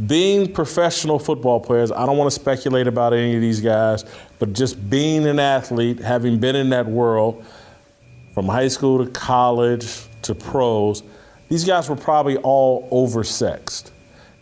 being 0.05 0.51
professional 0.51 1.19
football 1.19 1.59
players, 1.59 1.91
I 1.91 2.05
don't 2.05 2.17
want 2.17 2.31
to 2.31 2.35
speculate 2.35 2.87
about 2.87 3.13
any 3.13 3.35
of 3.35 3.41
these 3.41 3.61
guys, 3.61 4.05
but 4.39 4.53
just 4.53 4.89
being 4.89 5.27
an 5.27 5.39
athlete, 5.39 5.99
having 5.99 6.39
been 6.39 6.55
in 6.55 6.69
that 6.69 6.87
world 6.87 7.45
from 8.33 8.47
high 8.47 8.69
school 8.69 9.05
to 9.05 9.11
college 9.11 10.05
to 10.23 10.33
pros, 10.33 11.03
these 11.49 11.65
guys 11.65 11.89
were 11.89 11.95
probably 11.95 12.37
all 12.37 12.87
oversexed 12.89 13.91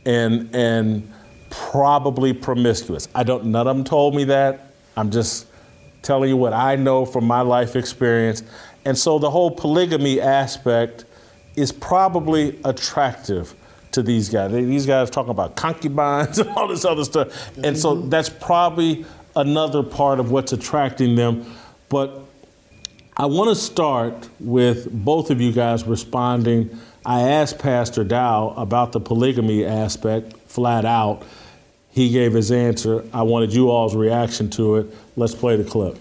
and 0.06 0.54
and 0.56 1.12
probably 1.50 2.32
promiscuous. 2.34 3.08
I 3.16 3.24
don't 3.24 3.46
none 3.46 3.68
of 3.68 3.76
them 3.76 3.84
told 3.84 4.16
me 4.16 4.26
that. 4.26 4.74
I'm 4.96 5.10
just 5.10 5.48
telling 6.02 6.30
you 6.30 6.38
what 6.38 6.54
I 6.54 6.76
know 6.76 7.06
from 7.06 7.26
my 7.26 7.42
life 7.42 7.76
experience. 7.76 8.44
And 8.86 8.98
so 8.98 9.20
the 9.20 9.30
whole 9.30 9.52
polygamy 9.52 10.22
aspect 10.22 11.06
is 11.56 11.72
probably 11.72 12.60
attractive 12.64 13.54
to 13.92 14.04
these 14.04 14.30
guys. 14.30 14.52
these 14.52 14.86
guys 14.86 15.10
talking 15.10 15.32
about 15.32 15.56
concubines 15.56 16.40
and 16.40 16.50
all 16.56 16.68
this 16.68 16.86
other 16.86 17.04
stuff. 17.04 17.30
Mm-hmm. 17.30 17.66
And 17.66 17.78
so 17.78 17.96
mm-hmm. 17.96 18.10
that's 18.10 18.30
probably 18.30 19.06
another 19.36 19.84
part 19.84 20.20
of 20.20 20.32
what's 20.32 20.54
attracting 20.54 21.16
them. 21.16 21.46
But 21.90 22.22
I 23.18 23.26
want 23.26 23.50
to 23.50 23.56
start 23.56 24.30
with 24.40 24.92
both 24.92 25.30
of 25.32 25.42
you 25.42 25.52
guys 25.52 25.84
responding. 25.84 26.80
I 27.06 27.22
asked 27.22 27.60
Pastor 27.60 28.04
Dow 28.04 28.54
about 28.56 28.92
the 28.92 29.00
polygamy 29.00 29.66
aspect 29.66 30.38
flat 30.48 30.86
out. 30.86 31.24
He 31.90 32.12
gave 32.12 32.34
his 32.34 32.52
answer. 32.52 33.04
I 33.14 33.24
wanted 33.24 33.54
you 33.54 33.70
all's 33.70 33.96
reaction 33.96 34.50
to 34.52 34.78
it. 34.78 34.96
Let's 35.16 35.36
play 35.36 35.56
the 35.56 35.64
clip. 35.64 35.98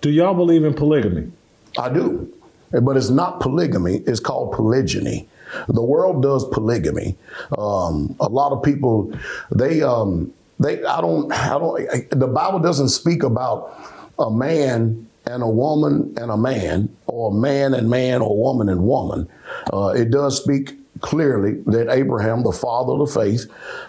Do 0.00 0.10
y'all 0.10 0.34
believe 0.34 0.64
in 0.64 0.74
polygamy? 0.74 1.32
I 1.78 1.88
do. 1.88 2.32
But 2.70 2.96
it's 2.96 3.10
not 3.10 3.40
polygamy, 3.40 3.98
it's 4.06 4.20
called 4.20 4.52
polygyny. 4.52 5.28
The 5.68 5.82
world 5.82 6.22
does 6.22 6.44
polygamy. 6.48 7.16
Um, 7.56 8.16
a 8.20 8.28
lot 8.28 8.52
of 8.52 8.62
people, 8.62 9.12
they, 9.50 9.82
um, 9.82 10.32
they, 10.60 10.84
I 10.84 11.00
don't, 11.00 11.32
I 11.32 11.58
don't. 11.58 12.10
The 12.10 12.26
Bible 12.26 12.60
doesn't 12.60 12.90
speak 12.90 13.22
about 13.22 13.74
a 14.18 14.30
man 14.30 15.08
and 15.26 15.42
a 15.42 15.48
woman 15.48 16.14
and 16.16 16.30
a 16.30 16.36
man, 16.36 16.94
or 17.06 17.30
a 17.30 17.34
man 17.34 17.74
and 17.74 17.88
man, 17.88 18.20
or 18.20 18.36
woman 18.36 18.68
and 18.68 18.82
woman. 18.82 19.28
Uh, 19.72 19.88
it 19.88 20.10
does 20.10 20.40
speak 20.40 20.76
clearly 21.00 21.62
that 21.66 21.88
Abraham, 21.90 22.42
the 22.42 22.52
father 22.52 22.92
of 22.92 22.98
the 23.00 23.06
faith, 23.06 23.46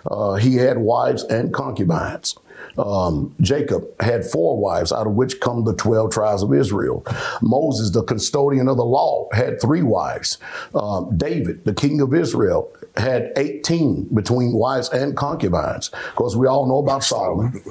uh, 0.09 0.35
he 0.35 0.55
had 0.55 0.77
wives 0.77 1.23
and 1.25 1.53
concubines. 1.53 2.35
Um, 2.77 3.35
Jacob 3.41 3.85
had 4.01 4.25
four 4.25 4.57
wives, 4.57 4.91
out 4.91 5.07
of 5.07 5.13
which 5.13 5.39
come 5.39 5.63
the 5.63 5.75
12 5.75 6.11
tribes 6.11 6.43
of 6.43 6.53
Israel. 6.53 7.05
Moses, 7.41 7.91
the 7.91 8.03
custodian 8.03 8.67
of 8.67 8.77
the 8.77 8.85
law, 8.85 9.27
had 9.33 9.61
three 9.61 9.81
wives. 9.81 10.37
Um, 10.73 11.17
David, 11.17 11.65
the 11.65 11.73
king 11.73 12.01
of 12.01 12.13
Israel, 12.13 12.71
had 12.97 13.31
18 13.37 14.09
between 14.13 14.53
wives 14.53 14.89
and 14.89 15.15
concubines. 15.15 15.89
Of 15.89 16.15
course, 16.15 16.35
we 16.35 16.47
all 16.47 16.67
know 16.67 16.79
about 16.79 17.03
Solomon. 17.03 17.61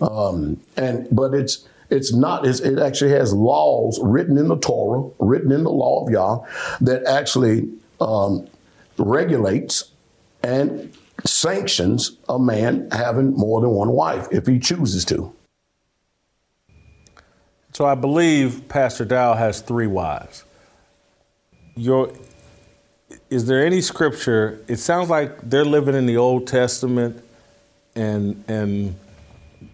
Um, 0.00 0.60
and 0.76 1.08
but 1.10 1.34
it's 1.34 1.66
it's 1.90 2.12
not. 2.12 2.46
It's, 2.46 2.60
it 2.60 2.78
actually 2.78 3.10
has 3.12 3.32
laws 3.32 3.98
written 4.02 4.36
in 4.36 4.48
the 4.48 4.58
Torah, 4.58 5.08
written 5.18 5.50
in 5.52 5.64
the 5.64 5.70
law 5.70 6.04
of 6.04 6.10
Yah, 6.10 6.40
that 6.80 7.04
actually 7.04 7.68
um, 8.00 8.46
regulates 8.98 9.90
and 10.42 10.94
sanctions 11.24 12.16
a 12.28 12.38
man 12.38 12.88
having 12.90 13.32
more 13.34 13.60
than 13.60 13.70
one 13.70 13.90
wife 13.90 14.28
if 14.30 14.46
he 14.46 14.58
chooses 14.58 15.04
to. 15.06 15.34
So 17.72 17.86
I 17.86 17.94
believe 17.94 18.68
Pastor 18.68 19.04
Dow 19.04 19.34
has 19.34 19.60
three 19.60 19.86
wives. 19.86 20.44
Your, 21.76 22.12
is 23.30 23.46
there 23.46 23.64
any 23.64 23.80
scripture? 23.80 24.64
It 24.66 24.78
sounds 24.78 25.10
like 25.10 25.48
they're 25.48 25.64
living 25.64 25.94
in 25.94 26.06
the 26.06 26.16
Old 26.16 26.46
Testament 26.46 27.22
and 27.94 28.42
and 28.48 28.96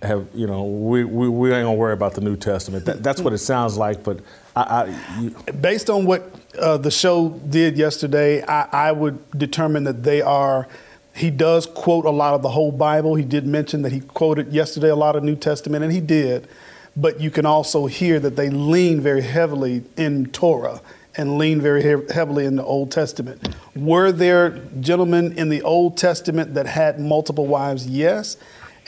have 0.03 0.27
you 0.35 0.47
know 0.47 0.65
we, 0.65 1.05
we, 1.05 1.29
we 1.29 1.53
ain't 1.53 1.65
gonna 1.65 1.75
worry 1.75 1.93
about 1.93 2.15
the 2.15 2.21
New 2.21 2.37
Testament. 2.37 2.85
That, 2.85 3.03
that's 3.03 3.21
what 3.21 3.33
it 3.33 3.39
sounds 3.39 3.77
like. 3.77 4.03
But 4.03 4.21
I, 4.57 4.62
I 4.62 5.21
you, 5.21 5.31
based 5.61 5.91
on 5.91 6.05
what 6.05 6.31
uh, 6.59 6.77
the 6.77 6.91
show 6.91 7.31
did 7.31 7.77
yesterday, 7.77 8.43
I, 8.45 8.89
I 8.89 8.93
would 8.93 9.19
determine 9.39 9.85
that 9.85 10.03
they 10.03 10.21
are 10.21 10.69
he 11.15 11.31
does 11.31 11.66
quote 11.66 12.05
a 12.05 12.11
lot 12.11 12.35
of 12.35 12.43
the 12.43 12.49
whole 12.49 12.73
Bible. 12.73 13.15
He 13.15 13.24
did 13.24 13.47
mention 13.47 13.82
that 13.82 13.93
he 13.93 14.01
quoted 14.01 14.53
yesterday 14.53 14.89
a 14.89 14.97
lot 14.97 15.15
of 15.15 15.23
New 15.23 15.36
Testament, 15.36 15.85
and 15.85 15.93
he 15.93 16.01
did. 16.01 16.49
But 16.97 17.20
you 17.20 17.31
can 17.31 17.47
also 17.47 17.86
hear 17.86 18.19
that 18.20 18.36
they 18.36 18.51
lean 18.51 19.01
very 19.01 19.23
heavily 19.23 19.85
in 19.97 20.27
Torah 20.27 20.81
and 21.16 21.39
lean 21.39 21.61
very 21.61 21.82
he- 21.82 22.12
heavily 22.12 22.47
in 22.47 22.57
the 22.57 22.65
Old 22.65 22.91
Testament. 22.91 23.55
Were 23.77 24.11
there 24.11 24.61
gentlemen 24.81 25.39
in 25.39 25.49
the 25.49 25.62
Old 25.62 25.97
Testament 25.97 26.55
that 26.55 26.66
had 26.66 26.99
multiple 26.99 27.47
wives? 27.47 27.86
Yes. 27.86 28.36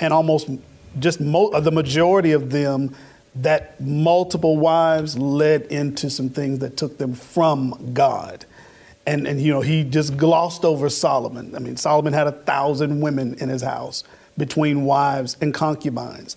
And 0.00 0.12
almost 0.12 0.48
just 0.98 1.20
mo- 1.20 1.48
uh, 1.48 1.60
the 1.60 1.72
majority 1.72 2.32
of 2.32 2.50
them, 2.50 2.94
that 3.36 3.80
multiple 3.80 4.56
wives 4.56 5.16
led 5.16 5.62
into 5.62 6.10
some 6.10 6.28
things 6.28 6.58
that 6.60 6.76
took 6.76 6.98
them 6.98 7.14
from 7.14 7.92
God 7.92 8.46
and, 9.06 9.26
and 9.26 9.40
you 9.40 9.52
know 9.52 9.60
he 9.60 9.84
just 9.84 10.16
glossed 10.16 10.64
over 10.64 10.88
Solomon. 10.88 11.54
I 11.54 11.58
mean, 11.60 11.76
Solomon 11.76 12.12
had 12.12 12.26
a 12.26 12.32
thousand 12.32 13.00
women 13.00 13.34
in 13.34 13.48
his 13.48 13.62
house 13.62 14.04
between 14.36 14.84
wives 14.84 15.36
and 15.40 15.54
concubines. 15.54 16.36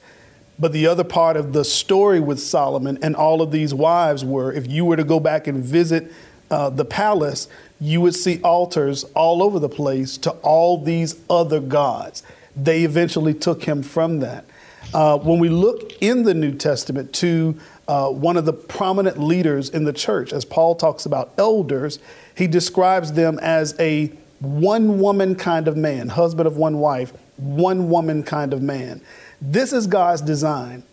But 0.58 0.74
the 0.74 0.88
other 0.88 1.04
part 1.04 1.38
of 1.38 1.54
the 1.54 1.64
story 1.64 2.20
with 2.20 2.40
Solomon 2.40 3.00
and 3.02 3.16
all 3.16 3.42
of 3.42 3.52
these 3.52 3.74
wives 3.74 4.26
were 4.26 4.52
if 4.52 4.68
you 4.68 4.86
were 4.86 4.98
to 4.98 5.04
go 5.04 5.20
back 5.20 5.48
and 5.48 5.64
visit 5.64 6.12
uh, 6.52 6.70
the 6.70 6.86
palace, 6.86 7.48
you 7.80 8.02
would 8.02 8.16
see 8.16 8.42
altars 8.42 9.06
all 9.16 9.42
over 9.42 9.60
the 9.60 9.70
place 9.70 10.18
to 10.18 10.32
all 10.42 10.84
these 10.84 11.16
other 11.30 11.60
gods. 11.60 12.24
They 12.56 12.84
eventually 12.84 13.34
took 13.34 13.64
him 13.64 13.84
from 13.84 14.20
that. 14.20 14.46
Uh, 14.94 15.18
when 15.20 15.40
we 15.40 15.50
look 15.50 15.94
in 16.02 16.24
the 16.24 16.34
New 16.34 16.54
Testament 16.54 17.14
to 17.14 17.60
uh, 17.88 18.10
one 18.10 18.38
of 18.38 18.46
the 18.46 18.54
prominent 18.54 19.20
leaders 19.20 19.70
in 19.70 19.84
the 19.84 19.94
church, 19.94 20.34
as 20.34 20.46
Paul 20.46 20.76
talks 20.76 21.06
about 21.06 21.32
elders, 21.38 22.00
he 22.36 22.48
describes 22.48 23.14
them 23.14 23.40
as 23.40 23.76
a 23.80 24.12
one 24.40 25.00
woman 25.00 25.36
kind 25.36 25.68
of 25.68 25.78
man, 25.78 26.10
husband 26.10 26.48
of 26.48 26.58
one 26.58 26.80
wife, 26.80 27.14
one 27.38 27.90
woman 27.90 28.24
kind 28.24 28.54
of 28.54 28.62
man. 28.62 29.02
This 29.42 29.74
is 29.74 29.86
God's 29.86 30.22
design. 30.22 30.84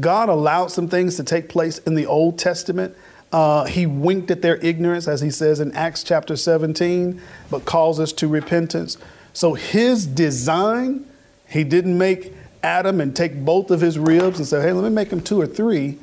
God 0.00 0.28
allowed 0.28 0.68
some 0.68 0.88
things 0.88 1.16
to 1.16 1.24
take 1.24 1.48
place 1.48 1.78
in 1.78 1.94
the 1.94 2.06
Old 2.06 2.38
Testament. 2.38 2.96
Uh, 3.32 3.64
he 3.64 3.86
winked 3.86 4.30
at 4.30 4.42
their 4.42 4.56
ignorance, 4.56 5.08
as 5.08 5.20
he 5.20 5.30
says 5.30 5.60
in 5.60 5.72
Acts 5.72 6.02
chapter 6.02 6.36
17, 6.36 7.20
but 7.50 7.64
calls 7.64 7.98
us 7.98 8.12
to 8.14 8.28
repentance. 8.28 8.98
So 9.32 9.54
his 9.54 10.06
design, 10.06 11.06
he 11.48 11.64
didn't 11.64 11.96
make 11.96 12.34
Adam 12.62 13.00
and 13.00 13.14
take 13.14 13.44
both 13.44 13.70
of 13.70 13.80
his 13.80 13.98
ribs 13.98 14.38
and 14.38 14.46
say, 14.46 14.60
hey, 14.62 14.72
let 14.72 14.84
me 14.84 14.90
make 14.90 15.10
him 15.10 15.20
two 15.20 15.40
or 15.40 15.46
three. 15.46 15.98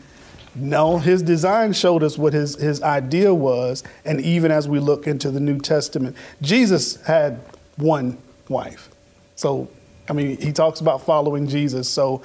No, 0.55 0.97
his 0.97 1.21
design 1.21 1.73
showed 1.73 2.03
us 2.03 2.17
what 2.17 2.33
his, 2.33 2.55
his 2.55 2.81
idea 2.81 3.33
was. 3.33 3.83
And 4.03 4.19
even 4.21 4.51
as 4.51 4.67
we 4.67 4.79
look 4.79 5.07
into 5.07 5.31
the 5.31 5.39
New 5.39 5.59
Testament, 5.59 6.15
Jesus 6.41 7.01
had 7.03 7.39
one 7.77 8.17
wife. 8.49 8.89
So, 9.35 9.69
I 10.09 10.13
mean, 10.13 10.37
he 10.37 10.51
talks 10.51 10.81
about 10.81 11.05
following 11.05 11.47
Jesus. 11.47 11.87
So 11.87 12.23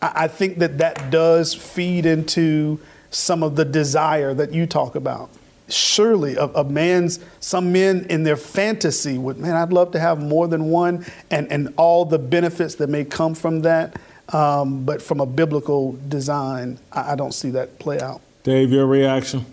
I, 0.00 0.12
I 0.14 0.28
think 0.28 0.58
that 0.58 0.78
that 0.78 1.10
does 1.10 1.54
feed 1.54 2.06
into 2.06 2.80
some 3.10 3.42
of 3.42 3.56
the 3.56 3.64
desire 3.64 4.32
that 4.34 4.52
you 4.52 4.66
talk 4.66 4.94
about. 4.94 5.30
Surely, 5.68 6.36
a, 6.36 6.44
a, 6.44 6.64
man's, 6.64 7.18
some 7.40 7.72
men 7.72 8.06
in 8.08 8.22
their 8.22 8.36
fantasy 8.36 9.18
would, 9.18 9.38
man, 9.38 9.56
I'd 9.56 9.72
love 9.72 9.92
to 9.92 10.00
have 10.00 10.22
more 10.22 10.46
than 10.46 10.66
one 10.66 11.04
and, 11.30 11.50
and 11.50 11.74
all 11.76 12.04
the 12.04 12.18
benefits 12.18 12.76
that 12.76 12.88
may 12.88 13.04
come 13.04 13.34
from 13.34 13.62
that. 13.62 13.98
Um, 14.30 14.84
but 14.84 15.00
from 15.00 15.20
a 15.20 15.26
biblical 15.26 15.98
design, 16.08 16.78
I, 16.92 17.12
I 17.12 17.16
don't 17.16 17.32
see 17.32 17.50
that 17.50 17.78
play 17.78 18.00
out. 18.00 18.20
Dave, 18.42 18.70
your 18.70 18.86
reaction? 18.86 19.44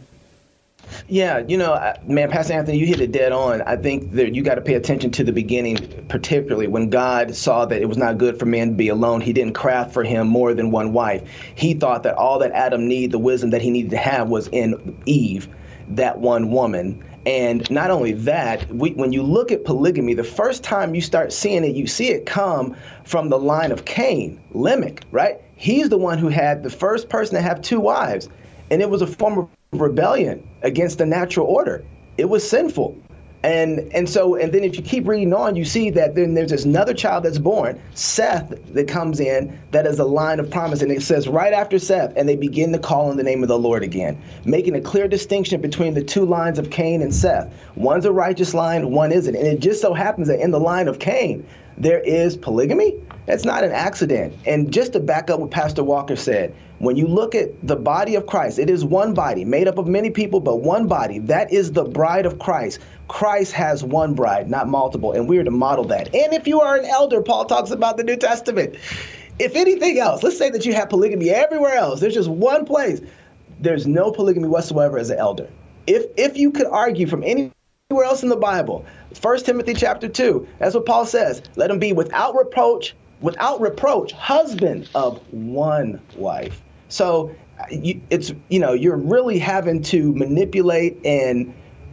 Yeah, 1.07 1.39
you 1.39 1.57
know, 1.57 1.93
man, 2.05 2.29
Pastor 2.29 2.53
Anthony, 2.53 2.77
you 2.77 2.85
hit 2.85 2.99
it 2.99 3.11
dead 3.11 3.31
on. 3.31 3.61
I 3.63 3.75
think 3.75 4.11
that 4.13 4.35
you 4.35 4.43
got 4.43 4.55
to 4.55 4.61
pay 4.61 4.75
attention 4.75 5.11
to 5.11 5.23
the 5.23 5.31
beginning, 5.31 5.77
particularly 6.07 6.67
when 6.67 6.89
God 6.89 7.35
saw 7.35 7.65
that 7.65 7.81
it 7.81 7.85
was 7.85 7.97
not 7.97 8.17
good 8.17 8.37
for 8.37 8.45
man 8.45 8.69
to 8.69 8.73
be 8.75 8.89
alone. 8.89 9.21
He 9.21 9.33
didn't 9.33 9.53
craft 9.53 9.93
for 9.93 10.03
him 10.03 10.27
more 10.27 10.53
than 10.53 10.71
one 10.71 10.93
wife. 10.93 11.27
He 11.55 11.73
thought 11.73 12.03
that 12.03 12.15
all 12.15 12.39
that 12.39 12.51
Adam 12.51 12.87
needed, 12.87 13.11
the 13.11 13.19
wisdom 13.19 13.49
that 13.51 13.61
he 13.61 13.69
needed 13.69 13.91
to 13.91 13.97
have, 13.97 14.29
was 14.29 14.47
in 14.49 15.01
Eve, 15.05 15.47
that 15.89 16.19
one 16.19 16.51
woman. 16.51 17.03
And 17.25 17.69
not 17.71 17.89
only 17.89 18.13
that, 18.13 18.67
we, 18.69 18.91
when 18.91 19.13
you 19.13 19.23
look 19.23 19.51
at 19.51 19.63
polygamy, 19.63 20.13
the 20.13 20.23
first 20.23 20.63
time 20.63 20.93
you 20.93 21.01
start 21.01 21.31
seeing 21.31 21.63
it, 21.63 21.75
you 21.75 21.87
see 21.87 22.09
it 22.09 22.25
come 22.25 22.75
from 23.05 23.29
the 23.29 23.39
line 23.39 23.71
of 23.71 23.85
Cain, 23.85 24.41
Lamech, 24.51 25.05
right? 25.11 25.39
He's 25.55 25.89
the 25.89 25.97
one 25.97 26.17
who 26.17 26.27
had 26.27 26.63
the 26.63 26.69
first 26.69 27.07
person 27.07 27.35
to 27.35 27.41
have 27.41 27.61
two 27.61 27.79
wives. 27.79 28.29
And 28.69 28.81
it 28.81 28.89
was 28.89 29.01
a 29.01 29.07
form 29.07 29.39
of 29.39 29.49
rebellion 29.71 30.47
against 30.63 30.97
the 30.97 31.05
natural 31.05 31.47
order. 31.47 31.85
It 32.17 32.25
was 32.25 32.47
sinful. 32.47 32.97
And 33.43 33.91
and 33.93 34.09
so 34.09 34.35
and 34.35 34.53
then 34.53 34.63
if 34.63 34.77
you 34.77 34.83
keep 34.83 35.05
reading 35.05 35.33
on, 35.33 35.57
you 35.57 35.65
see 35.65 35.89
that 35.91 36.15
then 36.15 36.33
there's 36.33 36.51
this 36.51 36.63
another 36.63 36.93
child 36.93 37.25
that's 37.25 37.37
born, 37.37 37.81
Seth, 37.93 38.53
that 38.73 38.87
comes 38.87 39.19
in 39.19 39.59
that 39.71 39.85
is 39.85 39.99
a 39.99 40.05
line 40.05 40.39
of 40.39 40.49
promise, 40.49 40.81
and 40.81 40.91
it 40.91 41.01
says 41.01 41.27
right 41.27 41.51
after 41.51 41.77
Seth, 41.77 42.13
and 42.15 42.27
they 42.27 42.37
begin 42.37 42.71
to 42.71 42.79
call 42.79 43.09
on 43.09 43.17
the 43.17 43.23
name 43.23 43.43
of 43.43 43.49
the 43.49 43.59
Lord 43.59 43.83
again, 43.83 44.21
making 44.45 44.75
a 44.75 44.81
clear 44.81 45.09
distinction 45.09 45.59
between 45.59 45.93
the 45.93 46.03
two 46.03 46.25
lines 46.25 46.57
of 46.57 46.69
Cain 46.69 47.01
and 47.01 47.13
Seth. 47.13 47.53
One's 47.75 48.05
a 48.05 48.13
righteous 48.13 48.53
line, 48.53 48.91
one 48.91 49.11
isn't, 49.11 49.35
and 49.35 49.45
it 49.45 49.59
just 49.59 49.81
so 49.81 49.93
happens 49.93 50.29
that 50.29 50.39
in 50.39 50.51
the 50.51 50.59
line 50.59 50.87
of 50.87 50.99
Cain 50.99 51.45
there 51.77 51.99
is 51.99 52.37
polygamy. 52.37 52.95
That's 53.25 53.45
not 53.45 53.63
an 53.63 53.71
accident. 53.71 54.35
And 54.45 54.71
just 54.71 54.93
to 54.93 54.99
back 54.99 55.29
up 55.29 55.39
what 55.39 55.51
Pastor 55.51 55.83
Walker 55.83 56.15
said, 56.15 56.55
when 56.83 56.97
you 56.97 57.07
look 57.07 57.35
at 57.35 57.65
the 57.65 57.75
body 57.75 58.15
of 58.15 58.25
Christ, 58.25 58.59
it 58.59 58.69
is 58.69 58.83
one 58.83 59.13
body 59.13 59.45
made 59.45 59.67
up 59.67 59.77
of 59.77 59.87
many 59.87 60.09
people, 60.09 60.39
but 60.39 60.61
one 60.61 60.87
body. 60.87 61.19
That 61.19 61.53
is 61.53 61.71
the 61.71 61.83
bride 61.83 62.25
of 62.25 62.39
Christ. 62.39 62.79
Christ 63.07 63.53
has 63.53 63.83
one 63.83 64.15
bride, 64.15 64.49
not 64.49 64.67
multiple, 64.67 65.13
and 65.13 65.29
we 65.29 65.37
are 65.37 65.43
to 65.43 65.51
model 65.51 65.85
that. 65.85 66.13
And 66.13 66.33
if 66.33 66.47
you 66.47 66.61
are 66.61 66.75
an 66.75 66.85
elder, 66.85 67.21
Paul 67.21 67.45
talks 67.45 67.71
about 67.71 67.97
the 67.97 68.03
New 68.03 68.17
Testament. 68.17 68.75
If 69.39 69.55
anything 69.55 69.99
else, 69.99 70.23
let's 70.23 70.37
say 70.37 70.49
that 70.49 70.65
you 70.65 70.73
have 70.73 70.89
polygamy 70.89 71.29
everywhere 71.29 71.75
else, 71.75 71.99
there's 71.99 72.13
just 72.13 72.29
one 72.29 72.65
place. 72.65 73.01
There's 73.59 73.87
no 73.87 74.11
polygamy 74.11 74.47
whatsoever 74.47 74.97
as 74.97 75.09
an 75.09 75.19
elder. 75.19 75.49
If 75.87 76.05
if 76.17 76.37
you 76.37 76.51
could 76.51 76.67
argue 76.67 77.07
from 77.07 77.23
anywhere 77.23 77.51
else 78.03 78.23
in 78.23 78.29
the 78.29 78.35
Bible, 78.35 78.85
1 79.21 79.43
Timothy 79.43 79.73
chapter 79.73 80.09
2, 80.09 80.47
that's 80.59 80.75
what 80.75 80.85
Paul 80.85 81.05
says. 81.05 81.41
Let 81.55 81.69
him 81.69 81.79
be 81.79 81.93
without 81.93 82.35
reproach, 82.35 82.95
without 83.21 83.61
reproach, 83.61 84.11
husband 84.11 84.89
of 84.95 85.21
one 85.31 86.01
wife. 86.15 86.62
So 86.93 87.35
it's 87.69 88.33
you 88.49 88.59
know 88.59 88.73
you're 88.73 88.97
really 88.97 89.39
having 89.39 89.81
to 89.83 90.13
manipulate 90.13 91.03
and 91.03 91.51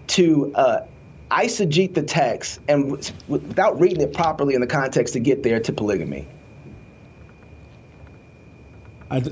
to 0.09 0.52
uh, 0.55 0.86
the 1.31 2.05
text 2.06 2.60
and 2.68 2.90
w- 2.90 3.14
without 3.28 3.81
reading 3.81 4.02
it 4.02 4.12
properly 4.12 4.55
in 4.55 4.60
the 4.60 4.66
context 4.66 5.14
to 5.14 5.20
get 5.20 5.43
there 5.43 5.59
to 5.60 5.72
polygamy. 5.72 6.27
I, 9.10 9.22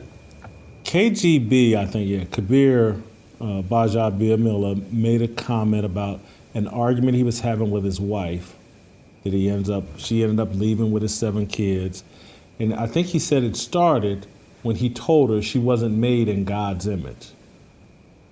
KGB, 0.84 1.74
I 1.74 1.84
think, 1.84 2.08
yeah, 2.08 2.24
Kabeer 2.24 3.02
uh, 3.40 3.44
Gbaja-Biamila 3.44 4.90
made 4.90 5.20
a 5.20 5.28
comment 5.28 5.84
about 5.84 6.20
an 6.54 6.66
argument 6.66 7.16
he 7.16 7.24
was 7.24 7.40
having 7.40 7.70
with 7.70 7.84
his 7.84 8.00
wife 8.00 8.56
that 9.24 9.32
he 9.32 9.50
ends 9.50 9.68
up, 9.68 9.84
she 9.98 10.22
ended 10.22 10.40
up 10.40 10.54
leaving 10.54 10.92
with 10.92 11.02
his 11.02 11.14
seven 11.14 11.46
kids. 11.46 12.04
And 12.58 12.74
I 12.74 12.86
think 12.86 13.08
he 13.08 13.18
said 13.18 13.44
it 13.44 13.56
started 13.56 14.26
when 14.62 14.76
he 14.76 14.90
told 14.90 15.30
her 15.30 15.40
she 15.43 15.59
wasn't 15.59 15.97
made 15.97 16.28
in 16.28 16.44
God's 16.44 16.86
image. 16.86 17.28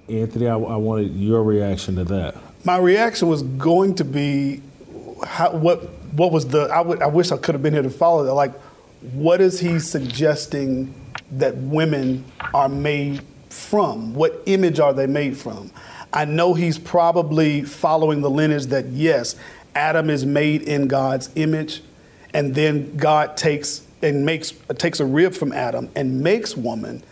Anthony, 0.08 0.46
I, 0.46 0.54
I 0.54 0.76
wanted 0.76 1.14
your 1.14 1.42
reaction 1.42 1.96
to 1.96 2.04
that. 2.04 2.36
My 2.64 2.78
reaction 2.78 3.28
was 3.28 3.42
going 3.42 3.94
to 3.96 4.04
be, 4.04 4.62
how, 5.24 5.52
what 5.52 5.88
what 6.12 6.32
was 6.32 6.48
the? 6.48 6.62
I, 6.62 6.80
would, 6.80 7.02
I 7.02 7.06
wish 7.06 7.30
I 7.30 7.36
could 7.36 7.54
have 7.54 7.62
been 7.62 7.74
here 7.74 7.82
to 7.82 7.90
follow 7.90 8.24
that. 8.24 8.34
Like, 8.34 8.54
what 9.12 9.40
is 9.40 9.60
he 9.60 9.78
suggesting 9.78 10.94
that 11.32 11.56
women 11.56 12.24
are 12.54 12.68
made 12.68 13.22
from? 13.50 14.14
What 14.14 14.42
image 14.46 14.80
are 14.80 14.92
they 14.92 15.06
made 15.06 15.36
from? 15.36 15.70
I 16.12 16.24
know 16.24 16.54
he's 16.54 16.78
probably 16.78 17.62
following 17.62 18.22
the 18.22 18.30
lineage 18.30 18.66
that 18.66 18.86
yes, 18.86 19.36
Adam 19.74 20.08
is 20.08 20.24
made 20.24 20.62
in 20.62 20.88
God's 20.88 21.30
image, 21.34 21.82
and 22.32 22.54
then 22.54 22.96
God 22.96 23.36
takes 23.36 23.85
and 24.06 24.24
makes 24.24 24.52
takes 24.78 25.00
a 25.00 25.04
rib 25.04 25.34
from 25.34 25.52
Adam 25.52 25.90
and 25.94 26.22
makes 26.22 26.56
woman, 26.56 27.02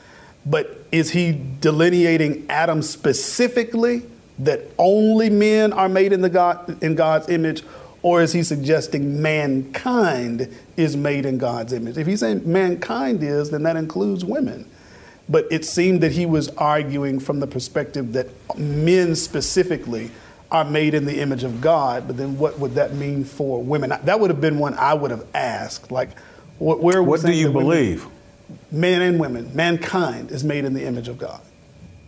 but 0.47 0.87
is 0.93 1.11
he 1.11 1.41
delineating 1.61 2.47
Adam 2.49 2.83
specifically 2.83 4.03
that 4.39 4.61
only 4.79 5.31
men 5.31 5.73
are 5.73 5.89
made 5.89 6.13
in 6.13 6.21
the 6.21 6.31
God 6.31 6.83
in 6.83 6.95
God's 6.95 7.29
image, 7.29 7.63
or 8.03 8.23
is 8.23 8.33
he 8.33 8.43
suggesting 8.43 9.21
mankind 9.23 10.55
is 10.77 10.97
made 10.97 11.27
in 11.27 11.39
God's 11.39 11.73
image? 11.73 11.97
If 11.97 12.07
he's 12.07 12.21
saying 12.21 12.43
mankind 12.51 13.23
is, 13.23 13.51
then 13.51 13.63
that 13.65 13.77
includes 13.77 14.25
women. 14.25 14.69
But 15.29 15.47
it 15.51 15.65
seemed 15.65 16.03
that 16.03 16.13
he 16.13 16.27
was 16.27 16.51
arguing 16.51 17.19
from 17.19 17.41
the 17.41 17.47
perspective 17.47 18.13
that 18.13 18.29
men 18.59 19.17
specifically 19.17 20.11
are 20.51 20.65
made 20.65 20.95
in 20.95 21.07
the 21.07 21.21
image 21.21 21.45
of 21.45 21.61
God. 21.61 22.07
But 22.07 22.19
then 22.19 22.39
what 22.39 22.59
would 22.59 22.75
that 22.75 22.95
mean 22.95 23.25
for 23.25 23.63
women? 23.63 23.93
That 24.05 24.21
would 24.21 24.31
have 24.31 24.41
been 24.41 24.59
one 24.59 24.75
I 24.75 24.93
would 24.93 25.11
have 25.11 25.27
asked. 25.35 25.91
Like, 25.91 26.11
where 26.59 27.03
what 27.03 27.23
do 27.23 27.33
you 27.33 27.51
believe? 27.51 28.07
men 28.71 29.03
and 29.03 29.19
women, 29.19 29.51
mankind 29.55 30.31
is 30.31 30.45
made 30.45 30.65
in 30.65 30.75
the 30.75 30.85
image 30.85 31.09
of 31.09 31.19
God. 31.19 31.41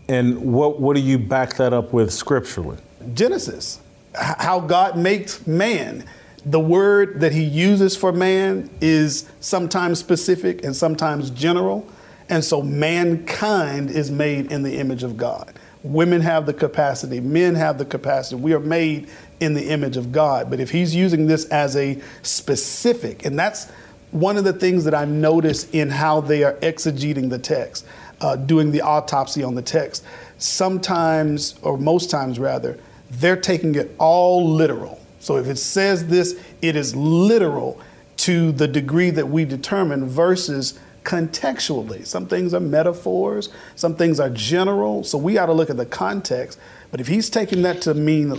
And 0.08 0.52
what, 0.52 0.80
what 0.80 0.96
do 0.96 1.02
you 1.02 1.18
back 1.18 1.56
that 1.56 1.72
up 1.72 1.92
with 1.92 2.12
scripturally? 2.12 2.78
Genesis, 3.14 3.80
how 4.14 4.60
God 4.60 4.96
makes 4.96 5.46
man. 5.46 6.04
The 6.44 6.60
word 6.60 7.20
that 7.20 7.32
he 7.32 7.42
uses 7.42 7.96
for 7.96 8.12
man 8.12 8.70
is 8.80 9.28
sometimes 9.40 9.98
specific 9.98 10.64
and 10.64 10.76
sometimes 10.76 11.30
general. 11.30 11.88
And 12.28 12.44
so 12.44 12.62
mankind 12.62 13.90
is 13.90 14.10
made 14.10 14.52
in 14.52 14.62
the 14.62 14.78
image 14.78 15.02
of 15.02 15.16
God. 15.16 15.58
Women 15.82 16.20
have 16.20 16.46
the 16.46 16.54
capacity, 16.54 17.20
men 17.20 17.54
have 17.54 17.78
the 17.78 17.84
capacity. 17.84 18.40
We 18.40 18.52
are 18.54 18.60
made 18.60 19.08
in 19.38 19.54
the 19.54 19.68
image 19.68 19.96
of 19.96 20.10
God. 20.10 20.50
But 20.50 20.58
if 20.58 20.70
he's 20.70 20.94
using 20.94 21.26
this 21.26 21.44
as 21.46 21.76
a 21.76 22.00
specific, 22.22 23.24
and 23.24 23.38
that's 23.38 23.70
one 24.10 24.36
of 24.36 24.44
the 24.44 24.52
things 24.52 24.84
that 24.84 24.94
I 24.94 25.04
notice 25.04 25.68
in 25.70 25.90
how 25.90 26.20
they 26.20 26.42
are 26.42 26.54
exegeting 26.54 27.30
the 27.30 27.38
text, 27.38 27.86
uh, 28.20 28.36
doing 28.36 28.70
the 28.70 28.80
autopsy 28.80 29.42
on 29.42 29.54
the 29.54 29.62
text, 29.62 30.04
sometimes, 30.38 31.58
or 31.62 31.76
most 31.76 32.10
times 32.10 32.38
rather, 32.38 32.78
they're 33.10 33.36
taking 33.36 33.74
it 33.74 33.94
all 33.98 34.48
literal. 34.48 35.00
So 35.20 35.36
if 35.36 35.46
it 35.46 35.56
says 35.56 36.06
this, 36.06 36.40
it 36.62 36.76
is 36.76 36.94
literal 36.94 37.80
to 38.18 38.52
the 38.52 38.68
degree 38.68 39.10
that 39.10 39.28
we 39.28 39.44
determine 39.44 40.06
versus 40.06 40.78
contextually. 41.04 42.04
Some 42.04 42.26
things 42.26 42.52
are 42.52 42.60
metaphors, 42.60 43.50
some 43.76 43.94
things 43.94 44.18
are 44.18 44.30
general. 44.30 45.04
So 45.04 45.18
we 45.18 45.34
got 45.34 45.46
to 45.46 45.52
look 45.52 45.70
at 45.70 45.76
the 45.76 45.86
context. 45.86 46.58
But 46.90 47.00
if 47.00 47.06
he's 47.06 47.30
taking 47.30 47.62
that 47.62 47.80
to 47.82 47.94
mean 47.94 48.30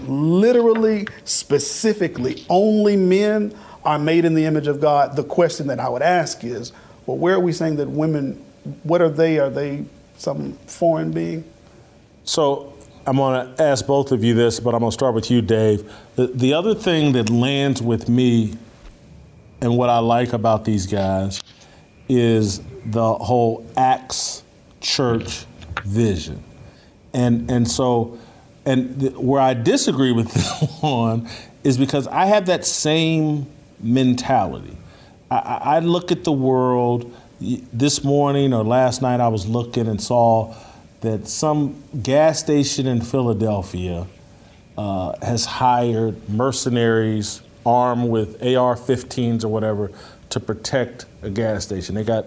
literally, 0.41 1.07
specifically, 1.23 2.45
only 2.49 2.98
men 2.98 3.53
are 3.88 3.97
made 3.97 4.26
in 4.26 4.34
the 4.34 4.43
image 4.43 4.68
of 4.68 4.81
God, 4.81 5.15
the 5.15 5.23
question 5.23 5.68
that 5.68 5.80
I 5.80 5.88
would 5.88 6.01
ask 6.01 6.43
is, 6.43 6.73
well, 7.05 7.15
where 7.15 7.35
are 7.35 7.39
we 7.39 7.53
saying 7.53 7.77
that 7.77 7.89
women, 7.89 8.34
what 8.84 9.01
are 9.01 9.09
they? 9.09 9.39
Are 9.39 9.49
they 9.49 9.85
some 10.18 10.53
foreign 10.68 11.11
being? 11.11 11.45
So 12.26 12.73
I'm 13.05 13.15
going 13.15 13.55
to 13.55 13.64
ask 13.64 13.88
both 13.88 14.11
of 14.11 14.26
you 14.26 14.34
this, 14.34 14.59
but 14.59 14.76
I'm 14.76 14.81
going 14.81 14.91
to 14.91 14.93
start 14.93 15.15
with 15.15 15.31
you, 15.31 15.41
Dave. 15.41 15.89
The, 16.18 16.27
the 16.27 16.53
other 16.53 16.76
thing 16.76 17.14
that 17.14 17.30
lands 17.30 17.81
with 17.81 18.09
me 18.09 18.57
and 19.61 19.77
what 19.77 19.89
I 19.89 19.99
like 19.99 20.34
about 20.34 20.65
these 20.65 20.85
guys 20.85 21.41
is 22.09 22.59
the 22.85 23.14
whole 23.14 23.65
Acts 23.77 24.43
church 24.81 25.45
vision. 25.85 26.43
And, 27.14 27.49
and 27.49 27.65
so, 27.65 28.19
and 28.65 28.99
th- 28.99 29.14
where 29.14 29.41
I 29.41 29.53
disagree 29.53 30.11
with 30.11 30.34
them 30.59 30.69
on 30.81 31.30
is 31.64 31.77
because 31.77 32.05
I 32.07 32.26
have 32.26 32.47
that 32.47 32.65
same 32.65 33.47
mentality. 33.79 34.77
I, 35.29 35.59
I 35.61 35.79
look 35.79 36.11
at 36.11 36.23
the 36.23 36.31
world 36.31 37.13
this 37.39 38.03
morning 38.03 38.53
or 38.53 38.63
last 38.63 39.01
night, 39.01 39.19
I 39.19 39.27
was 39.27 39.45
looking 39.47 39.87
and 39.87 40.01
saw 40.01 40.55
that 41.01 41.27
some 41.27 41.81
gas 42.01 42.39
station 42.39 42.87
in 42.87 43.01
Philadelphia 43.01 44.07
uh, 44.77 45.13
has 45.23 45.45
hired 45.45 46.27
mercenaries 46.29 47.41
armed 47.65 48.09
with 48.09 48.41
AR 48.41 48.75
15s 48.75 49.43
or 49.43 49.49
whatever 49.49 49.91
to 50.29 50.39
protect 50.39 51.05
a 51.21 51.29
gas 51.29 51.63
station. 51.63 51.95
They 51.95 52.03
got 52.03 52.25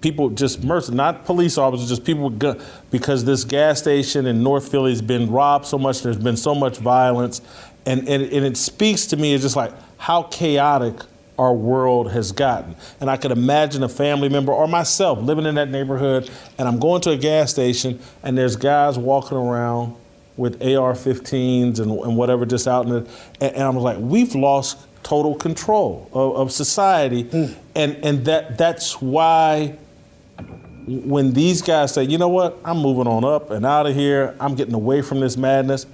people 0.00 0.30
just 0.30 0.62
mercenaries, 0.62 0.96
not 0.96 1.24
police 1.24 1.58
officers, 1.58 1.88
just 1.88 2.04
people 2.04 2.24
with 2.24 2.38
guns, 2.38 2.62
because 2.90 3.24
this 3.24 3.44
gas 3.44 3.78
station 3.78 4.26
in 4.26 4.42
North 4.42 4.70
Philly 4.70 4.92
has 4.92 5.02
been 5.02 5.30
robbed 5.30 5.66
so 5.66 5.78
much, 5.78 6.02
there's 6.02 6.16
been 6.16 6.36
so 6.36 6.54
much 6.54 6.78
violence. 6.78 7.40
And, 7.86 8.08
and, 8.08 8.22
and 8.22 8.44
it 8.44 8.56
speaks 8.56 9.06
to 9.06 9.16
me, 9.16 9.34
it's 9.34 9.42
just 9.42 9.56
like 9.56 9.72
how 9.98 10.24
chaotic 10.24 10.94
our 11.38 11.52
world 11.52 12.12
has 12.12 12.32
gotten. 12.32 12.76
And 13.00 13.10
I 13.10 13.16
could 13.16 13.32
imagine 13.32 13.82
a 13.82 13.88
family 13.88 14.28
member 14.28 14.52
or 14.52 14.68
myself 14.68 15.18
living 15.20 15.46
in 15.46 15.56
that 15.56 15.68
neighborhood, 15.68 16.30
and 16.58 16.68
I'm 16.68 16.78
going 16.78 17.00
to 17.02 17.10
a 17.10 17.16
gas 17.16 17.50
station, 17.50 18.00
and 18.22 18.38
there's 18.38 18.56
guys 18.56 18.98
walking 18.98 19.36
around 19.36 19.96
with 20.36 20.62
AR-15s 20.62 21.80
and, 21.80 21.90
and 21.90 22.16
whatever 22.16 22.46
just 22.46 22.66
out 22.66 22.86
in 22.86 22.92
the, 22.92 23.10
and, 23.40 23.54
and 23.54 23.62
I'm 23.62 23.76
like, 23.76 23.98
we've 23.98 24.34
lost 24.34 24.78
total 25.02 25.34
control 25.34 26.08
of, 26.12 26.36
of 26.36 26.52
society, 26.52 27.24
mm. 27.24 27.54
and 27.74 27.96
and 28.04 28.24
that 28.24 28.56
that's 28.56 29.00
why 29.00 29.76
when 30.86 31.32
these 31.32 31.62
guys 31.62 31.94
say, 31.94 32.04
you 32.04 32.18
know 32.18 32.28
what, 32.28 32.58
I'm 32.64 32.78
moving 32.78 33.06
on 33.06 33.24
up 33.24 33.50
and 33.50 33.64
out 33.64 33.86
of 33.86 33.94
here, 33.94 34.34
I'm 34.40 34.54
getting 34.54 34.74
away 34.74 35.02
from 35.02 35.20
this 35.20 35.36
madness. 35.36 35.86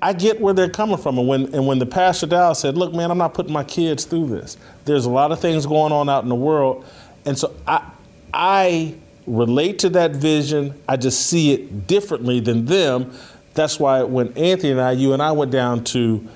I 0.00 0.12
get 0.12 0.40
where 0.40 0.54
they're 0.54 0.70
coming 0.70 0.96
from. 0.96 1.18
And 1.18 1.26
when, 1.26 1.54
and 1.54 1.66
when 1.66 1.78
the 1.78 1.86
pastor 1.86 2.26
Dowell 2.26 2.54
said, 2.54 2.76
look, 2.76 2.94
man, 2.94 3.10
I'm 3.10 3.18
not 3.18 3.34
putting 3.34 3.52
my 3.52 3.64
kids 3.64 4.04
through 4.04 4.28
this. 4.28 4.56
There's 4.84 5.06
a 5.06 5.10
lot 5.10 5.32
of 5.32 5.40
things 5.40 5.66
going 5.66 5.92
on 5.92 6.08
out 6.08 6.22
in 6.22 6.28
the 6.28 6.36
world. 6.36 6.84
And 7.24 7.36
so 7.36 7.54
I, 7.66 7.90
I 8.32 8.94
relate 9.26 9.80
to 9.80 9.88
that 9.90 10.12
vision. 10.12 10.74
I 10.88 10.96
just 10.96 11.26
see 11.26 11.52
it 11.52 11.86
differently 11.86 12.40
than 12.40 12.64
them. 12.64 13.12
That's 13.54 13.80
why 13.80 14.02
when 14.04 14.32
Anthony 14.38 14.70
and 14.72 14.80
I, 14.80 14.92
you 14.92 15.12
and 15.14 15.22
I 15.22 15.32
went 15.32 15.50
down 15.50 15.82
to 15.84 16.26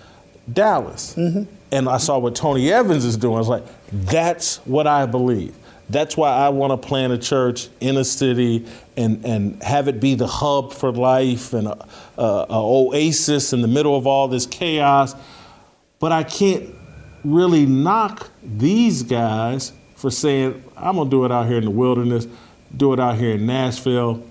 Dallas 0.52 1.14
mm-hmm. 1.14 1.44
and 1.70 1.88
I 1.88 1.98
saw 1.98 2.18
what 2.18 2.34
Tony 2.34 2.72
Evans 2.72 3.04
is 3.04 3.16
doing, 3.16 3.36
I 3.36 3.38
was 3.38 3.48
like, 3.48 3.64
that's 3.92 4.56
what 4.58 4.88
I 4.88 5.06
believe. 5.06 5.54
That's 5.88 6.16
why 6.16 6.30
I 6.34 6.48
want 6.48 6.70
to 6.72 6.88
plant 6.88 7.12
a 7.12 7.18
church 7.18 7.68
in 7.80 7.96
a 7.96 8.04
city 8.04 8.66
and, 8.96 9.24
and 9.24 9.62
have 9.62 9.88
it 9.88 10.00
be 10.00 10.14
the 10.14 10.26
hub 10.26 10.72
for 10.72 10.92
life 10.92 11.52
and 11.52 11.68
a, 11.68 11.86
oasis 12.18 13.52
in 13.52 13.62
the 13.62 13.68
middle 13.68 13.96
of 13.96 14.06
all 14.06 14.28
this 14.28 14.46
chaos. 14.46 15.14
But 15.98 16.12
I 16.12 16.24
can't 16.24 16.74
really 17.24 17.66
knock 17.66 18.30
these 18.42 19.02
guys 19.02 19.72
for 19.94 20.10
saying, 20.10 20.62
I'm 20.76 20.96
going 20.96 21.08
to 21.08 21.10
do 21.10 21.24
it 21.24 21.32
out 21.32 21.46
here 21.46 21.58
in 21.58 21.64
the 21.64 21.70
wilderness, 21.70 22.26
do 22.76 22.92
it 22.92 23.00
out 23.00 23.16
here 23.16 23.32
in 23.32 23.46
Nashville. 23.46 24.26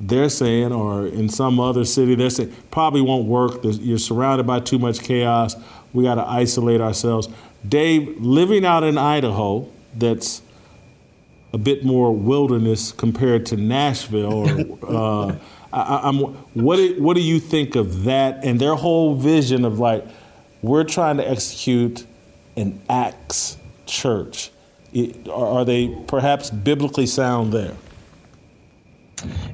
They're 0.00 0.30
saying, 0.30 0.72
or 0.72 1.06
in 1.06 1.28
some 1.28 1.60
other 1.60 1.84
city, 1.84 2.14
they're 2.14 2.30
saying, 2.30 2.54
probably 2.70 3.02
won't 3.02 3.26
work. 3.26 3.60
You're 3.62 3.98
surrounded 3.98 4.46
by 4.46 4.60
too 4.60 4.78
much 4.78 5.00
chaos. 5.00 5.54
We 5.92 6.04
got 6.04 6.16
to 6.16 6.26
isolate 6.26 6.80
ourselves. 6.80 7.28
Dave, 7.68 8.20
living 8.20 8.64
out 8.64 8.82
in 8.82 8.98
Idaho, 8.98 9.68
that's 9.94 10.42
a 11.52 11.58
bit 11.58 11.84
more 11.84 12.14
wilderness 12.14 12.92
compared 12.92 13.46
to 13.46 13.56
Nashville. 13.56 14.78
Or, 14.82 15.32
uh, 15.32 15.36
I, 15.72 16.08
am 16.08 16.18
what 16.54 16.76
do, 16.76 17.02
what 17.02 17.14
do 17.14 17.22
you 17.22 17.40
think 17.40 17.76
of 17.76 18.04
that 18.04 18.44
and 18.44 18.60
their 18.60 18.74
whole 18.74 19.14
vision 19.14 19.64
of 19.64 19.78
like 19.78 20.06
we're 20.62 20.84
trying 20.84 21.16
to 21.16 21.28
execute 21.28 22.06
an 22.56 22.80
Acts 22.88 23.56
church? 23.86 24.50
It, 24.92 25.28
are 25.28 25.64
they 25.64 25.88
perhaps 26.06 26.50
biblically 26.50 27.06
sound 27.06 27.52
there? 27.52 27.76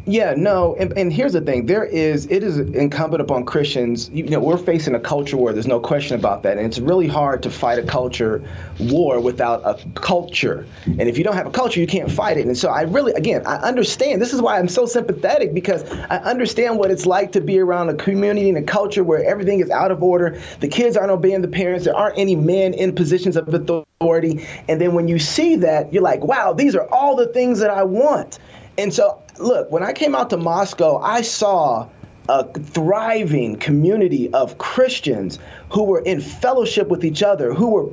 Yeah, 0.07 0.35
no, 0.37 0.75
and, 0.77 0.97
and, 0.97 1.13
here's 1.13 1.35
the 1.35 1.41
thing: 1.41 1.67
there 1.67 1.85
is 1.85 2.27
it 2.27 2.43
is 2.43 2.59
incumbent 2.59 3.21
upon 3.21 3.45
Christians. 3.45 4.09
You 4.11 4.25
know, 4.25 4.41
we're 4.41 4.57
facing 4.57 4.95
a 4.95 5.01
culture 5.01 5.37
war. 5.37 5.53
There's 5.53 5.67
no 5.67 5.81
question 5.81 6.19
about 6.19 6.43
that, 6.45 6.57
and 6.57 6.67
it's 6.67 6.79
really 6.79 7.07
hard 7.07 7.43
to 7.43 7.51
fight 7.51 7.79
a 7.79 7.83
culture 7.83 8.43
war 8.81 9.21
without 9.21 9.61
a 9.65 9.79
culture. 9.95 10.67
And 10.87 11.03
if 11.03 11.19
you 11.19 11.25
don't 11.25 11.35
have 11.35 11.47
a 11.47 11.51
culture, 11.51 11.81
you 11.81 11.87
can't 11.87 12.11
fight 12.11 12.39
it. 12.39 12.47
And 12.47 12.57
so 12.57 12.71
I 12.71 12.83
really, 12.83 13.13
again, 13.13 13.47
I 13.47 13.57
understand. 13.57 14.23
This 14.23 14.33
is 14.33 14.41
why 14.41 14.59
I'm 14.59 14.69
so 14.69 14.87
sympathetic 14.87 15.53
because 15.53 15.89
I 16.11 16.17
understand 16.19 16.79
what 16.79 16.91
it's 16.91 17.05
like 17.05 17.33
to 17.33 17.41
be 17.41 17.59
around 17.59 17.91
a 17.91 17.95
community 17.95 18.49
and 18.49 18.59
a 18.59 18.63
culture 18.63 19.05
where 19.05 19.23
everything 19.25 19.61
is 19.61 19.71
out 19.71 19.91
of 19.91 20.03
order. 20.03 20.41
The 20.61 20.69
kids 20.69 20.97
aren't 20.97 21.11
obeying 21.11 21.43
the 21.43 21.49
parents. 21.49 21.85
There 21.85 21.97
aren't 21.97 22.19
any 22.19 22.37
men 22.37 22.73
in 22.73 22.95
positions 22.95 23.37
of 23.37 23.53
authority. 23.53 24.47
And 24.69 24.81
then 24.81 24.95
when 24.95 25.09
you 25.09 25.19
see 25.19 25.57
that, 25.57 25.93
you're 25.93 26.03
like, 26.03 26.25
wow, 26.25 26.53
these 26.53 26.75
are 26.75 26.89
all 26.91 27.17
the 27.17 27.27
things 27.27 27.59
that 27.61 27.71
I 27.71 27.83
want. 27.83 28.39
And 28.79 28.95
so 28.95 29.21
look, 29.39 29.71
when 29.71 29.83
I 29.83 29.93
came 29.93 30.15
out 30.15 30.31
to 30.31 30.37
Moscow, 30.37 30.99
I 30.99 31.23
saw 31.23 31.89
a 32.29 32.45
thriving 32.45 33.57
community 33.57 34.33
of 34.33 34.59
Christians 34.59 35.39
who 35.71 35.85
were 35.85 36.01
in 36.01 36.21
fellowship 36.21 36.89
with 36.89 37.05
each 37.05 37.23
other, 37.23 37.55
who 37.55 37.71
were 37.71 37.89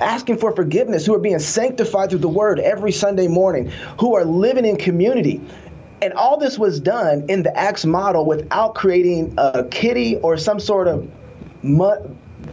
asking 0.00 0.38
for 0.38 0.54
forgiveness, 0.54 1.04
who 1.06 1.14
are 1.14 1.18
being 1.18 1.38
sanctified 1.38 2.10
through 2.10 2.20
the 2.20 2.28
word 2.28 2.60
every 2.60 2.92
Sunday 2.92 3.28
morning, 3.28 3.70
who 4.00 4.14
are 4.14 4.24
living 4.24 4.64
in 4.64 4.76
community. 4.76 5.40
And 6.02 6.12
all 6.14 6.38
this 6.38 6.58
was 6.58 6.80
done 6.80 7.24
in 7.28 7.42
the 7.42 7.56
Acts 7.56 7.84
model 7.84 8.26
without 8.26 8.74
creating 8.74 9.34
a 9.38 9.64
kitty 9.64 10.16
or 10.16 10.36
some 10.36 10.58
sort 10.58 10.88
of 10.88 11.08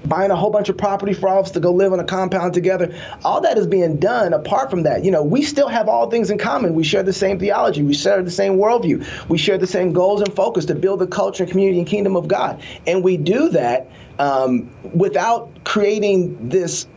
buying 0.06 0.32
a 0.32 0.36
whole 0.36 0.50
bunch 0.50 0.70
of 0.70 0.78
property 0.78 1.14
for 1.14 1.30
us 1.30 1.52
to 1.52 1.60
go 1.60 1.72
live 1.72 1.94
on 1.94 2.00
a 2.00 2.04
compound 2.04 2.54
together. 2.54 2.94
All 3.24 3.42
that 3.42 3.58
is 3.58 3.68
being 3.68 3.98
done 3.98 4.34
apart 4.34 4.70
from 4.70 4.84
that. 4.84 5.04
You 5.04 5.12
know, 5.12 5.24
we 5.24 5.42
still 5.44 5.68
have 5.68 5.88
all 5.88 6.10
things 6.10 6.30
in 6.30 6.38
common. 6.38 6.74
We 6.74 6.84
share 6.84 7.04
the 7.04 7.14
same 7.14 7.40
theology. 7.40 7.84
We 7.84 7.94
share 7.94 8.22
the 8.22 8.32
same 8.32 8.58
worldview. 8.58 9.30
We 9.30 9.38
share 9.38 9.58
the 9.58 9.68
same 9.68 9.94
goals 9.94 10.22
and 10.22 10.34
focus 10.34 10.66
to 10.66 10.76
build 10.76 11.00
the 11.00 11.08
culture, 11.08 11.46
community, 11.46 11.80
and 11.80 11.88
kingdom 11.88 12.16
of 12.16 12.28
God. 12.28 12.62
And 12.88 13.04
we 13.04 13.18
do 13.18 13.50
that 13.50 13.88
um, 14.20 14.70
without 14.94 15.64
creating 15.64 16.50
this 16.50 16.88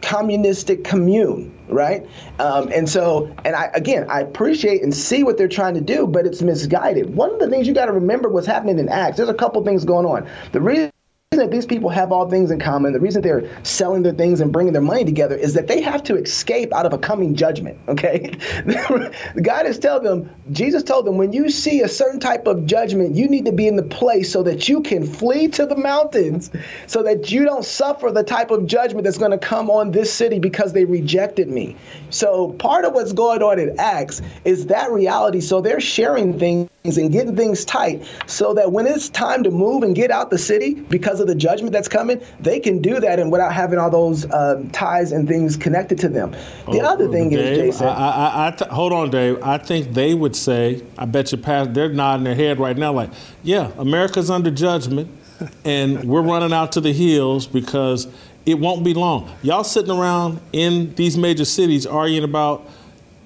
communistic 0.00 0.84
commune 0.84 1.52
right 1.68 2.06
um, 2.38 2.70
and 2.72 2.88
so 2.88 3.34
and 3.44 3.56
i 3.56 3.68
again 3.74 4.08
i 4.08 4.20
appreciate 4.20 4.80
and 4.82 4.94
see 4.94 5.24
what 5.24 5.36
they're 5.36 5.48
trying 5.48 5.74
to 5.74 5.80
do 5.80 6.06
but 6.06 6.24
it's 6.24 6.40
misguided 6.40 7.14
one 7.14 7.30
of 7.32 7.40
the 7.40 7.48
things 7.50 7.66
you 7.66 7.74
got 7.74 7.86
to 7.86 7.92
remember 7.92 8.28
what's 8.28 8.46
happening 8.46 8.78
in 8.78 8.88
acts 8.88 9.16
there's 9.16 9.28
a 9.28 9.34
couple 9.34 9.62
things 9.64 9.84
going 9.84 10.06
on 10.06 10.26
the 10.52 10.60
reason 10.60 10.90
that 11.38 11.50
these 11.50 11.66
people 11.66 11.90
have 11.90 12.10
all 12.10 12.28
things 12.28 12.50
in 12.50 12.58
common, 12.58 12.94
the 12.94 13.00
reason 13.00 13.20
they're 13.20 13.48
selling 13.62 14.02
their 14.02 14.14
things 14.14 14.40
and 14.40 14.50
bringing 14.50 14.72
their 14.72 14.80
money 14.80 15.04
together 15.04 15.36
is 15.36 15.52
that 15.52 15.66
they 15.66 15.82
have 15.82 16.02
to 16.02 16.16
escape 16.16 16.72
out 16.72 16.86
of 16.86 16.94
a 16.94 16.98
coming 16.98 17.34
judgment. 17.34 17.78
Okay, 17.86 18.34
God 19.42 19.66
has 19.66 19.78
told 19.78 20.04
them, 20.04 20.30
Jesus 20.52 20.82
told 20.82 21.04
them, 21.04 21.18
when 21.18 21.34
you 21.34 21.50
see 21.50 21.82
a 21.82 21.88
certain 21.88 22.18
type 22.18 22.46
of 22.46 22.64
judgment, 22.64 23.14
you 23.14 23.28
need 23.28 23.44
to 23.44 23.52
be 23.52 23.68
in 23.68 23.76
the 23.76 23.82
place 23.82 24.32
so 24.32 24.42
that 24.42 24.68
you 24.70 24.80
can 24.80 25.06
flee 25.06 25.48
to 25.48 25.66
the 25.66 25.76
mountains, 25.76 26.50
so 26.86 27.02
that 27.02 27.30
you 27.30 27.44
don't 27.44 27.64
suffer 27.64 28.10
the 28.10 28.22
type 28.22 28.50
of 28.50 28.66
judgment 28.66 29.04
that's 29.04 29.18
going 29.18 29.30
to 29.30 29.38
come 29.38 29.70
on 29.70 29.90
this 29.90 30.10
city 30.10 30.38
because 30.38 30.72
they 30.72 30.86
rejected 30.86 31.48
me. 31.48 31.76
So 32.08 32.52
part 32.52 32.86
of 32.86 32.94
what's 32.94 33.12
going 33.12 33.42
on 33.42 33.58
in 33.58 33.78
Acts 33.78 34.22
is 34.46 34.66
that 34.66 34.90
reality. 34.90 35.40
So 35.40 35.60
they're 35.60 35.80
sharing 35.80 36.38
things 36.38 36.70
and 36.96 37.12
getting 37.12 37.36
things 37.36 37.64
tight 37.64 38.06
so 38.26 38.54
that 38.54 38.72
when 38.72 38.86
it's 38.86 39.10
time 39.10 39.42
to 39.42 39.50
move 39.50 39.82
and 39.82 39.94
get 39.94 40.10
out 40.10 40.30
the 40.30 40.38
city 40.38 40.74
because 40.74 41.17
of 41.20 41.26
the 41.26 41.34
judgment 41.34 41.72
that's 41.72 41.88
coming, 41.88 42.20
they 42.40 42.60
can 42.60 42.80
do 42.80 43.00
that 43.00 43.18
and 43.18 43.30
without 43.30 43.52
having 43.52 43.78
all 43.78 43.90
those 43.90 44.30
um, 44.32 44.70
ties 44.70 45.12
and 45.12 45.28
things 45.28 45.56
connected 45.56 45.98
to 45.98 46.08
them. 46.08 46.32
The 46.66 46.80
oh, 46.80 46.92
other 46.92 47.08
thing 47.10 47.30
Dave, 47.30 47.38
is, 47.38 47.58
Jason. 47.58 47.86
I, 47.88 47.90
I, 47.90 48.46
I 48.46 48.50
th- 48.52 48.70
hold 48.70 48.92
on, 48.92 49.10
Dave. 49.10 49.42
I 49.42 49.58
think 49.58 49.94
they 49.94 50.14
would 50.14 50.36
say, 50.36 50.82
I 50.96 51.04
bet 51.04 51.32
you 51.32 51.38
past, 51.38 51.74
they're 51.74 51.88
nodding 51.88 52.24
their 52.24 52.34
head 52.34 52.58
right 52.58 52.76
now, 52.76 52.92
like, 52.92 53.10
yeah, 53.42 53.70
America's 53.78 54.30
under 54.30 54.50
judgment, 54.50 55.10
and 55.64 56.04
we're 56.04 56.22
running 56.22 56.52
out 56.52 56.72
to 56.72 56.80
the 56.80 56.92
hills 56.92 57.46
because 57.46 58.08
it 58.46 58.58
won't 58.58 58.84
be 58.84 58.94
long. 58.94 59.30
Y'all 59.42 59.64
sitting 59.64 59.90
around 59.90 60.40
in 60.52 60.94
these 60.94 61.16
major 61.18 61.44
cities 61.44 61.86
arguing 61.86 62.24
about 62.24 62.66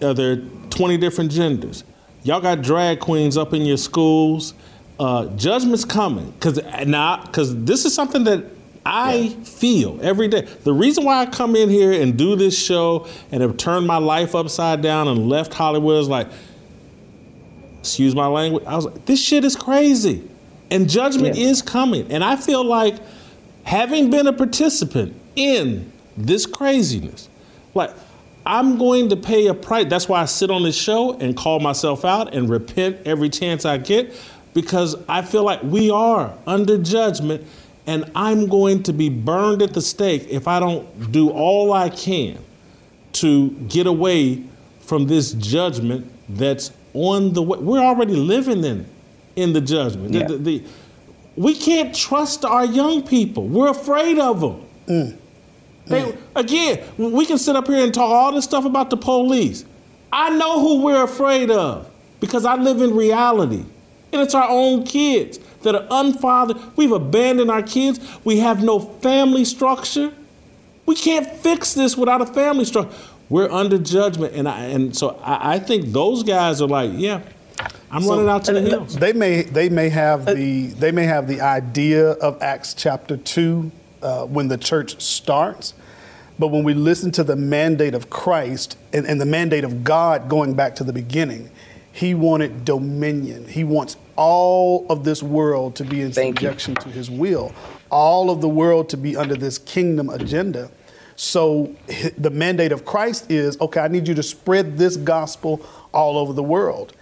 are 0.03 0.15
there 0.15 0.37
20 0.71 0.97
different 0.97 1.31
genders? 1.31 1.85
Y'all 2.25 2.41
got 2.41 2.63
drag 2.63 3.01
queens 3.01 3.37
up 3.37 3.53
in 3.53 3.63
your 3.63 3.77
schools. 3.77 4.55
Uh, 4.99 5.27
judgment's 5.37 5.85
coming 5.85 6.31
because 6.33 6.61
now 6.87 7.25
because 7.25 7.65
this 7.65 7.85
is 7.85 7.95
something 7.95 8.25
that 8.25 8.45
I 8.85 9.15
yeah. 9.15 9.45
feel 9.45 10.01
every 10.03 10.29
day. 10.29 10.43
The 10.43 10.73
reason 10.73 11.05
why 11.05 11.21
I 11.21 11.27
come 11.27 11.57
in 11.57 11.71
here 11.71 11.93
and 11.93 12.17
do 12.17 12.37
this 12.37 12.59
show 12.59 13.07
and 13.31 13.43
have 13.43 13.57
turned 13.57 13.87
my 13.87 13.99
life 13.99 14.35
upside 14.35 14.83
down 14.83 15.09
and 15.09 15.29
left 15.29 15.55
Hollywood 15.55 16.01
is 16.01 16.09
like, 16.09 16.29
excuse 17.81 18.15
my 18.15 18.27
language. 18.27 18.65
I 18.67 18.77
was 18.77 18.87
like, 18.87 19.05
this 19.07 19.23
shit 19.23 19.45
is 19.45 19.57
crazy, 19.57 20.29
and 20.71 20.89
judgment 20.89 21.37
yeah. 21.37 21.47
is 21.47 21.63
coming. 21.63 22.11
And 22.13 22.25
I 22.25 22.37
feel 22.37 22.65
like 22.65 22.97
having 23.65 24.11
been 24.11 24.27
a 24.27 24.33
participant 24.33 25.15
in 25.37 25.91
this 26.17 26.45
craziness, 26.47 27.29
like 27.75 27.91
I'm 28.45 28.79
going 28.79 29.11
to 29.11 29.17
pay 29.17 29.47
a 29.47 29.55
price. 29.55 29.87
That's 29.89 30.09
why 30.09 30.23
I 30.23 30.25
sit 30.25 30.51
on 30.51 30.65
this 30.65 30.77
show 30.77 31.17
and 31.19 31.37
call 31.37 31.61
myself 31.61 32.05
out 32.05 32.35
and 32.35 32.49
repent 32.51 32.99
every 33.07 33.29
chance 33.29 33.65
I 33.65 33.79
get 33.79 34.13
because 34.55 34.97
I 35.09 35.23
feel 35.23 35.45
like 35.45 35.63
we 35.63 35.91
are 35.91 36.37
under 36.47 36.79
judgment 36.79 37.47
and 37.87 38.11
I'm 38.15 38.49
going 38.49 38.83
to 38.85 38.93
be 38.93 39.09
burned 39.09 39.63
at 39.63 39.75
the 39.75 39.81
stake 39.81 40.27
if 40.29 40.47
I 40.47 40.61
don't 40.61 41.11
do 41.11 41.31
all 41.31 41.73
I 41.73 41.89
can 41.89 42.39
to 43.15 43.51
get 43.51 43.87
away 43.87 44.45
from 44.81 45.07
this 45.07 45.33
judgment 45.33 46.11
that's 46.29 46.71
on 46.95 47.33
the 47.33 47.43
way. 47.43 47.59
We're 47.59 47.81
already 47.81 48.15
living 48.15 48.65
in 48.65 48.87
in 49.37 49.53
the 49.53 49.61
judgment. 49.61 50.15
Yeah. 50.15 50.27
The, 50.27 50.37
the, 50.37 50.59
the, 50.59 50.65
we 51.37 51.55
can't 51.55 51.95
trust 51.95 52.45
our 52.45 52.65
young 52.65 53.07
people. 53.07 53.49
We're 53.49 53.71
afraid 53.71 54.19
of 54.19 54.41
them. 54.41 54.67
Mm. 54.87 55.19
They, 55.87 56.03
mm. 56.03 56.19
Again, 56.37 56.85
we 56.99 57.27
can 57.27 57.39
sit 57.39 57.57
up 57.57 57.67
here 57.67 57.83
and 57.83 57.93
talk 57.93 58.11
all 58.11 58.33
this 58.33 58.45
stuff 58.45 58.65
about 58.65 58.91
the 58.91 58.97
police. 58.97 59.65
I 60.13 60.31
know 60.37 60.61
who 60.61 60.83
we're 60.83 61.03
afraid 61.03 61.51
of 61.51 61.91
because 62.21 62.45
I 62.45 62.57
live 62.57 62.83
in 62.83 62.95
reality. 62.95 63.65
And 64.13 64.21
it's 64.21 64.35
our 64.35 64.49
own 64.49 64.85
kids 64.85 65.39
that 65.63 65.75
are 65.75 65.87
unfathered. 65.91 66.77
We've 66.77 66.93
abandoned 66.93 67.51
our 67.51 67.63
kids. 67.63 68.01
We 68.25 68.39
have 68.39 68.63
no 68.63 68.79
family 68.79 69.45
structure. 69.45 70.13
We 70.87 70.97
can't 70.97 71.27
fix 71.27 71.75
this 71.75 71.97
without 71.97 72.21
a 72.21 72.27
family 72.27 72.65
structure. 72.65 72.95
We're 73.29 73.51
under 73.51 73.79
judgment. 73.79 74.35
And, 74.35 74.49
I, 74.49 74.65
and 74.65 74.95
so 74.95 75.21
I, 75.23 75.55
I 75.55 75.59
think 75.59 75.87
those 75.87 76.23
guys 76.23 76.61
are 76.61 76.69
like, 76.69 76.91
yeah, 76.95 77.23
I'm 77.91 78.03
so, 78.03 78.11
running 78.11 78.29
out 78.29 78.45
to 78.47 78.53
the 78.53 78.61
hills. 78.63 78.97
They 78.97 79.13
may 79.13 79.43
they 79.43 79.69
may 79.69 79.91
have 79.91 80.25
the 80.25 80.67
they 80.67 80.93
may 80.93 81.05
have 81.05 81.29
the 81.29 81.43
idea 81.43 82.13
of 82.13 82.43
Acts 82.43 82.75
chapter 82.75 83.19
two 83.19 83.71
uh, 84.03 84.25
when 84.25 84.49
the 84.49 84.57
church 84.57 85.01
starts, 85.01 85.75
but 86.39 86.49
when 86.49 86.65
we 86.65 86.73
listen 86.73 87.11
to 87.13 87.23
the 87.23 87.37
mandate 87.37 87.95
of 87.95 88.09
Christ 88.09 88.79
and, 88.95 89.07
and 89.07 89.21
the 89.21 89.27
mandate 89.27 89.65
of 89.65 89.85
God 89.85 90.29
going 90.31 90.55
back 90.55 90.75
to 90.77 90.85
the 90.85 90.93
beginning, 90.93 91.51
He 91.93 92.15
wanted 92.15 92.65
dominion. 92.65 93.47
He 93.47 93.65
wants 93.65 93.97
all 94.17 94.87
of 94.89 95.05
this 95.05 95.23
world 95.23 95.77
to 95.77 95.85
be 95.85 96.01
in 96.01 96.13
Thank 96.13 96.39
subjection 96.39 96.75
you. 96.75 96.83
to 96.83 96.89
His 96.89 97.11
will, 97.11 97.55
all 97.91 98.31
of 98.31 98.41
the 98.41 98.49
world 98.49 98.89
to 98.91 98.97
be 98.97 99.17
under 99.17 99.35
this 99.35 99.59
kingdom 99.59 100.09
agenda. 100.09 100.71
So 101.17 101.75
the 102.17 102.31
mandate 102.31 102.73
of 102.73 102.85
Christ 102.85 103.31
is 103.31 103.61
okay, 103.61 103.81
I 103.81 103.89
need 103.89 104.09
you 104.09 104.15
to 104.15 104.23
spread 104.23 104.79
this 104.79 104.97
gospel 104.97 105.65
all 105.93 106.19
over 106.19 106.33
the 106.33 106.43
world. 106.43 106.95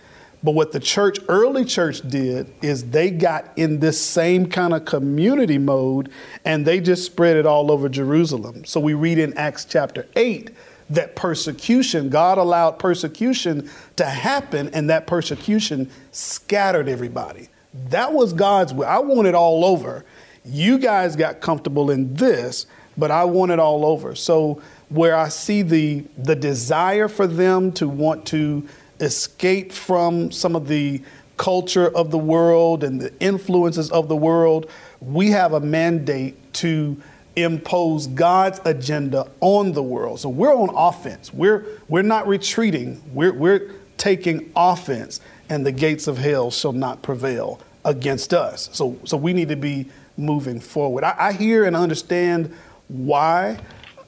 But 0.43 0.53
what 0.53 0.73
the 0.73 0.81
church, 0.81 1.19
early 1.29 1.65
church, 1.65 2.01
did 2.01 2.51
is 2.63 2.91
they 2.91 3.11
got 3.11 3.53
in 3.57 3.81
this 3.81 4.01
same 4.01 4.47
kind 4.47 4.73
of 4.73 4.87
community 4.87 5.59
mode 5.59 6.11
and 6.45 6.67
they 6.67 6.81
just 6.81 7.05
spread 7.05 7.37
it 7.37 7.45
all 7.45 7.71
over 7.71 7.89
Jerusalem. 7.89 8.65
So 8.65 8.81
we 8.81 8.95
read 8.95 9.19
in 9.19 9.37
Acts 9.37 9.67
chapter 9.67 10.07
8 10.17 10.51
that 10.91 11.17
persecution, 11.17 12.11
God 12.11 12.37
allowed 12.39 12.79
persecution 12.79 13.71
to 13.97 14.05
happen, 14.05 14.69
and 14.75 14.91
that 14.91 15.07
persecution 15.07 15.91
scattered 16.13 16.89
everybody. 16.89 17.49
That 17.89 18.13
was 18.13 18.33
God's 18.33 18.75
will. 18.75 18.87
I 18.87 18.99
want 18.99 19.29
it 19.29 19.35
all 19.35 19.65
over. 19.65 20.05
You 20.45 20.79
guys 20.79 21.17
got 21.17 21.41
comfortable 21.41 21.91
in 21.91 22.15
this, 22.15 22.67
but 22.99 23.11
I 23.11 23.25
want 23.25 23.53
it 23.53 23.61
all 23.61 23.87
over. 23.87 24.15
So 24.17 24.61
where 24.89 25.17
I 25.17 25.29
see 25.29 25.63
the 25.63 26.05
the 26.19 26.35
desire 26.35 27.09
for 27.09 27.27
them 27.27 27.71
to 27.73 27.89
want 27.89 28.27
to 28.27 28.67
escape 28.99 29.73
from 29.73 30.33
some 30.33 30.57
of 30.57 30.67
the 30.67 31.03
culture 31.37 31.89
of 31.97 32.11
the 32.11 32.19
world 32.19 32.85
and 32.85 33.01
the 33.01 33.15
influences 33.21 33.91
of 33.93 34.09
the 34.09 34.17
world, 34.17 34.69
we 35.01 35.31
have 35.31 35.55
a 35.55 35.61
mandate 35.61 36.53
to 36.53 37.01
impose 37.43 38.07
God's 38.07 38.61
agenda 38.65 39.31
on 39.41 39.73
the 39.73 39.83
world. 39.83 40.21
So 40.21 40.29
we're 40.29 40.55
on 40.55 40.71
offense. 40.75 41.33
We're 41.33 41.67
we're 41.89 42.03
not 42.03 42.27
retreating. 42.27 43.03
We're 43.13 43.33
we're 43.33 43.73
taking 43.97 44.53
offense, 44.57 45.21
and 45.49 45.65
the 45.65 45.73
gates 45.73 46.07
of 46.07 46.19
hell 46.19 46.51
shall 46.51 46.73
not 46.73 47.03
prevail 47.03 47.61
against 47.85 48.33
us. 48.35 48.69
So 48.73 48.99
so 49.05 49.17
we 49.17 49.33
need 49.33 49.49
to 49.49 49.57
be 49.57 49.89
moving 50.17 50.61
forward. 50.61 51.05
I, 51.05 51.15
I 51.19 51.33
hear 51.33 51.65
and 51.65 51.77
understand 51.77 52.55
why. 52.89 53.59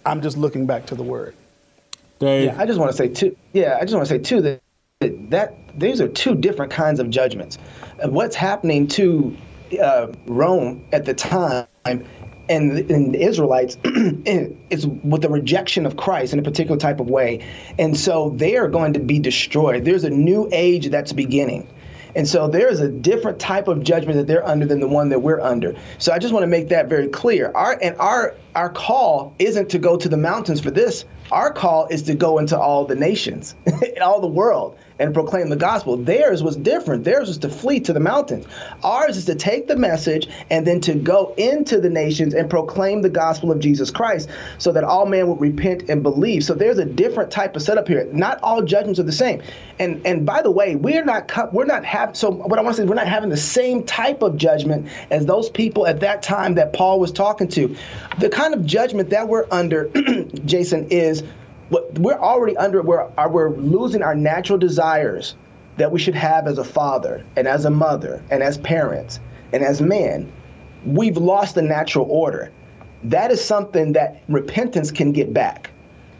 I'm 0.04 0.20
just 0.20 0.36
looking 0.36 0.66
back 0.66 0.86
to 0.86 0.94
the 0.96 1.02
word. 1.02 1.36
Dave. 2.18 2.46
Yeah, 2.46 2.60
I 2.60 2.66
just 2.66 2.78
want 2.78 2.90
to 2.90 2.96
say 2.96 3.08
too. 3.08 3.36
Yeah, 3.52 3.78
I 3.80 3.82
just 3.82 3.94
want 3.94 4.06
to 4.06 4.14
say 4.14 4.18
too 4.18 4.40
that 4.42 4.60
that 5.30 5.54
these 5.78 6.00
are 6.00 6.08
two 6.08 6.34
different 6.34 6.72
kinds 6.72 7.00
of 7.00 7.10
judgments. 7.10 7.58
What's 8.04 8.36
happening 8.36 8.86
to 8.88 9.36
uh, 9.82 10.08
Rome 10.26 10.86
at 10.92 11.04
the 11.04 11.14
time 11.14 11.66
and, 12.48 12.78
and 12.90 13.14
the 13.14 13.22
Israelites 13.22 13.76
is 13.84 14.86
with 14.86 15.22
the 15.22 15.28
rejection 15.28 15.86
of 15.86 15.96
Christ 15.96 16.32
in 16.32 16.38
a 16.38 16.42
particular 16.42 16.76
type 16.78 17.00
of 17.00 17.08
way. 17.08 17.46
And 17.78 17.96
so 17.96 18.30
they 18.30 18.56
are 18.56 18.68
going 18.68 18.94
to 18.94 19.00
be 19.00 19.18
destroyed. 19.18 19.84
There's 19.84 20.04
a 20.04 20.10
new 20.10 20.48
age 20.52 20.88
that's 20.88 21.12
beginning. 21.12 21.68
And 22.14 22.28
so 22.28 22.46
there 22.46 22.68
is 22.68 22.80
a 22.80 22.88
different 22.88 23.38
type 23.38 23.68
of 23.68 23.82
judgment 23.82 24.18
that 24.18 24.26
they're 24.26 24.46
under 24.46 24.66
than 24.66 24.80
the 24.80 24.88
one 24.88 25.08
that 25.10 25.20
we're 25.20 25.40
under. 25.40 25.74
So 25.98 26.12
I 26.12 26.18
just 26.18 26.34
want 26.34 26.42
to 26.42 26.48
make 26.48 26.68
that 26.68 26.88
very 26.88 27.08
clear. 27.08 27.50
Our 27.54 27.78
and 27.80 27.96
our 27.98 28.34
our 28.54 28.68
call 28.68 29.34
isn't 29.38 29.70
to 29.70 29.78
go 29.78 29.96
to 29.96 30.08
the 30.08 30.16
mountains 30.16 30.60
for 30.60 30.70
this. 30.70 31.06
Our 31.32 31.50
call 31.50 31.86
is 31.86 32.02
to 32.02 32.14
go 32.14 32.38
into 32.38 32.58
all 32.58 32.84
the 32.84 32.94
nations, 32.94 33.54
all 34.02 34.20
the 34.20 34.26
world, 34.26 34.76
and 34.98 35.14
proclaim 35.14 35.48
the 35.48 35.56
gospel. 35.56 35.96
Theirs 35.96 36.42
was 36.42 36.56
different. 36.56 37.04
Theirs 37.04 37.28
was 37.28 37.38
to 37.38 37.48
flee 37.48 37.80
to 37.80 37.92
the 37.92 38.00
mountains. 38.00 38.46
Ours 38.84 39.16
is 39.16 39.24
to 39.24 39.34
take 39.34 39.66
the 39.66 39.76
message 39.76 40.28
and 40.50 40.66
then 40.66 40.80
to 40.82 40.94
go 40.94 41.34
into 41.36 41.80
the 41.80 41.90
nations 41.90 42.34
and 42.34 42.50
proclaim 42.50 43.02
the 43.02 43.08
gospel 43.08 43.50
of 43.50 43.58
Jesus 43.58 43.90
Christ 43.90 44.28
so 44.58 44.72
that 44.72 44.84
all 44.84 45.06
men 45.06 45.26
would 45.28 45.40
repent 45.40 45.88
and 45.88 46.02
believe. 46.02 46.44
So 46.44 46.54
there's 46.54 46.78
a 46.78 46.84
different 46.84 47.30
type 47.30 47.56
of 47.56 47.62
setup 47.62 47.88
here. 47.88 48.06
Not 48.12 48.38
all 48.42 48.62
judgments 48.62 49.00
are 49.00 49.04
the 49.04 49.12
same. 49.12 49.42
And 49.78 50.06
and 50.06 50.24
by 50.24 50.42
the 50.42 50.50
way, 50.50 50.76
we're 50.76 51.04
not 51.04 51.52
we're 51.52 51.64
not 51.64 51.84
having 51.84 52.14
so 52.14 52.30
what 52.30 52.58
I 52.58 52.62
want 52.62 52.76
to 52.76 52.82
say 52.82 52.86
we're 52.86 52.94
not 52.94 53.08
having 53.08 53.30
the 53.30 53.36
same 53.36 53.84
type 53.84 54.22
of 54.22 54.36
judgment 54.36 54.88
as 55.10 55.26
those 55.26 55.50
people 55.50 55.86
at 55.86 56.00
that 56.00 56.22
time 56.22 56.54
that 56.54 56.72
Paul 56.72 57.00
was 57.00 57.10
talking 57.10 57.48
to. 57.48 57.74
The 58.18 58.28
kind 58.28 58.54
of 58.54 58.64
judgment 58.66 59.10
that 59.10 59.26
we're 59.26 59.46
under, 59.50 59.88
Jason, 60.44 60.88
is 60.90 61.21
we're 61.72 62.18
already 62.18 62.56
under. 62.56 62.82
We're 62.82 63.08
we're 63.28 63.56
losing 63.56 64.02
our 64.02 64.14
natural 64.14 64.58
desires 64.58 65.34
that 65.78 65.90
we 65.90 65.98
should 65.98 66.14
have 66.14 66.46
as 66.46 66.58
a 66.58 66.64
father 66.64 67.24
and 67.36 67.48
as 67.48 67.64
a 67.64 67.70
mother 67.70 68.22
and 68.30 68.42
as 68.42 68.58
parents 68.58 69.20
and 69.52 69.62
as 69.64 69.80
men. 69.80 70.30
We've 70.84 71.16
lost 71.16 71.54
the 71.54 71.62
natural 71.62 72.06
order. 72.10 72.52
That 73.04 73.30
is 73.30 73.42
something 73.42 73.92
that 73.92 74.22
repentance 74.28 74.90
can 74.90 75.12
get 75.12 75.32
back. 75.32 75.70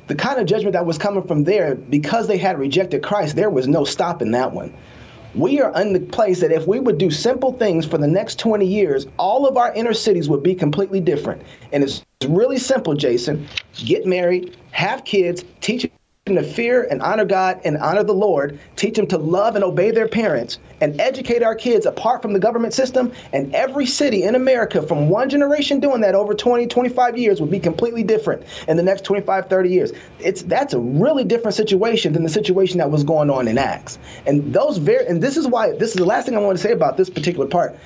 The 0.06 0.14
kind 0.14 0.40
of 0.40 0.46
judgment 0.46 0.72
that 0.72 0.86
was 0.86 0.98
coming 0.98 1.22
from 1.22 1.44
there, 1.44 1.74
because 1.74 2.26
they 2.28 2.38
had 2.38 2.58
rejected 2.58 3.02
Christ, 3.02 3.36
there 3.36 3.50
was 3.50 3.68
no 3.68 3.84
stopping 3.84 4.30
that 4.32 4.52
one 4.52 4.74
we 5.34 5.60
are 5.60 5.72
in 5.80 5.92
the 5.92 6.00
place 6.00 6.40
that 6.40 6.52
if 6.52 6.66
we 6.66 6.78
would 6.78 6.98
do 6.98 7.10
simple 7.10 7.52
things 7.54 7.86
for 7.86 7.98
the 7.98 8.06
next 8.06 8.38
20 8.38 8.66
years, 8.66 9.06
all 9.18 9.46
of 9.46 9.56
our 9.56 9.72
inner 9.74 9.94
cities 9.94 10.28
would 10.28 10.42
be 10.42 10.54
completely 10.54 11.00
different. 11.00 11.42
And 11.72 11.82
it's 11.82 12.04
really 12.28 12.58
simple, 12.58 12.94
Jason. 12.94 13.48
Get 13.84 14.04
married, 14.04 14.56
have 14.72 15.04
kids, 15.04 15.44
teach 15.60 15.88
them 16.26 16.36
to 16.36 16.42
fear 16.44 16.86
and 16.88 17.02
honor 17.02 17.24
God 17.24 17.60
and 17.64 17.76
honor 17.78 18.04
the 18.04 18.12
Lord, 18.12 18.60
teach 18.76 18.94
them 18.94 19.08
to 19.08 19.18
love 19.18 19.56
and 19.56 19.64
obey 19.64 19.90
their 19.90 20.06
parents, 20.06 20.60
and 20.80 21.00
educate 21.00 21.42
our 21.42 21.56
kids 21.56 21.84
apart 21.84 22.22
from 22.22 22.32
the 22.32 22.38
government 22.38 22.74
system. 22.74 23.10
And 23.32 23.52
every 23.56 23.86
city 23.86 24.22
in 24.22 24.36
America, 24.36 24.86
from 24.86 25.08
one 25.08 25.28
generation 25.28 25.80
doing 25.80 26.00
that 26.02 26.14
over 26.14 26.32
20, 26.32 26.68
25 26.68 27.18
years, 27.18 27.40
would 27.40 27.50
be 27.50 27.58
completely 27.58 28.04
different 28.04 28.44
in 28.68 28.76
the 28.76 28.84
next 28.84 29.04
25, 29.04 29.48
30 29.48 29.68
years. 29.68 29.92
It's 30.20 30.42
that's 30.42 30.74
a 30.74 30.78
really 30.78 31.24
different 31.24 31.54
situation 31.54 32.12
than 32.12 32.22
the 32.22 32.28
situation 32.28 32.78
that 32.78 32.90
was 32.92 33.02
going 33.02 33.28
on 33.28 33.48
in 33.48 33.58
Acts. 33.58 33.98
And 34.24 34.54
those 34.54 34.78
very 34.78 35.04
and 35.06 35.20
this 35.20 35.36
is 35.36 35.48
why 35.48 35.72
this 35.72 35.90
is 35.90 35.96
the 35.96 36.04
last 36.04 36.26
thing 36.26 36.36
I 36.36 36.40
want 36.40 36.56
to 36.56 36.62
say 36.62 36.72
about 36.72 36.96
this 36.96 37.10
particular 37.10 37.48
part. 37.48 37.76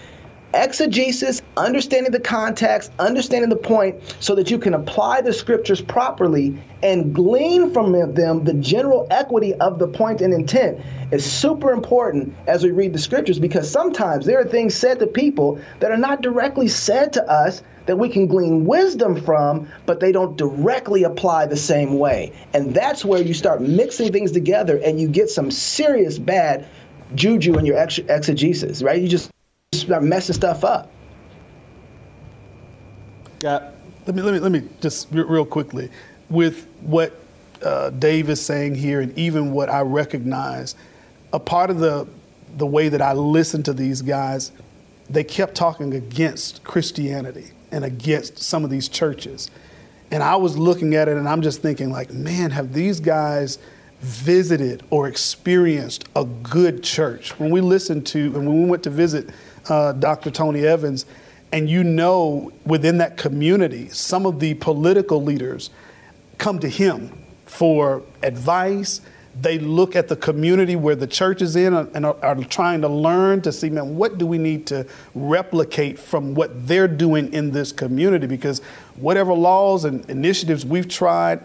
Exegesis, 0.56 1.42
understanding 1.56 2.12
the 2.12 2.20
context, 2.20 2.90
understanding 2.98 3.50
the 3.50 3.56
point, 3.56 4.16
so 4.20 4.34
that 4.34 4.50
you 4.50 4.58
can 4.58 4.74
apply 4.74 5.20
the 5.20 5.32
scriptures 5.32 5.80
properly 5.80 6.58
and 6.82 7.14
glean 7.14 7.72
from 7.72 7.92
them 7.92 8.44
the 8.44 8.54
general 8.54 9.06
equity 9.10 9.54
of 9.54 9.78
the 9.78 9.88
point 9.88 10.20
and 10.20 10.32
intent 10.32 10.78
is 11.10 11.24
super 11.24 11.70
important 11.70 12.34
as 12.46 12.64
we 12.64 12.70
read 12.70 12.92
the 12.92 12.98
scriptures 12.98 13.38
because 13.38 13.70
sometimes 13.70 14.26
there 14.26 14.40
are 14.40 14.44
things 14.44 14.74
said 14.74 14.98
to 14.98 15.06
people 15.06 15.60
that 15.80 15.90
are 15.90 15.96
not 15.96 16.20
directly 16.22 16.68
said 16.68 17.12
to 17.12 17.24
us 17.30 17.62
that 17.86 17.96
we 17.96 18.08
can 18.08 18.26
glean 18.26 18.64
wisdom 18.64 19.20
from, 19.20 19.68
but 19.86 20.00
they 20.00 20.12
don't 20.12 20.36
directly 20.36 21.04
apply 21.04 21.46
the 21.46 21.56
same 21.56 21.98
way. 21.98 22.32
And 22.52 22.74
that's 22.74 23.04
where 23.04 23.22
you 23.22 23.32
start 23.32 23.62
mixing 23.62 24.12
things 24.12 24.32
together 24.32 24.80
and 24.84 25.00
you 25.00 25.08
get 25.08 25.30
some 25.30 25.50
serious 25.50 26.18
bad 26.18 26.66
juju 27.14 27.56
in 27.58 27.64
your 27.64 27.78
ex- 27.78 27.98
exegesis, 27.98 28.82
right? 28.82 29.00
You 29.00 29.08
just 29.08 29.30
start 29.86 30.02
messing 30.02 30.34
stuff 30.34 30.64
up. 30.64 30.90
Got. 33.38 33.74
Let 34.06 34.14
me 34.14 34.22
let 34.22 34.34
me 34.34 34.40
let 34.40 34.52
me 34.52 34.62
just 34.80 35.08
real 35.10 35.44
quickly 35.44 35.90
with 36.30 36.66
what 36.80 37.18
uh, 37.62 37.90
Dave 37.90 38.30
is 38.30 38.40
saying 38.40 38.76
here, 38.76 39.00
and 39.00 39.16
even 39.18 39.52
what 39.52 39.68
I 39.68 39.80
recognize. 39.80 40.74
A 41.32 41.40
part 41.40 41.70
of 41.70 41.78
the 41.78 42.06
the 42.56 42.66
way 42.66 42.88
that 42.88 43.02
I 43.02 43.12
listen 43.12 43.62
to 43.64 43.72
these 43.72 44.02
guys, 44.02 44.52
they 45.10 45.24
kept 45.24 45.54
talking 45.54 45.94
against 45.94 46.62
Christianity 46.64 47.50
and 47.70 47.84
against 47.84 48.38
some 48.38 48.64
of 48.64 48.70
these 48.70 48.88
churches. 48.88 49.50
And 50.10 50.22
I 50.22 50.36
was 50.36 50.56
looking 50.56 50.94
at 50.94 51.08
it 51.08 51.16
and 51.16 51.28
I'm 51.28 51.42
just 51.42 51.60
thinking, 51.60 51.90
like, 51.90 52.12
man, 52.12 52.52
have 52.52 52.72
these 52.72 53.00
guys 53.00 53.58
visited 54.00 54.84
or 54.90 55.08
experienced 55.08 56.04
a 56.14 56.24
good 56.24 56.84
church? 56.84 57.38
When 57.40 57.50
we 57.50 57.60
listened 57.60 58.06
to, 58.08 58.20
and 58.26 58.46
when 58.46 58.62
we 58.62 58.70
went 58.70 58.84
to 58.84 58.90
visit 58.90 59.30
uh, 59.68 59.92
Dr. 59.92 60.30
Tony 60.30 60.66
Evans, 60.66 61.06
and 61.52 61.68
you 61.70 61.84
know 61.84 62.52
within 62.64 62.98
that 62.98 63.16
community, 63.16 63.88
some 63.88 64.26
of 64.26 64.40
the 64.40 64.54
political 64.54 65.22
leaders 65.22 65.70
come 66.38 66.58
to 66.58 66.68
him 66.68 67.10
for 67.46 68.02
advice, 68.22 69.00
they 69.40 69.58
look 69.58 69.96
at 69.96 70.08
the 70.08 70.16
community 70.16 70.76
where 70.76 70.96
the 70.96 71.06
church 71.06 71.42
is 71.42 71.56
in 71.56 71.74
and 71.74 72.06
are, 72.06 72.16
are, 72.22 72.34
trying 72.44 72.80
to 72.80 72.88
learn 72.88 73.42
to 73.42 73.52
see, 73.52 73.68
man, 73.68 73.96
what 73.96 74.18
do 74.18 74.26
we 74.26 74.38
need 74.38 74.66
to 74.66 74.86
replicate 75.14 75.98
from 75.98 76.34
what 76.34 76.66
they're 76.66 76.88
doing 76.88 77.32
in 77.32 77.50
this 77.50 77.70
community? 77.72 78.26
Because 78.26 78.60
whatever 78.96 79.34
laws 79.34 79.84
and 79.84 80.08
initiatives 80.08 80.64
we've 80.64 80.88
tried, 80.88 81.40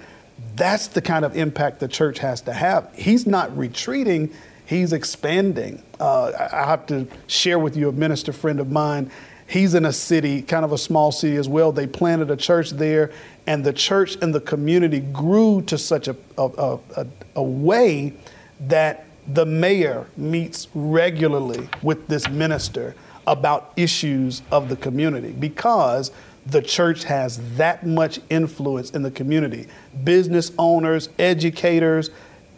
that's 0.56 0.88
the 0.88 1.02
kind 1.02 1.26
of 1.26 1.36
impact 1.36 1.80
the 1.80 1.88
church 1.88 2.20
has 2.20 2.42
to 2.42 2.54
have. 2.54 2.90
He's 2.96 3.28
not 3.28 3.56
retreating, 3.58 4.32
he's 4.72 4.94
expanding. 4.94 5.84
Uh, 6.00 6.32
I 6.52 6.66
have 6.66 6.86
to 6.88 7.06
share 7.28 7.60
with 7.60 7.76
you 7.76 7.90
a 7.90 7.92
minister 7.92 8.32
friend 8.32 8.60
of 8.62 8.72
mine. 8.72 9.12
He's 9.46 9.76
in 9.76 9.84
a 9.84 9.92
city, 9.92 10.42
kind 10.42 10.64
of 10.64 10.72
a 10.72 10.78
small 10.78 11.12
city 11.12 11.36
as 11.36 11.50
well. 11.50 11.74
They 11.74 11.86
planted 11.86 12.32
a 12.32 12.38
church 12.38 12.70
there, 12.72 13.12
and 13.46 13.66
the 13.66 13.74
church 13.74 14.16
and 14.22 14.34
the 14.34 14.40
community 14.40 15.02
grew 15.02 15.62
to 15.64 15.78
such 15.78 16.08
a, 16.08 16.16
a, 16.38 16.80
a, 16.96 17.08
a 17.36 17.44
way 17.44 18.14
that 18.62 19.06
the 19.28 19.46
mayor 19.46 20.08
meets 20.16 20.70
regularly 20.74 21.68
with 21.82 22.08
this 22.08 22.30
minister 22.30 22.96
about 23.28 23.74
issues 23.76 24.42
of 24.52 24.70
the 24.70 24.78
community 24.78 25.32
because 25.34 26.12
the 26.46 26.62
church 26.62 27.04
has 27.04 27.58
that 27.58 27.86
much 27.86 28.22
influence 28.30 28.90
in 28.92 29.04
the 29.04 29.12
community. 29.12 29.68
Business 30.04 30.54
owners, 30.58 31.10
educators, 31.20 32.10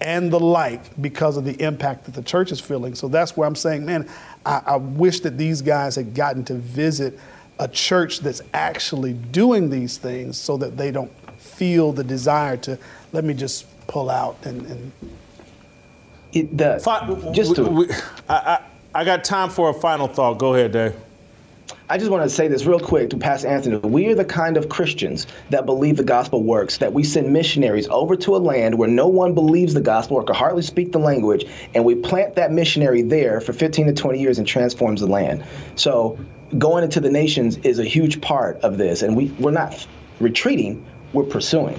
and 0.03 0.31
the 0.31 0.39
like 0.39 1.01
because 1.01 1.37
of 1.37 1.45
the 1.45 1.59
impact 1.61 2.05
that 2.05 2.13
the 2.13 2.21
church 2.21 2.51
is 2.51 2.59
feeling. 2.59 2.93
So 2.93 3.07
that's 3.07 3.35
where 3.35 3.47
I'm 3.47 3.55
saying, 3.55 3.85
man, 3.85 4.07
I, 4.45 4.61
I 4.65 4.75
wish 4.75 5.21
that 5.21 5.37
these 5.37 5.61
guys 5.61 5.95
had 5.95 6.13
gotten 6.13 6.43
to 6.45 6.55
visit 6.55 7.17
a 7.59 7.67
church 7.67 8.19
that's 8.19 8.41
actually 8.53 9.13
doing 9.13 9.69
these 9.69 9.97
things 9.97 10.37
so 10.37 10.57
that 10.57 10.77
they 10.77 10.91
don't 10.91 11.11
feel 11.39 11.91
the 11.91 12.03
desire 12.03 12.57
to 12.57 12.77
let 13.11 13.23
me 13.23 13.33
just 13.33 13.65
pull 13.87 14.09
out 14.09 14.37
and, 14.45 14.65
and 14.65 14.91
it, 16.33 16.57
the, 16.57 16.79
just 17.31 17.55
to, 17.55 17.63
we, 17.63 17.89
I, 18.27 18.35
I, 18.35 18.61
I 18.95 19.03
got 19.03 19.23
time 19.23 19.49
for 19.49 19.69
a 19.69 19.73
final 19.73 20.07
thought. 20.07 20.39
Go 20.39 20.55
ahead, 20.55 20.71
Dave. 20.71 20.95
I 21.89 21.97
just 21.97 22.09
want 22.09 22.23
to 22.23 22.29
say 22.29 22.47
this 22.47 22.65
real 22.65 22.79
quick 22.79 23.09
to 23.09 23.17
Pastor 23.17 23.49
Anthony. 23.49 23.75
We 23.77 24.07
are 24.07 24.15
the 24.15 24.23
kind 24.23 24.55
of 24.55 24.69
Christians 24.69 25.27
that 25.49 25.65
believe 25.65 25.97
the 25.97 26.03
gospel 26.03 26.41
works, 26.41 26.77
that 26.77 26.93
we 26.93 27.03
send 27.03 27.31
missionaries 27.33 27.89
over 27.89 28.15
to 28.15 28.37
a 28.37 28.39
land 28.39 28.77
where 28.77 28.87
no 28.87 29.07
one 29.07 29.33
believes 29.33 29.73
the 29.73 29.81
gospel 29.81 30.17
or 30.17 30.23
can 30.23 30.33
hardly 30.33 30.61
speak 30.61 30.93
the 30.93 30.99
language, 30.99 31.45
and 31.75 31.83
we 31.83 31.95
plant 31.95 32.35
that 32.35 32.53
missionary 32.53 33.01
there 33.01 33.41
for 33.41 33.51
15 33.51 33.87
to 33.87 33.93
20 33.93 34.19
years 34.19 34.37
and 34.37 34.47
transforms 34.47 35.01
the 35.01 35.07
land. 35.07 35.43
So 35.75 36.17
going 36.57 36.85
into 36.85 37.01
the 37.01 37.11
nations 37.11 37.57
is 37.57 37.79
a 37.79 37.85
huge 37.85 38.21
part 38.21 38.61
of 38.61 38.77
this, 38.77 39.01
and 39.01 39.17
we, 39.17 39.25
we're 39.31 39.51
not 39.51 39.85
retreating, 40.21 40.85
we're 41.11 41.23
pursuing. 41.23 41.77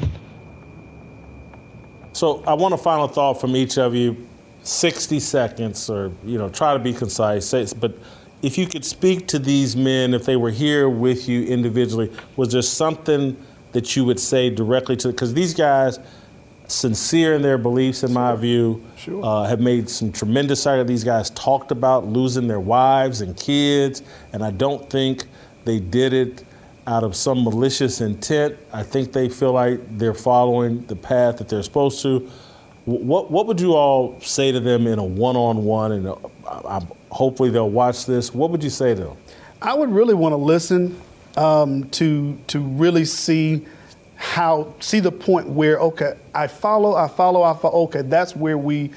So 2.13 2.45
I 2.47 2.53
want 2.53 2.75
a 2.75 2.79
final 2.79 3.09
thought 3.09 3.41
from 3.41 3.57
each 3.57 3.79
of 3.79 3.95
you, 3.95 4.29
60 4.65 5.19
seconds, 5.19 5.89
or 5.89 6.13
you 6.25 6.37
know, 6.37 6.51
try 6.51 6.75
to 6.75 6.79
be 6.79 6.93
concise. 6.93 7.73
But 7.73 7.97
if 8.45 8.59
you 8.59 8.67
could 8.67 8.85
speak 8.85 9.27
to 9.29 9.39
these 9.39 9.75
men, 9.75 10.13
if 10.13 10.27
they 10.27 10.37
were 10.37 10.51
here 10.51 10.89
with 10.91 11.29
you 11.29 11.45
individually, 11.45 12.13
was 12.37 12.53
there 12.53 12.61
something 12.61 13.37
that 13.73 13.97
you 13.97 14.05
would 14.05 14.21
say 14.21 14.51
directly 14.51 14.97
to? 14.97 15.09
them? 15.09 15.15
Because 15.17 15.33
these 15.33 15.55
guys, 15.55 15.99
sincere 16.67 17.35
in 17.35 17.43
their 17.43 17.57
beliefs, 17.57 18.03
in 18.03 18.13
my 18.13 18.37
view, 18.37 18.85
sure. 18.97 19.25
uh, 19.25 19.45
have 19.45 19.61
made 19.61 19.89
some 19.89 20.13
tremendous 20.13 20.63
sacrifices. 20.63 20.89
These 20.89 21.05
guys 21.05 21.31
talked 21.31 21.71
about 21.71 22.07
losing 22.07 22.47
their 22.47 22.61
wives 22.61 23.23
and 23.23 23.35
kids, 23.35 24.03
and 24.35 24.45
I 24.45 24.51
don't 24.51 24.91
think 24.91 25.25
they 25.65 25.81
did 25.81 26.13
it 26.13 26.45
out 26.87 27.03
of 27.03 27.17
some 27.17 27.45
malicious 27.45 28.03
intent. 28.03 28.57
I 28.75 28.83
think 28.83 29.13
they 29.13 29.31
feel 29.31 29.53
like 29.53 29.81
they're 29.97 30.13
following 30.13 30.85
the 30.85 30.97
path 30.97 31.39
that 31.39 31.49
they're 31.49 31.63
supposed 31.63 32.03
to. 32.03 32.31
What 32.85 33.31
what 33.31 33.47
would 33.47 33.59
you 33.59 33.73
all 33.75 34.21
say 34.21 34.53
to 34.53 34.61
them 34.61 34.87
in 34.87 34.99
a 34.99 35.05
one-on-one? 35.05 35.93
And 35.93 36.07
a, 36.09 36.17
I, 36.47 36.87
hopefully 37.15 37.49
they'll 37.49 37.71
watch 37.71 38.07
this. 38.07 38.35
What 38.35 38.51
would 38.51 38.65
you 38.65 38.71
say 38.71 38.93
to 38.93 39.01
them? 39.01 39.17
I 39.63 39.73
would 39.73 39.89
really 39.89 40.15
want 40.15 40.33
to 40.33 40.37
listen 40.37 41.01
um, 41.37 41.89
to 41.91 42.37
to 42.49 42.59
really 42.59 43.05
see 43.05 43.67
how 44.17 44.75
see 44.81 44.99
the 44.99 45.13
point 45.13 45.49
where 45.49 45.79
okay, 45.79 46.15
I 46.35 46.49
follow, 46.49 46.97
I 46.97 47.07
follow, 47.07 47.43
I 47.43 47.57
follow. 47.57 47.85
Okay, 47.85 48.03
that's 48.03 48.35
where 48.35 48.59
we 48.59 48.91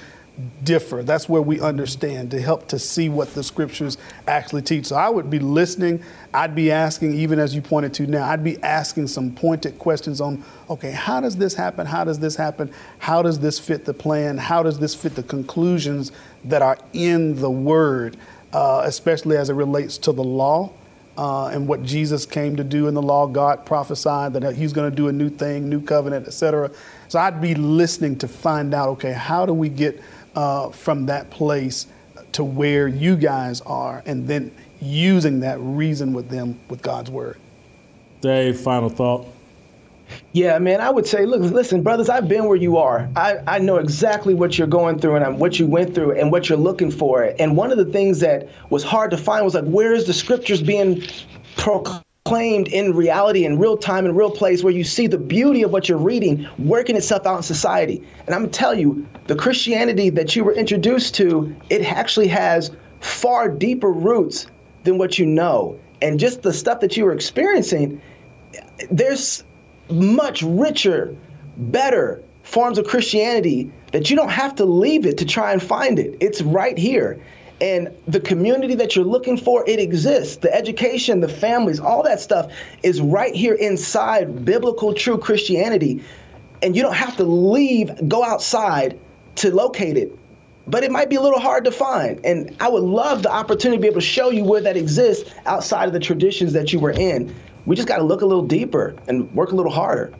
differ. 0.63 1.01
That's 1.03 1.27
where 1.27 1.41
we 1.41 1.59
understand 1.59 2.31
to 2.31 2.41
help 2.41 2.67
to 2.67 2.79
see 2.79 3.09
what 3.09 3.33
the 3.33 3.43
scriptures 3.43 3.97
actually 4.27 4.61
teach. 4.61 4.87
So 4.87 4.95
I 4.95 5.09
would 5.09 5.29
be 5.29 5.39
listening. 5.39 6.03
I'd 6.33 6.53
be 6.53 6.71
asking, 6.71 7.15
even 7.15 7.39
as 7.39 7.55
you 7.55 7.61
pointed 7.61 7.93
to 7.95 8.07
now, 8.07 8.29
I'd 8.29 8.43
be 8.43 8.61
asking 8.61 9.07
some 9.07 9.33
pointed 9.33 9.79
questions 9.79 10.21
on, 10.21 10.43
okay, 10.69 10.91
how 10.91 11.21
does 11.21 11.35
this 11.35 11.55
happen? 11.55 11.87
How 11.87 12.03
does 12.03 12.19
this 12.19 12.35
happen? 12.35 12.71
How 12.99 13.21
does 13.21 13.39
this 13.39 13.57
fit 13.59 13.85
the 13.85 13.93
plan? 13.93 14.37
How 14.37 14.61
does 14.61 14.79
this 14.79 14.93
fit 14.93 15.15
the 15.15 15.23
conclusions 15.23 16.11
that 16.45 16.61
are 16.61 16.77
in 16.93 17.39
the 17.39 17.49
word, 17.49 18.17
uh, 18.53 18.83
especially 18.85 19.37
as 19.37 19.49
it 19.49 19.53
relates 19.53 19.97
to 19.99 20.11
the 20.11 20.23
law? 20.23 20.71
Uh, 21.17 21.47
and 21.47 21.67
what 21.67 21.81
Jesus 21.81 22.27
came 22.27 22.55
to 22.57 22.63
do 22.63 22.87
in 22.87 22.93
the 22.93 23.01
law, 23.01 23.25
God 23.25 23.65
prophesied 23.65 24.33
that 24.33 24.55
He's 24.55 24.71
going 24.71 24.91
to 24.91 24.95
do 24.95 25.07
a 25.07 25.11
new 25.11 25.29
thing, 25.31 25.67
new 25.67 25.81
covenant, 25.81 26.27
etc. 26.27 26.69
So 27.07 27.17
I'd 27.17 27.41
be 27.41 27.55
listening 27.55 28.19
to 28.19 28.27
find 28.27 28.71
out, 28.75 28.89
okay, 28.89 29.13
how 29.13 29.47
do 29.47 29.53
we 29.53 29.67
get 29.67 29.99
uh, 30.35 30.69
from 30.69 31.05
that 31.07 31.29
place 31.29 31.87
to 32.33 32.43
where 32.43 32.87
you 32.87 33.15
guys 33.15 33.61
are, 33.61 34.03
and 34.05 34.27
then 34.27 34.51
using 34.79 35.39
that 35.39 35.59
reason 35.59 36.13
with 36.13 36.29
them 36.29 36.59
with 36.69 36.81
God's 36.81 37.09
word. 37.09 37.39
Dave, 38.21 38.59
final 38.59 38.89
thought. 38.89 39.25
Yeah, 40.31 40.57
man, 40.59 40.79
I 40.79 40.89
would 40.89 41.05
say, 41.05 41.25
look, 41.25 41.41
listen, 41.41 41.83
brothers, 41.83 42.09
I've 42.09 42.29
been 42.29 42.45
where 42.45 42.55
you 42.55 42.77
are. 42.77 43.09
I, 43.15 43.39
I 43.45 43.59
know 43.59 43.77
exactly 43.77 44.33
what 44.33 44.57
you're 44.57 44.67
going 44.67 44.99
through 44.99 45.15
and 45.15 45.25
I'm, 45.25 45.37
what 45.37 45.59
you 45.59 45.67
went 45.67 45.93
through 45.93 46.13
and 46.13 46.31
what 46.31 46.47
you're 46.47 46.57
looking 46.57 46.91
for. 46.91 47.33
And 47.39 47.57
one 47.57 47.71
of 47.71 47.77
the 47.77 47.85
things 47.85 48.19
that 48.21 48.47
was 48.69 48.83
hard 48.83 49.11
to 49.11 49.17
find 49.17 49.43
was 49.43 49.53
like, 49.53 49.65
where 49.65 49.93
is 49.93 50.05
the 50.05 50.13
scriptures 50.13 50.61
being 50.61 51.03
proclaimed? 51.57 52.03
claimed 52.27 52.67
in 52.67 52.93
reality, 52.93 53.45
in 53.45 53.57
real 53.57 53.77
time, 53.77 54.05
in 54.05 54.13
real 54.13 54.29
place, 54.29 54.61
where 54.61 54.73
you 54.73 54.83
see 54.83 55.07
the 55.07 55.17
beauty 55.17 55.63
of 55.63 55.71
what 55.71 55.87
you're 55.87 55.97
reading 55.97 56.45
working 56.59 56.97
itself 56.97 57.25
out 57.25 57.37
in 57.37 57.43
society. 57.43 58.03
And 58.25 58.35
I'm 58.35 58.41
gonna 58.41 58.51
tell 58.51 58.77
you, 58.77 59.07
the 59.27 59.35
Christianity 59.35 60.09
that 60.11 60.35
you 60.35 60.43
were 60.43 60.53
introduced 60.53 61.15
to, 61.15 61.55
it 61.69 61.83
actually 61.83 62.29
has 62.29 62.71
far 63.01 63.49
deeper 63.49 63.91
roots 63.91 64.47
than 64.83 64.97
what 64.97 65.19
you 65.19 65.25
know. 65.25 65.77
And 66.01 66.19
just 66.19 66.41
the 66.41 66.53
stuff 66.53 66.79
that 66.79 66.95
you 66.95 67.05
were 67.05 67.13
experiencing, 67.13 68.01
there's 68.89 69.43
much 69.89 70.41
richer, 70.41 71.15
better 71.57 72.23
forms 72.43 72.77
of 72.77 72.87
Christianity 72.87 73.71
that 73.91 74.09
you 74.09 74.15
don't 74.15 74.29
have 74.29 74.55
to 74.55 74.65
leave 74.65 75.05
it 75.05 75.17
to 75.17 75.25
try 75.25 75.51
and 75.51 75.61
find 75.61 75.99
it. 75.99 76.17
It's 76.21 76.41
right 76.41 76.77
here. 76.77 77.21
And 77.59 77.89
the 78.07 78.19
community 78.19 78.75
that 78.75 78.95
you're 78.95 79.03
looking 79.03 79.35
for, 79.35 79.67
it 79.67 79.79
exists. 79.79 80.37
The 80.37 80.53
education, 80.53 81.19
the 81.19 81.27
families, 81.27 81.79
all 81.79 82.03
that 82.03 82.19
stuff 82.19 82.53
is 82.83 83.01
right 83.01 83.33
here 83.33 83.55
inside 83.55 84.45
biblical 84.45 84.93
true 84.93 85.17
Christianity. 85.17 86.03
And 86.61 86.75
you 86.75 86.83
don't 86.83 86.93
have 86.95 87.17
to 87.17 87.23
leave, 87.23 88.07
go 88.07 88.23
outside 88.23 88.99
to 89.37 89.53
locate 89.53 89.97
it. 89.97 90.17
but 90.67 90.83
it 90.83 90.91
might 90.91 91.09
be 91.09 91.15
a 91.15 91.21
little 91.21 91.39
hard 91.39 91.63
to 91.63 91.71
find. 91.71 92.19
And 92.25 92.55
I 92.59 92.67
would 92.67 92.83
love 92.83 93.23
the 93.23 93.31
opportunity 93.31 93.77
to 93.77 93.81
be 93.81 93.87
able 93.87 94.01
to 94.01 94.05
show 94.05 94.29
you 94.29 94.43
where 94.43 94.61
that 94.61 94.75
exists 94.75 95.33
outside 95.45 95.87
of 95.87 95.93
the 95.93 95.99
traditions 95.99 96.51
that 96.53 96.73
you 96.73 96.79
were 96.79 96.91
in. 96.91 97.33
We 97.65 97.75
just 97.75 97.87
got 97.87 97.97
to 97.97 98.03
look 98.03 98.21
a 98.21 98.25
little 98.25 98.45
deeper 98.45 98.95
and 99.07 99.33
work 99.33 99.51
a 99.53 99.55
little 99.55 99.71
harder. 99.71 100.13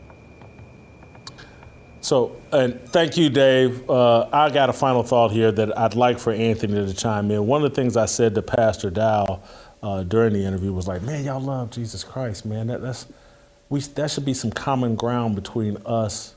So, 2.00 2.42
and 2.54 2.80
thank 2.90 3.18
you, 3.18 3.30
Dave. 3.30 3.90
Uh, 3.90 4.30
I 4.32 4.50
got 4.50 4.70
a 4.70 4.74
final 4.74 5.04
thought 5.04 5.32
here 5.32 5.52
that 5.52 5.78
I'd 5.78 5.96
like 5.96 6.20
for 6.20 6.32
Anthony 6.32 6.74
to 6.76 6.94
chime 6.94 7.30
in. 7.32 7.46
One 7.46 7.62
of 7.64 7.70
the 7.70 7.76
things 7.76 7.98
I 7.98 8.06
said 8.06 8.34
to 8.36 8.42
Pastor 8.42 8.90
Dowell 8.90 9.44
uh, 9.84 10.04
during 10.04 10.32
the 10.32 10.46
interview 10.46 10.72
was 10.72 10.88
like, 10.88 11.02
"Man, 11.02 11.26
y'all 11.26 11.42
love 11.42 11.72
Jesus 11.72 12.06
Christ, 12.06 12.46
man. 12.46 12.68
That, 12.68 12.82
that's 12.82 13.08
we 13.68 13.82
that 13.82 14.10
should 14.12 14.24
be 14.24 14.34
some 14.34 14.52
common 14.52 14.96
ground 14.96 15.36
between 15.36 15.76
us. 15.86 16.36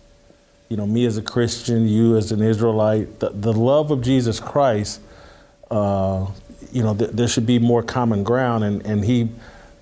You 0.70 0.76
know, 0.76 0.86
me 0.86 1.04
as 1.04 1.18
a 1.18 1.22
Christian, 1.22 1.88
you 1.88 2.16
as 2.16 2.30
an 2.30 2.40
Israelite. 2.40 3.18
The, 3.18 3.30
the 3.30 3.52
love 3.52 3.90
of 3.90 4.02
Jesus 4.02 4.38
Christ. 4.38 5.00
Uh, 5.68 6.28
you 6.70 6.84
know, 6.84 6.94
th- 6.94 7.10
there 7.10 7.26
should 7.26 7.44
be 7.44 7.58
more 7.58 7.82
common 7.82 8.22
ground." 8.22 8.62
And 8.62 8.86
and 8.86 9.04
he 9.04 9.30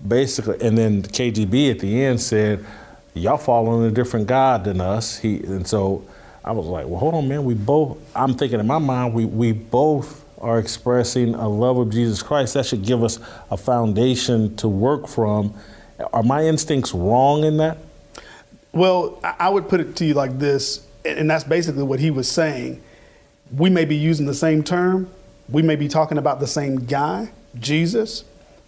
basically, 0.06 0.58
and 0.66 0.78
then 0.78 1.02
KGB 1.02 1.72
at 1.72 1.80
the 1.80 2.02
end 2.02 2.22
said 2.22 2.64
y'all 3.12 3.36
following 3.36 3.84
a 3.86 3.90
different 3.90 4.28
God 4.28 4.64
than 4.64 4.80
us. 4.80 5.18
He 5.18 5.36
and 5.44 5.66
so 5.66 6.06
I 6.42 6.52
was 6.52 6.64
like, 6.64 6.86
well, 6.86 7.00
hold 7.00 7.14
on, 7.14 7.28
man. 7.28 7.44
We 7.44 7.52
both. 7.52 7.98
I'm 8.16 8.32
thinking 8.32 8.58
in 8.58 8.66
my 8.66 8.78
mind, 8.78 9.12
we 9.12 9.26
we 9.26 9.52
both 9.52 10.24
are 10.40 10.58
expressing 10.58 11.34
a 11.34 11.46
love 11.46 11.76
of 11.76 11.90
Jesus 11.90 12.22
Christ. 12.22 12.54
That 12.54 12.64
should 12.64 12.82
give 12.82 13.04
us 13.04 13.18
a 13.50 13.58
foundation 13.58 14.56
to 14.56 14.68
work 14.68 15.06
from. 15.06 15.52
Are 16.14 16.22
my 16.22 16.44
instincts 16.44 16.94
wrong 16.94 17.44
in 17.44 17.58
that? 17.58 17.76
Well, 18.72 19.18
I 19.22 19.48
would 19.48 19.68
put 19.68 19.80
it 19.80 19.96
to 19.96 20.04
you 20.04 20.14
like 20.14 20.38
this, 20.38 20.86
and 21.04 21.28
that's 21.30 21.44
basically 21.44 21.82
what 21.82 22.00
he 22.00 22.10
was 22.10 22.30
saying. 22.30 22.82
We 23.56 23.70
may 23.70 23.84
be 23.84 23.96
using 23.96 24.26
the 24.26 24.34
same 24.34 24.62
term, 24.62 25.10
we 25.48 25.62
may 25.62 25.76
be 25.76 25.88
talking 25.88 26.18
about 26.18 26.40
the 26.40 26.46
same 26.46 26.84
guy, 26.84 27.30
Jesus, 27.58 28.24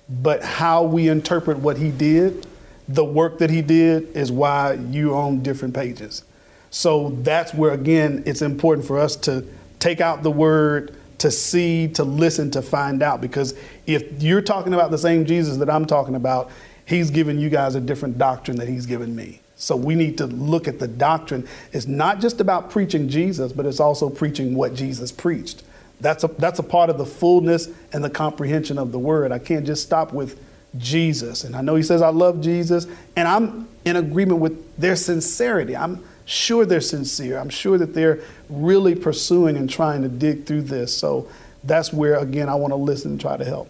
but 0.08 0.42
how 0.42 0.82
we 0.82 1.08
interpret 1.08 1.58
what 1.58 1.76
he 1.76 1.90
did 1.90 2.46
the 2.94 3.04
work 3.04 3.38
that 3.38 3.50
he 3.50 3.62
did 3.62 4.16
is 4.16 4.32
why 4.32 4.72
you're 4.90 5.14
on 5.14 5.42
different 5.42 5.74
pages. 5.74 6.24
So 6.70 7.10
that's 7.22 7.54
where, 7.54 7.72
again, 7.72 8.24
it's 8.26 8.42
important 8.42 8.86
for 8.86 8.98
us 8.98 9.14
to 9.16 9.44
take 9.78 10.00
out 10.00 10.24
the 10.24 10.30
word, 10.30 10.96
to 11.18 11.30
see, 11.30 11.86
to 11.88 12.02
listen, 12.02 12.50
to 12.50 12.62
find 12.62 13.02
out. 13.02 13.20
Because 13.20 13.54
if 13.86 14.20
you're 14.20 14.42
talking 14.42 14.74
about 14.74 14.90
the 14.90 14.98
same 14.98 15.24
Jesus 15.24 15.56
that 15.58 15.70
I'm 15.70 15.86
talking 15.86 16.16
about, 16.16 16.50
he's 16.84 17.10
giving 17.10 17.38
you 17.38 17.48
guys 17.48 17.76
a 17.76 17.80
different 17.80 18.18
doctrine 18.18 18.56
that 18.56 18.68
he's 18.68 18.86
given 18.86 19.14
me. 19.14 19.40
So 19.60 19.76
we 19.76 19.94
need 19.94 20.16
to 20.18 20.26
look 20.26 20.66
at 20.66 20.78
the 20.78 20.88
doctrine. 20.88 21.46
It's 21.72 21.86
not 21.86 22.18
just 22.18 22.40
about 22.40 22.70
preaching 22.70 23.10
Jesus, 23.10 23.52
but 23.52 23.66
it's 23.66 23.78
also 23.78 24.08
preaching 24.08 24.54
what 24.54 24.74
Jesus 24.74 25.12
preached. 25.12 25.62
That's 26.00 26.24
a, 26.24 26.28
that's 26.28 26.58
a 26.58 26.62
part 26.62 26.88
of 26.88 26.96
the 26.96 27.04
fullness 27.04 27.68
and 27.92 28.02
the 28.02 28.08
comprehension 28.08 28.78
of 28.78 28.90
the 28.90 28.98
word. 28.98 29.32
I 29.32 29.38
can't 29.38 29.66
just 29.66 29.82
stop 29.82 30.14
with 30.14 30.42
Jesus. 30.78 31.44
And 31.44 31.54
I 31.54 31.60
know 31.60 31.74
he 31.74 31.82
says, 31.82 32.00
I 32.00 32.08
love 32.08 32.40
Jesus. 32.40 32.86
And 33.16 33.28
I'm 33.28 33.68
in 33.84 33.96
agreement 33.96 34.40
with 34.40 34.76
their 34.78 34.96
sincerity. 34.96 35.76
I'm 35.76 36.02
sure 36.24 36.64
they're 36.64 36.80
sincere. 36.80 37.38
I'm 37.38 37.50
sure 37.50 37.76
that 37.76 37.92
they're 37.92 38.20
really 38.48 38.94
pursuing 38.94 39.58
and 39.58 39.68
trying 39.68 40.00
to 40.00 40.08
dig 40.08 40.46
through 40.46 40.62
this. 40.62 40.96
So 40.96 41.28
that's 41.64 41.92
where, 41.92 42.16
again, 42.16 42.48
I 42.48 42.54
want 42.54 42.70
to 42.70 42.76
listen 42.76 43.10
and 43.10 43.20
try 43.20 43.36
to 43.36 43.44
help. 43.44 43.68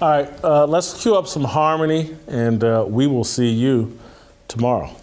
All 0.00 0.08
right, 0.08 0.32
uh, 0.42 0.66
let's 0.66 1.02
cue 1.02 1.14
up 1.14 1.28
some 1.28 1.44
harmony, 1.44 2.16
and 2.26 2.64
uh, 2.64 2.86
we 2.88 3.06
will 3.06 3.24
see 3.24 3.50
you 3.50 3.98
tomorrow. 4.48 4.96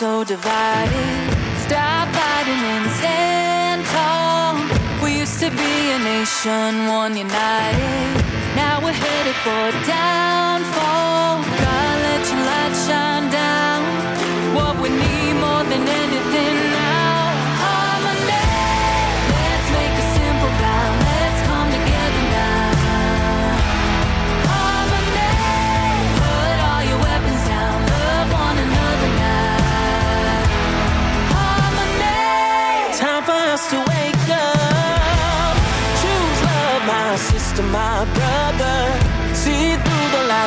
So 0.00 0.24
divided. 0.24 1.14
Stop 1.66 2.08
fighting 2.16 2.62
and 2.74 2.90
stand 3.00 3.84
tall. 3.84 4.56
We 5.04 5.18
used 5.18 5.38
to 5.40 5.50
be 5.50 5.74
a 5.96 5.98
nation, 5.98 6.86
one 6.86 7.14
united. 7.18 8.08
Now 8.56 8.80
we're 8.82 8.96
headed 8.96 9.36
for 9.44 9.64
downfall. 9.84 11.44
God, 11.64 11.96
let 12.08 12.22
your 12.32 12.49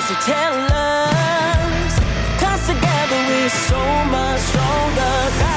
the 0.07 0.15
they 0.15 0.19
tell 0.21 0.53
us. 0.71 1.99
Cause 2.39 2.67
together 2.67 3.19
we're 3.29 3.49
so 3.49 4.05
much 4.05 4.39
stronger. 4.41 5.52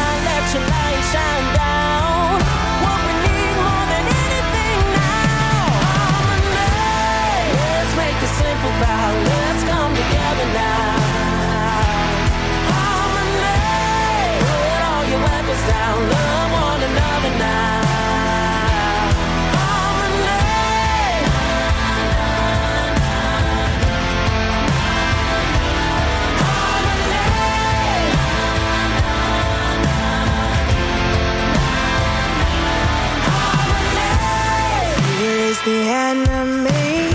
The 35.67 35.73
enemy. 35.73 37.11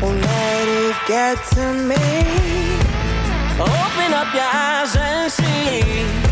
Won't 0.00 0.22
let 0.22 0.68
it 0.68 0.96
get 1.08 1.36
to 1.54 1.74
me. 1.74 1.96
Open 3.58 4.14
up 4.14 4.32
your 4.32 4.44
eyes 4.44 4.94
and 4.94 5.32
see. 5.32 6.29